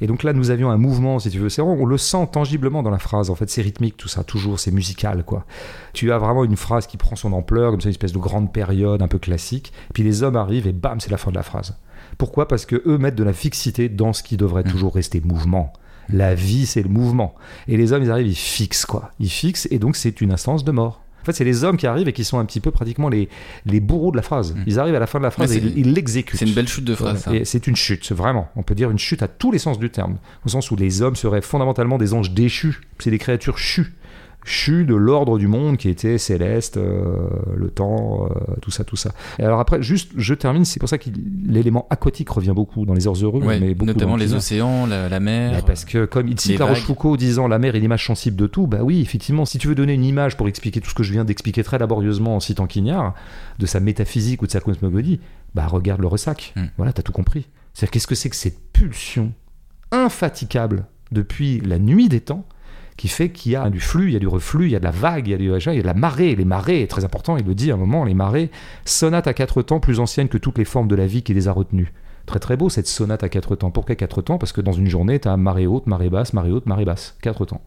Et 0.00 0.06
donc 0.06 0.22
là, 0.22 0.32
nous 0.32 0.50
avions 0.50 0.70
un 0.70 0.76
mouvement, 0.76 1.18
si 1.18 1.30
tu 1.30 1.38
veux. 1.38 1.48
C'est 1.48 1.62
on 1.62 1.84
le 1.84 1.98
sent 1.98 2.28
tangiblement 2.32 2.82
dans 2.82 2.90
la 2.90 2.98
phrase. 2.98 3.28
En 3.30 3.34
fait, 3.34 3.50
c'est 3.50 3.62
rythmique, 3.62 3.96
tout 3.96 4.08
ça, 4.08 4.22
toujours, 4.24 4.60
c'est 4.60 4.70
musical, 4.70 5.24
quoi. 5.24 5.44
Tu 5.92 6.12
as 6.12 6.18
vraiment 6.18 6.44
une 6.44 6.56
phrase 6.56 6.86
qui 6.86 6.96
prend 6.96 7.16
son 7.16 7.32
ampleur, 7.32 7.72
comme 7.72 7.80
ça, 7.80 7.88
une 7.88 7.92
espèce 7.92 8.12
de 8.12 8.18
grande 8.18 8.52
période 8.52 9.02
un 9.02 9.08
peu 9.08 9.18
classique. 9.18 9.72
Puis 9.94 10.02
les 10.02 10.22
hommes 10.22 10.36
arrivent 10.36 10.66
et 10.66 10.72
bam, 10.72 11.00
c'est 11.00 11.10
la 11.10 11.18
fin 11.18 11.30
de 11.30 11.36
la 11.36 11.42
phrase. 11.42 11.76
Pourquoi? 12.18 12.46
Parce 12.46 12.66
que 12.66 12.80
eux 12.86 12.98
mettent 12.98 13.16
de 13.16 13.24
la 13.24 13.32
fixité 13.32 13.88
dans 13.88 14.12
ce 14.12 14.22
qui 14.22 14.36
devrait 14.36 14.62
Mm. 14.64 14.70
toujours 14.70 14.94
rester 14.94 15.20
mouvement. 15.20 15.72
La 16.08 16.34
vie, 16.34 16.66
c'est 16.66 16.82
le 16.82 16.88
mouvement. 16.88 17.34
Et 17.68 17.76
les 17.76 17.92
hommes, 17.92 18.02
ils 18.02 18.10
arrivent, 18.10 18.26
ils 18.26 18.34
fixent, 18.36 18.84
quoi. 18.86 19.10
Ils 19.18 19.30
fixent, 19.30 19.66
et 19.70 19.78
donc 19.78 19.96
c'est 19.96 20.20
une 20.20 20.32
instance 20.32 20.62
de 20.64 20.70
mort. 20.72 21.00
En 21.22 21.24
fait, 21.24 21.32
c'est 21.32 21.44
les 21.44 21.64
hommes 21.64 21.76
qui 21.76 21.86
arrivent 21.86 22.08
et 22.08 22.12
qui 22.12 22.24
sont 22.24 22.38
un 22.38 22.44
petit 22.44 22.60
peu 22.60 22.70
pratiquement 22.70 23.08
les, 23.08 23.28
les 23.64 23.80
bourreaux 23.80 24.10
de 24.10 24.16
la 24.16 24.22
phrase. 24.22 24.54
Mm. 24.54 24.64
Ils 24.66 24.78
arrivent 24.78 24.94
à 24.94 25.00
la 25.00 25.06
fin 25.06 25.18
de 25.18 25.24
la 25.24 25.30
phrase 25.30 25.56
et 25.56 25.62
ils 25.76 25.92
l'exécutent. 25.92 26.38
C'est 26.38 26.46
une 26.46 26.54
belle 26.54 26.68
chute 26.68 26.84
de 26.84 26.94
phrase. 26.94 27.22
Voilà. 27.24 27.40
Et 27.40 27.44
c'est 27.44 27.66
une 27.66 27.76
chute, 27.76 28.12
vraiment. 28.12 28.48
On 28.56 28.62
peut 28.62 28.74
dire 28.74 28.90
une 28.90 28.98
chute 28.98 29.22
à 29.22 29.28
tous 29.28 29.52
les 29.52 29.58
sens 29.58 29.78
du 29.78 29.90
terme. 29.90 30.18
Au 30.44 30.48
sens 30.48 30.70
où 30.70 30.76
les 30.76 31.02
hommes 31.02 31.16
seraient 31.16 31.42
fondamentalement 31.42 31.98
des 31.98 32.14
anges 32.14 32.32
déchus. 32.32 32.80
C'est 32.98 33.10
des 33.10 33.18
créatures 33.18 33.58
chues. 33.58 33.94
Chues 34.44 34.84
de 34.84 34.94
l'ordre 34.94 35.38
du 35.38 35.46
monde 35.46 35.76
qui 35.76 35.88
était 35.88 36.18
céleste, 36.18 36.76
euh, 36.76 37.28
le 37.54 37.70
temps, 37.70 38.26
euh, 38.26 38.54
tout 38.60 38.70
ça, 38.70 38.84
tout 38.84 38.96
ça. 38.96 39.12
Et 39.38 39.44
alors 39.44 39.60
après, 39.60 39.82
juste, 39.82 40.10
je 40.16 40.34
termine, 40.34 40.64
c'est 40.64 40.80
pour 40.80 40.88
ça 40.88 40.98
que 40.98 41.08
l'élément 41.46 41.86
aquatique 41.90 42.28
revient 42.28 42.52
beaucoup 42.54 42.84
dans 42.84 42.94
les 42.94 43.06
heures 43.06 43.14
heureux, 43.22 43.42
Ouais, 43.42 43.60
mais 43.60 43.74
beaucoup 43.74 43.86
notamment 43.92 44.16
les 44.16 44.34
océans, 44.34 44.86
la, 44.86 45.08
la 45.08 45.20
mer. 45.20 45.52
Bah, 45.52 45.62
parce 45.66 45.84
que 45.84 46.04
comme 46.06 46.28
il 46.28 46.38
cite 46.40 46.58
La. 46.58 46.66
Rochefoucauld 46.66 47.18
disant 47.18 47.46
la 47.46 47.58
mer 47.58 47.76
est 47.76 47.80
l'image 47.80 48.06
sensible 48.06 48.36
de 48.36 48.46
tout, 48.46 48.66
bah 48.66 48.80
oui, 48.82 49.00
effectivement, 49.00 49.44
si 49.44 49.58
tu 49.58 49.68
veux 49.68 49.74
donner 49.74 49.94
une 49.94 50.04
image 50.04 50.36
pour 50.36 50.48
expliquer 50.48 50.80
tout 50.80 50.90
ce 50.90 50.94
que 50.94 51.02
je 51.02 51.12
viens 51.12 51.24
d'expliquer 51.24 51.62
très 51.62 51.78
laborieusement 51.78 52.36
en 52.36 52.40
citant 52.40 52.66
Quignard, 52.66 53.14
de 53.58 53.66
sa 53.66 53.80
métaphysique 53.80 54.42
ou 54.42 54.46
de 54.46 54.52
sa 54.52 54.60
cosmogonie, 54.60 55.20
bah 55.54 55.66
regarde 55.66 56.00
le 56.00 56.06
ressac. 56.08 56.52
Mm. 56.56 56.62
Voilà, 56.76 56.92
t'as 56.92 57.02
tout 57.02 57.12
compris. 57.12 57.46
C'est-à-dire 57.74 57.92
qu'est-ce 57.92 58.06
que 58.06 58.14
c'est 58.14 58.30
que 58.30 58.36
cette 58.36 58.58
pulsion 58.72 59.32
infatigable 59.92 60.86
depuis 61.12 61.60
la 61.60 61.78
nuit 61.78 62.08
des 62.08 62.20
temps 62.20 62.44
qui 62.96 63.08
fait 63.08 63.30
qu'il 63.30 63.52
y 63.52 63.56
a 63.56 63.70
du 63.70 63.80
flux, 63.80 64.08
il 64.08 64.12
y 64.12 64.16
a 64.16 64.20
du 64.20 64.28
reflux, 64.28 64.66
il 64.66 64.72
y 64.72 64.76
a 64.76 64.78
de 64.78 64.84
la 64.84 64.90
vague, 64.90 65.26
il 65.26 65.30
y 65.30 65.34
a, 65.34 65.38
du, 65.38 65.44
il 65.44 65.76
y 65.76 65.78
a 65.78 65.82
de 65.82 65.86
la 65.86 65.94
marée. 65.94 66.34
Les 66.36 66.44
marées, 66.44 66.86
très 66.86 67.04
important, 67.04 67.36
il 67.36 67.46
le 67.46 67.54
dit 67.54 67.70
à 67.70 67.74
un 67.74 67.78
moment, 67.78 68.04
les 68.04 68.14
marées, 68.14 68.50
sonate 68.84 69.26
à 69.26 69.34
quatre 69.34 69.62
temps 69.62 69.80
plus 69.80 70.00
ancienne 70.00 70.28
que 70.28 70.38
toutes 70.38 70.58
les 70.58 70.64
formes 70.64 70.88
de 70.88 70.96
la 70.96 71.06
vie 71.06 71.22
qui 71.22 71.34
les 71.34 71.48
a 71.48 71.52
retenues. 71.52 71.92
Très 72.26 72.38
très 72.38 72.56
beau 72.56 72.68
cette 72.68 72.86
sonate 72.86 73.24
à 73.24 73.28
quatre 73.28 73.56
temps. 73.56 73.70
Pourquoi 73.70 73.96
quatre 73.96 74.22
temps? 74.22 74.38
Parce 74.38 74.52
que 74.52 74.60
dans 74.60 74.72
une 74.72 74.86
journée, 74.88 75.18
tu 75.18 75.28
as 75.28 75.36
marée 75.36 75.66
haute, 75.66 75.86
marée 75.86 76.10
basse, 76.10 76.32
marée 76.32 76.52
haute, 76.52 76.66
marée 76.66 76.84
basse. 76.84 77.16
Quatre 77.20 77.44
temps. 77.44 77.62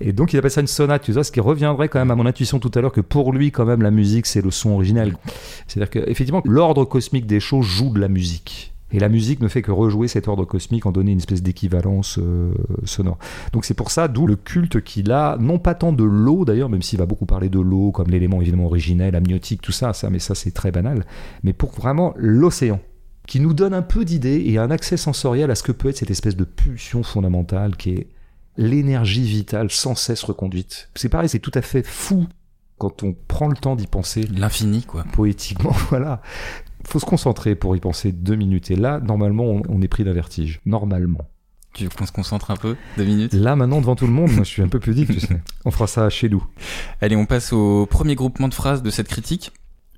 Et 0.00 0.12
donc 0.12 0.32
il 0.32 0.38
appelle 0.38 0.50
ça 0.50 0.60
une 0.60 0.66
sonate, 0.66 1.02
tu 1.02 1.12
vois, 1.12 1.24
ce 1.24 1.32
qui 1.32 1.40
reviendrait 1.40 1.88
quand 1.88 1.98
même 1.98 2.10
à 2.10 2.16
mon 2.16 2.26
intuition 2.26 2.58
tout 2.58 2.70
à 2.74 2.80
l'heure 2.80 2.92
que 2.92 3.00
pour 3.00 3.32
lui, 3.32 3.50
quand 3.50 3.64
même, 3.64 3.82
la 3.82 3.90
musique, 3.90 4.26
c'est 4.26 4.42
le 4.42 4.50
son 4.50 4.70
originel. 4.70 5.16
C'est-à-dire 5.66 5.88
qu'effectivement, 5.90 6.42
l'ordre 6.44 6.84
cosmique 6.84 7.26
des 7.26 7.40
choses 7.40 7.64
joue 7.64 7.90
de 7.90 8.00
la 8.00 8.08
musique. 8.08 8.74
Et 8.92 9.00
la 9.00 9.08
musique 9.08 9.40
ne 9.40 9.48
fait 9.48 9.62
que 9.62 9.72
rejouer 9.72 10.06
cet 10.06 10.28
ordre 10.28 10.44
cosmique, 10.44 10.86
en 10.86 10.92
donner 10.92 11.12
une 11.12 11.18
espèce 11.18 11.42
d'équivalence 11.42 12.18
euh, 12.18 12.52
sonore. 12.84 13.18
Donc 13.52 13.64
c'est 13.64 13.74
pour 13.74 13.90
ça, 13.90 14.06
d'où 14.06 14.26
le 14.26 14.36
culte 14.36 14.80
qu'il 14.80 15.10
a, 15.10 15.36
non 15.40 15.58
pas 15.58 15.74
tant 15.74 15.92
de 15.92 16.04
l'eau 16.04 16.44
d'ailleurs, 16.44 16.68
même 16.68 16.82
s'il 16.82 16.98
va 16.98 17.06
beaucoup 17.06 17.26
parler 17.26 17.48
de 17.48 17.58
l'eau 17.58 17.90
comme 17.90 18.08
l'élément 18.08 18.40
évidemment 18.40 18.66
originel, 18.66 19.16
amniotique, 19.16 19.60
tout 19.60 19.72
ça, 19.72 19.92
ça, 19.92 20.08
mais 20.08 20.20
ça 20.20 20.34
c'est 20.36 20.52
très 20.52 20.70
banal, 20.70 21.04
mais 21.42 21.52
pour 21.52 21.72
vraiment 21.72 22.14
l'océan, 22.16 22.80
qui 23.26 23.40
nous 23.40 23.54
donne 23.54 23.74
un 23.74 23.82
peu 23.82 24.04
d'idée 24.04 24.44
et 24.46 24.58
un 24.58 24.70
accès 24.70 24.96
sensoriel 24.96 25.50
à 25.50 25.56
ce 25.56 25.64
que 25.64 25.72
peut 25.72 25.88
être 25.88 25.96
cette 25.96 26.12
espèce 26.12 26.36
de 26.36 26.44
pulsion 26.44 27.02
fondamentale 27.02 27.76
qui 27.76 27.90
est 27.90 28.06
l'énergie 28.56 29.24
vitale 29.24 29.70
sans 29.70 29.94
cesse 29.94 30.22
reconduite. 30.22 30.90
C'est 30.94 31.08
pareil, 31.08 31.28
c'est 31.28 31.40
tout 31.40 31.50
à 31.54 31.62
fait 31.62 31.84
fou 31.84 32.26
quand 32.78 33.02
on 33.02 33.14
prend 33.26 33.48
le 33.48 33.56
temps 33.56 33.74
d'y 33.74 33.86
penser 33.86 34.22
L'infini, 34.22 34.82
quoi. 34.82 35.04
poétiquement, 35.12 35.72
voilà. 35.90 36.22
Faut 36.88 36.98
se 36.98 37.04
concentrer 37.06 37.54
pour 37.54 37.74
y 37.76 37.80
penser 37.80 38.12
deux 38.12 38.36
minutes. 38.36 38.70
Et 38.70 38.76
là, 38.76 39.00
normalement, 39.00 39.44
on, 39.44 39.62
on 39.68 39.82
est 39.82 39.88
pris 39.88 40.04
d'un 40.04 40.12
vertige. 40.12 40.60
Normalement. 40.66 41.20
Tu 41.74 41.84
veux 41.84 41.90
qu'on 41.90 42.06
se 42.06 42.12
concentre 42.12 42.50
un 42.50 42.56
peu 42.56 42.74
Deux 42.96 43.04
minutes? 43.04 43.34
Là, 43.34 43.54
maintenant, 43.56 43.80
devant 43.80 43.96
tout 43.96 44.06
le 44.06 44.12
monde, 44.12 44.30
moi, 44.30 44.44
je 44.44 44.48
suis 44.48 44.62
un 44.62 44.68
peu 44.68 44.78
pudique, 44.78 45.12
tu 45.12 45.20
sais. 45.20 45.40
On 45.66 45.70
fera 45.70 45.86
ça 45.86 46.08
chez 46.08 46.28
nous. 46.30 46.42
Allez, 47.02 47.16
on 47.16 47.26
passe 47.26 47.52
au 47.52 47.84
premier 47.86 48.14
groupement 48.14 48.48
de 48.48 48.54
phrases 48.54 48.82
de 48.82 48.88
cette 48.90 49.08
critique. 49.08 49.52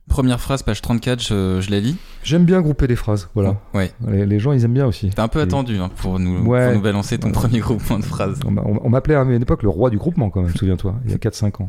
Première 0.09 0.41
phrase, 0.41 0.63
page 0.63 0.81
34, 0.81 1.23
je, 1.23 1.61
je 1.61 1.71
la 1.71 1.81
lis. 1.81 1.97
J'aime 2.25 2.45
bien 2.47 2.63
grouper 2.63 2.87
les 2.87 2.97
phrases, 2.97 3.29
voilà. 3.35 3.61
Ouais. 3.75 3.93
Les, 4.09 4.25
les 4.25 4.39
gens, 4.41 4.53
ils 4.53 4.65
aiment 4.65 4.73
bien 4.73 4.87
aussi. 4.87 5.11
T'as 5.11 5.23
un 5.23 5.29
peu 5.29 5.39
Et- 5.41 5.43
attendu 5.43 5.77
hein, 5.79 5.91
pour, 5.95 6.19
nous, 6.19 6.47
Ouais. 6.47 6.65
pour 6.65 6.77
nous 6.77 6.81
balancer 6.83 7.19
ton 7.19 7.27
Ouais. 7.29 7.33
premier 7.35 7.59
groupement 7.61 7.99
de 7.99 8.05
phrases. 8.05 8.41
On- 8.47 8.57
on 8.57 8.89
m'appelait 8.89 9.15
à 9.17 9.23
une 9.23 9.43
époque 9.43 9.63
le 9.63 9.69
roi 9.69 9.91
du 9.91 9.99
groupement, 9.99 10.31
quand 10.31 10.41
même, 10.41 10.55
souviens-toi, 10.57 10.95
il 11.05 11.11
y 11.11 11.15
a 11.15 11.19
4-5 11.19 11.61
ans. 11.63 11.69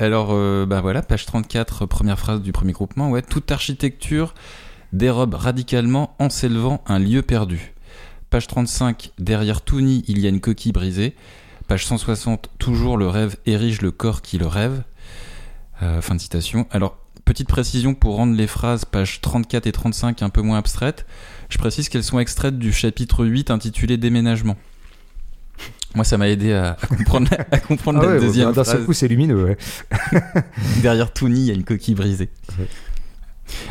Alors, 0.00 0.28
euh, 0.30 0.64
bah 0.64 0.80
voilà, 0.80 1.02
page 1.02 1.26
34, 1.26 1.84
première 1.84 2.18
phrase 2.18 2.40
du 2.40 2.52
premier 2.52 2.72
groupement. 2.72 3.10
Ouais, 3.10 3.20
toute 3.20 3.52
architecture 3.52 4.32
dérobe 4.94 5.34
radicalement 5.34 6.16
en 6.18 6.30
s'élevant 6.30 6.82
un 6.86 6.98
lieu 6.98 7.20
perdu. 7.20 7.74
Page 8.30 8.46
35, 8.46 9.12
derrière 9.18 9.60
tout 9.60 9.82
nid, 9.82 10.02
il 10.08 10.18
y 10.18 10.24
a 10.24 10.30
une 10.30 10.40
coquille 10.40 10.72
brisée. 10.72 11.14
Page 11.68 11.84
160, 11.84 12.48
toujours 12.58 12.96
le 12.96 13.08
rêve 13.08 13.36
érige 13.44 13.82
le 13.82 13.90
corps 13.90 14.22
qui 14.22 14.38
le 14.38 14.46
rêve. 14.46 14.84
Euh, 15.82 16.00
fin 16.00 16.14
de 16.14 16.20
citation. 16.20 16.66
Alors, 16.70 16.96
petite 17.26 17.48
précision 17.48 17.92
pour 17.92 18.16
rendre 18.16 18.34
les 18.34 18.46
phrases 18.46 18.86
pages 18.86 19.20
34 19.20 19.66
et 19.66 19.72
35 19.72 20.22
un 20.22 20.30
peu 20.30 20.40
moins 20.40 20.56
abstraites. 20.56 21.04
Je 21.50 21.58
précise 21.58 21.90
qu'elles 21.90 22.04
sont 22.04 22.18
extraites 22.18 22.58
du 22.58 22.72
chapitre 22.72 23.26
8 23.26 23.50
intitulé 23.50 23.98
Déménagement. 23.98 24.56
Moi, 25.94 26.04
ça 26.04 26.18
m'a 26.18 26.28
aidé 26.28 26.52
à, 26.52 26.76
à 26.80 26.86
comprendre, 26.86 27.28
à 27.50 27.58
comprendre 27.58 28.00
Ah 28.02 28.06
la 28.06 28.12
ouais, 28.12 28.20
deuxième 28.20 28.52
d'un 28.52 28.64
seul 28.64 28.84
coup, 28.84 28.92
c'est 28.92 29.08
lumineux, 29.08 29.44
ouais. 29.44 29.58
Derrière 30.82 31.12
tout 31.12 31.28
nid, 31.28 31.40
il 31.40 31.46
y 31.46 31.50
a 31.50 31.54
une 31.54 31.64
coquille 31.64 31.94
brisée. 31.94 32.30
Ouais. 32.58 32.68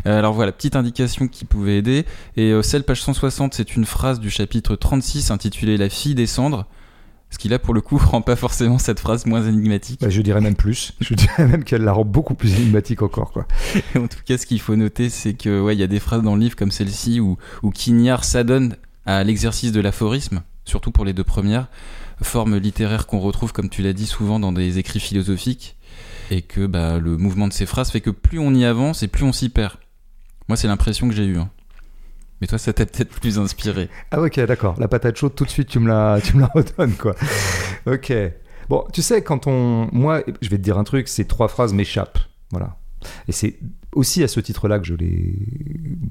Euh, 0.05 0.19
alors 0.19 0.33
voilà, 0.33 0.51
petite 0.51 0.75
indication 0.75 1.27
qui 1.27 1.45
pouvait 1.45 1.77
aider. 1.77 2.05
Et 2.37 2.51
euh, 2.51 2.61
celle, 2.61 2.83
page 2.83 3.01
160, 3.01 3.53
c'est 3.53 3.75
une 3.75 3.85
phrase 3.85 4.19
du 4.19 4.29
chapitre 4.29 4.75
36 4.75 5.31
intitulée 5.31 5.77
La 5.77 5.89
fille 5.89 6.15
des 6.15 6.27
cendres. 6.27 6.65
Ce 7.31 7.37
qui 7.37 7.47
là, 7.47 7.59
pour 7.59 7.73
le 7.73 7.81
coup, 7.81 7.97
rend 8.03 8.21
pas 8.21 8.35
forcément 8.35 8.77
cette 8.77 8.99
phrase 8.99 9.25
moins 9.25 9.43
énigmatique. 9.43 10.01
Bah, 10.01 10.09
je 10.09 10.21
dirais 10.21 10.41
même 10.41 10.55
plus. 10.55 10.93
Je 10.99 11.13
dirais 11.13 11.47
même 11.47 11.63
qu'elle 11.63 11.83
la 11.83 11.93
rend 11.93 12.05
beaucoup 12.05 12.33
plus 12.33 12.53
énigmatique 12.55 13.01
encore, 13.01 13.31
quoi. 13.31 13.47
en 13.95 14.07
tout 14.07 14.19
cas, 14.25 14.37
ce 14.37 14.45
qu'il 14.45 14.59
faut 14.59 14.75
noter, 14.75 15.09
c'est 15.09 15.33
que 15.33 15.61
ouais, 15.61 15.75
il 15.75 15.79
y 15.79 15.83
a 15.83 15.87
des 15.87 15.99
phrases 15.99 16.21
dans 16.21 16.35
le 16.35 16.41
livre 16.41 16.55
comme 16.55 16.71
celle-ci 16.71 17.19
où, 17.19 17.37
où 17.63 17.71
Quignard 17.71 18.23
s'adonne 18.23 18.75
à 19.05 19.23
l'exercice 19.23 19.71
de 19.71 19.79
l'aphorisme, 19.79 20.41
surtout 20.65 20.91
pour 20.91 21.05
les 21.05 21.13
deux 21.13 21.23
premières, 21.23 21.67
forme 22.21 22.57
littéraire 22.57 23.07
qu'on 23.07 23.19
retrouve, 23.19 23.53
comme 23.53 23.69
tu 23.69 23.81
l'as 23.81 23.93
dit, 23.93 24.05
souvent 24.05 24.39
dans 24.39 24.51
des 24.51 24.77
écrits 24.77 24.99
philosophiques, 24.99 25.77
et 26.31 26.41
que 26.41 26.65
bah, 26.67 26.99
le 26.99 27.17
mouvement 27.17 27.47
de 27.47 27.53
ces 27.53 27.65
phrases 27.65 27.91
fait 27.91 28.01
que 28.01 28.09
plus 28.09 28.39
on 28.39 28.53
y 28.53 28.65
avance 28.65 29.03
et 29.03 29.07
plus 29.07 29.23
on 29.23 29.31
s'y 29.33 29.49
perd. 29.49 29.73
Moi, 30.47 30.57
c'est 30.57 30.67
l'impression 30.67 31.07
que 31.07 31.13
j'ai 31.13 31.25
eue. 31.25 31.37
hein. 31.37 31.49
Mais 32.41 32.47
toi, 32.47 32.57
ça 32.57 32.71
t'a 32.71 32.85
peut-être 32.85 33.09
plus 33.19 33.37
inspiré. 33.37 33.89
Ah 34.11 34.21
ok, 34.21 34.39
d'accord. 34.41 34.75
La 34.79 34.87
patate 34.87 35.17
chaude, 35.17 35.35
tout 35.35 35.43
de 35.45 35.49
suite, 35.49 35.67
tu 35.67 35.79
me 35.79 35.87
la, 35.87 36.19
tu 36.23 36.35
me 36.35 36.41
la 36.41 36.47
redonnes, 36.47 36.95
quoi. 36.95 37.15
Ok. 37.85 38.13
Bon, 38.69 38.85
tu 38.93 39.01
sais, 39.01 39.23
quand 39.23 39.47
on... 39.47 39.89
Moi, 39.91 40.23
je 40.41 40.49
vais 40.49 40.57
te 40.57 40.61
dire 40.61 40.77
un 40.77 40.83
truc, 40.83 41.07
ces 41.07 41.25
trois 41.25 41.47
phrases 41.47 41.73
m'échappent. 41.73 42.19
Voilà. 42.51 42.77
Et 43.27 43.31
c'est 43.31 43.57
aussi 43.95 44.23
à 44.23 44.27
ce 44.27 44.39
titre-là 44.39 44.79
que 44.79 44.85
je 44.85 44.93
les... 44.93 45.35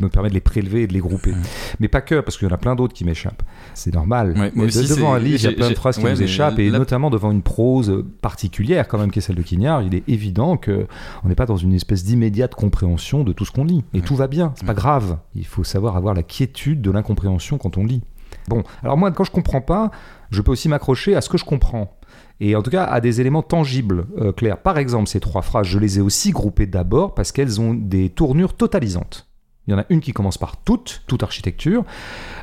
me 0.01 0.09
permets 0.09 0.29
de 0.31 0.35
les 0.35 0.41
prélever 0.41 0.83
et 0.83 0.87
de 0.87 0.93
les 0.93 0.99
grouper. 1.01 1.33
Mais 1.81 1.89
pas 1.89 2.01
que, 2.01 2.21
parce 2.21 2.37
qu'il 2.37 2.49
y 2.49 2.51
en 2.51 2.55
a 2.55 2.59
plein 2.59 2.75
d'autres 2.75 2.95
qui 2.95 3.05
m'échappent. 3.05 3.43
C'est 3.75 3.95
normal. 3.95 4.35
Ouais, 4.37 4.53
Mais 4.55 4.67
de- 4.67 4.89
devant 4.89 5.15
un 5.15 5.19
livre, 5.19 5.39
il 5.41 5.45
y 5.45 5.47
a 5.47 5.53
plein 5.53 5.71
de 5.71 5.75
phrases 5.75 5.99
qui 5.99 6.05
ouais, 6.05 6.13
nous 6.13 6.23
échappent, 6.23 6.59
et 6.59 6.71
notamment 6.71 7.11
devant 7.11 7.31
une 7.31 7.43
prose 7.43 8.05
particulière, 8.21 8.89
quand 8.89 8.99
même, 8.99 9.11
qui 9.11 9.21
est 9.21 9.23
celle 9.23 9.37
de 9.37 9.43
Quignard, 9.43 9.83
il 9.83 9.95
est 9.95 10.03
évident 10.09 10.57
que 10.57 10.87
on 11.25 11.29
n'est 11.29 11.35
pas 11.37 11.47
dans 11.47 11.57
une 11.57 11.73
espèce 11.73 12.05
d'immédiate 12.05 12.55
compréhension 12.55 13.23
de 13.25 13.33
tout 13.33 13.45
ce 13.45 13.53
qu'on 13.53 13.65
lit. 13.65 13.85
Et 13.95 13.99
Ouais. 13.99 14.05
tout 14.05 14.17
va 14.17 14.27
bien, 14.27 14.53
c'est 14.57 14.67
pas 14.67 14.75
grave. 14.75 15.19
Il 15.35 15.47
faut 15.47 15.65
savoir 15.65 15.97
avoir 15.97 16.15
la 16.15 16.23
quiétude 16.23 16.83
de 16.83 16.91
l'incompréhension 16.91 17.59
quand 17.59 17.77
on 17.79 17.85
lit. 17.85 18.03
Bon, 18.49 18.63
alors 18.83 18.97
moi, 18.97 19.11
quand 19.13 19.25
je 19.25 19.31
comprends 19.31 19.61
pas, 19.61 19.91
je 20.31 20.41
peux 20.43 20.51
aussi 20.53 20.69
m'accrocher 20.69 21.15
à 21.15 21.21
ce 21.21 21.29
que 21.29 21.39
je 21.39 21.45
comprends. 21.45 21.98
Et 22.41 22.55
en 22.55 22.63
tout 22.63 22.71
cas, 22.71 22.85
à 22.85 23.01
des 23.01 23.21
éléments 23.21 23.43
tangibles, 23.43 24.07
euh, 24.19 24.33
clairs. 24.33 24.59
Par 24.59 24.79
exemple, 24.79 25.09
ces 25.09 25.21
trois 25.21 25.43
phrases, 25.43 25.67
je 25.67 25.79
les 25.79 25.99
ai 25.99 26.01
aussi 26.01 26.31
groupées 26.31 26.67
d'abord 26.67 27.15
parce 27.15 27.33
qu'elles 27.33 27.61
ont 27.61 27.75
des 27.75 28.11
tournures 28.11 28.55
totalisantes. 28.55 29.29
Il 29.67 29.73
y 29.73 29.75
en 29.75 29.79
a 29.79 29.85
une 29.91 30.01
qui 30.01 30.13
commence 30.13 30.39
par 30.39 30.57
toute, 30.57 31.03
toute 31.07 31.23
architecture. 31.23 31.85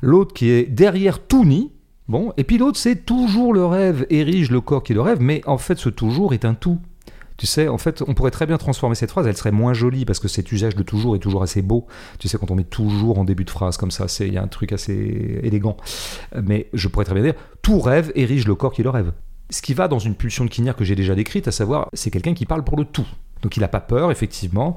L'autre 0.02 0.34
qui 0.34 0.50
est 0.50 0.66
derrière 0.66 1.20
tout 1.20 1.46
nid. 1.46 1.72
Bon, 2.08 2.34
et 2.38 2.44
puis 2.44 2.60
l'autre, 2.60 2.78
c'est 2.78 3.04
toujours 3.04 3.52
le 3.52 3.66
rêve 3.66 4.06
érige 4.12 4.52
le 4.52 4.62
corps 4.62 4.84
qui 4.84 4.94
le 4.94 5.02
rêve, 5.02 5.20
mais 5.22 5.42
en 5.48 5.58
fait, 5.58 5.80
ce 5.80 5.90
toujours 5.90 6.36
est 6.36 6.46
un 6.46 6.54
tout. 6.54 6.80
Tu 7.38 7.48
sais, 7.48 7.68
en 7.68 7.80
fait, 7.80 8.04
on 8.08 8.14
pourrait 8.14 8.32
très 8.32 8.46
bien 8.46 8.58
transformer 8.58 8.96
cette 8.96 9.10
phrase, 9.10 9.28
elle 9.28 9.36
serait 9.36 9.52
moins 9.52 9.74
jolie 9.74 10.06
parce 10.06 10.20
que 10.20 10.28
cet 10.28 10.52
usage 10.52 10.76
de 10.76 10.84
toujours 10.84 11.16
est 11.16 11.20
toujours 11.20 11.42
assez 11.42 11.62
beau. 11.62 11.88
Tu 12.20 12.28
sais, 12.28 12.38
quand 12.38 12.52
on 12.52 12.56
met 12.56 12.64
toujours 12.64 13.18
en 13.18 13.26
début 13.26 13.44
de 13.44 13.50
phrase 13.50 13.76
comme 13.76 13.92
ça, 13.92 14.06
il 14.20 14.34
y 14.34 14.38
a 14.38 14.44
un 14.44 14.48
truc 14.48 14.72
assez 14.72 15.40
élégant. 15.42 15.78
Mais 16.44 16.70
je 16.74 16.88
pourrais 16.88 17.06
très 17.06 17.16
bien 17.16 17.24
dire 17.24 17.34
tout 17.62 17.80
rêve 17.80 18.12
érige 18.16 18.48
le 18.48 18.56
corps 18.56 18.72
qui 18.72 18.84
le 18.84 18.90
rêve. 18.90 19.12
Ce 19.50 19.62
qui 19.62 19.74
va 19.74 19.88
dans 19.88 20.00
une 20.00 20.16
pulsion 20.16 20.44
de 20.46 20.50
Quignard 20.50 20.76
que 20.76 20.84
j'ai 20.84 20.96
déjà 20.96 21.16
décrite, 21.16 21.48
à 21.48 21.52
savoir, 21.52 21.90
c'est 21.94 22.10
quelqu'un 22.12 22.34
qui 22.34 22.46
parle 22.46 22.64
pour 22.64 22.78
le 22.78 22.86
tout. 22.86 23.08
Donc 23.42 23.58
il 23.58 23.60
n'a 23.60 23.68
pas 23.68 23.80
peur, 23.82 24.12
effectivement, 24.12 24.76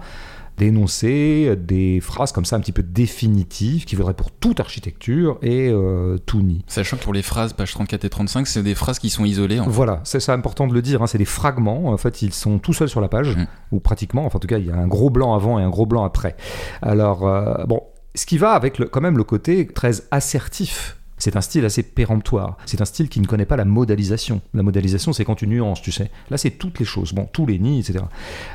d'énoncer 0.58 1.54
des 1.56 2.00
phrases 2.00 2.32
comme 2.32 2.44
ça 2.44 2.56
un 2.56 2.60
petit 2.60 2.72
peu 2.72 2.82
définitives 2.82 3.84
qui 3.84 3.94
voudraient 3.96 4.12
pour 4.14 4.30
toute 4.32 4.58
architecture 4.60 5.38
et 5.40 5.68
euh, 5.70 6.18
tout 6.26 6.42
nid. 6.42 6.64
Sachant 6.66 6.96
que 6.96 7.02
pour 7.04 7.12
les 7.14 7.22
phrases, 7.22 7.52
page 7.52 7.72
34 7.72 8.04
et 8.04 8.10
35, 8.10 8.46
c'est 8.46 8.62
des 8.62 8.74
phrases 8.74 8.98
qui 8.98 9.08
sont 9.08 9.24
isolées. 9.24 9.60
En 9.60 9.64
fait. 9.64 9.70
Voilà, 9.70 10.00
c'est 10.04 10.20
ça 10.20 10.34
important 10.34 10.66
de 10.66 10.74
le 10.74 10.82
dire, 10.82 11.00
hein, 11.02 11.06
c'est 11.06 11.18
des 11.18 11.24
fragments, 11.24 11.86
en 11.86 11.96
fait 11.96 12.22
ils 12.22 12.34
sont 12.34 12.58
tout 12.58 12.72
seuls 12.72 12.88
sur 12.88 13.00
la 13.00 13.08
page, 13.08 13.36
Mm. 13.36 13.46
ou 13.72 13.80
pratiquement, 13.80 14.26
enfin 14.26 14.36
en 14.38 14.40
tout 14.40 14.48
cas 14.48 14.58
il 14.58 14.66
y 14.66 14.70
a 14.70 14.76
un 14.76 14.88
gros 14.88 15.10
blanc 15.10 15.34
avant 15.34 15.58
et 15.58 15.62
un 15.62 15.70
gros 15.70 15.86
blanc 15.86 16.04
après. 16.04 16.36
Alors, 16.82 17.26
euh, 17.26 17.64
bon, 17.66 17.82
ce 18.16 18.26
qui 18.26 18.36
va 18.36 18.52
avec 18.52 18.78
le- 18.78 18.86
quand 18.86 19.00
même 19.00 19.16
le 19.16 19.24
côté 19.24 19.66
très 19.66 19.92
assertif. 20.10 20.97
C'est 21.18 21.36
un 21.36 21.40
style 21.40 21.64
assez 21.64 21.82
péremptoire. 21.82 22.56
C'est 22.66 22.80
un 22.80 22.84
style 22.84 23.08
qui 23.08 23.20
ne 23.20 23.26
connaît 23.26 23.46
pas 23.46 23.56
la 23.56 23.64
modalisation. 23.64 24.40
La 24.54 24.62
modalisation, 24.62 25.12
c'est 25.12 25.24
quand 25.24 25.34
tu 25.34 25.46
nuances, 25.46 25.82
tu 25.82 25.92
sais. 25.92 26.10
Là, 26.30 26.38
c'est 26.38 26.50
toutes 26.50 26.78
les 26.78 26.84
choses. 26.84 27.12
Bon, 27.12 27.28
tous 27.32 27.46
les 27.46 27.58
nids, 27.58 27.80
etc. 27.80 28.04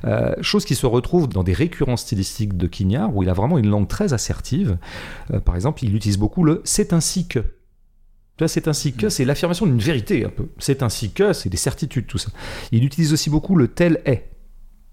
Euh, 0.06 0.34
chose 0.42 0.66
qui 0.66 0.76
se 0.76 0.86
retrouve 0.86 1.28
dans 1.28 1.44
des 1.44 1.54
récurrences 1.54 2.02
stylistiques 2.02 2.58
de 2.58 2.68
Quignard, 2.68 3.16
où 3.16 3.24
il 3.24 3.30
a 3.30 3.34
vraiment 3.34 3.58
une 3.58 3.68
langue 3.68 3.88
très 3.88 4.14
assertive. 4.14 4.78
Euh, 5.32 5.40
par 5.40 5.56
exemple, 5.56 5.84
il 5.84 5.96
utilise 5.96 6.18
beaucoup 6.18 6.44
le 6.44 6.62
c'est 6.64 6.94
ainsi 6.94 7.28
que. 7.28 7.44
C'est 8.48 8.68
ainsi 8.68 8.94
que, 8.94 9.10
c'est 9.10 9.26
l'affirmation 9.26 9.66
d'une 9.66 9.80
vérité 9.80 10.26
un 10.26 10.30
peu. 10.30 10.50
C'est 10.58 10.84
ainsi 10.84 11.12
que, 11.12 11.34
c'est 11.34 11.50
des 11.50 11.58
certitudes, 11.58 12.08
tout 12.08 12.18
ça. 12.18 12.30
Il 12.72 12.84
utilise 12.84 13.14
aussi 13.14 13.30
beaucoup 13.30 13.56
le 13.56 13.70
tel 13.70 14.02
est. 14.06 14.33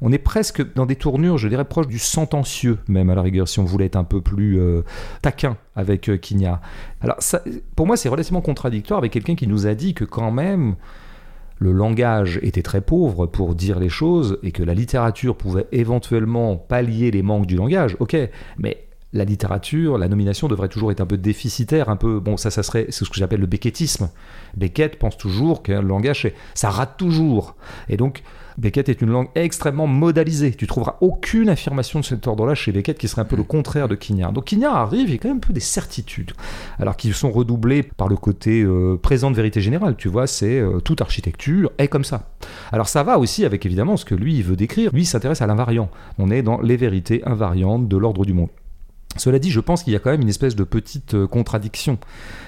On 0.03 0.13
est 0.13 0.19
presque 0.19 0.75
dans 0.75 0.87
des 0.87 0.97
tournures, 0.97 1.39
je 1.39 1.49
dirais, 1.49 1.65
proches 1.65 1.89
du 1.89 1.99
sentencieux, 1.99 2.79
même 2.89 3.11
à 3.11 3.15
la 3.15 3.23
rigueur, 3.23 3.49
si 3.49 3.59
on 3.59 3.65
voulait 3.65 3.87
être 3.87 3.97
un 3.97 4.05
peu 4.05 4.21
plus 4.21 4.59
euh, 4.59 4.83
taquin 5.23 5.57
avec 5.77 6.09
euh, 6.09 6.17
Quignard. 6.17 6.61
Alors, 7.01 7.17
ça, 7.19 7.43
pour 7.77 7.87
moi, 7.87 7.97
c'est 7.97 8.09
relativement 8.09 8.41
contradictoire 8.41 8.99
avec 8.99 9.13
quelqu'un 9.13 9.35
qui 9.35 9.47
nous 9.47 9.67
a 9.67 9.75
dit 9.75 9.95
que 9.95 10.05
quand 10.05 10.31
même, 10.31 10.77
le 11.59 11.73
langage 11.73 12.41
était 12.43 12.63
très 12.63 12.81
pauvre 12.81 13.27
pour 13.27 13.55
dire 13.55 13.79
les 13.79 13.91
choses 13.91 14.39
et 14.43 14.53
que 14.53 14.63
la 14.63 14.73
littérature 14.73 15.37
pouvait 15.37 15.67
éventuellement 15.73 16.57
pallier 16.57 17.11
les 17.11 17.23
manques 17.23 17.47
du 17.47 17.57
langage. 17.57 17.97
Ok, 18.01 18.17
mais 18.57 18.87
la 19.13 19.25
littérature, 19.25 19.99
la 19.99 20.09
nomination 20.09 20.49
devrait 20.49 20.69
toujours 20.69 20.93
être 20.93 21.01
un 21.01 21.07
peu 21.07 21.19
déficitaire, 21.19 21.89
un 21.89 21.97
peu. 21.97 22.21
Bon, 22.21 22.37
ça, 22.37 22.51
ça 22.51 22.63
serait. 22.63 22.87
Ce 22.91 23.05
que 23.05 23.15
j'appelle 23.15 23.41
le 23.41 23.47
beckettisme. 23.47 24.09
Beckett 24.57 24.99
pense 24.99 25.19
toujours 25.19 25.63
que 25.63 25.73
le 25.73 25.81
langage, 25.81 26.31
ça 26.55 26.71
rate 26.71 26.97
toujours. 26.97 27.57
Et 27.89 27.97
donc, 27.97 28.23
Beckett 28.61 28.91
est 28.91 29.01
une 29.01 29.09
langue 29.09 29.29
extrêmement 29.35 29.87
modalisée. 29.87 30.53
Tu 30.53 30.67
trouveras 30.67 30.97
aucune 31.01 31.49
affirmation 31.49 32.01
de 32.01 32.05
cet 32.05 32.27
ordre-là 32.27 32.55
chez 32.55 32.73
Beckett 32.73 32.99
qui 32.99 33.09
serait 33.09 33.23
un 33.23 33.25
peu 33.25 33.37
le 33.37 33.43
contraire 33.43 33.89
de 33.89 33.95
Quignard. 33.95 34.35
Donc 34.35 34.45
Quignard 34.45 34.77
arrive, 34.77 35.09
il 35.09 35.13
y 35.13 35.15
a 35.15 35.19
quand 35.19 35.29
même 35.29 35.39
un 35.39 35.41
peu 35.41 35.55
des 35.55 35.61
certitudes, 35.61 36.33
alors 36.79 36.99
qui 36.99 37.11
sont 37.15 37.31
redoublées 37.31 37.83
par 37.83 38.09
le 38.09 38.17
côté 38.17 38.61
euh, 38.61 38.99
présent 39.01 39.31
de 39.31 39.37
vérité 39.37 39.63
générale. 39.63 39.97
Tu 39.97 40.09
vois, 40.09 40.27
c'est 40.27 40.61
euh, 40.61 40.79
toute 40.81 41.01
architecture 41.01 41.73
est 41.79 41.89
comme 41.89 42.05
ça. 42.05 42.29
Alors 42.71 42.89
ça 42.89 43.03
va 43.03 43.19
aussi 43.19 43.47
avec 43.47 43.65
évidemment 43.65 43.97
ce 43.97 44.05
que 44.05 44.15
lui 44.15 44.43
veut 44.43 44.57
décrire. 44.57 44.93
Lui 44.93 45.07
s'intéresse 45.07 45.41
à 45.41 45.47
l'invariant. 45.47 45.89
On 46.19 46.31
est 46.31 46.43
dans 46.43 46.61
les 46.61 46.77
vérités 46.77 47.23
invariantes 47.25 47.89
de 47.89 47.97
l'ordre 47.97 48.27
du 48.27 48.35
monde. 48.35 48.51
Cela 49.17 49.39
dit, 49.39 49.51
je 49.51 49.61
pense 49.61 49.83
qu'il 49.83 49.93
y 49.93 49.97
a 49.97 49.99
quand 49.99 50.11
même 50.11 50.21
une 50.21 50.29
espèce 50.29 50.55
de 50.55 50.65
petite 50.65 51.15
euh, 51.15 51.27
contradiction 51.27 51.99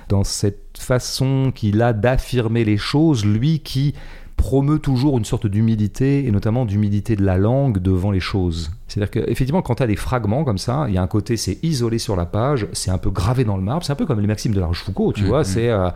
dans 0.08 0.24
cette 0.24 0.78
façon 0.78 1.52
qu'il 1.54 1.82
a 1.82 1.92
d'affirmer 1.92 2.64
les 2.64 2.76
choses, 2.76 3.24
lui 3.24 3.60
qui 3.60 3.94
promeut 4.36 4.78
toujours 4.78 5.18
une 5.18 5.24
sorte 5.24 5.46
d'humilité, 5.46 6.26
et 6.26 6.30
notamment 6.32 6.64
d'humilité 6.64 7.14
de 7.16 7.24
la 7.24 7.36
langue 7.38 7.78
devant 7.78 8.10
les 8.10 8.20
choses. 8.20 8.72
C'est-à-dire 8.88 9.10
qu'effectivement, 9.10 9.62
quand 9.62 9.76
tu 9.76 9.82
as 9.82 9.86
des 9.86 9.96
fragments 9.96 10.42
comme 10.44 10.58
ça, 10.58 10.86
il 10.88 10.94
y 10.94 10.98
a 10.98 11.02
un 11.02 11.06
côté, 11.06 11.36
c'est 11.36 11.58
isolé 11.62 11.98
sur 11.98 12.16
la 12.16 12.26
page, 12.26 12.66
c'est 12.72 12.90
un 12.90 12.98
peu 12.98 13.10
gravé 13.10 13.44
dans 13.44 13.56
le 13.56 13.62
marbre, 13.62 13.84
c'est 13.84 13.92
un 13.92 13.96
peu 13.96 14.04
comme 14.06 14.20
les 14.20 14.26
maximes 14.26 14.52
de 14.52 14.60
la 14.60 14.66
Rochefoucauld, 14.66 15.14
tu 15.14 15.22
Mhm. 15.22 15.28
vois, 15.28 15.44
c'est 15.44 15.70
euh, 15.70 15.88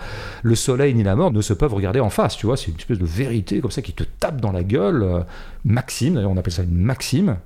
le 0.43 0.55
soleil 0.55 0.95
ni 0.95 1.03
la 1.03 1.17
mort 1.17 1.33
ne 1.33 1.41
se 1.41 1.53
peuvent 1.53 1.75
regarder 1.75 2.01
en 2.01 2.09
face, 2.11 2.37
tu 2.37 2.47
vois, 2.47 2.57
c'est 2.57 2.71
une 2.71 2.77
espèce 2.77 2.99
de 2.99 3.05
vérité 3.05 3.61
comme 3.61 3.71
ça 3.73 3.83
qui 3.83 3.93
te 3.93 4.05
tape 4.05 4.41
dans 4.41 4.53
la 4.53 4.63
gueule. 4.63 5.03
euh, 5.03 5.21
maxime, 5.65 6.15
d'ailleurs 6.15 6.31
on 6.31 6.37
appelle 6.37 6.53
ça 6.53 6.63
une 6.63 6.77
maxime. 6.77 7.37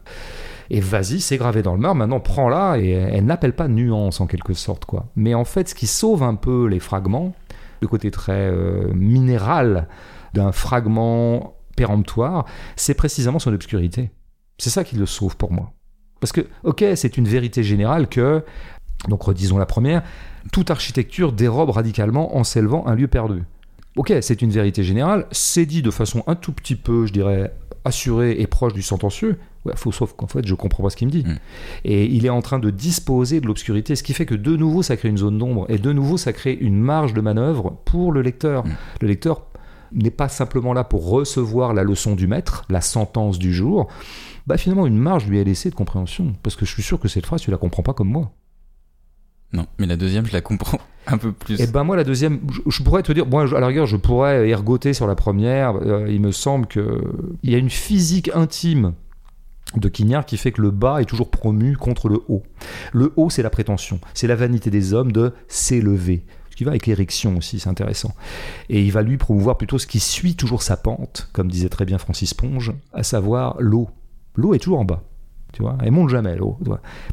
Et 0.72 0.80
vas-y, 0.80 1.20
c'est 1.20 1.36
gravé 1.38 1.62
dans 1.62 1.74
le 1.74 1.80
marbre, 1.80 1.96
maintenant 1.96 2.20
prends-la, 2.20 2.78
et 2.78 2.90
elle 2.90 3.24
n'appelle 3.24 3.54
pas 3.54 3.66
nuance 3.66 4.20
en 4.20 4.26
quelque 4.26 4.52
sorte, 4.54 4.84
quoi. 4.84 5.06
Mais 5.16 5.34
en 5.34 5.44
fait, 5.44 5.68
ce 5.70 5.74
qui 5.74 5.86
sauve 5.88 6.22
un 6.22 6.36
peu 6.36 6.66
les 6.66 6.78
fragments, 6.78 7.34
le 7.80 7.88
côté 7.88 8.10
très 8.12 8.50
euh, 8.52 8.92
minéral 8.94 9.88
d'un 10.34 10.52
fragment 10.52 11.54
péremptoire, 11.76 12.44
c'est 12.76 12.94
précisément 12.94 13.38
son 13.38 13.52
obscurité. 13.52 14.10
C'est 14.58 14.70
ça 14.70 14.84
qui 14.84 14.96
le 14.96 15.06
sauve 15.06 15.36
pour 15.36 15.52
moi. 15.52 15.72
Parce 16.20 16.32
que, 16.32 16.46
ok, 16.64 16.84
c'est 16.94 17.16
une 17.16 17.26
vérité 17.26 17.62
générale 17.62 18.08
que, 18.08 18.44
donc 19.08 19.22
redisons 19.22 19.58
la 19.58 19.66
première, 19.66 20.02
toute 20.52 20.70
architecture 20.70 21.32
dérobe 21.32 21.70
radicalement 21.70 22.36
en 22.36 22.44
s'élevant 22.44 22.86
un 22.86 22.94
lieu 22.94 23.08
perdu. 23.08 23.44
Ok, 23.96 24.12
c'est 24.20 24.42
une 24.42 24.50
vérité 24.50 24.84
générale, 24.84 25.26
c'est 25.32 25.66
dit 25.66 25.82
de 25.82 25.90
façon 25.90 26.22
un 26.26 26.34
tout 26.34 26.52
petit 26.52 26.76
peu, 26.76 27.06
je 27.06 27.12
dirais, 27.12 27.52
assurée 27.84 28.36
et 28.38 28.46
proche 28.46 28.72
du 28.72 28.82
sentencieux. 28.82 29.38
Ouais, 29.64 29.74
faut, 29.76 29.92
sauf 29.92 30.14
qu'en 30.14 30.26
fait, 30.26 30.46
je 30.46 30.54
comprends 30.54 30.82
pas 30.82 30.90
ce 30.90 30.96
qu'il 30.96 31.08
me 31.08 31.12
dit. 31.12 31.24
Mm. 31.24 31.38
Et 31.84 32.04
il 32.06 32.24
est 32.24 32.30
en 32.30 32.40
train 32.40 32.58
de 32.58 32.70
disposer 32.70 33.40
de 33.40 33.46
l'obscurité, 33.46 33.96
ce 33.96 34.02
qui 34.02 34.14
fait 34.14 34.26
que 34.26 34.34
de 34.34 34.56
nouveau, 34.56 34.82
ça 34.82 34.96
crée 34.96 35.08
une 35.08 35.18
zone 35.18 35.38
d'ombre, 35.38 35.66
et 35.68 35.78
de 35.78 35.92
nouveau, 35.92 36.16
ça 36.16 36.32
crée 36.32 36.54
une 36.54 36.78
marge 36.78 37.12
de 37.12 37.20
manœuvre 37.20 37.78
pour 37.84 38.12
le 38.12 38.22
lecteur. 38.22 38.64
Mm. 38.64 38.70
Le 39.02 39.08
lecteur 39.08 39.42
n'est 39.92 40.10
pas 40.10 40.28
simplement 40.28 40.72
là 40.72 40.84
pour 40.84 41.08
recevoir 41.08 41.74
la 41.74 41.82
leçon 41.82 42.14
du 42.14 42.26
maître, 42.26 42.64
la 42.68 42.80
sentence 42.80 43.38
du 43.38 43.52
jour. 43.52 43.88
Bah 44.46 44.56
finalement, 44.56 44.86
une 44.86 44.98
marge 44.98 45.26
lui 45.26 45.38
est 45.38 45.44
laissée 45.44 45.70
de 45.70 45.74
compréhension. 45.74 46.34
Parce 46.42 46.56
que 46.56 46.64
je 46.64 46.72
suis 46.72 46.82
sûr 46.82 46.98
que 46.98 47.08
cette 47.08 47.26
phrase, 47.26 47.40
tu 47.42 47.50
la 47.50 47.56
comprends 47.56 47.82
pas 47.82 47.92
comme 47.94 48.08
moi. 48.08 48.32
Non, 49.52 49.66
mais 49.78 49.86
la 49.86 49.96
deuxième, 49.96 50.26
je 50.26 50.32
la 50.32 50.40
comprends 50.40 50.78
un 51.08 51.18
peu 51.18 51.32
plus. 51.32 51.60
Et 51.60 51.66
ben 51.66 51.82
moi, 51.82 51.96
la 51.96 52.04
deuxième, 52.04 52.40
je, 52.52 52.60
je 52.70 52.82
pourrais 52.82 53.02
te 53.02 53.10
dire, 53.12 53.26
moi, 53.26 53.46
je- 53.46 53.56
à 53.56 53.60
la 53.60 53.66
rigueur, 53.66 53.86
je 53.86 53.96
pourrais 53.96 54.48
ergoter 54.48 54.92
sur 54.94 55.06
la 55.08 55.16
première. 55.16 55.74
Euh, 55.76 56.06
il 56.08 56.20
me 56.20 56.30
semble 56.32 56.66
que 56.66 57.00
il 57.42 57.50
y 57.50 57.54
a 57.54 57.58
une 57.58 57.70
physique 57.70 58.30
intime 58.34 58.94
de 59.76 59.88
Quignard 59.88 60.24
qui 60.26 60.36
fait 60.36 60.52
que 60.52 60.62
le 60.62 60.70
bas 60.70 61.00
est 61.00 61.04
toujours 61.04 61.30
promu 61.30 61.76
contre 61.76 62.08
le 62.08 62.20
haut. 62.28 62.42
Le 62.92 63.12
haut, 63.16 63.30
c'est 63.30 63.42
la 63.42 63.50
prétention, 63.50 64.00
c'est 64.14 64.26
la 64.26 64.34
vanité 64.36 64.70
des 64.70 64.94
hommes 64.94 65.12
de 65.12 65.32
s'élever. 65.48 66.24
Va 66.64 66.72
avec 66.72 66.86
l'érection 66.86 67.36
aussi, 67.36 67.60
c'est 67.60 67.68
intéressant. 67.68 68.14
Et 68.68 68.82
il 68.82 68.92
va 68.92 69.02
lui 69.02 69.16
promouvoir 69.16 69.56
plutôt 69.56 69.78
ce 69.78 69.86
qui 69.86 70.00
suit 70.00 70.34
toujours 70.34 70.62
sa 70.62 70.76
pente, 70.76 71.28
comme 71.32 71.50
disait 71.50 71.68
très 71.68 71.84
bien 71.84 71.98
Francis 71.98 72.34
Ponge, 72.34 72.72
à 72.92 73.02
savoir 73.02 73.56
l'eau. 73.58 73.88
L'eau 74.36 74.54
est 74.54 74.58
toujours 74.58 74.80
en 74.80 74.84
bas. 74.84 75.02
Tu 75.52 75.62
vois, 75.62 75.76
elle 75.82 75.90
monte 75.90 76.08
jamais 76.10 76.36
l'eau, 76.36 76.56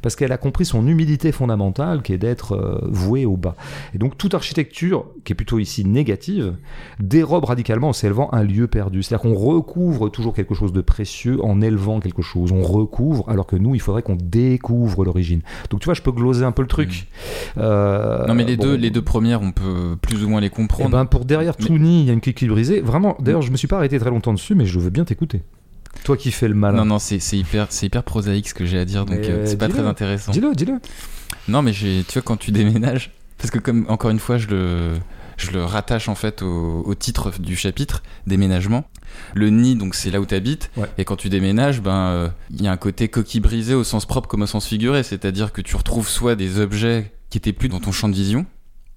parce 0.01 0.15
qu'elle 0.15 0.31
a 0.31 0.37
compris 0.37 0.63
son 0.65 0.85
humilité 0.87 1.31
fondamentale 1.31 2.01
qui 2.03 2.13
est 2.13 2.17
d'être 2.17 2.53
euh, 2.53 2.79
vouée 2.89 3.25
au 3.25 3.35
bas. 3.35 3.55
Et 3.95 3.97
donc 3.97 4.17
toute 4.17 4.33
architecture, 4.35 5.05
qui 5.23 5.33
est 5.33 5.35
plutôt 5.35 5.57
ici 5.59 5.83
négative, 5.85 6.53
dérobe 6.99 7.45
radicalement 7.45 7.89
en 7.89 7.93
s'élevant 7.93 8.29
un 8.33 8.43
lieu 8.43 8.67
perdu. 8.67 9.01
C'est-à-dire 9.01 9.23
qu'on 9.29 9.35
recouvre 9.35 10.09
toujours 10.09 10.33
quelque 10.35 10.53
chose 10.53 10.71
de 10.71 10.81
précieux 10.81 11.43
en 11.43 11.61
élevant 11.61 11.99
quelque 11.99 12.21
chose. 12.21 12.51
On 12.51 12.61
recouvre, 12.61 13.27
alors 13.27 13.47
que 13.47 13.55
nous, 13.55 13.73
il 13.75 13.81
faudrait 13.81 14.03
qu'on 14.03 14.15
découvre 14.15 15.03
l'origine. 15.03 15.41
Donc 15.69 15.79
tu 15.81 15.85
vois, 15.85 15.93
je 15.95 16.01
peux 16.01 16.11
gloser 16.11 16.45
un 16.45 16.51
peu 16.51 16.61
le 16.61 16.67
truc. 16.67 17.07
Euh, 17.57 18.25
non, 18.27 18.35
mais 18.35 18.43
les, 18.43 18.55
bon. 18.57 18.63
deux, 18.63 18.75
les 18.75 18.91
deux 18.91 19.01
premières, 19.01 19.41
on 19.41 19.51
peut 19.51 19.95
plus 20.01 20.23
ou 20.23 20.29
moins 20.29 20.41
les 20.41 20.47
Eh 20.47 20.51
comprendre. 20.51 20.91
ben, 20.91 21.05
pour 21.05 21.25
derrière 21.25 21.55
Mais- 21.59 21.65
Touni, 21.65 22.01
il 22.01 22.05
y 22.07 22.09
a 22.09 22.13
une 22.13 22.21
qui 22.21 22.47
brisée. 22.47 22.81
Vraiment, 22.81 23.15
d'ailleurs, 23.19 23.41
je 23.41 23.51
me 23.51 23.57
suis 23.57 23.67
pas 23.67 23.77
arrêté 23.77 23.97
très 23.99 24.09
longtemps 24.09 24.33
dessus, 24.33 24.53
mais 24.53 24.65
je 24.65 24.79
veux 24.79 24.89
bien 24.89 25.05
t'écouter. 25.05 25.41
Toi 26.03 26.17
qui 26.17 26.31
fais 26.31 26.47
le 26.47 26.53
malin. 26.53 26.77
non, 26.79 26.85
non, 26.85 26.99
c'est 26.99 27.19
c'est 27.19 27.37
hyper, 27.37 27.67
c'est 27.69 27.85
hyper 27.87 28.03
prosaïque 28.03 28.49
ce 28.49 28.53
que 28.53 28.65
j'ai 28.65 28.79
à 28.79 28.85
dire, 28.85 29.05
donc 29.05 29.19
euh, 29.19 29.45
c'est 29.45 29.57
pas 29.57 29.67
très 29.69 29.81
intéressant. 29.85 30.31
Dis-le, 30.31 30.53
dis-le. 30.55 30.75
Non, 31.47 31.61
mais 31.61 31.71
tu 31.73 32.03
vois, 32.13 32.21
quand 32.21 32.37
tu 32.37 32.51
déménages, 32.51 33.11
parce 33.37 33.51
que 33.51 33.59
comme 33.59 33.85
encore 33.89 34.09
une 34.11 34.19
fois, 34.19 34.37
je 34.37 34.47
le, 34.47 34.93
je 35.37 35.51
le 35.51 35.63
rattache 35.63 36.07
en 36.09 36.15
fait 36.15 36.41
au, 36.41 36.81
au 36.85 36.95
titre 36.95 37.31
du 37.39 37.55
chapitre, 37.55 38.03
déménagement. 38.25 38.85
Le 39.33 39.49
nid, 39.49 39.75
donc 39.75 39.95
c'est 39.95 40.11
là 40.11 40.19
où 40.21 40.25
tu 40.25 40.35
habites, 40.35 40.69
Ouais. 40.77 40.87
et 40.97 41.05
quand 41.05 41.15
tu 41.15 41.29
déménages, 41.29 41.81
ben 41.81 41.95
euh, 42.09 42.29
il 42.51 42.61
y 42.61 42.67
a 42.67 42.71
un 42.71 42.77
côté 42.77 43.07
coquille 43.07 43.39
brisée 43.41 43.73
au 43.73 43.83
sens 43.83 44.05
propre 44.05 44.27
comme 44.27 44.41
au 44.43 44.47
sens 44.47 44.67
figuré, 44.67 45.03
c'est-à-dire 45.03 45.51
que 45.53 45.61
tu 45.61 45.75
retrouves 45.75 46.07
soit 46.07 46.35
des 46.35 46.59
objets 46.59 47.11
qui 47.29 47.37
étaient 47.37 47.53
plus 47.53 47.69
dans 47.69 47.79
ton 47.79 47.91
champ 47.91 48.09
de 48.09 48.13
vision 48.15 48.45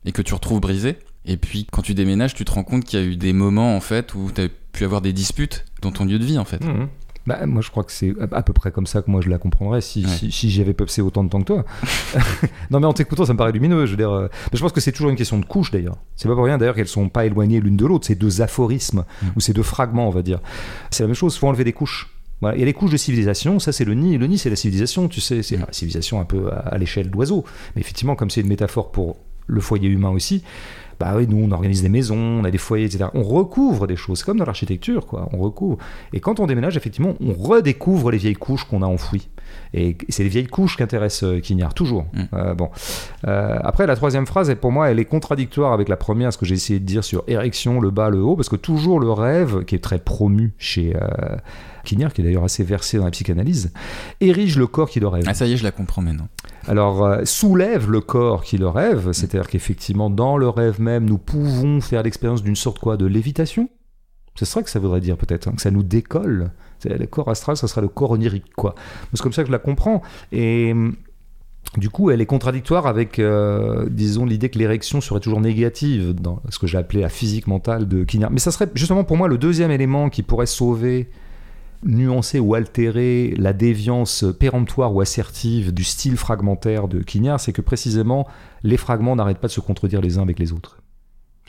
et 0.05 0.13
que 0.13 0.23
tu 0.23 0.35
retrouves 0.35 0.61
brisés, 0.61 0.99
et 1.27 1.37
puis 1.37 1.67
quand 1.71 1.83
tu 1.83 1.95
déménages, 1.95 2.35
tu 2.35 2.45
te 2.45 2.51
rends 2.53 2.65
compte 2.65 2.85
qu'il 2.85 2.99
y 2.99 3.03
a 3.03 3.07
eu 3.07 3.17
des 3.17 3.33
moments 3.33 3.77
en 3.77 3.81
fait 3.81 4.15
où 4.15 4.31
tu 4.35 4.41
as 4.43 4.49
pu 4.73 4.85
avoir 4.85 5.01
des 5.01 5.13
disputes 5.13 5.65
dans 5.83 5.93
ton 5.93 6.05
lieu 6.05 6.19
de 6.19 6.25
vie 6.25 6.39
en 6.39 6.45
fait. 6.45 6.63
Mhm. 6.65 6.89
Bah, 7.27 7.45
moi, 7.45 7.61
je 7.61 7.71
crois 7.71 7.85
que 7.85 7.93
c'est 7.93 8.15
à 8.33 8.43
peu 8.43 8.55
près 8.55 8.71
comme 8.73 8.87
ça 8.87 9.03
que 9.03 9.11
moi 9.11 9.21
je 9.21 9.29
la 9.29 9.37
comprendrais 9.37 9.83
si, 9.83 10.05
Ouais. 10.07 10.11
si, 10.11 10.33
si 10.33 10.49
j'y 10.51 10.63
avais 10.63 10.73
pepsé 10.73 11.03
autant 11.03 11.23
de 11.23 11.29
temps 11.29 11.41
que 11.41 11.45
toi. 11.45 11.65
non, 12.71 12.81
mais 12.81 12.87
en 12.87 12.93
t'écoutant, 12.95 13.25
ça 13.27 13.35
me 13.35 13.39
paraît 13.39 13.53
lumineux. 13.53 13.85
Je 13.87 13.91
veux 13.93 13.97
dire, 13.97 14.11
euh, 14.11 14.29
je 14.53 14.59
pense 14.61 14.73
que 14.73 14.81
c'est 14.81 14.91
toujours 14.91 15.11
une 15.11 15.17
question 15.17 15.39
de 15.39 15.45
couche 15.45 15.71
d'ailleurs. 15.71 15.97
C'est 16.17 16.29
pas 16.29 16.35
pour 16.35 16.45
rien 16.45 16.57
d'ailleurs 16.57 16.75
qu'elles 16.75 16.89
sont 16.89 17.09
pas 17.11 17.27
éloignées 17.27 17.61
l'une 17.61 17.77
de 17.77 17.85
l'autre. 17.87 18.07
Ces 18.07 18.15
deux 18.15 18.41
aphorismes 18.41 19.05
Mhm. 19.23 19.31
ou 19.37 19.41
ces 19.41 19.53
deux 19.53 19.63
fragments, 19.63 20.09
on 20.09 20.11
va 20.11 20.23
dire. 20.23 20.41
C'est 20.91 21.03
la 21.03 21.09
même 21.09 21.15
chose. 21.15 21.37
Faut 21.37 21.47
enlever 21.47 21.65
des 21.65 21.75
couches. 21.75 22.09
Voilà. 22.41 22.57
Il 22.57 22.61
y 22.61 22.63
a 22.63 22.67
les 22.67 22.73
couches 22.73 22.91
de 22.91 22.97
civilisation, 22.97 23.59
ça 23.59 23.71
c'est 23.71 23.85
le 23.85 23.93
nid. 23.93 24.17
Le 24.17 24.27
nid 24.27 24.39
c'est 24.39 24.49
la 24.51 24.57
civilisation, 24.57 25.07
tu 25.09 25.21
sais, 25.21 25.43
c'est 25.43 25.57
Mhm. 25.59 25.65
la 25.67 25.73
civilisation 25.75 26.21
un 26.21 26.25
peu 26.25 26.51
à, 26.51 26.57
à 26.61 26.79
l'échelle 26.79 27.11
d'oiseau. 27.11 27.45
Mais 27.77 27.83
effectivement, 27.83 28.17
comme 28.17 28.31
c'est 28.31 28.41
une 28.41 28.49
métaphore 28.49 28.91
pour 28.93 29.19
le 29.47 29.61
foyer 29.61 29.89
humain 29.91 30.09
aussi, 30.11 30.43
bah 31.01 31.15
oui, 31.17 31.27
nous 31.27 31.43
on 31.43 31.51
organise 31.51 31.83
des 31.83 31.89
maisons, 31.89 32.19
on 32.19 32.45
a 32.45 32.51
des 32.51 32.59
foyers, 32.59 32.85
etc. 32.85 33.07
On 33.15 33.23
recouvre 33.23 33.87
des 33.87 33.97
choses, 33.97 34.19
c'est 34.19 34.27
comme 34.27 34.39
dans 34.39 34.45
l'architecture, 34.45 35.07
quoi. 35.07 35.31
On 35.33 35.39
recouvre. 35.39 35.79
Et 36.13 36.21
quand 36.21 36.41
on 36.41 36.47
déménage, 36.47 36.77
effectivement, 36.77 37.15
on 37.21 37.33
redécouvre 37.33 38.11
les 38.11 38.19
vieilles 38.19 38.35
couches 38.35 38.65
qu'on 38.65 38.83
a 38.83 38.87
enfouies. 38.87 39.29
Et 39.73 39.97
c'est 40.11 40.23
les 40.23 40.29
vieilles 40.29 40.47
couches 40.47 40.77
qui 40.77 40.83
intéressent 40.83 41.25
euh, 41.25 41.41
Quignard, 41.41 41.73
toujours. 41.73 42.05
Mm. 42.13 42.23
Euh, 42.35 42.55
bon. 42.55 42.71
Euh, 43.27 43.59
après, 43.63 43.87
la 43.87 43.97
troisième 43.97 44.27
phrase, 44.27 44.55
pour 44.61 44.73
moi, 44.73 44.91
elle 44.91 44.99
est 44.99 45.07
contradictoire 45.07 45.73
avec 45.73 45.89
la 45.89 45.97
première, 45.97 46.33
ce 46.33 46.39
que 46.39 46.45
j'ai 46.45 46.55
essayé 46.55 46.79
de 46.79 46.85
dire 46.85 47.03
sur 47.03 47.25
érection, 47.29 47.81
le 47.81 47.91
bas, 47.91 48.11
le 48.11 48.21
haut, 48.21 48.37
parce 48.37 48.51
que 48.51 48.57
toujours 48.57 49.01
le 49.01 49.11
rêve, 49.11 49.65
qui 49.65 49.75
est 49.75 49.83
très 49.83 49.99
promu 49.99 50.53
chez 50.59 50.95
euh, 50.97 51.37
Quignard, 51.85 52.13
qui 52.13 52.21
est 52.21 52.25
d'ailleurs 52.25 52.45
assez 52.45 52.65
versé 52.65 52.99
dans 52.99 53.05
la 53.05 53.11
psychanalyse, 53.11 53.73
érige 54.21 54.57
le 54.57 54.67
corps 54.67 54.91
qui 54.91 55.01
le 55.01 55.09
rêve. 55.09 55.25
Ah, 55.27 55.35
ça 55.35 55.47
y 55.47 55.53
est, 55.53 55.57
je 55.57 55.65
la 55.65 55.73
comprends 55.73 56.03
maintenant. 56.03 56.29
Alors, 56.67 57.05
euh, 57.05 57.25
soulève 57.25 57.91
le 57.91 58.01
corps 58.01 58.43
qui 58.43 58.59
le 58.59 58.69
rêve, 58.69 59.13
c'est-à-dire 59.13 59.49
qu'effectivement, 59.49 60.11
dans 60.11 60.37
le 60.37 60.49
rêve 60.49 60.81
même, 60.81 61.05
nous 61.05 61.19
pouvons 61.19 61.81
faire 61.81 62.03
l'expérience 62.03 62.43
d'une 62.43 62.57
sorte 62.57 62.79
quoi 62.79 62.97
de 62.97 63.07
lévitation. 63.07 63.69
C'est 64.37 64.45
ça 64.45 64.63
que 64.63 64.71
ça 64.71 64.79
voudrait 64.79 65.01
dire 65.01 65.17
peut-être, 65.17 65.49
hein, 65.49 65.53
que 65.57 65.63
ça 65.63 65.71
nous 65.71 65.83
décolle. 65.83 66.51
Le 66.85 67.07
corps 67.07 67.29
astral, 67.29 67.57
ça 67.57 67.69
sera 67.69 67.81
le 67.81 67.89
corps 67.89 68.13
onirique, 68.13 68.55
quoi. 68.57 68.75
C'est 69.13 69.23
comme 69.23 69.33
ça 69.33 69.43
que 69.43 69.49
je 69.49 69.53
la 69.53 69.59
comprends. 69.59 70.03
Et 70.33 70.73
hum, 70.73 70.95
du 71.77 71.89
coup, 71.89 72.11
elle 72.11 72.21
est 72.21 72.27
contradictoire 72.27 72.87
avec, 72.87 73.19
euh, 73.19 73.87
disons, 73.91 74.25
l'idée 74.25 74.49
que 74.49 74.59
l'érection 74.59 75.01
serait 75.01 75.21
toujours 75.21 75.41
négative 75.41 76.15
dans 76.15 76.43
ce 76.49 76.59
que 76.59 76.67
j'ai 76.67 76.79
appelé 76.79 77.01
la 77.03 77.09
physique 77.09 77.47
mentale 77.47 77.87
de 77.87 78.03
Quignard. 78.03 78.31
Mais 78.31 78.41
ça 78.41 78.51
serait 78.51 78.69
justement 78.75 79.05
pour 79.05 79.17
moi 79.17 79.29
le 79.29 79.39
deuxième 79.39 79.71
élément 79.71 80.11
qui 80.11 80.23
pourrait 80.23 80.47
sauver 80.47 81.11
nuancer 81.85 82.39
ou 82.41 82.55
altérer 82.55 83.35
la 83.37 83.53
déviance 83.53 84.25
péremptoire 84.39 84.95
ou 84.95 85.01
assertive 85.01 85.73
du 85.73 85.85
style 85.85 86.17
fragmentaire 86.17 86.89
de 86.89 87.01
Quignard, 87.01 87.41
c'est 87.41 87.53
que 87.53 87.63
précisément 87.63 88.27
les 88.63 88.77
fragments 88.77 89.17
n'arrêtent 89.17 89.39
pas 89.39 89.49
de 89.49 89.53
se 89.53 89.61
contredire 89.61 90.01
les 90.01 90.19
uns 90.19 90.23
avec 90.23 90.39
les 90.39 90.53
autres. 90.53 90.79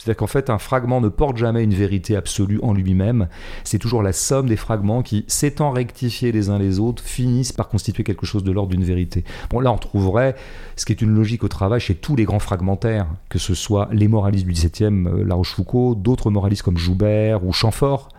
C'est-à-dire 0.02 0.18
qu'en 0.18 0.28
fait, 0.28 0.50
un 0.50 0.58
fragment 0.58 1.00
ne 1.00 1.10
porte 1.10 1.38
jamais 1.38 1.64
une 1.64 1.76
vérité 1.76 2.16
absolue 2.16 2.60
en 2.64 2.74
lui-même. 2.74 3.28
C'est 3.64 3.78
toujours 3.78 4.02
la 4.02 4.14
somme 4.14 4.48
des 4.48 4.56
fragments 4.56 5.04
qui, 5.04 5.26
s'étant 5.28 5.70
rectifiés 5.70 6.32
les 6.32 6.50
uns 6.50 6.58
les 6.58 6.80
autres, 6.80 7.04
finissent 7.04 7.52
par 7.52 7.68
constituer 7.68 8.04
quelque 8.04 8.26
chose 8.26 8.44
de 8.44 8.52
l'ordre 8.52 8.72
d'une 8.72 8.84
vérité. 8.84 9.24
Bon, 9.52 9.60
là, 9.60 9.72
on 9.72 9.78
trouverait 9.78 10.36
ce 10.76 10.86
qui 10.86 10.92
est 10.92 11.04
une 11.04 11.14
logique 11.14 11.44
au 11.44 11.50
travail 11.50 11.80
chez 11.80 11.94
tous 11.94 12.16
les 12.16 12.24
grands 12.24 12.40
fragmentaires, 12.40 13.06
que 13.30 13.38
ce 13.38 13.54
soit 13.54 13.90
les 13.92 14.08
moralistes 14.08 14.48
du 14.48 14.54
XVIIe, 14.54 15.06
euh, 15.06 15.24
La 15.24 15.36
Rochefoucauld, 15.36 16.02
d'autres 16.02 16.32
moralistes 16.32 16.64
comme 16.64 16.80
Joubert 16.80 17.46
ou 17.46 17.54
Chamfort, 17.54 18.10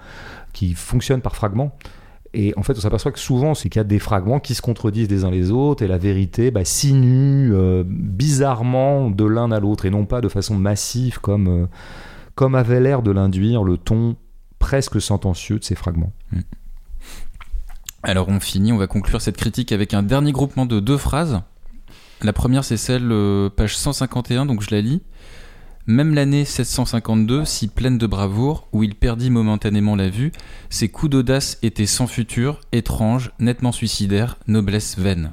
qui 0.53 0.75
fonctionnent 0.75 1.21
par 1.21 1.35
fragments. 1.35 1.77
Et 2.35 2.55
en 2.57 2.63
fait, 2.63 2.77
on 2.79 2.81
s'aperçoit 2.81 3.13
que 3.13 3.19
souvent, 3.19 3.55
c'est 3.55 3.69
qu'il 3.69 3.79
y 3.79 3.81
a 3.81 3.85
des 3.85 3.99
fragments 3.99 4.41
qui 4.41 4.55
se 4.55 4.63
contredisent 4.63 5.11
les 5.11 5.25
uns 5.25 5.31
les 5.31 5.51
autres, 5.51 5.83
et 5.83 5.87
la 5.87 5.99
vérité 5.99 6.51
bah, 6.51 6.65
sinue 6.65 7.53
euh, 7.53 7.85
bizarrement 7.87 9.11
de 9.11 9.25
l'un 9.25 9.53
à 9.53 9.61
l'autre, 9.61 9.85
et 9.85 9.91
non 9.91 10.07
pas 10.07 10.21
de 10.21 10.29
façon 10.29 10.57
massive, 10.57 11.21
comme, 11.21 11.49
euh, 11.49 11.67
comme 12.35 12.55
avait 12.55 12.81
l'air 12.81 13.03
de 13.03 13.11
l'induire 13.11 13.65
le 13.65 13.77
ton 13.77 14.17
presque 14.59 15.01
sentencieux 15.01 15.59
de 15.59 15.65
ces 15.65 15.75
fragments. 15.75 16.13
Alors 18.05 18.29
on 18.29 18.41
finit, 18.41 18.73
on 18.73 18.79
va 18.79 18.87
conclure 18.87 19.21
cette 19.21 19.37
critique 19.37 19.71
avec 19.71 19.95
un 19.95 20.03
dernier 20.03 20.33
groupement 20.33 20.67
de 20.67 20.81
deux 20.81 20.97
phrases. 20.97 21.41
La 22.23 22.33
première 22.33 22.65
c'est 22.65 22.77
celle 22.77 23.11
euh, 23.13 23.49
page 23.49 23.77
151, 23.77 24.47
donc 24.47 24.63
je 24.63 24.75
la 24.75 24.81
lis. 24.81 25.03
Même 25.87 26.15
l'année 26.15 26.43
1652, 26.45 27.45
si 27.45 27.67
pleine 27.69 27.99
de 27.99 28.07
bravoure, 28.07 28.69
où 28.73 28.85
il 28.85 28.95
perdit 28.95 29.31
momentanément 29.31 29.97
la 29.97 30.09
vue, 30.11 30.31
ses 30.71 30.89
coups 30.89 31.11
d'audace 31.11 31.59
étaient 31.63 31.87
sans 31.87 32.07
futur, 32.07 32.61
étranges, 32.71 33.33
nettement 33.41 33.73
suicidaires, 33.73 34.39
noblesse 34.47 34.97
vaine. 34.97 35.33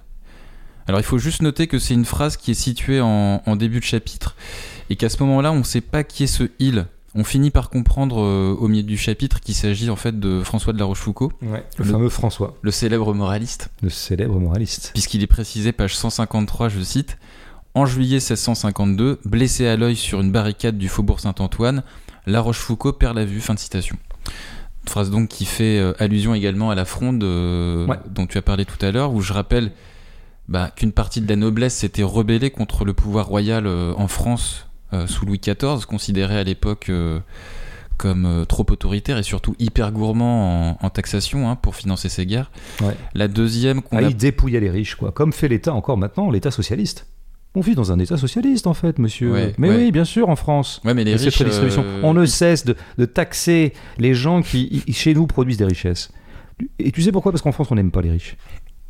Alors 0.88 1.00
il 1.00 1.04
faut 1.06 1.20
juste 1.20 1.44
noter 1.44 1.68
que 1.68 1.78
c'est 1.78 1.94
une 1.94 2.06
phrase 2.06 2.36
qui 2.36 2.50
est 2.52 2.56
située 2.56 3.00
en, 3.00 3.44
en 3.46 3.56
début 3.56 3.80
de 3.80 3.86
chapitre, 3.86 4.36
et 4.90 4.96
qu'à 4.96 5.10
ce 5.10 5.22
moment-là 5.22 5.52
on 5.52 5.60
ne 5.60 5.64
sait 5.64 5.82
pas 5.82 6.04
qui 6.04 6.24
est 6.24 6.28
ce 6.28 6.50
il. 6.58 6.88
On 7.16 7.24
finit 7.24 7.52
par 7.52 7.70
comprendre 7.70 8.22
euh, 8.22 8.56
au 8.60 8.68
milieu 8.68 8.84
du 8.84 8.98
chapitre 8.98 9.40
qu'il 9.40 9.54
s'agit 9.56 9.90
en 9.92 9.96
fait 9.96 10.20
de 10.20 10.42
François 10.44 10.74
de 10.74 10.80
la 10.80 10.86
Rochefoucauld, 10.86 11.32
Le, 11.42 11.58
Le- 11.78 11.84
fameux 11.86 12.10
François, 12.10 12.56
le 12.64 12.72
célèbre 12.72 13.14
moraliste 13.14 13.70
le 13.84 13.90
célèbre 13.90 14.40
moraliste. 14.40 14.92
puisqu'il 14.94 15.22
est 15.22 15.28
précisé, 15.28 15.72
page 15.72 15.96
153, 15.96 16.70
je 16.70 16.82
cite, 16.82 17.18
En 17.76 17.86
juillet 17.86 18.18
1652, 18.18 19.20
blessé 19.26 19.68
à 19.68 19.78
l'œil 19.78 19.96
sur 19.96 20.22
une 20.22 20.32
barricade 20.32 20.78
du 20.78 20.90
faubourg 20.90 21.20
Saint-Antoine, 21.20 21.84
La 22.26 22.42
Rochefoucauld 22.42 22.98
perd 22.98 23.16
la 23.16 23.26
vue. 23.26 23.40
Fin 23.42 23.54
de 23.54 23.60
citation. 23.60 23.96
Une 24.84 24.90
phrase 24.90 25.12
donc 25.12 25.30
qui 25.30 25.46
fait 25.46 25.78
euh, 25.78 25.94
allusion 26.00 26.34
également 26.34 26.72
à 26.72 26.76
la 26.76 26.86
fronde 26.86 27.24
euh, 27.24 27.86
Ouais. 27.86 27.98
dont 28.10 28.26
tu 28.26 28.38
as 28.38 28.42
parlé 28.42 28.66
tout 28.66 28.84
à 28.84 28.92
l'heure, 28.92 29.14
où 29.14 29.22
je 29.22 29.34
rappelle 29.34 29.72
bah, 30.48 30.72
qu'une 30.76 30.92
partie 30.92 31.22
de 31.22 31.30
la 31.30 31.36
noblesse 31.36 31.76
s'était 31.76 32.04
rebellée 32.04 32.50
contre 32.50 32.86
le 32.86 32.94
pouvoir 32.94 33.28
royal 33.28 33.68
euh, 33.68 33.94
en 33.98 34.08
France 34.08 34.66
euh, 34.94 35.06
sous 35.06 35.26
Louis 35.28 35.40
XIV, 35.40 35.86
considéré 35.88 36.40
à 36.40 36.44
l'époque 36.44 36.92
comme 37.98 38.46
trop 38.48 38.66
autoritaire 38.70 39.18
et 39.18 39.24
surtout 39.24 39.56
hyper 39.60 39.92
gourmand 39.92 40.72
en, 40.72 40.86
en 40.86 40.90
taxation 40.90 41.50
hein, 41.50 41.56
pour 41.58 41.76
financer 41.76 42.08
ses 42.10 42.26
guerres. 42.26 42.50
Ouais. 42.82 42.96
La 43.14 43.28
deuxième 43.28 43.82
qu'on 43.82 43.98
Ah, 43.98 44.00
a 44.00 44.04
il 44.04 44.16
dépouillait 44.16 44.62
les 44.62 44.70
riches, 44.72 44.96
quoi. 44.96 45.12
Comme 45.12 45.34
fait 45.34 45.50
l'État 45.50 45.74
encore 45.74 45.98
maintenant, 45.98 46.32
l'État 46.32 46.50
socialiste. 46.50 47.06
On 47.56 47.62
vit 47.62 47.74
dans 47.76 47.92
un 47.92 47.98
État 48.00 48.16
socialiste, 48.18 48.68
en 48.68 48.74
fait, 48.76 49.00
monsieur. 49.00 49.32
Ouais, 49.32 49.54
Mais 49.58 49.70
ouais. 49.70 49.76
oui, 49.78 49.92
bien 49.92 50.06
sûr, 50.06 50.30
en 50.30 50.36
France. 50.36 50.82
Ouais, 50.86 50.94
mais 50.94 51.04
les 51.04 51.16
riches. 51.16 51.42
euh, 51.42 52.02
On 52.04 52.14
ne 52.14 52.26
cesse 52.26 52.64
de, 52.64 52.76
de 52.98 53.06
taxer 53.06 53.74
les 53.98 54.14
gens 54.14 54.42
qui, 54.44 54.84
chez 54.92 55.14
nous, 55.16 55.26
produisent 55.26 55.58
des 55.58 55.66
richesses. 55.66 56.12
Et 56.78 56.92
tu 56.92 57.02
sais 57.02 57.12
pourquoi? 57.12 57.32
Parce 57.32 57.42
qu'en 57.42 57.52
France, 57.52 57.68
on 57.72 57.76
n'aime 57.76 57.90
pas 57.92 58.02
les 58.02 58.12
riches. 58.12 58.38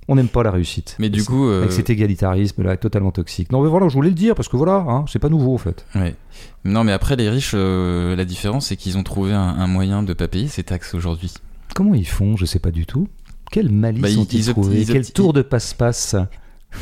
On 0.09 0.15
n'aime 0.15 0.27
pas 0.27 0.41
la 0.43 0.49
réussite. 0.51 0.95
Mais 0.99 1.09
du 1.09 1.23
coup, 1.23 1.47
euh, 1.47 1.59
Avec 1.59 1.71
cet 1.71 1.89
égalitarisme 1.91 2.63
là, 2.63 2.75
totalement 2.77 3.11
toxique. 3.11 3.51
Non, 3.51 3.61
mais 3.61 3.69
voilà, 3.69 3.87
je 3.89 3.93
voulais 3.93 4.09
le 4.09 4.15
dire 4.15 4.33
parce 4.33 4.49
que 4.49 4.57
voilà, 4.57 4.83
hein, 4.87 5.05
c'est 5.07 5.19
pas 5.19 5.29
nouveau 5.29 5.53
en 5.53 5.59
fait. 5.59 5.85
Non, 6.65 6.83
mais 6.83 6.91
après, 6.91 7.15
les 7.15 7.29
riches, 7.29 7.51
euh, 7.53 8.15
la 8.15 8.25
différence, 8.25 8.67
c'est 8.67 8.75
qu'ils 8.75 8.97
ont 8.97 9.03
trouvé 9.03 9.33
un, 9.33 9.39
un 9.39 9.67
moyen 9.67 10.01
de 10.01 10.13
pas 10.13 10.27
payer 10.27 10.47
ces 10.47 10.63
taxes 10.63 10.95
aujourd'hui. 10.95 11.31
Comment 11.75 11.93
ils 11.93 12.07
font? 12.07 12.35
Je 12.37 12.45
sais 12.45 12.57
pas 12.57 12.71
du 12.71 12.87
tout. 12.87 13.07
Quelle 13.51 13.69
malice 13.71 14.01
Bah, 14.01 14.09
ils- 14.09 14.19
ont-ils 14.19 14.47
trouvé? 14.49 14.83
Quel 14.83 15.11
tour 15.13 15.31
de 15.31 15.43
passe-passe? 15.43 16.15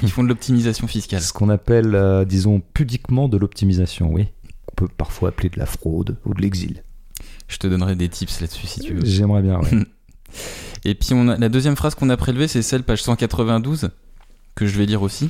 Ils 0.03 0.11
font 0.11 0.23
de 0.23 0.27
l'optimisation 0.27 0.87
fiscale. 0.87 1.21
Ce 1.21 1.33
qu'on 1.33 1.49
appelle, 1.49 1.95
euh, 1.95 2.25
disons, 2.25 2.61
pudiquement 2.73 3.27
de 3.27 3.37
l'optimisation, 3.37 4.11
oui. 4.11 4.27
On 4.71 4.75
peut 4.75 4.87
parfois 4.87 5.29
appeler 5.29 5.49
de 5.49 5.59
la 5.59 5.65
fraude 5.65 6.17
ou 6.25 6.33
de 6.33 6.41
l'exil. 6.41 6.83
Je 7.47 7.57
te 7.57 7.67
donnerai 7.67 7.95
des 7.95 8.09
tips 8.09 8.41
là-dessus 8.41 8.67
si 8.67 8.79
tu 8.81 8.93
veux. 8.93 9.05
J'aimerais 9.05 9.41
bien, 9.41 9.59
ouais. 9.59 9.69
Et 10.85 10.93
puis, 10.93 11.09
on 11.13 11.27
a, 11.29 11.37
la 11.37 11.49
deuxième 11.49 11.75
phrase 11.75 11.95
qu'on 11.95 12.09
a 12.09 12.17
prélevée, 12.17 12.47
c'est 12.47 12.61
celle, 12.61 12.83
page 12.83 13.01
192, 13.01 13.89
que 14.55 14.67
je 14.67 14.77
vais 14.77 14.85
lire 14.85 15.01
aussi. 15.01 15.29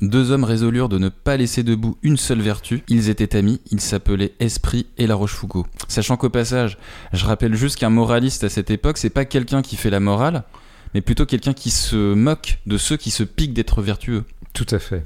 Deux 0.00 0.30
hommes 0.30 0.44
résolurent 0.44 0.88
de 0.88 0.98
ne 0.98 1.10
pas 1.10 1.36
laisser 1.36 1.62
debout 1.62 1.98
une 2.02 2.16
seule 2.16 2.40
vertu. 2.40 2.82
Ils 2.88 3.08
étaient 3.10 3.36
amis, 3.36 3.60
ils 3.70 3.80
s'appelaient 3.80 4.32
Esprit 4.40 4.86
et 4.96 5.06
La 5.06 5.14
Rochefoucauld. 5.14 5.66
Sachant 5.86 6.16
qu'au 6.16 6.30
passage, 6.30 6.78
je 7.12 7.24
rappelle 7.26 7.54
juste 7.54 7.76
qu'un 7.76 7.90
moraliste 7.90 8.44
à 8.44 8.48
cette 8.48 8.70
époque, 8.70 8.96
c'est 8.96 9.10
pas 9.10 9.26
quelqu'un 9.26 9.60
qui 9.60 9.76
fait 9.76 9.90
la 9.90 10.00
morale, 10.00 10.44
mais 10.94 11.00
plutôt 11.00 11.26
quelqu'un 11.26 11.52
qui 11.52 11.70
se 11.70 12.14
moque 12.14 12.58
de 12.66 12.78
ceux 12.78 12.96
qui 12.96 13.10
se 13.10 13.22
piquent 13.22 13.54
d'être 13.54 13.82
vertueux. 13.82 14.24
Tout 14.52 14.66
à 14.70 14.78
fait. 14.78 15.04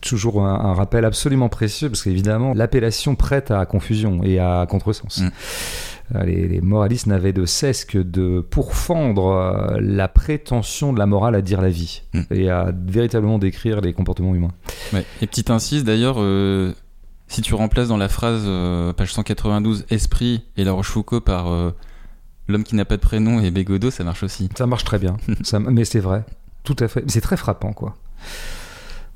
Toujours 0.00 0.46
un, 0.46 0.54
un 0.54 0.72
rappel 0.72 1.04
absolument 1.04 1.48
précieux 1.48 1.88
parce 1.88 2.02
qu'évidemment, 2.02 2.54
l'appellation 2.54 3.16
prête 3.16 3.50
à 3.50 3.66
confusion 3.66 4.22
et 4.22 4.38
à 4.38 4.66
contresens. 4.68 5.18
Mm. 5.20 5.30
Euh, 6.14 6.24
Les, 6.24 6.46
les 6.46 6.60
moralistes 6.60 7.06
n'avaient 7.08 7.32
de 7.32 7.44
cesse 7.46 7.84
que 7.84 7.98
de 7.98 8.40
pourfendre 8.48 9.26
euh, 9.28 9.78
la 9.80 10.06
prétention 10.06 10.92
de 10.92 10.98
la 11.00 11.06
morale 11.06 11.34
à 11.34 11.40
dire 11.42 11.60
la 11.60 11.70
vie 11.70 12.02
Mm. 12.12 12.20
et 12.30 12.50
à 12.50 12.72
véritablement 12.86 13.38
décrire 13.38 13.80
les 13.80 13.92
comportements 13.92 14.34
humains. 14.34 14.52
Ouais. 14.92 15.04
Et 15.22 15.26
petite 15.26 15.50
incise 15.50 15.82
d'ailleurs, 15.82 16.16
euh, 16.18 16.72
si 17.26 17.42
tu 17.42 17.54
remplaces 17.54 17.88
dans 17.88 17.96
la 17.96 18.08
phrase 18.08 18.42
euh, 18.46 18.92
page 18.92 19.12
192 19.12 19.86
Esprit 19.90 20.44
et 20.56 20.62
La 20.62 20.70
Rochefoucauld 20.70 21.24
par 21.24 21.50
euh, 21.52 21.72
L'homme 22.48 22.64
qui 22.64 22.74
n'a 22.76 22.84
pas 22.84 22.96
de 22.96 23.00
prénom 23.02 23.40
et 23.40 23.50
Bégodeau, 23.50 23.90
ça 23.90 24.04
marche 24.04 24.22
aussi. 24.22 24.48
Ça 24.56 24.66
marche 24.66 24.84
très 24.84 24.98
bien, 24.98 25.16
Ça- 25.42 25.58
mais 25.60 25.84
c'est 25.84 26.00
vrai. 26.00 26.24
Tout 26.62 26.76
à 26.78 26.88
fait. 26.88 27.04
C'est 27.10 27.20
très 27.20 27.36
frappant, 27.36 27.72
quoi. 27.72 27.96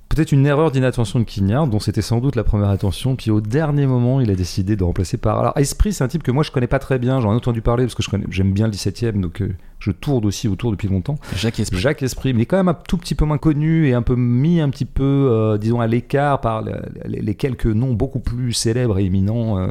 Peut-être 0.08 0.32
une 0.32 0.46
erreur 0.46 0.70
d'inattention 0.70 1.18
de 1.20 1.24
Quignard, 1.24 1.66
dont 1.68 1.80
c'était 1.80 2.02
sans 2.02 2.18
doute 2.20 2.34
la 2.34 2.42
première 2.42 2.70
attention, 2.70 3.14
puis 3.14 3.30
au 3.30 3.40
dernier 3.42 3.86
moment, 3.86 4.20
il 4.20 4.30
a 4.30 4.34
décidé 4.34 4.74
de 4.74 4.82
remplacer 4.82 5.18
par. 5.18 5.38
Alors, 5.38 5.52
Esprit, 5.56 5.92
c'est 5.92 6.02
un 6.02 6.08
type 6.08 6.22
que 6.22 6.30
moi 6.30 6.42
je 6.42 6.50
connais 6.50 6.66
pas 6.66 6.78
très 6.78 6.98
bien, 6.98 7.20
j'en 7.20 7.32
ai 7.32 7.36
entendu 7.36 7.60
parler 7.60 7.84
parce 7.84 7.94
que 7.94 8.02
je 8.02 8.08
connais- 8.10 8.24
j'aime 8.30 8.52
bien 8.52 8.66
le 8.66 8.72
17 8.72 9.02
e 9.04 9.12
donc 9.12 9.42
euh, 9.42 9.54
je 9.80 9.90
tourne 9.92 10.24
aussi 10.24 10.48
autour 10.48 10.70
depuis 10.72 10.88
longtemps. 10.88 11.16
Jacques 11.36 11.60
Esprit. 11.60 11.78
Jacques 11.78 12.02
Esprit, 12.02 12.32
mais 12.32 12.46
quand 12.46 12.56
même 12.56 12.68
un 12.68 12.74
tout 12.74 12.96
petit 12.96 13.14
peu 13.14 13.26
moins 13.26 13.38
connu 13.38 13.86
et 13.86 13.92
un 13.94 14.02
peu 14.02 14.16
mis 14.16 14.60
un 14.60 14.70
petit 14.70 14.86
peu, 14.86 15.04
euh, 15.04 15.58
disons, 15.58 15.80
à 15.80 15.86
l'écart 15.86 16.40
par 16.40 16.62
le- 16.62 16.72
les, 17.06 17.20
les 17.20 17.34
quelques 17.34 17.66
noms 17.66 17.92
beaucoup 17.92 18.18
plus 18.18 18.52
célèbres 18.54 18.98
et 18.98 19.04
éminents, 19.04 19.58
euh, 19.58 19.68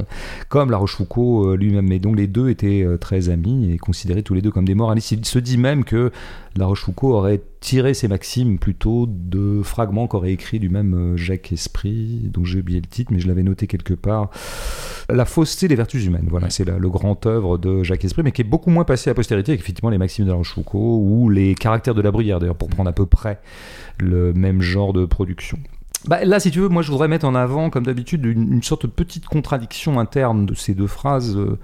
comme 0.49 0.69
La 0.71 0.77
Rochefoucauld 0.77 1.59
lui-même. 1.59 1.87
Mais 1.89 1.97
donc 1.99 2.15
les 2.15 2.27
deux 2.27 2.49
étaient 2.49 2.85
très 3.01 3.29
amis 3.29 3.73
et 3.73 3.77
considérés 3.79 4.21
tous 4.23 4.35
les 4.35 4.41
deux 4.43 4.51
comme 4.51 4.65
des 4.65 4.75
moralistes. 4.75 5.11
Il 5.11 5.25
se 5.25 5.39
dit 5.39 5.57
même 5.57 5.83
que 5.83 6.11
La 6.55 6.67
Rochefoucauld 6.67 7.11
aurait 7.13 7.41
tiré 7.59 7.93
ses 7.93 8.07
maximes 8.07 8.59
plutôt 8.59 9.07
de 9.09 9.61
fragments 9.63 10.07
qu'aurait 10.07 10.31
écrit 10.31 10.59
lui-même 10.59 10.93
euh, 10.93 11.17
Jacques 11.17 11.51
Esprit, 11.51 12.29
dont 12.31 12.43
j'ai 12.45 12.59
oublié 12.59 12.79
le 12.79 12.85
titre, 12.87 13.11
mais 13.11 13.19
je 13.19 13.27
l'avais 13.27 13.43
noté 13.43 13.67
quelque 13.67 13.93
part. 13.93 14.29
La 15.09 15.25
fausseté 15.25 15.67
des 15.67 15.75
vertus 15.75 16.05
humaines, 16.05 16.27
voilà, 16.29 16.45
Ouais. 16.45 16.51
c'est 16.51 16.65
la- 16.65 16.77
le 16.77 16.89
grand 16.89 17.25
œuvre 17.25 17.57
de 17.57 17.81
Jacques 17.83 18.05
Esprit, 18.05 18.23
mais 18.23 18.31
qui 18.31 18.41
est 18.41 18.45
beaucoup 18.45 18.69
moins 18.69 18.83
passé 18.83 19.09
à 19.09 19.13
postérité 19.13 19.55
qu'effectivement 19.57 19.89
les 19.89 19.97
maximes 19.97 20.25
de 20.25 20.31
La 20.31 20.35
Rochefoucauld 20.37 21.01
ou 21.03 21.29
les 21.29 21.55
caractères 21.55 21.95
de 21.95 22.01
la 22.01 22.11
Bruyère, 22.11 22.39
d'ailleurs, 22.39 22.55
pour 22.57 22.69
prendre 22.69 22.89
à 22.89 22.93
peu 22.93 23.05
près 23.05 23.39
le 23.99 24.33
même 24.33 24.61
genre 24.61 24.93
de 24.93 25.05
production. 25.05 25.57
Bah, 26.07 26.23
là, 26.23 26.39
si 26.39 26.51
tu 26.51 26.59
veux, 26.59 26.69
moi 26.69 26.83
je 26.83 26.91
voudrais 26.91 27.07
mettre 27.07 27.25
en 27.25 27.33
avant, 27.35 27.69
comme 27.69 27.85
d'habitude, 27.85 28.23
une, 28.25 28.53
une 28.53 28.63
sorte 28.63 28.85
de 28.85 28.91
petite 28.91 29.25
contradiction 29.25 29.99
interne 29.99 30.45
de 30.45 30.53
ces 30.53 30.73
deux 30.75 30.87
phrases. 30.87 31.35
euh, 31.35 31.57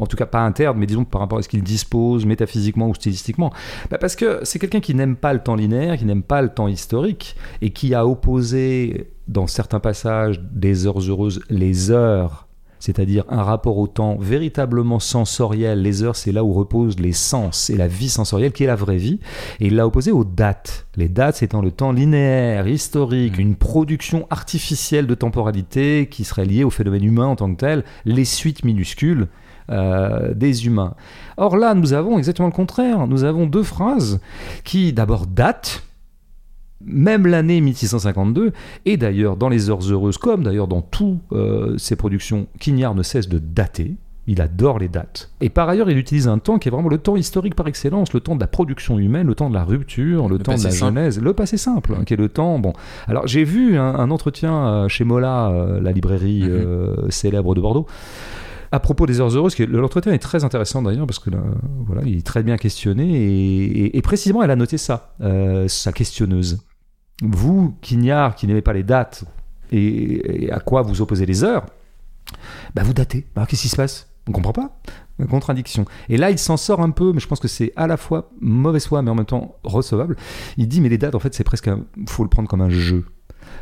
en 0.00 0.06
tout 0.06 0.16
cas 0.16 0.26
pas 0.26 0.40
interne, 0.40 0.78
mais 0.78 0.86
disons 0.86 1.04
par 1.04 1.20
rapport 1.20 1.38
à 1.38 1.42
ce 1.42 1.48
qu'il 1.48 1.62
dispose 1.62 2.26
métaphysiquement 2.26 2.88
ou 2.88 2.94
stylistiquement 2.94 3.52
bah 3.90 3.98
Parce 3.98 4.16
que 4.16 4.40
c'est 4.42 4.58
quelqu'un 4.58 4.80
qui 4.80 4.94
n'aime 4.94 5.16
pas 5.16 5.32
le 5.32 5.40
temps 5.40 5.54
linéaire, 5.54 5.96
qui 5.98 6.04
n'aime 6.04 6.22
pas 6.22 6.42
le 6.42 6.48
temps 6.48 6.68
historique, 6.68 7.36
et 7.60 7.70
qui 7.70 7.94
a 7.94 8.06
opposé 8.06 9.12
dans 9.28 9.46
certains 9.46 9.80
passages 9.80 10.40
des 10.40 10.86
heures 10.86 10.98
heureuses 10.98 11.40
les 11.50 11.90
heures 11.90 12.48
c'est-à-dire 12.80 13.24
un 13.28 13.42
rapport 13.42 13.78
au 13.78 13.86
temps 13.86 14.16
véritablement 14.18 14.98
sensoriel. 14.98 15.82
Les 15.82 16.02
heures, 16.02 16.16
c'est 16.16 16.32
là 16.32 16.42
où 16.42 16.52
reposent 16.52 16.98
les 16.98 17.12
sens 17.12 17.70
et 17.70 17.76
la 17.76 17.86
vie 17.86 18.08
sensorielle 18.08 18.52
qui 18.52 18.64
est 18.64 18.66
la 18.66 18.74
vraie 18.74 18.96
vie. 18.96 19.20
Et 19.60 19.66
il 19.66 19.76
l'a 19.76 19.86
opposé 19.86 20.10
aux 20.10 20.24
dates. 20.24 20.86
Les 20.96 21.08
dates, 21.08 21.36
c'est 21.36 21.52
le 21.52 21.70
temps 21.70 21.92
linéaire, 21.92 22.66
historique, 22.66 23.36
mmh. 23.36 23.40
une 23.40 23.56
production 23.56 24.26
artificielle 24.30 25.06
de 25.06 25.14
temporalité 25.14 26.08
qui 26.10 26.24
serait 26.24 26.46
liée 26.46 26.64
au 26.64 26.70
phénomène 26.70 27.04
humain 27.04 27.26
en 27.26 27.36
tant 27.36 27.52
que 27.52 27.60
tel, 27.60 27.84
les 28.06 28.24
suites 28.24 28.64
minuscules 28.64 29.28
euh, 29.70 30.34
des 30.34 30.66
humains. 30.66 30.94
Or 31.36 31.56
là, 31.56 31.74
nous 31.74 31.92
avons 31.92 32.18
exactement 32.18 32.48
le 32.48 32.54
contraire. 32.54 33.06
Nous 33.06 33.22
avons 33.22 33.46
deux 33.46 33.62
phrases 33.62 34.20
qui 34.64 34.92
d'abord 34.92 35.26
datent, 35.26 35.84
même 36.84 37.26
l'année 37.26 37.60
1652, 37.60 38.52
et 38.84 38.96
d'ailleurs 38.96 39.36
dans 39.36 39.48
Les 39.48 39.70
Heures 39.70 39.88
Heureuses, 39.88 40.18
comme 40.18 40.42
d'ailleurs 40.42 40.66
dans 40.66 40.82
toutes 40.82 41.20
euh, 41.32 41.78
ses 41.78 41.94
productions, 41.94 42.48
Quignard 42.58 42.96
ne 42.96 43.04
cesse 43.04 43.28
de 43.28 43.38
dater. 43.38 43.94
Il 44.26 44.40
adore 44.40 44.78
les 44.78 44.88
dates. 44.88 45.30
Et 45.40 45.48
par 45.50 45.68
ailleurs, 45.68 45.88
il 45.88 45.98
utilise 45.98 46.26
un 46.26 46.38
temps 46.38 46.58
qui 46.58 46.68
est 46.68 46.70
vraiment 46.70 46.88
le 46.88 46.98
temps 46.98 47.16
historique 47.16 47.54
par 47.54 47.68
excellence, 47.68 48.12
le 48.12 48.20
temps 48.20 48.34
de 48.34 48.40
la 48.40 48.46
production 48.46 48.98
humaine, 48.98 49.26
le 49.26 49.34
temps 49.34 49.50
de 49.50 49.54
la 49.54 49.64
rupture, 49.64 50.28
le, 50.28 50.38
temps 50.38 50.56
de 50.56 50.62
la 50.64 50.70
genèse, 50.70 51.20
le 51.20 51.32
passé 51.32 51.56
simple, 51.56 51.94
hein, 51.96 52.04
qui 52.04 52.14
est 52.14 52.18
le 52.18 52.28
temps. 52.28 52.58
Bon, 52.58 52.72
alors 53.06 53.26
j'ai 53.26 53.44
vu 53.44 53.78
un, 53.78 54.10
entretien 54.10 54.66
euh, 54.66 54.88
chez 54.88 55.04
Mola, 55.04 55.52
la 55.80 55.92
librairie 55.92 56.42
mhm. 56.42 57.10
célèbre 57.10 57.54
de 57.54 57.60
Bordeaux, 57.60 57.86
à 58.72 58.80
propos 58.80 59.06
des 59.06 59.20
heures 59.20 59.34
heureuses, 59.34 59.58
l'entretien 59.58 60.12
est 60.12 60.18
très 60.18 60.44
intéressant 60.44 60.82
d'ailleurs 60.82 61.06
parce 61.06 61.18
que 61.18 61.30
voilà, 61.86 62.02
il 62.04 62.18
est 62.18 62.26
très 62.26 62.42
bien 62.42 62.56
questionné 62.56 63.96
et, 63.96 64.02
précisément 64.02 64.42
elle 64.42 64.50
a 64.50 64.56
noté 64.56 64.78
ça, 64.78 65.14
euh, 65.20 65.68
sa 65.68 65.92
questionneuse. 65.92 66.64
Vous, 67.22 67.76
Quignard, 67.82 68.34
qui 68.34 68.46
n'aimez 68.46 68.62
pas 68.62 68.72
les 68.72 68.84
dates 68.84 69.24
et, 69.72 70.50
à 70.52 70.60
quoi 70.60 70.82
vous 70.82 71.02
opposez 71.02 71.26
les 71.26 71.44
heures, 71.44 71.66
bah 72.74 72.82
vous 72.82 72.92
datez. 72.92 73.26
Alors 73.34 73.48
qu'est-ce 73.48 73.62
qui 73.62 73.68
se 73.68 73.76
passe? 73.76 74.08
On 74.28 74.32
comprend 74.32 74.52
pas 74.52 74.70
contradiction. 75.26 75.84
Et 76.08 76.16
là, 76.16 76.30
il 76.30 76.38
s'en 76.38 76.56
sort 76.56 76.80
un 76.80 76.90
peu, 76.90 77.12
mais 77.12 77.20
je 77.20 77.26
pense 77.26 77.40
que 77.40 77.48
c'est 77.48 77.72
à 77.76 77.86
la 77.86 77.96
fois 77.96 78.30
mauvaise 78.40 78.86
foi, 78.86 79.02
mais 79.02 79.10
en 79.10 79.14
même 79.14 79.26
temps 79.26 79.56
recevable. 79.64 80.16
Il 80.56 80.68
dit, 80.68 80.80
mais 80.80 80.88
les 80.88 80.98
dates, 80.98 81.14
en 81.14 81.18
fait, 81.18 81.34
c'est 81.34 81.44
presque, 81.44 81.68
un... 81.68 81.84
faut 82.08 82.22
le 82.22 82.28
prendre 82.28 82.48
comme 82.48 82.60
un 82.60 82.70
jeu. 82.70 83.04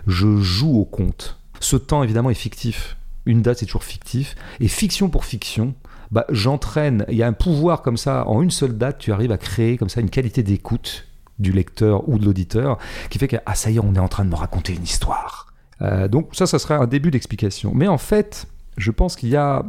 Je 0.06 0.36
joue 0.36 0.78
au 0.78 0.84
compte. 0.84 1.38
Ce 1.60 1.76
temps, 1.76 2.02
évidemment, 2.02 2.30
est 2.30 2.34
fictif 2.34 2.96
une 3.28 3.42
date 3.42 3.58
c'est 3.58 3.66
toujours 3.66 3.84
fictif, 3.84 4.34
et 4.58 4.66
fiction 4.66 5.08
pour 5.08 5.24
fiction, 5.24 5.74
bah, 6.10 6.24
j'entraîne, 6.30 7.04
il 7.08 7.16
y 7.16 7.22
a 7.22 7.26
un 7.26 7.32
pouvoir 7.32 7.82
comme 7.82 7.96
ça, 7.96 8.26
en 8.26 8.42
une 8.42 8.50
seule 8.50 8.76
date, 8.76 8.98
tu 8.98 9.12
arrives 9.12 9.30
à 9.30 9.38
créer 9.38 9.76
comme 9.76 9.90
ça 9.90 10.00
une 10.00 10.10
qualité 10.10 10.42
d'écoute 10.42 11.06
du 11.38 11.52
lecteur 11.52 12.08
ou 12.08 12.18
de 12.18 12.24
l'auditeur 12.24 12.78
qui 13.10 13.18
fait 13.18 13.28
que, 13.28 13.36
ah 13.46 13.54
ça 13.54 13.70
y 13.70 13.76
est, 13.76 13.80
on 13.80 13.94
est 13.94 14.00
en 14.00 14.08
train 14.08 14.24
de 14.24 14.30
me 14.30 14.34
raconter 14.34 14.74
une 14.74 14.82
histoire. 14.82 15.52
Euh, 15.82 16.08
donc 16.08 16.30
ça, 16.32 16.46
ça 16.46 16.58
serait 16.58 16.74
un 16.74 16.86
début 16.86 17.10
d'explication. 17.10 17.72
Mais 17.74 17.86
en 17.86 17.98
fait, 17.98 18.46
je 18.76 18.90
pense 18.90 19.14
qu'il 19.14 19.28
y 19.28 19.36
a 19.36 19.64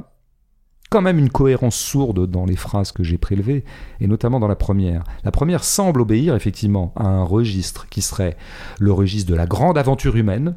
quand 0.89 1.01
même 1.01 1.19
une 1.19 1.29
cohérence 1.29 1.75
sourde 1.75 2.25
dans 2.25 2.45
les 2.45 2.55
phrases 2.55 2.91
que 2.91 3.03
j'ai 3.03 3.19
prélevées, 3.19 3.63
et 3.99 4.07
notamment 4.07 4.39
dans 4.39 4.47
la 4.47 4.55
première. 4.55 5.03
La 5.23 5.31
première 5.31 5.63
semble 5.63 6.01
obéir 6.01 6.35
effectivement 6.35 6.93
à 6.95 7.05
un 7.05 7.23
registre 7.23 7.87
qui 7.89 8.01
serait 8.01 8.37
le 8.79 8.91
registre 8.91 9.29
de 9.29 9.35
la 9.35 9.45
grande 9.45 9.77
aventure 9.77 10.15
humaine, 10.15 10.55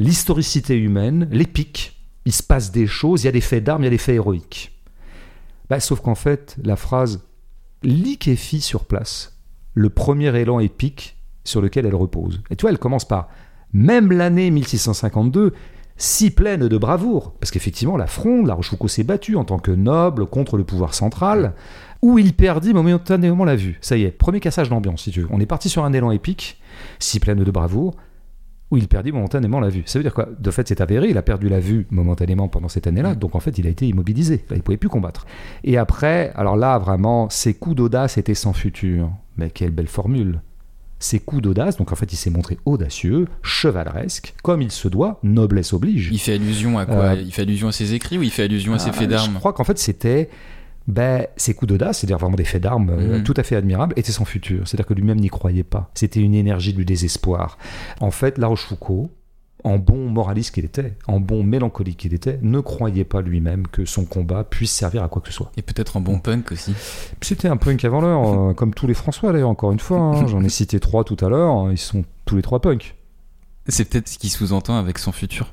l'historicité 0.00 0.76
humaine, 0.76 1.28
l'épique. 1.30 2.00
Il 2.24 2.32
se 2.32 2.42
passe 2.42 2.72
des 2.72 2.86
choses, 2.86 3.22
il 3.22 3.26
y 3.26 3.28
a 3.28 3.32
des 3.32 3.40
faits 3.40 3.62
d'armes, 3.62 3.82
il 3.82 3.86
y 3.86 3.88
a 3.88 3.90
des 3.90 3.98
faits 3.98 4.14
héroïques. 4.14 4.72
Bah, 5.68 5.78
sauf 5.78 6.00
qu'en 6.00 6.14
fait, 6.14 6.56
la 6.62 6.76
phrase 6.76 7.26
liquéfie 7.82 8.60
sur 8.60 8.84
place 8.84 9.38
le 9.74 9.90
premier 9.90 10.34
élan 10.36 10.58
épique 10.58 11.16
sur 11.44 11.60
lequel 11.60 11.86
elle 11.86 11.94
repose. 11.94 12.42
Et 12.50 12.56
tu 12.56 12.62
vois, 12.62 12.70
elle 12.70 12.78
commence 12.78 13.06
par 13.06 13.28
même 13.72 14.10
l'année 14.10 14.50
1652, 14.50 15.52
si 15.96 16.30
pleine 16.30 16.66
de 16.66 16.78
bravoure, 16.78 17.34
parce 17.38 17.50
qu'effectivement, 17.50 17.96
la 17.96 18.06
fronde, 18.06 18.46
la 18.46 18.54
Rochefoucauld 18.54 18.90
s'est 18.90 19.04
battue 19.04 19.36
en 19.36 19.44
tant 19.44 19.58
que 19.58 19.70
noble 19.70 20.26
contre 20.26 20.56
le 20.56 20.64
pouvoir 20.64 20.94
central, 20.94 21.54
où 22.02 22.18
il 22.18 22.34
perdit 22.34 22.72
momentanément 22.72 23.44
la 23.44 23.54
vue. 23.56 23.78
Ça 23.82 23.96
y 23.96 24.04
est, 24.04 24.10
premier 24.10 24.40
cassage 24.40 24.70
d'ambiance, 24.70 25.02
si 25.02 25.10
tu 25.10 25.20
veux. 25.20 25.28
On 25.30 25.40
est 25.40 25.46
parti 25.46 25.68
sur 25.68 25.84
un 25.84 25.92
élan 25.92 26.10
épique, 26.10 26.60
si 26.98 27.20
pleine 27.20 27.44
de 27.44 27.50
bravoure, 27.50 27.96
où 28.70 28.76
il 28.76 28.88
perdit 28.88 29.12
momentanément 29.12 29.60
la 29.60 29.68
vue. 29.68 29.82
Ça 29.86 29.98
veut 29.98 30.02
dire 30.02 30.14
quoi? 30.14 30.28
De 30.38 30.50
fait, 30.50 30.68
c'est 30.68 30.80
avéré, 30.80 31.08
il 31.08 31.18
a 31.18 31.22
perdu 31.22 31.48
la 31.48 31.60
vue 31.60 31.86
momentanément 31.90 32.48
pendant 32.48 32.68
cette 32.68 32.86
année-là, 32.86 33.14
donc 33.14 33.34
en 33.34 33.40
fait, 33.40 33.58
il 33.58 33.66
a 33.66 33.70
été 33.70 33.86
immobilisé, 33.86 34.44
il 34.50 34.56
ne 34.56 34.62
pouvait 34.62 34.76
plus 34.76 34.88
combattre. 34.88 35.26
Et 35.64 35.76
après, 35.76 36.32
alors 36.34 36.56
là, 36.56 36.78
vraiment, 36.78 37.28
ses 37.30 37.54
coups 37.54 37.76
d'audace 37.76 38.18
étaient 38.18 38.34
sans 38.34 38.52
futur. 38.52 39.10
Mais 39.36 39.50
quelle 39.50 39.70
belle 39.70 39.88
formule 39.88 40.40
ses 41.02 41.18
coups 41.18 41.40
d'audace, 41.40 41.78
donc 41.78 41.92
en 41.92 41.96
fait 41.96 42.12
il 42.12 42.16
s'est 42.16 42.30
montré 42.30 42.58
audacieux, 42.66 43.26
chevaleresque, 43.42 44.34
comme 44.42 44.60
il 44.60 44.70
se 44.70 44.86
doit, 44.86 45.18
noblesse 45.22 45.72
oblige. 45.72 46.10
Il 46.12 46.18
fait 46.18 46.34
allusion 46.34 46.78
à 46.78 46.84
quoi? 46.84 46.96
Euh, 46.96 47.14
Il 47.14 47.32
fait 47.32 47.42
allusion 47.42 47.68
à 47.68 47.72
ses 47.72 47.94
écrits 47.94 48.18
ou 48.18 48.22
il 48.22 48.30
fait 48.30 48.42
allusion 48.42 48.74
à 48.74 48.78
ses 48.78 48.90
ah, 48.90 48.92
faits 48.92 49.08
d'armes? 49.08 49.32
Je 49.32 49.38
crois 49.38 49.54
qu'en 49.54 49.64
fait 49.64 49.78
c'était 49.78 50.28
ben, 50.90 51.26
ces 51.36 51.54
coups 51.54 51.68
d'audace, 51.68 51.98
c'est-à-dire 51.98 52.18
vraiment 52.18 52.36
des 52.36 52.44
faits 52.44 52.62
d'armes 52.62 52.90
euh, 52.90 53.18
mhm. 53.18 53.24
tout 53.24 53.34
à 53.36 53.42
fait 53.42 53.56
admirables, 53.56 53.94
étaient 53.96 54.12
sans 54.12 54.24
futur. 54.24 54.66
C'est-à-dire 54.66 54.86
que 54.86 54.94
lui-même 54.94 55.18
n'y 55.18 55.28
croyait 55.28 55.64
pas. 55.64 55.90
C'était 55.94 56.20
une 56.20 56.34
énergie 56.34 56.72
du 56.72 56.84
désespoir. 56.84 57.58
En 58.00 58.10
fait, 58.10 58.38
La 58.38 58.46
Rochefoucauld, 58.46 59.08
en 59.64 59.78
bon 59.78 60.08
moraliste 60.08 60.54
qu'il 60.54 60.64
était, 60.64 60.94
en 61.06 61.20
bon 61.20 61.42
mélancolique 61.42 61.98
qu'il 61.98 62.14
était, 62.14 62.38
ne 62.42 62.60
croyait 62.60 63.04
pas 63.04 63.20
lui-même 63.20 63.66
que 63.66 63.84
son 63.84 64.04
combat 64.04 64.44
puisse 64.44 64.72
servir 64.72 65.02
à 65.02 65.08
quoi 65.08 65.20
que 65.22 65.28
ce 65.28 65.34
soit. 65.34 65.52
Et 65.56 65.62
peut-être 65.62 65.96
en 65.96 66.00
bon 66.00 66.18
punk 66.18 66.52
aussi. 66.52 66.74
C'était 67.20 67.48
un 67.48 67.56
punk 67.56 67.84
avant 67.84 68.00
l'heure, 68.00 68.48
euh, 68.50 68.54
comme 68.54 68.74
tous 68.74 68.86
les 68.86 68.94
François 68.94 69.32
d'ailleurs, 69.32 69.50
encore 69.50 69.72
une 69.72 69.80
fois. 69.80 69.98
Hein. 69.98 70.26
J'en 70.26 70.42
ai 70.42 70.48
cité 70.48 70.80
trois 70.80 71.04
tout 71.04 71.16
à 71.20 71.28
l'heure, 71.28 71.50
hein. 71.50 71.68
ils 71.72 71.78
sont 71.78 72.04
tous 72.24 72.36
les 72.36 72.42
trois 72.42 72.60
punks. 72.60 72.96
C'est 73.68 73.84
peut-être 73.84 74.08
ce 74.08 74.18
qu'il 74.18 74.30
sous-entend 74.30 74.76
avec 74.76 74.98
son 74.98 75.12
futur. 75.12 75.52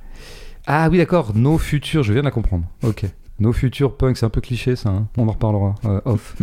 Ah 0.66 0.90
oui, 0.90 0.98
d'accord, 0.98 1.34
nos 1.36 1.58
futurs, 1.58 2.04
je 2.04 2.14
viens 2.14 2.22
de 2.22 2.28
la 2.28 2.32
comprendre. 2.32 2.66
Ok. 2.84 3.06
Nos 3.40 3.54
futurs 3.54 3.96
punks, 3.96 4.18
c'est 4.18 4.26
un 4.26 4.30
peu 4.30 4.42
cliché 4.42 4.76
ça, 4.76 4.90
hein. 4.90 5.08
on 5.18 5.28
en 5.28 5.32
reparlera 5.32 5.76
euh, 5.86 6.02
off. 6.06 6.42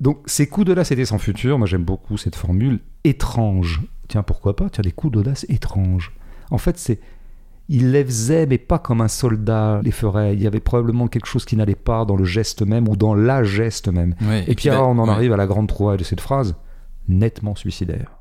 Donc 0.00 0.18
ces 0.26 0.46
coups 0.48 0.66
d'audace 0.66 0.90
étaient 0.92 1.04
sans 1.04 1.18
futur, 1.18 1.58
moi 1.58 1.66
j'aime 1.66 1.84
beaucoup 1.84 2.16
cette 2.16 2.36
formule 2.36 2.80
étrange. 3.04 3.82
Tiens, 4.08 4.22
pourquoi 4.22 4.54
pas? 4.56 4.68
Tiens, 4.70 4.82
des 4.82 4.92
coups 4.92 5.12
d'audace 5.12 5.46
étranges. 5.48 6.12
En 6.50 6.58
fait, 6.58 6.78
c'est 6.78 7.00
il 7.68 7.92
les 7.92 8.04
faisait, 8.04 8.46
mais 8.46 8.58
pas 8.58 8.78
comme 8.78 9.00
un 9.00 9.08
soldat 9.08 9.80
les 9.82 9.90
ferait. 9.90 10.34
Il 10.34 10.42
y 10.42 10.46
avait 10.46 10.60
probablement 10.60 11.08
quelque 11.08 11.26
chose 11.26 11.44
qui 11.44 11.56
n'allait 11.56 11.74
pas 11.74 12.04
dans 12.04 12.16
le 12.16 12.24
geste 12.24 12.62
même 12.62 12.88
ou 12.88 12.96
dans 12.96 13.14
la 13.14 13.42
geste 13.42 13.88
même. 13.88 14.14
et, 14.46 14.54
puis, 14.54 14.70
on 14.70 14.98
en 14.98 15.08
arrive 15.08 15.32
à 15.32 15.36
la 15.36 15.46
grande 15.46 15.68
trouvaille 15.68 15.96
de 15.96 16.04
cette 16.04 16.20
phrase 16.20 16.56
nettement 17.08 17.54
suicidaire. 17.54 18.18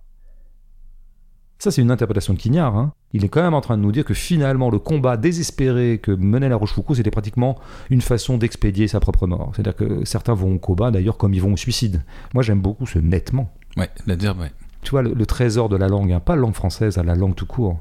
Ça, 1.64 1.72
c'est 1.72 1.82
une 1.82 1.92
interprétation 1.92 2.34
de 2.34 2.40
Quignard. 2.40 2.76
Hein. 2.76 2.92
Il 3.14 3.24
est 3.24 3.30
quand 3.30 3.42
même 3.42 3.54
en 3.54 3.62
train 3.62 3.78
de 3.78 3.82
nous 3.82 3.94
dire 3.94 4.04
que 4.04 4.14
finalement, 4.14 4.70
le 4.70 4.80
combat 4.80 5.16
désespéré 5.16 5.98
que 5.98 6.12
menait 6.12 6.50
la 6.50 6.58
Rochefoucauld, 6.58 6.98
c'était 6.98 7.10
pratiquement 7.10 7.58
une 7.90 8.02
façon 8.02 8.38
d'expédier 8.38 8.90
sa 8.90 9.00
propre 9.00 9.28
mort. 9.28 9.54
C'est-à-dire 9.56 9.74
que 9.74 10.04
certains 10.04 10.34
vont 10.34 10.56
au 10.56 10.60
combat, 10.60 10.92
d'ailleurs, 10.92 11.16
comme 11.16 11.34
ils 11.34 11.42
vont 11.42 11.54
au 11.54 11.56
suicide. 11.56 12.04
Moi, 12.34 12.44
j'aime 12.44 12.60
beaucoup 12.60 12.86
ce 12.86 13.00
nettement. 13.00 13.50
Ouais, 13.78 13.90
dire, 14.18 14.38
ouais. 14.38 14.52
Tu 14.82 14.92
vois, 14.92 15.04
le, 15.04 15.26
trésor 15.26 15.70
de 15.70 15.78
la 15.78 15.88
langue, 15.88 16.12
hein, 16.12 16.20
pas 16.20 16.36
la 16.36 16.42
langue 16.42 16.54
française, 16.54 16.98
à 16.98 17.04
la 17.04 17.16
langue 17.16 17.34
tout 17.34 17.46
court. 17.46 17.80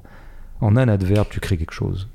En 0.61 0.77
un 0.77 0.87
adverbe, 0.87 1.27
tu 1.29 1.41
crées 1.41 1.57
quelque 1.57 1.75
chose 1.75 2.07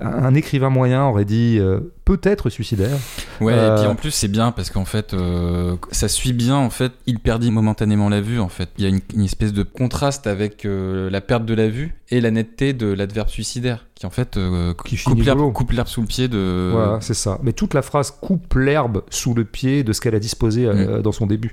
un 0.00 0.34
écrivain 0.34 0.70
moyen 0.70 1.04
aurait 1.04 1.24
dit 1.24 1.58
euh, 1.60 1.80
peut-être 2.04 2.50
suicidaire. 2.50 2.96
Ouais, 3.40 3.52
et 3.52 3.56
puis 3.56 3.84
euh, 3.84 3.90
en 3.90 3.94
plus 3.94 4.10
c'est 4.10 4.28
bien 4.28 4.50
parce 4.52 4.70
qu'en 4.70 4.84
fait 4.84 5.14
euh, 5.14 5.76
ça 5.92 6.08
suit 6.08 6.32
bien 6.32 6.56
en 6.56 6.70
fait, 6.70 6.92
il 7.06 7.20
perdit 7.20 7.50
momentanément 7.50 8.08
la 8.08 8.20
vue 8.20 8.40
en 8.40 8.48
fait. 8.48 8.70
Il 8.78 8.84
y 8.84 8.86
a 8.86 8.90
une, 8.90 9.24
espèce 9.24 9.52
de 9.52 9.62
contraste 9.62 10.26
avec 10.26 10.66
la 10.66 11.20
perte 11.20 11.44
de 11.44 11.54
la 11.54 11.68
vue 11.68 11.94
et 12.14 12.20
la 12.20 12.30
netteté 12.30 12.72
de 12.72 12.86
l'adverbe 12.86 13.28
suicidaire 13.28 13.86
qui 13.94 14.06
en 14.06 14.10
fait 14.10 14.38
qui 14.86 14.96
coupe 14.96 15.22
l'herbe 15.22 15.86
sous 15.86 16.00
le 16.00 16.06
pied 16.06 16.28
de. 16.28 16.70
Voilà, 16.72 16.98
c'est 17.00 17.14
ça. 17.14 17.38
Mais 17.42 17.52
toute 17.52 17.74
la 17.74 17.82
phrase 17.82 18.10
coupe 18.10 18.54
l'herbe 18.54 19.02
sous 19.10 19.34
le 19.34 19.44
pied 19.44 19.82
de 19.82 19.92
ce 19.92 20.00
qu'elle 20.00 20.14
a 20.14 20.18
disposé 20.18 20.66
mm. 20.66 21.02
dans 21.02 21.12
son 21.12 21.26
début. 21.26 21.52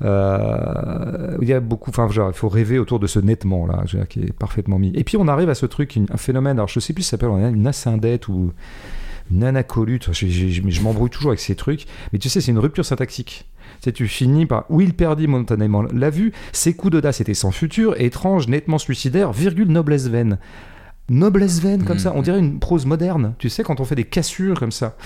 il 0.00 0.06
y 1.48 1.52
a 1.52 1.60
beaucoup, 1.60 1.90
enfin 1.90 2.08
il 2.10 2.34
faut 2.34 2.48
rêver 2.48 2.78
autour 2.78 2.98
de 2.98 3.06
ce 3.06 3.18
nettement 3.18 3.66
là, 3.66 3.84
qui 4.08 4.20
est 4.20 4.32
parfaitement 4.32 4.78
mis. 4.78 4.92
Et 4.94 5.04
puis 5.04 5.16
on 5.16 5.28
arrive 5.28 5.50
à 5.50 5.54
ce 5.54 5.66
truc, 5.66 5.98
un 6.10 6.16
phénomène. 6.16 6.58
Alors 6.58 6.68
je 6.68 6.80
sais 6.80 6.92
plus 6.92 7.02
si 7.02 7.10
ça 7.10 7.18
s'appelle 7.18 7.30
une 7.30 7.66
une 7.66 8.18
ou 8.28 8.52
une 9.30 9.44
anacolute. 9.44 10.12
Je, 10.12 10.26
je, 10.26 10.82
m'embrouille 10.82 11.10
toujours 11.10 11.30
avec 11.30 11.40
ces 11.40 11.56
trucs. 11.56 11.86
Mais 12.12 12.18
tu 12.18 12.28
sais, 12.28 12.40
c'est 12.40 12.50
une 12.50 12.58
rupture 12.58 12.84
syntaxique. 12.84 13.46
Tu, 13.80 13.92
tu 13.92 14.08
finis 14.08 14.46
par 14.46 14.64
où 14.68 14.80
il 14.80 14.94
perdit 14.94 15.26
momentanément 15.26 15.82
la 15.82 16.10
vue, 16.10 16.32
ses 16.52 16.74
coups 16.74 16.92
d'audace 16.92 17.20
étaient 17.20 17.34
sans 17.34 17.50
futur, 17.50 18.00
étrange, 18.00 18.48
nettement 18.48 18.78
suicidaire, 18.78 19.32
virgule 19.32 19.68
noblesse 19.68 20.08
vaine. 20.08 20.38
Noblesse 21.08 21.60
vaine 21.60 21.84
comme 21.84 21.96
Mhm. 21.96 22.02
ça. 22.02 22.12
On 22.14 22.22
dirait 22.22 22.38
une 22.38 22.58
prose 22.58 22.86
moderne, 22.86 23.34
tu 23.38 23.48
sais, 23.48 23.62
quand 23.62 23.80
on 23.80 23.84
fait 23.84 23.94
des 23.94 24.04
cassures 24.04 24.58
comme 24.58 24.72
ça. 24.72 24.96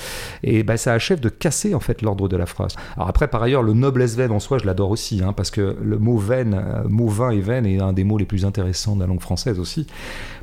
Et 0.42 0.62
bah, 0.62 0.76
ça 0.76 0.92
achève 0.92 1.20
de 1.20 1.28
casser 1.28 1.74
en 1.74 1.80
fait 1.80 2.02
l'ordre 2.02 2.28
de 2.28 2.36
la 2.36 2.46
phrase. 2.46 2.74
Alors 2.96 3.08
après, 3.08 3.28
par 3.28 3.42
ailleurs, 3.42 3.62
le 3.62 3.72
noblesse 3.74 4.16
vaine 4.16 4.32
en 4.32 4.40
soi, 4.40 4.58
je 4.58 4.64
l'adore 4.66 4.90
aussi, 4.90 5.22
hein, 5.22 5.32
parce 5.32 5.50
que 5.50 5.76
le 5.82 5.98
mot 5.98 6.16
vaine, 6.16 6.54
euh, 6.54 6.88
mot 6.88 7.08
vin 7.08 7.30
et 7.30 7.40
vaine 7.40 7.66
est 7.66 7.80
un 7.80 7.92
des 7.92 8.04
mots 8.04 8.18
les 8.18 8.24
plus 8.24 8.44
intéressants 8.44 8.94
de 8.94 9.00
la 9.00 9.06
langue 9.06 9.20
française 9.20 9.58
aussi. 9.58 9.86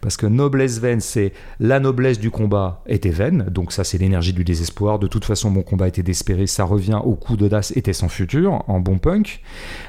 Parce 0.02 0.16
que 0.18 0.28
noblesse 0.28 0.80
vaine, 0.80 1.00
c'est 1.02 1.34
la 1.60 1.80
noblesse 1.80 2.20
du 2.20 2.30
combat 2.30 2.82
était 2.88 3.10
vaine, 3.10 3.46
donc 3.50 3.72
ça 3.72 3.84
c'est 3.84 3.98
l'énergie 3.98 4.34
du 4.34 4.44
désespoir. 4.44 5.00
De 5.00 5.08
toute 5.08 5.26
façon, 5.26 5.50
mon 5.50 5.64
combat 5.64 5.88
était 5.88 6.04
désespéré, 6.04 6.46
ça 6.48 6.64
revient 6.66 7.00
au 7.04 7.16
coup 7.16 7.36
d'audace 7.36 7.72
était 7.76 7.94
sans 7.94 8.10
futur, 8.10 8.64
en 8.68 8.80
bon 8.80 8.98
punk. 9.00 9.42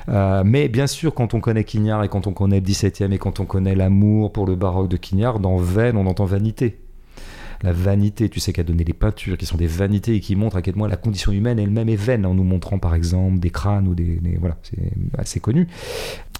Euh, 0.08 0.42
mais 0.44 0.68
bien 0.68 0.86
sûr, 0.86 1.14
quand 1.14 1.34
on 1.34 1.40
connaît 1.40 1.64
Quignard 1.64 2.04
et 2.04 2.08
quand 2.08 2.26
on 2.26 2.32
connaît 2.32 2.60
le 2.60 2.66
17e 2.66 3.12
et 3.12 3.18
quand 3.18 3.40
on 3.40 3.44
connaît 3.44 3.74
l'amour 3.74 4.32
pour 4.32 4.46
le 4.46 4.56
baroque 4.56 4.88
de 4.88 4.96
Quignard, 4.96 5.38
dans 5.40 5.57
vaine, 5.58 5.96
on 5.96 6.06
entend 6.06 6.24
vanité. 6.26 6.78
La 7.62 7.72
vanité, 7.72 8.28
tu 8.28 8.40
sais, 8.40 8.52
qu'a 8.52 8.62
donné 8.62 8.84
les 8.84 8.92
peintures, 8.92 9.36
qui 9.36 9.46
sont 9.46 9.56
des 9.56 9.66
vanités 9.66 10.14
et 10.14 10.20
qui 10.20 10.36
montrent 10.36 10.56
à 10.56 10.62
quel 10.62 10.74
point 10.74 10.88
la 10.88 10.96
condition 10.96 11.32
humaine 11.32 11.58
elle-même 11.58 11.88
est 11.88 11.96
vaine, 11.96 12.24
en 12.24 12.34
nous 12.34 12.44
montrant 12.44 12.78
par 12.78 12.94
exemple 12.94 13.38
des 13.40 13.50
crânes 13.50 13.88
ou 13.88 13.94
des. 13.94 14.04
des- 14.20 14.36
voilà, 14.38 14.56
c'est 14.62 14.78
assez 15.18 15.40
connu. 15.40 15.66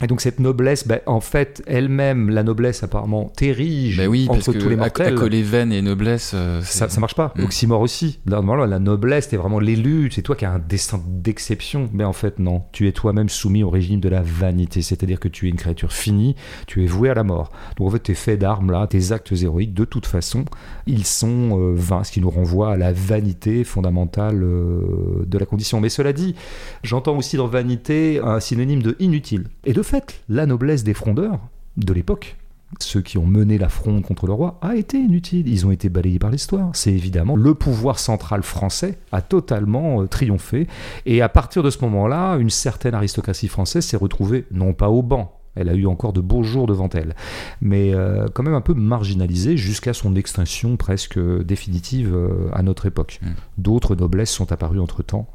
Et 0.01 0.07
donc 0.07 0.21
cette 0.21 0.39
noblesse, 0.39 0.87
ben, 0.87 1.01
en 1.07 1.21
fait, 1.21 1.61
elle-même, 1.67 2.31
la 2.31 2.45
noblesse 2.45 2.85
apparemment 2.85 3.33
terrige 3.37 3.97
Bah 3.97 4.07
oui, 4.07 4.27
parce 4.29 4.39
entre 4.49 4.53
que 4.53 4.59
tous 4.59 4.69
les 4.69 4.77
à- 4.77 4.79
mortels. 4.79 5.13
accoler 5.15 5.43
veine 5.43 5.73
et 5.73 5.83
noblesse, 5.83 6.33
euh, 6.37 6.61
Ça, 6.63 6.89
ça 6.89 7.01
marche 7.01 7.17
pas. 7.17 7.33
Mm. 7.37 7.43
Oxymore 7.43 7.81
aussi. 7.81 8.21
Là, 8.27 8.37
normalement, 8.37 8.65
la 8.67 8.79
noblesse, 8.79 9.29
t'es 9.29 9.37
vraiment 9.37 9.59
l'élu, 9.59 10.09
c'est 10.13 10.23
toi 10.23 10.37
qui 10.37 10.45
as 10.45 10.53
un 10.53 10.61
destin 10.61 11.03
d'exception. 11.09 11.89
Mais 11.93 12.05
en 12.05 12.13
fait, 12.13 12.39
non. 12.39 12.63
Tu 12.71 12.87
es 12.87 12.93
toi-même 12.93 13.29
soumis 13.29 13.65
au 13.65 13.71
régime 13.71 13.99
de 13.99 14.09
la 14.09 14.23
vanité. 14.23 14.83
C'est-à-dire 14.83 15.19
que 15.19 15.27
tu 15.27 15.47
es 15.47 15.51
une 15.51 15.57
créature 15.57 15.93
finie, 15.93 16.37
tu 16.69 16.85
es 16.85 16.87
voué 16.87 17.11
à 17.11 17.15
la 17.15 17.25
mort. 17.25 17.51
Donc 17.77 17.89
en 17.89 17.91
fait, 17.91 17.99
tes 17.99 18.15
faits 18.15 18.39
d'armes, 18.39 18.71
là, 18.71 18.87
tes 18.87 19.11
actes 19.11 19.33
héroïques, 19.33 19.75
de 19.75 19.85
toute 19.85 20.07
façon, 20.07 20.45
ils 20.87 21.05
sont 21.09 21.59
euh, 21.59 21.75
vains, 21.75 22.05
ce 22.05 22.13
qui 22.13 22.21
nous 22.21 22.31
renvoie 22.31 22.73
à 22.73 22.77
la 22.77 22.93
vanité 22.93 23.65
fondamentale 23.65 24.43
euh, 24.43 25.25
de 25.27 25.39
la 25.39 25.47
condition. 25.47 25.81
Mais 25.81 25.89
cela 25.89 26.13
dit, 26.13 26.35
j'entends 26.83 27.17
aussi 27.17 27.37
dans 27.37 27.47
vanité 27.47 28.21
un 28.23 28.41
synonyme 28.41 28.83
de 28.83 28.97
inutile. 28.99 29.49
Et 29.65 29.73
de 29.73 29.83
fait, 29.83 30.21
la 30.29 30.47
noblesse 30.47 30.85
des 30.85 30.95
frondeurs 30.95 31.39
de 31.77 31.93
l'époque, 31.93 32.37
ceux 32.81 33.01
qui 33.01 33.19
ont 33.19 33.27
mené 33.27 33.59
la 33.59 33.69
fronde 33.69 34.03
contre 34.03 34.27
le 34.27 34.33
roi, 34.33 34.59
a 34.61 34.77
été 34.77 34.99
inutile. 34.99 35.49
Ils 35.49 35.67
ont 35.67 35.71
été 35.71 35.89
balayés 35.89 36.19
par 36.19 36.31
l'histoire. 36.31 36.71
C'est 36.75 36.93
évidemment 36.93 37.37
le 37.37 37.55
pouvoir 37.55 37.99
central 37.99 38.43
français 38.43 38.99
a 39.13 39.23
totalement 39.23 40.03
euh, 40.03 40.07
triomphé. 40.07 40.67
Et 41.07 41.23
à 41.23 41.29
partir 41.29 41.63
de 41.63 41.71
ce 41.71 41.79
moment-là, 41.83 42.37
une 42.37 42.51
certaine 42.51 42.95
aristocratie 42.95 43.49
française 43.49 43.85
s'est 43.85 43.97
retrouvée, 43.97 44.45
non 44.51 44.75
pas 44.75 44.91
au 44.91 45.03
banc, 45.03 45.38
elle 45.59 45.69
a 45.69 45.75
eu 45.75 45.87
encore 45.87 46.13
de 46.13 46.21
beaux 46.21 46.43
jours 46.43 46.67
devant 46.67 46.89
elle, 46.91 47.15
mais 47.61 47.93
euh, 47.95 48.27
quand 48.33 48.43
même 48.43 48.55
un 48.55 48.61
peu 48.61 48.75
marginalisée 48.75 49.57
jusqu'à 49.57 49.93
son 49.93 50.15
extinction 50.17 50.77
presque 50.77 51.19
définitive 51.43 52.15
euh, 52.15 52.49
à 52.53 52.63
notre 52.63 52.87
époque. 52.87 53.21
Mm. 53.23 53.27
D'autres 53.59 53.95
noblesses 53.95 54.31
sont 54.31 54.53
apparues 54.53 54.81
entre-temps 54.81 55.29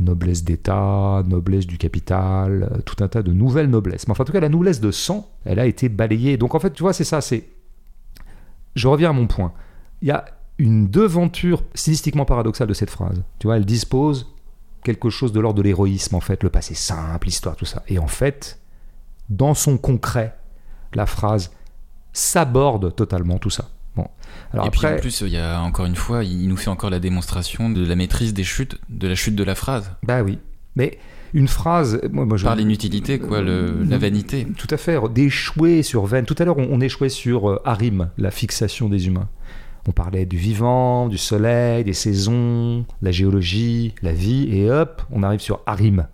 noblesse 0.00 0.44
d'État, 0.44 1.24
noblesse 1.26 1.66
du 1.66 1.76
capital, 1.76 2.82
tout 2.84 3.02
un 3.02 3.08
tas 3.08 3.22
de 3.22 3.32
nouvelles 3.32 3.68
noblesses. 3.68 4.06
Mais 4.06 4.12
enfin, 4.12 4.22
en 4.22 4.26
tout 4.26 4.32
cas, 4.32 4.40
la 4.40 4.48
noblesse 4.48 4.80
de 4.80 4.90
sang, 4.90 5.28
elle 5.44 5.58
a 5.58 5.66
été 5.66 5.88
balayée. 5.88 6.36
Donc 6.36 6.54
en 6.54 6.60
fait, 6.60 6.72
tu 6.72 6.82
vois, 6.82 6.92
c'est 6.92 7.04
ça, 7.04 7.20
c'est... 7.20 7.48
Je 8.76 8.86
reviens 8.86 9.10
à 9.10 9.12
mon 9.12 9.26
point. 9.26 9.52
Il 10.02 10.08
y 10.08 10.12
a 10.12 10.24
une 10.58 10.88
devanture 10.88 11.62
stylistiquement 11.74 12.24
paradoxale 12.24 12.68
de 12.68 12.74
cette 12.74 12.90
phrase. 12.90 13.22
Tu 13.38 13.46
vois, 13.46 13.56
elle 13.56 13.64
dispose 13.64 14.32
quelque 14.84 15.10
chose 15.10 15.32
de 15.32 15.40
l'ordre 15.40 15.58
de 15.58 15.62
l'héroïsme, 15.62 16.14
en 16.14 16.20
fait, 16.20 16.42
le 16.42 16.50
passé 16.50 16.74
simple, 16.74 17.26
l'histoire, 17.26 17.56
tout 17.56 17.64
ça. 17.64 17.82
Et 17.88 17.98
en 17.98 18.06
fait, 18.06 18.58
dans 19.28 19.54
son 19.54 19.78
concret, 19.78 20.34
la 20.94 21.06
phrase 21.06 21.52
s'aborde 22.12 22.94
totalement 22.94 23.38
tout 23.38 23.50
ça. 23.50 23.68
Bon. 23.96 24.06
Alors 24.52 24.64
et 24.66 24.68
après, 24.68 24.88
puis 24.88 24.96
en 24.96 25.00
plus, 25.00 25.20
il 25.22 25.28
y 25.32 25.38
a 25.38 25.60
encore 25.62 25.86
une 25.86 25.96
fois, 25.96 26.24
il 26.24 26.48
nous 26.48 26.56
fait 26.56 26.70
encore 26.70 26.90
la 26.90 27.00
démonstration 27.00 27.70
de 27.70 27.84
la 27.86 27.96
maîtrise 27.96 28.32
des 28.34 28.44
chutes, 28.44 28.78
de 28.88 29.08
la 29.08 29.14
chute 29.14 29.34
de 29.34 29.44
la 29.44 29.54
phrase. 29.54 29.90
bah 30.02 30.22
oui. 30.22 30.38
Mais 30.76 30.98
une 31.34 31.48
phrase, 31.48 32.00
moi, 32.12 32.24
moi 32.24 32.36
je... 32.36 32.44
Par 32.44 32.54
l'inutilité, 32.54 33.18
quoi, 33.18 33.42
le- 33.42 33.82
la 33.84 33.98
vanité. 33.98 34.46
Tout 34.56 34.68
à 34.70 34.76
fait, 34.76 34.96
d'échouer 35.12 35.82
sur 35.82 36.06
veine. 36.06 36.24
Tout 36.24 36.36
à 36.38 36.44
l'heure, 36.44 36.56
on, 36.58 36.68
on 36.70 36.80
échouait 36.80 37.08
sur 37.08 37.50
euh, 37.50 37.60
Harim, 37.64 38.10
la 38.16 38.30
fixation 38.30 38.88
des 38.88 39.08
humains. 39.08 39.28
On 39.88 39.92
parlait 39.92 40.24
du 40.26 40.36
vivant, 40.36 41.08
du 41.08 41.18
soleil, 41.18 41.82
des 41.84 41.94
saisons, 41.94 42.84
la 43.02 43.10
géologie, 43.10 43.94
la 44.02 44.12
vie, 44.12 44.48
et 44.56 44.70
hop, 44.70 45.02
on 45.10 45.22
arrive 45.22 45.40
sur 45.40 45.60
Harim. 45.66 46.06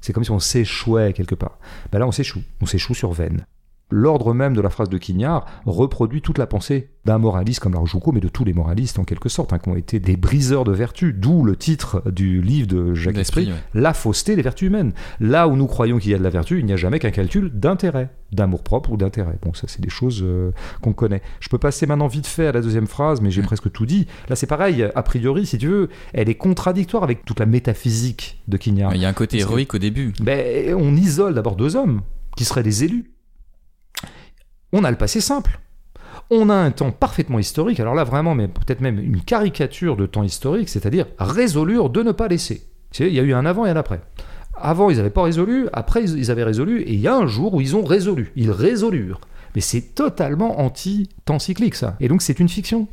C'est 0.00 0.12
comme 0.12 0.24
si 0.24 0.30
on 0.30 0.38
s'échouait 0.38 1.12
quelque 1.12 1.34
part. 1.34 1.58
Ben 1.92 1.98
là, 1.98 2.06
on 2.06 2.12
s'échoue. 2.12 2.42
On 2.60 2.66
s'échoue 2.66 2.94
sur 2.94 3.12
veine. 3.12 3.46
L'ordre 3.90 4.34
même 4.34 4.54
de 4.54 4.60
la 4.60 4.70
phrase 4.70 4.88
de 4.88 4.98
Quignard 4.98 5.46
reproduit 5.66 6.22
toute 6.22 6.38
la 6.38 6.46
pensée 6.46 6.90
d'un 7.04 7.18
moraliste 7.18 7.60
comme 7.60 7.72
la 7.72 7.78
Rochefoucauld, 7.78 8.14
mais 8.14 8.20
de 8.20 8.28
tous 8.28 8.44
les 8.44 8.52
moralistes 8.52 8.98
en 8.98 9.04
quelque 9.04 9.28
sorte, 9.28 9.52
hein, 9.52 9.58
qui 9.58 9.68
ont 9.68 9.76
été 9.76 9.98
des 10.00 10.16
briseurs 10.16 10.64
de 10.64 10.72
vertu, 10.72 11.12
d'où 11.14 11.44
le 11.44 11.56
titre 11.56 12.02
du 12.10 12.42
livre 12.42 12.68
de 12.68 12.94
Jacques 12.94 13.16
Esprit, 13.16 13.46
ouais. 13.46 13.54
la 13.74 13.94
fausseté 13.94 14.36
des 14.36 14.42
vertus 14.42 14.68
humaines. 14.68 14.92
Là 15.18 15.48
où 15.48 15.56
nous 15.56 15.66
croyons 15.66 15.98
qu'il 15.98 16.10
y 16.10 16.14
a 16.14 16.18
de 16.18 16.22
la 16.22 16.30
vertu, 16.30 16.58
il 16.58 16.66
n'y 16.66 16.72
a 16.72 16.76
jamais 16.76 16.98
qu'un 16.98 17.10
calcul 17.10 17.50
d'intérêt, 17.54 18.10
d'amour 18.32 18.62
propre 18.62 18.92
ou 18.92 18.96
d'intérêt. 18.96 19.38
Bon, 19.42 19.54
ça, 19.54 19.66
c'est 19.66 19.80
des 19.80 19.88
choses 19.88 20.20
euh, 20.22 20.52
qu'on 20.82 20.92
connaît. 20.92 21.22
Je 21.40 21.48
peux 21.48 21.58
passer 21.58 21.86
maintenant 21.86 22.06
vite 22.06 22.26
fait 22.26 22.48
à 22.48 22.52
la 22.52 22.60
deuxième 22.60 22.86
phrase, 22.86 23.20
mais 23.22 23.30
j'ai 23.30 23.42
presque 23.42 23.72
tout 23.72 23.86
dit. 23.86 24.06
Là, 24.28 24.36
c'est 24.36 24.46
pareil, 24.46 24.86
a 24.94 25.02
priori, 25.02 25.46
si 25.46 25.56
tu 25.58 25.68
veux, 25.68 25.88
elle 26.12 26.28
est 26.28 26.34
contradictoire 26.34 27.02
avec 27.02 27.24
toute 27.24 27.40
la 27.40 27.46
métaphysique 27.46 28.42
de 28.46 28.56
Quignard. 28.56 28.94
Il 28.94 29.00
y 29.00 29.06
a 29.06 29.08
un 29.08 29.14
côté 29.14 29.38
que- 29.38 29.42
héroïque 29.42 29.74
au 29.74 29.78
début. 29.78 30.12
Ben, 30.20 30.74
on 30.74 30.94
isole 30.96 31.34
d'abord 31.34 31.56
deux 31.56 31.76
hommes 31.76 32.02
qui 32.36 32.44
seraient 32.44 32.62
des 32.62 32.84
élus. 32.84 33.10
On 34.72 34.84
a 34.84 34.90
le 34.90 34.96
passé 34.96 35.20
simple. 35.20 35.58
On 36.30 36.48
a 36.48 36.54
un 36.54 36.70
temps 36.70 36.92
parfaitement 36.92 37.40
historique, 37.40 37.80
alors 37.80 37.94
là 37.94 38.04
vraiment, 38.04 38.34
mais 38.34 38.46
peut-être 38.46 38.80
même 38.80 39.00
une 39.00 39.20
caricature 39.20 39.96
de 39.96 40.06
temps 40.06 40.22
historique, 40.22 40.68
c'est-à-dire 40.68 41.06
résolure 41.18 41.90
de 41.90 42.02
ne 42.02 42.12
pas 42.12 42.28
laisser. 42.28 42.62
Il 42.98 43.08
y 43.08 43.18
a 43.18 43.22
eu 43.22 43.34
un 43.34 43.46
avant 43.46 43.66
et 43.66 43.70
un 43.70 43.76
après. 43.76 44.00
Avant, 44.56 44.90
ils 44.90 44.98
n'avaient 44.98 45.10
pas 45.10 45.22
résolu, 45.22 45.68
après, 45.72 46.04
ils 46.04 46.30
avaient 46.30 46.44
résolu, 46.44 46.82
et 46.82 46.92
il 46.92 47.00
y 47.00 47.08
a 47.08 47.16
un 47.16 47.26
jour 47.26 47.54
où 47.54 47.60
ils 47.60 47.76
ont 47.76 47.84
résolu. 47.84 48.32
Ils 48.36 48.50
résolurent. 48.50 49.20
Mais 49.54 49.60
c'est 49.60 49.94
totalement 49.94 50.60
anti-temps 50.60 51.38
cyclique, 51.38 51.74
ça. 51.74 51.96
Et 51.98 52.08
donc, 52.08 52.22
c'est 52.22 52.38
une 52.38 52.48
fiction. 52.48 52.86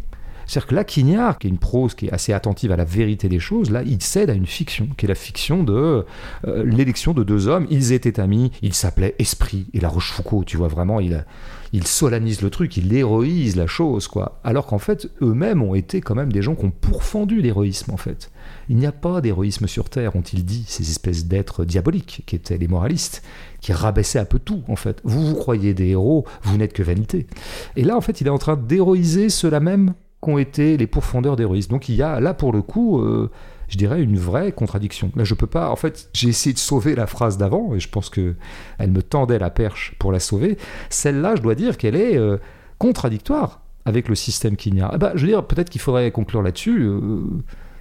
C'est-à-dire 0.45 0.67
que 0.67 0.75
là, 0.75 0.83
Quignard, 0.85 1.37
qui 1.37 1.47
est 1.47 1.49
une 1.49 1.57
prose 1.57 1.93
qui 1.93 2.07
est 2.07 2.11
assez 2.13 2.31
attentive 2.31 2.71
à 2.71 2.77
la 2.77 2.85
vérité 2.85 3.27
des 3.27 3.39
choses, 3.39 3.69
là, 3.69 3.83
il 3.83 4.01
cède 4.01 4.29
à 4.29 4.33
une 4.33 4.45
fiction, 4.45 4.87
qui 4.97 5.05
est 5.05 5.09
la 5.09 5.15
fiction 5.15 5.63
de 5.63 6.05
euh, 6.47 6.63
l'élection 6.63 7.13
de 7.13 7.23
deux 7.23 7.47
hommes. 7.47 7.67
Ils 7.69 7.91
étaient 7.91 8.19
amis, 8.19 8.51
ils 8.61 8.73
s'appelaient 8.73 9.15
Esprit 9.19 9.67
et 9.73 9.81
La 9.81 9.89
Rochefoucauld, 9.89 10.45
tu 10.45 10.55
vois, 10.55 10.69
vraiment, 10.69 11.01
il, 11.01 11.25
il 11.73 11.87
solennise 11.87 12.41
le 12.41 12.49
truc, 12.49 12.77
il 12.77 12.93
héroïse 12.93 13.55
la 13.55 13.67
chose, 13.67 14.07
quoi. 14.07 14.39
Alors 14.43 14.65
qu'en 14.65 14.79
fait, 14.79 15.09
eux-mêmes 15.21 15.61
ont 15.61 15.75
été 15.75 16.01
quand 16.01 16.15
même 16.15 16.31
des 16.31 16.41
gens 16.41 16.55
qui 16.55 16.65
ont 16.65 16.71
pourfendu 16.71 17.41
l'héroïsme, 17.41 17.91
en 17.91 17.97
fait. 17.97 18.31
Il 18.69 18.77
n'y 18.77 18.85
a 18.85 18.91
pas 18.91 19.21
d'héroïsme 19.21 19.67
sur 19.67 19.89
Terre, 19.89 20.15
ont-ils 20.15 20.45
dit, 20.45 20.65
ces 20.67 20.89
espèces 20.89 21.25
d'êtres 21.25 21.65
diaboliques 21.65 22.23
qui 22.25 22.35
étaient 22.35 22.57
les 22.57 22.67
moralistes, 22.67 23.23
qui 23.61 23.73
rabaissaient 23.73 24.19
un 24.19 24.25
peu 24.25 24.39
tout, 24.39 24.63
en 24.67 24.75
fait. 24.75 25.01
Vous 25.03 25.25
vous 25.25 25.35
croyez 25.35 25.73
des 25.73 25.89
héros, 25.89 26.25
vous 26.43 26.57
n'êtes 26.57 26.73
que 26.73 26.83
vanité. 26.83 27.27
Et 27.75 27.83
là, 27.83 27.97
en 27.97 28.01
fait, 28.01 28.21
il 28.21 28.27
est 28.27 28.31
en 28.31 28.37
train 28.37 28.57
d'héroïser 28.57 29.29
ceux-là 29.29 29.59
même 29.59 29.93
qu'ont 30.19 30.37
été 30.37 30.77
les 30.77 30.87
pourfendeurs 30.87 31.35
d'héroïsme. 31.35 31.71
Donc 31.71 31.89
il 31.89 31.95
y 31.95 32.01
a 32.01 32.19
là, 32.19 32.33
pour 32.33 32.51
le 32.51 32.61
coup, 32.61 32.99
euh, 32.99 33.29
je 33.69 33.77
dirais, 33.77 34.01
une 34.01 34.17
vraie 34.17 34.51
contradiction. 34.51 35.11
Là, 35.15 35.23
je 35.23 35.33
peux 35.33 35.47
pas. 35.47 35.69
En 35.69 35.75
fait, 35.75 36.09
j'ai 36.13 36.29
essayé 36.29 36.53
de 36.53 36.59
sauver 36.59 36.95
la 36.95 37.07
phrase 37.07 37.37
d'avant, 37.37 37.73
et 37.75 37.79
je 37.79 37.89
pense 37.89 38.09
que 38.09 38.35
elle 38.77 38.91
me 38.91 39.03
tendait 39.03 39.39
la 39.39 39.49
perche 39.49 39.95
pour 39.99 40.11
la 40.11 40.19
sauver. 40.19 40.57
Celle-là, 40.89 41.35
je 41.35 41.41
dois 41.41 41.55
dire 41.55 41.77
qu'elle 41.77 41.95
est 41.95 42.17
euh, 42.17 42.37
contradictoire 42.77 43.61
avec 43.85 44.09
le 44.09 44.15
système 44.15 44.55
Quignard. 44.55 44.91
Ah 44.93 44.97
bah, 44.97 45.11
je 45.15 45.21
veux 45.21 45.27
dire, 45.27 45.45
peut-être 45.45 45.69
qu'il 45.69 45.81
faudrait 45.81 46.11
conclure 46.11 46.41
là-dessus. 46.41 46.81
euh, 46.81 47.21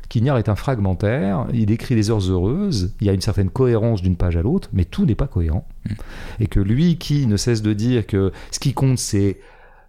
Quignard 0.09 0.39
est 0.39 0.49
un 0.49 0.55
fragmentaire, 0.55 1.47
il 1.53 1.71
écrit 1.73 1.97
les 1.97 2.11
heures 2.11 2.21
heureuses, 2.21 2.95
il 3.01 3.09
y 3.09 3.11
a 3.11 3.13
une 3.13 3.21
certaine 3.21 3.51
cohérence 3.51 4.03
d'une 4.03 4.17
page 4.17 4.37
à 4.37 4.43
l'autre, 4.43 4.69
mais 4.73 4.85
tout 4.85 5.05
n'est 5.05 5.17
pas 5.17 5.27
cohérent. 5.27 5.67
Et 6.39 6.47
que 6.47 6.61
lui 6.61 6.97
qui 6.97 7.27
ne 7.27 7.37
cesse 7.37 7.61
de 7.61 7.73
dire 7.73 8.07
que 8.07 8.31
ce 8.53 8.61
qui 8.61 8.73
compte, 8.73 8.99
c'est 8.99 9.41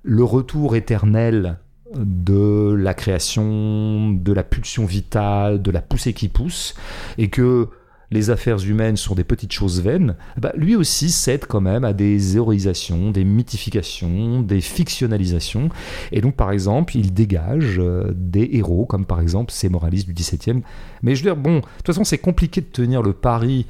le 0.02 0.24
retour 0.24 0.76
éternel 0.76 1.60
de 1.96 2.76
la 2.78 2.94
création, 2.94 4.12
de 4.12 4.34
la 4.34 4.44
pulsion 4.44 4.86
vitale, 4.86 5.62
de 5.62 5.72
la 5.72 5.82
poussée 5.82 6.14
qui 6.14 6.28
pousse, 6.28 6.76
et 7.18 7.30
que 7.30 7.70
les 8.12 8.30
affaires 8.30 8.64
humaines 8.66 8.96
sont 8.96 9.16
des 9.16 9.24
petites 9.24 9.52
choses 9.52 9.82
vaines, 9.82 10.16
bah, 10.38 10.54
lui 10.56 10.76
aussi 10.76 11.10
cède 11.10 11.46
quand 11.46 11.60
même 11.60 11.84
à 11.84 11.94
des 11.94 12.38
héroïsations, 12.38 13.12
des 13.12 13.26
mythifications, 13.26 14.42
des 14.42 14.62
fictionnalisations. 14.62 15.70
Et 16.12 16.22
donc, 16.22 16.36
par 16.36 16.52
exemple, 16.52 16.96
il 16.96 17.14
dégage 17.14 17.80
euh, 17.80 18.14
des 18.16 18.50
héros, 18.54 18.86
comme 18.86 19.06
par 19.06 19.20
exemple 19.20 19.52
ces 19.52 19.68
moralistes 19.68 20.08
du 20.08 20.14
XVIIe. 20.14 20.62
Mais 21.02 21.16
je 21.16 21.24
veux 21.24 21.30
dire, 21.30 21.36
bon, 21.36 21.58
de 21.58 21.62
toute 21.62 21.88
façon, 21.88 22.06
c'est 22.06 22.18
compliqué 22.18 22.62
de 22.62 22.68
tenir 22.68 23.02
le 23.02 23.14
pari 23.14 23.66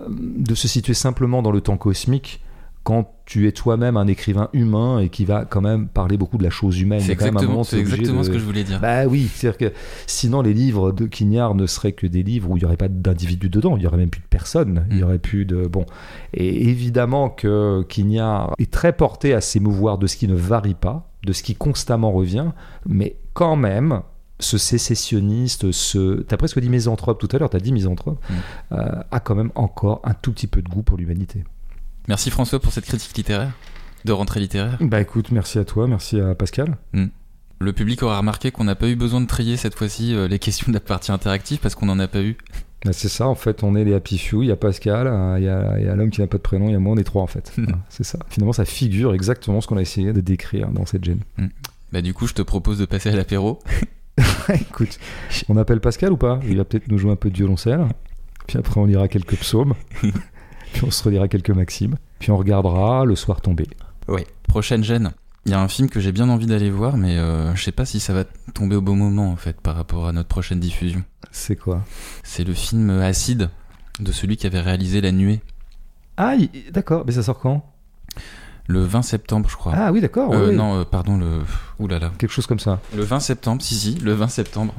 euh, 0.00 0.06
de 0.08 0.54
se 0.54 0.68
situer 0.68 0.94
simplement 0.94 1.42
dans 1.42 1.52
le 1.52 1.60
temps 1.60 1.76
cosmique 1.76 2.40
quand 2.90 3.08
tu 3.24 3.46
es 3.46 3.52
toi-même 3.52 3.96
un 3.96 4.08
écrivain 4.08 4.48
humain 4.52 4.98
et 4.98 5.08
qui 5.10 5.24
va 5.24 5.44
quand 5.44 5.60
même 5.60 5.86
parler 5.86 6.16
beaucoup 6.16 6.38
de 6.38 6.42
la 6.42 6.50
chose 6.50 6.80
humaine. 6.80 6.98
C'est 7.00 7.12
exactement, 7.12 7.62
c'est 7.62 7.78
exactement 7.78 8.18
de- 8.20 8.24
ce 8.26 8.30
que 8.30 8.38
je 8.40 8.44
voulais 8.44 8.64
dire. 8.64 8.80
bah 8.80 9.06
oui, 9.06 9.30
c'est-à-dire 9.32 9.58
que 9.70 9.72
sinon 10.08 10.42
les 10.42 10.52
livres 10.52 10.90
de 10.90 11.06
Quignard 11.06 11.54
ne 11.54 11.66
seraient 11.66 11.92
que 11.92 12.08
des 12.08 12.24
livres 12.24 12.50
où 12.50 12.56
il 12.56 12.60
n'y 12.60 12.66
aurait 12.66 12.76
pas 12.76 12.88
d'individus 12.88 13.48
dedans, 13.48 13.76
il 13.76 13.80
n'y 13.80 13.86
aurait 13.86 13.96
même 13.98 14.10
plus 14.10 14.20
de 14.22 14.26
personnes, 14.26 14.86
il 14.90 14.96
y 14.98 15.00
Mm. 15.02 15.04
aurait 15.04 15.18
plus 15.20 15.44
de... 15.44 15.68
Bon, 15.68 15.86
et 16.34 16.68
évidemment 16.68 17.28
que 17.30 17.82
Quignard 17.88 18.54
est 18.58 18.72
très 18.72 18.92
porté 18.92 19.34
à 19.34 19.40
s'émouvoir 19.40 19.96
de 19.98 20.08
ce 20.08 20.16
qui 20.16 20.26
ne 20.26 20.34
varie 20.34 20.74
pas, 20.74 21.08
de 21.24 21.32
ce 21.32 21.44
qui 21.44 21.54
constamment 21.54 22.10
revient, 22.10 22.46
mais 22.88 23.14
quand 23.34 23.54
même, 23.54 24.00
ce 24.40 24.58
sécessionniste, 24.58 25.70
ce. 25.70 26.22
T'as 26.22 26.36
presque 26.38 26.58
dit 26.60 26.70
misanthrope 26.70 27.20
tout 27.20 27.28
à 27.32 27.38
l'heure, 27.38 27.50
t'as 27.50 27.60
dit 27.60 27.72
misanthrope, 27.72 28.18
Mm. 28.28 28.34
euh, 28.72 29.02
a 29.10 29.20
quand 29.20 29.34
même 29.36 29.50
encore 29.54 30.00
un 30.02 30.14
tout 30.14 30.32
petit 30.32 30.46
peu 30.48 30.62
de 30.62 30.68
goût 30.68 30.82
pour 30.82 30.96
l'humanité. 30.96 31.44
Merci 32.08 32.30
François 32.30 32.60
pour 32.60 32.72
cette 32.72 32.86
critique 32.86 33.16
littéraire, 33.16 33.52
de 34.04 34.12
rentrée 34.12 34.40
littéraire. 34.40 34.78
Bah 34.80 35.00
écoute, 35.00 35.30
merci 35.30 35.58
à 35.58 35.64
toi, 35.64 35.86
merci 35.86 36.20
à 36.20 36.34
Pascal. 36.34 36.76
Le 37.62 37.72
public 37.74 38.02
aura 38.02 38.18
remarqué 38.18 38.50
qu'on 38.50 38.64
n'a 38.64 38.74
pas 38.74 38.88
eu 38.88 38.96
besoin 38.96 39.20
de 39.20 39.26
trier 39.26 39.58
cette 39.58 39.74
fois-ci 39.74 40.14
euh, 40.14 40.28
les 40.28 40.38
questions 40.38 40.68
de 40.68 40.72
la 40.72 40.80
partie 40.80 41.12
interactive 41.12 41.58
parce 41.58 41.74
qu'on 41.74 41.86
n'en 41.86 41.98
a 41.98 42.08
pas 42.08 42.22
eu. 42.22 42.38
Bah, 42.86 42.94
c'est 42.94 43.10
ça, 43.10 43.28
en 43.28 43.34
fait, 43.34 43.62
on 43.62 43.76
est 43.76 43.84
les 43.84 43.92
Happy 43.92 44.16
Few, 44.16 44.42
il 44.42 44.46
y 44.48 44.50
a 44.50 44.56
Pascal, 44.56 45.06
euh, 45.06 45.36
il 45.38 45.44
y 45.44 45.48
a, 45.88 45.94
l'homme 45.94 46.08
qui 46.08 46.22
n'a 46.22 46.26
pas 46.26 46.38
de 46.38 46.42
prénom, 46.42 46.68
il 46.68 46.72
y 46.72 46.74
a 46.74 46.78
moi, 46.78 46.94
on 46.94 46.96
est 46.96 47.04
trois 47.04 47.22
en 47.22 47.26
fait. 47.26 47.52
Voilà, 47.58 47.78
c'est 47.90 48.04
ça. 48.04 48.18
Finalement, 48.30 48.54
ça 48.54 48.64
figure 48.64 49.12
exactement 49.12 49.60
ce 49.60 49.66
qu'on 49.66 49.76
a 49.76 49.82
essayé 49.82 50.14
de 50.14 50.22
décrire 50.22 50.70
dans 50.70 50.86
cette 50.86 51.04
gêne. 51.04 51.20
Bah 51.92 52.00
du 52.00 52.14
coup, 52.14 52.26
je 52.26 52.32
te 52.32 52.40
propose 52.40 52.78
de 52.78 52.86
passer 52.86 53.10
à 53.10 53.16
l'apéro. 53.16 53.58
Écoute, 54.54 54.98
on 55.50 55.58
appelle 55.58 55.80
Pascal 55.80 56.12
ou 56.12 56.16
pas? 56.16 56.40
Il 56.48 56.56
va 56.56 56.64
peut-être 56.64 56.88
nous 56.88 56.96
jouer 56.96 57.12
un 57.12 57.16
peu 57.16 57.28
de 57.28 57.36
violoncelle. 57.36 57.86
Puis 58.46 58.56
après, 58.56 58.80
on 58.80 58.86
lira 58.86 59.06
quelques 59.08 59.36
psaumes. 59.36 59.74
puis 60.72 60.84
on 60.84 60.90
se 60.90 61.02
relira 61.02 61.28
quelques 61.28 61.50
maximes. 61.50 61.96
Puis 62.18 62.30
on 62.30 62.36
regardera 62.36 63.04
le 63.04 63.16
soir 63.16 63.40
tombé. 63.40 63.66
Ouais. 64.08 64.26
Prochaine 64.48 64.84
gêne. 64.84 65.12
Il 65.46 65.52
y 65.52 65.54
a 65.54 65.60
un 65.60 65.68
film 65.68 65.88
que 65.88 66.00
j'ai 66.00 66.12
bien 66.12 66.28
envie 66.28 66.46
d'aller 66.46 66.70
voir, 66.70 66.96
mais 66.96 67.16
euh, 67.16 67.54
je 67.54 67.64
sais 67.64 67.72
pas 67.72 67.86
si 67.86 67.98
ça 67.98 68.12
va 68.12 68.24
tomber 68.52 68.76
au 68.76 68.82
bon 68.82 68.94
moment 68.94 69.30
en 69.30 69.36
fait 69.36 69.58
par 69.60 69.74
rapport 69.74 70.06
à 70.06 70.12
notre 70.12 70.28
prochaine 70.28 70.60
diffusion. 70.60 71.02
C'est 71.30 71.56
quoi? 71.56 71.82
C'est 72.22 72.44
le 72.44 72.52
film 72.52 72.90
Acide 72.90 73.48
de 74.00 74.12
celui 74.12 74.36
qui 74.36 74.46
avait 74.46 74.60
réalisé 74.60 75.00
La 75.00 75.12
Nuée 75.12 75.40
Ah, 76.16 76.34
d'accord, 76.72 77.04
mais 77.06 77.12
ça 77.12 77.22
sort 77.22 77.38
quand? 77.38 77.64
Le 78.66 78.84
20 78.84 79.02
septembre, 79.02 79.48
je 79.48 79.56
crois. 79.56 79.72
Ah 79.74 79.90
oui, 79.90 80.00
d'accord. 80.00 80.32
Euh, 80.32 80.44
oui, 80.44 80.50
oui. 80.50 80.56
Non, 80.56 80.80
euh, 80.80 80.84
pardon, 80.84 81.16
le. 81.18 81.40
Ouh 81.80 81.88
là 81.88 81.98
là. 81.98 82.12
Quelque 82.18 82.30
chose 82.30 82.46
comme 82.46 82.60
ça. 82.60 82.78
Le 82.94 83.02
20 83.02 83.18
septembre, 83.18 83.62
si, 83.62 83.74
si, 83.74 83.94
le 83.96 84.12
20 84.12 84.28
septembre. 84.28 84.74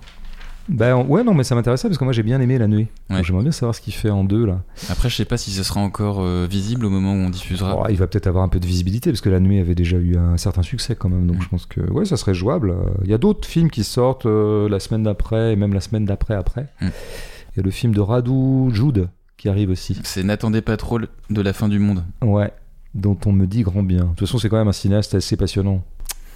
Ben 0.70 0.96
ouais, 0.96 1.24
non, 1.24 1.34
mais 1.34 1.44
ça 1.44 1.56
m'intéressait 1.56 1.88
parce 1.88 1.98
que 1.98 2.04
moi 2.04 2.14
j'ai 2.14 2.24
bien 2.24 2.40
aimé 2.40 2.58
la 2.58 2.68
nuit. 2.68 2.88
Ouais. 3.10 3.24
J'aimerais 3.24 3.44
bien 3.44 3.52
savoir 3.52 3.76
ce 3.76 3.82
qu'il 3.82 3.94
fait 3.94 4.10
en 4.10 4.24
deux 4.24 4.46
là. 4.46 4.62
Après, 4.90 5.10
je 5.10 5.16
sais 5.16 5.26
pas 5.26 5.38
si 5.38 5.52
ce 5.52 5.64
sera 5.64 5.82
encore 5.82 6.20
euh, 6.22 6.48
visible 6.50 6.86
au 6.86 6.90
moment 6.90 7.14
où 7.14 7.18
on 7.18 7.30
diffusera. 7.30 7.76
Oh, 7.78 7.86
il 7.90 7.98
va 7.98 8.08
peut-être 8.08 8.28
avoir 8.28 8.44
un 8.44 8.48
peu 8.50 8.60
de 8.60 8.66
visibilité 8.66 9.10
parce 9.12 9.22
que 9.22 9.30
la 9.30 9.40
nuit 9.40 9.60
avait 9.60 9.76
déjà 9.76 9.98
eu 9.98 10.16
un 10.18 10.38
certain 10.38 10.62
succès 10.64 10.96
quand 10.96 11.10
même. 11.10 11.28
Donc 11.28 11.38
Mm. 11.38 11.42
je 11.42 11.50
pense 11.50 11.66
que 11.66 11.82
ouais, 11.92 12.06
ça 12.06 12.16
serait 12.18 12.34
jouable. 12.34 12.72
Euh, 12.72 12.76
Il 13.04 13.10
y 13.10 13.14
a 13.14 13.18
d'autres 13.18 13.48
films 13.48 13.70
qui 13.70 13.84
sortent 13.84 14.26
euh, 14.28 14.70
la 14.70 14.80
semaine 14.80 15.04
d'après 15.04 15.54
et 15.54 15.56
même 15.56 15.74
la 15.74 15.82
semaine 15.82 16.06
d'après 16.06 16.36
après. 16.36 16.68
Mm. 16.82 16.88
Il 16.88 17.58
y 17.58 17.60
a 17.60 17.64
le 17.64 17.72
film 17.72 17.94
de 17.94 18.00
Radu 18.00 18.74
Jude 18.74 19.10
qui 19.38 19.50
arrive 19.50 19.72
aussi. 19.72 20.00
C'est 20.04 20.24
N'attendez 20.24 20.62
pas 20.62 20.78
trop 20.78 21.00
de 21.00 21.42
la 21.42 21.52
fin 21.54 21.68
du 21.68 21.80
monde. 21.80 22.04
Ouais, 22.22 22.54
dont 22.94 23.18
on 23.26 23.32
me 23.32 23.48
dit 23.48 23.64
grand 23.64 23.84
bien. 23.84 24.04
De 24.04 24.10
toute 24.10 24.20
façon, 24.22 24.38
c'est 24.38 24.48
quand 24.48 24.58
même 24.58 24.68
un 24.68 24.72
cinéaste 24.74 25.16
assez 25.16 25.36
passionnant. 25.36 25.84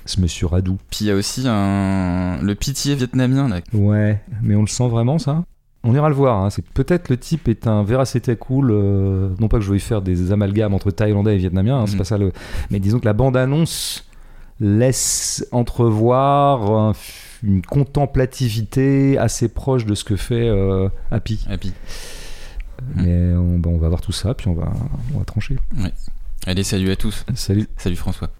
Ce 0.06 0.22
monsieur 0.22 0.48
Radu. 0.48 0.72
Puis 0.92 1.06
il 1.06 1.08
y 1.08 1.12
a 1.12 1.16
aussi 1.16 1.44
un... 1.48 2.40
le 2.42 2.54
pitié 2.56 2.96
vietnamien 2.96 3.48
là. 3.50 3.62
Ouais, 3.74 4.22
mais 4.42 4.56
on 4.56 4.62
le 4.62 4.68
sent 4.68 4.88
vraiment 4.88 5.18
ça? 5.20 5.44
On 5.84 5.94
ira 5.94 6.10
le 6.10 6.16
voir. 6.16 6.44
hein. 6.44 6.50
C'est 6.50 6.66
peut-être 6.66 7.10
le 7.10 7.18
type 7.18 7.48
est 7.48 7.68
un 7.68 7.84
veracité 7.84 8.36
cool. 8.36 8.72
euh, 8.72 9.30
non 9.40 9.48
pas 9.48 9.58
que 9.58 9.64
je 9.64 9.70
veuille 9.70 9.80
faire 9.80 10.02
des 10.02 10.32
amalgames 10.32 10.74
entre 10.74 10.90
Thaïlandais 10.92 11.36
et 11.36 11.38
Vietnamiens. 11.38 11.80
hein, 11.82 11.86
c'est 11.86 11.94
Mhm. 11.94 11.98
pas 12.00 12.04
ça 12.06 12.18
le. 12.18 12.32
Mais 12.72 12.80
disons 12.80 13.00
que 13.00 13.06
la 13.06 13.14
bande 13.14 13.38
annonce 13.38 14.08
laisse 14.60 15.46
entrevoir 15.52 16.72
un- 16.72 16.94
une 17.44 17.62
contemplativité 17.62 19.18
assez 19.18 19.48
proche 19.50 19.86
de 19.86 19.94
ce 19.96 20.04
que 20.04 20.16
fait 20.16 20.48
euh, 20.50 20.90
Happy. 21.12 21.46
Happy. 21.50 21.74
Mais 22.96 23.34
on, 23.36 23.60
bah, 23.60 23.70
on 23.72 23.78
va 23.78 23.90
voir 23.90 24.02
tout 24.02 24.12
ça 24.12 24.34
puis 24.34 24.48
on 24.48 24.54
va 24.54 24.72
on 25.14 25.20
va 25.20 25.26
trancher. 25.26 25.58
Allez, 26.48 26.64
salut 26.64 26.90
à 26.92 26.96
tous. 26.96 27.26
Salut. 27.36 27.68
Salut 27.78 27.96
François. 27.96 28.30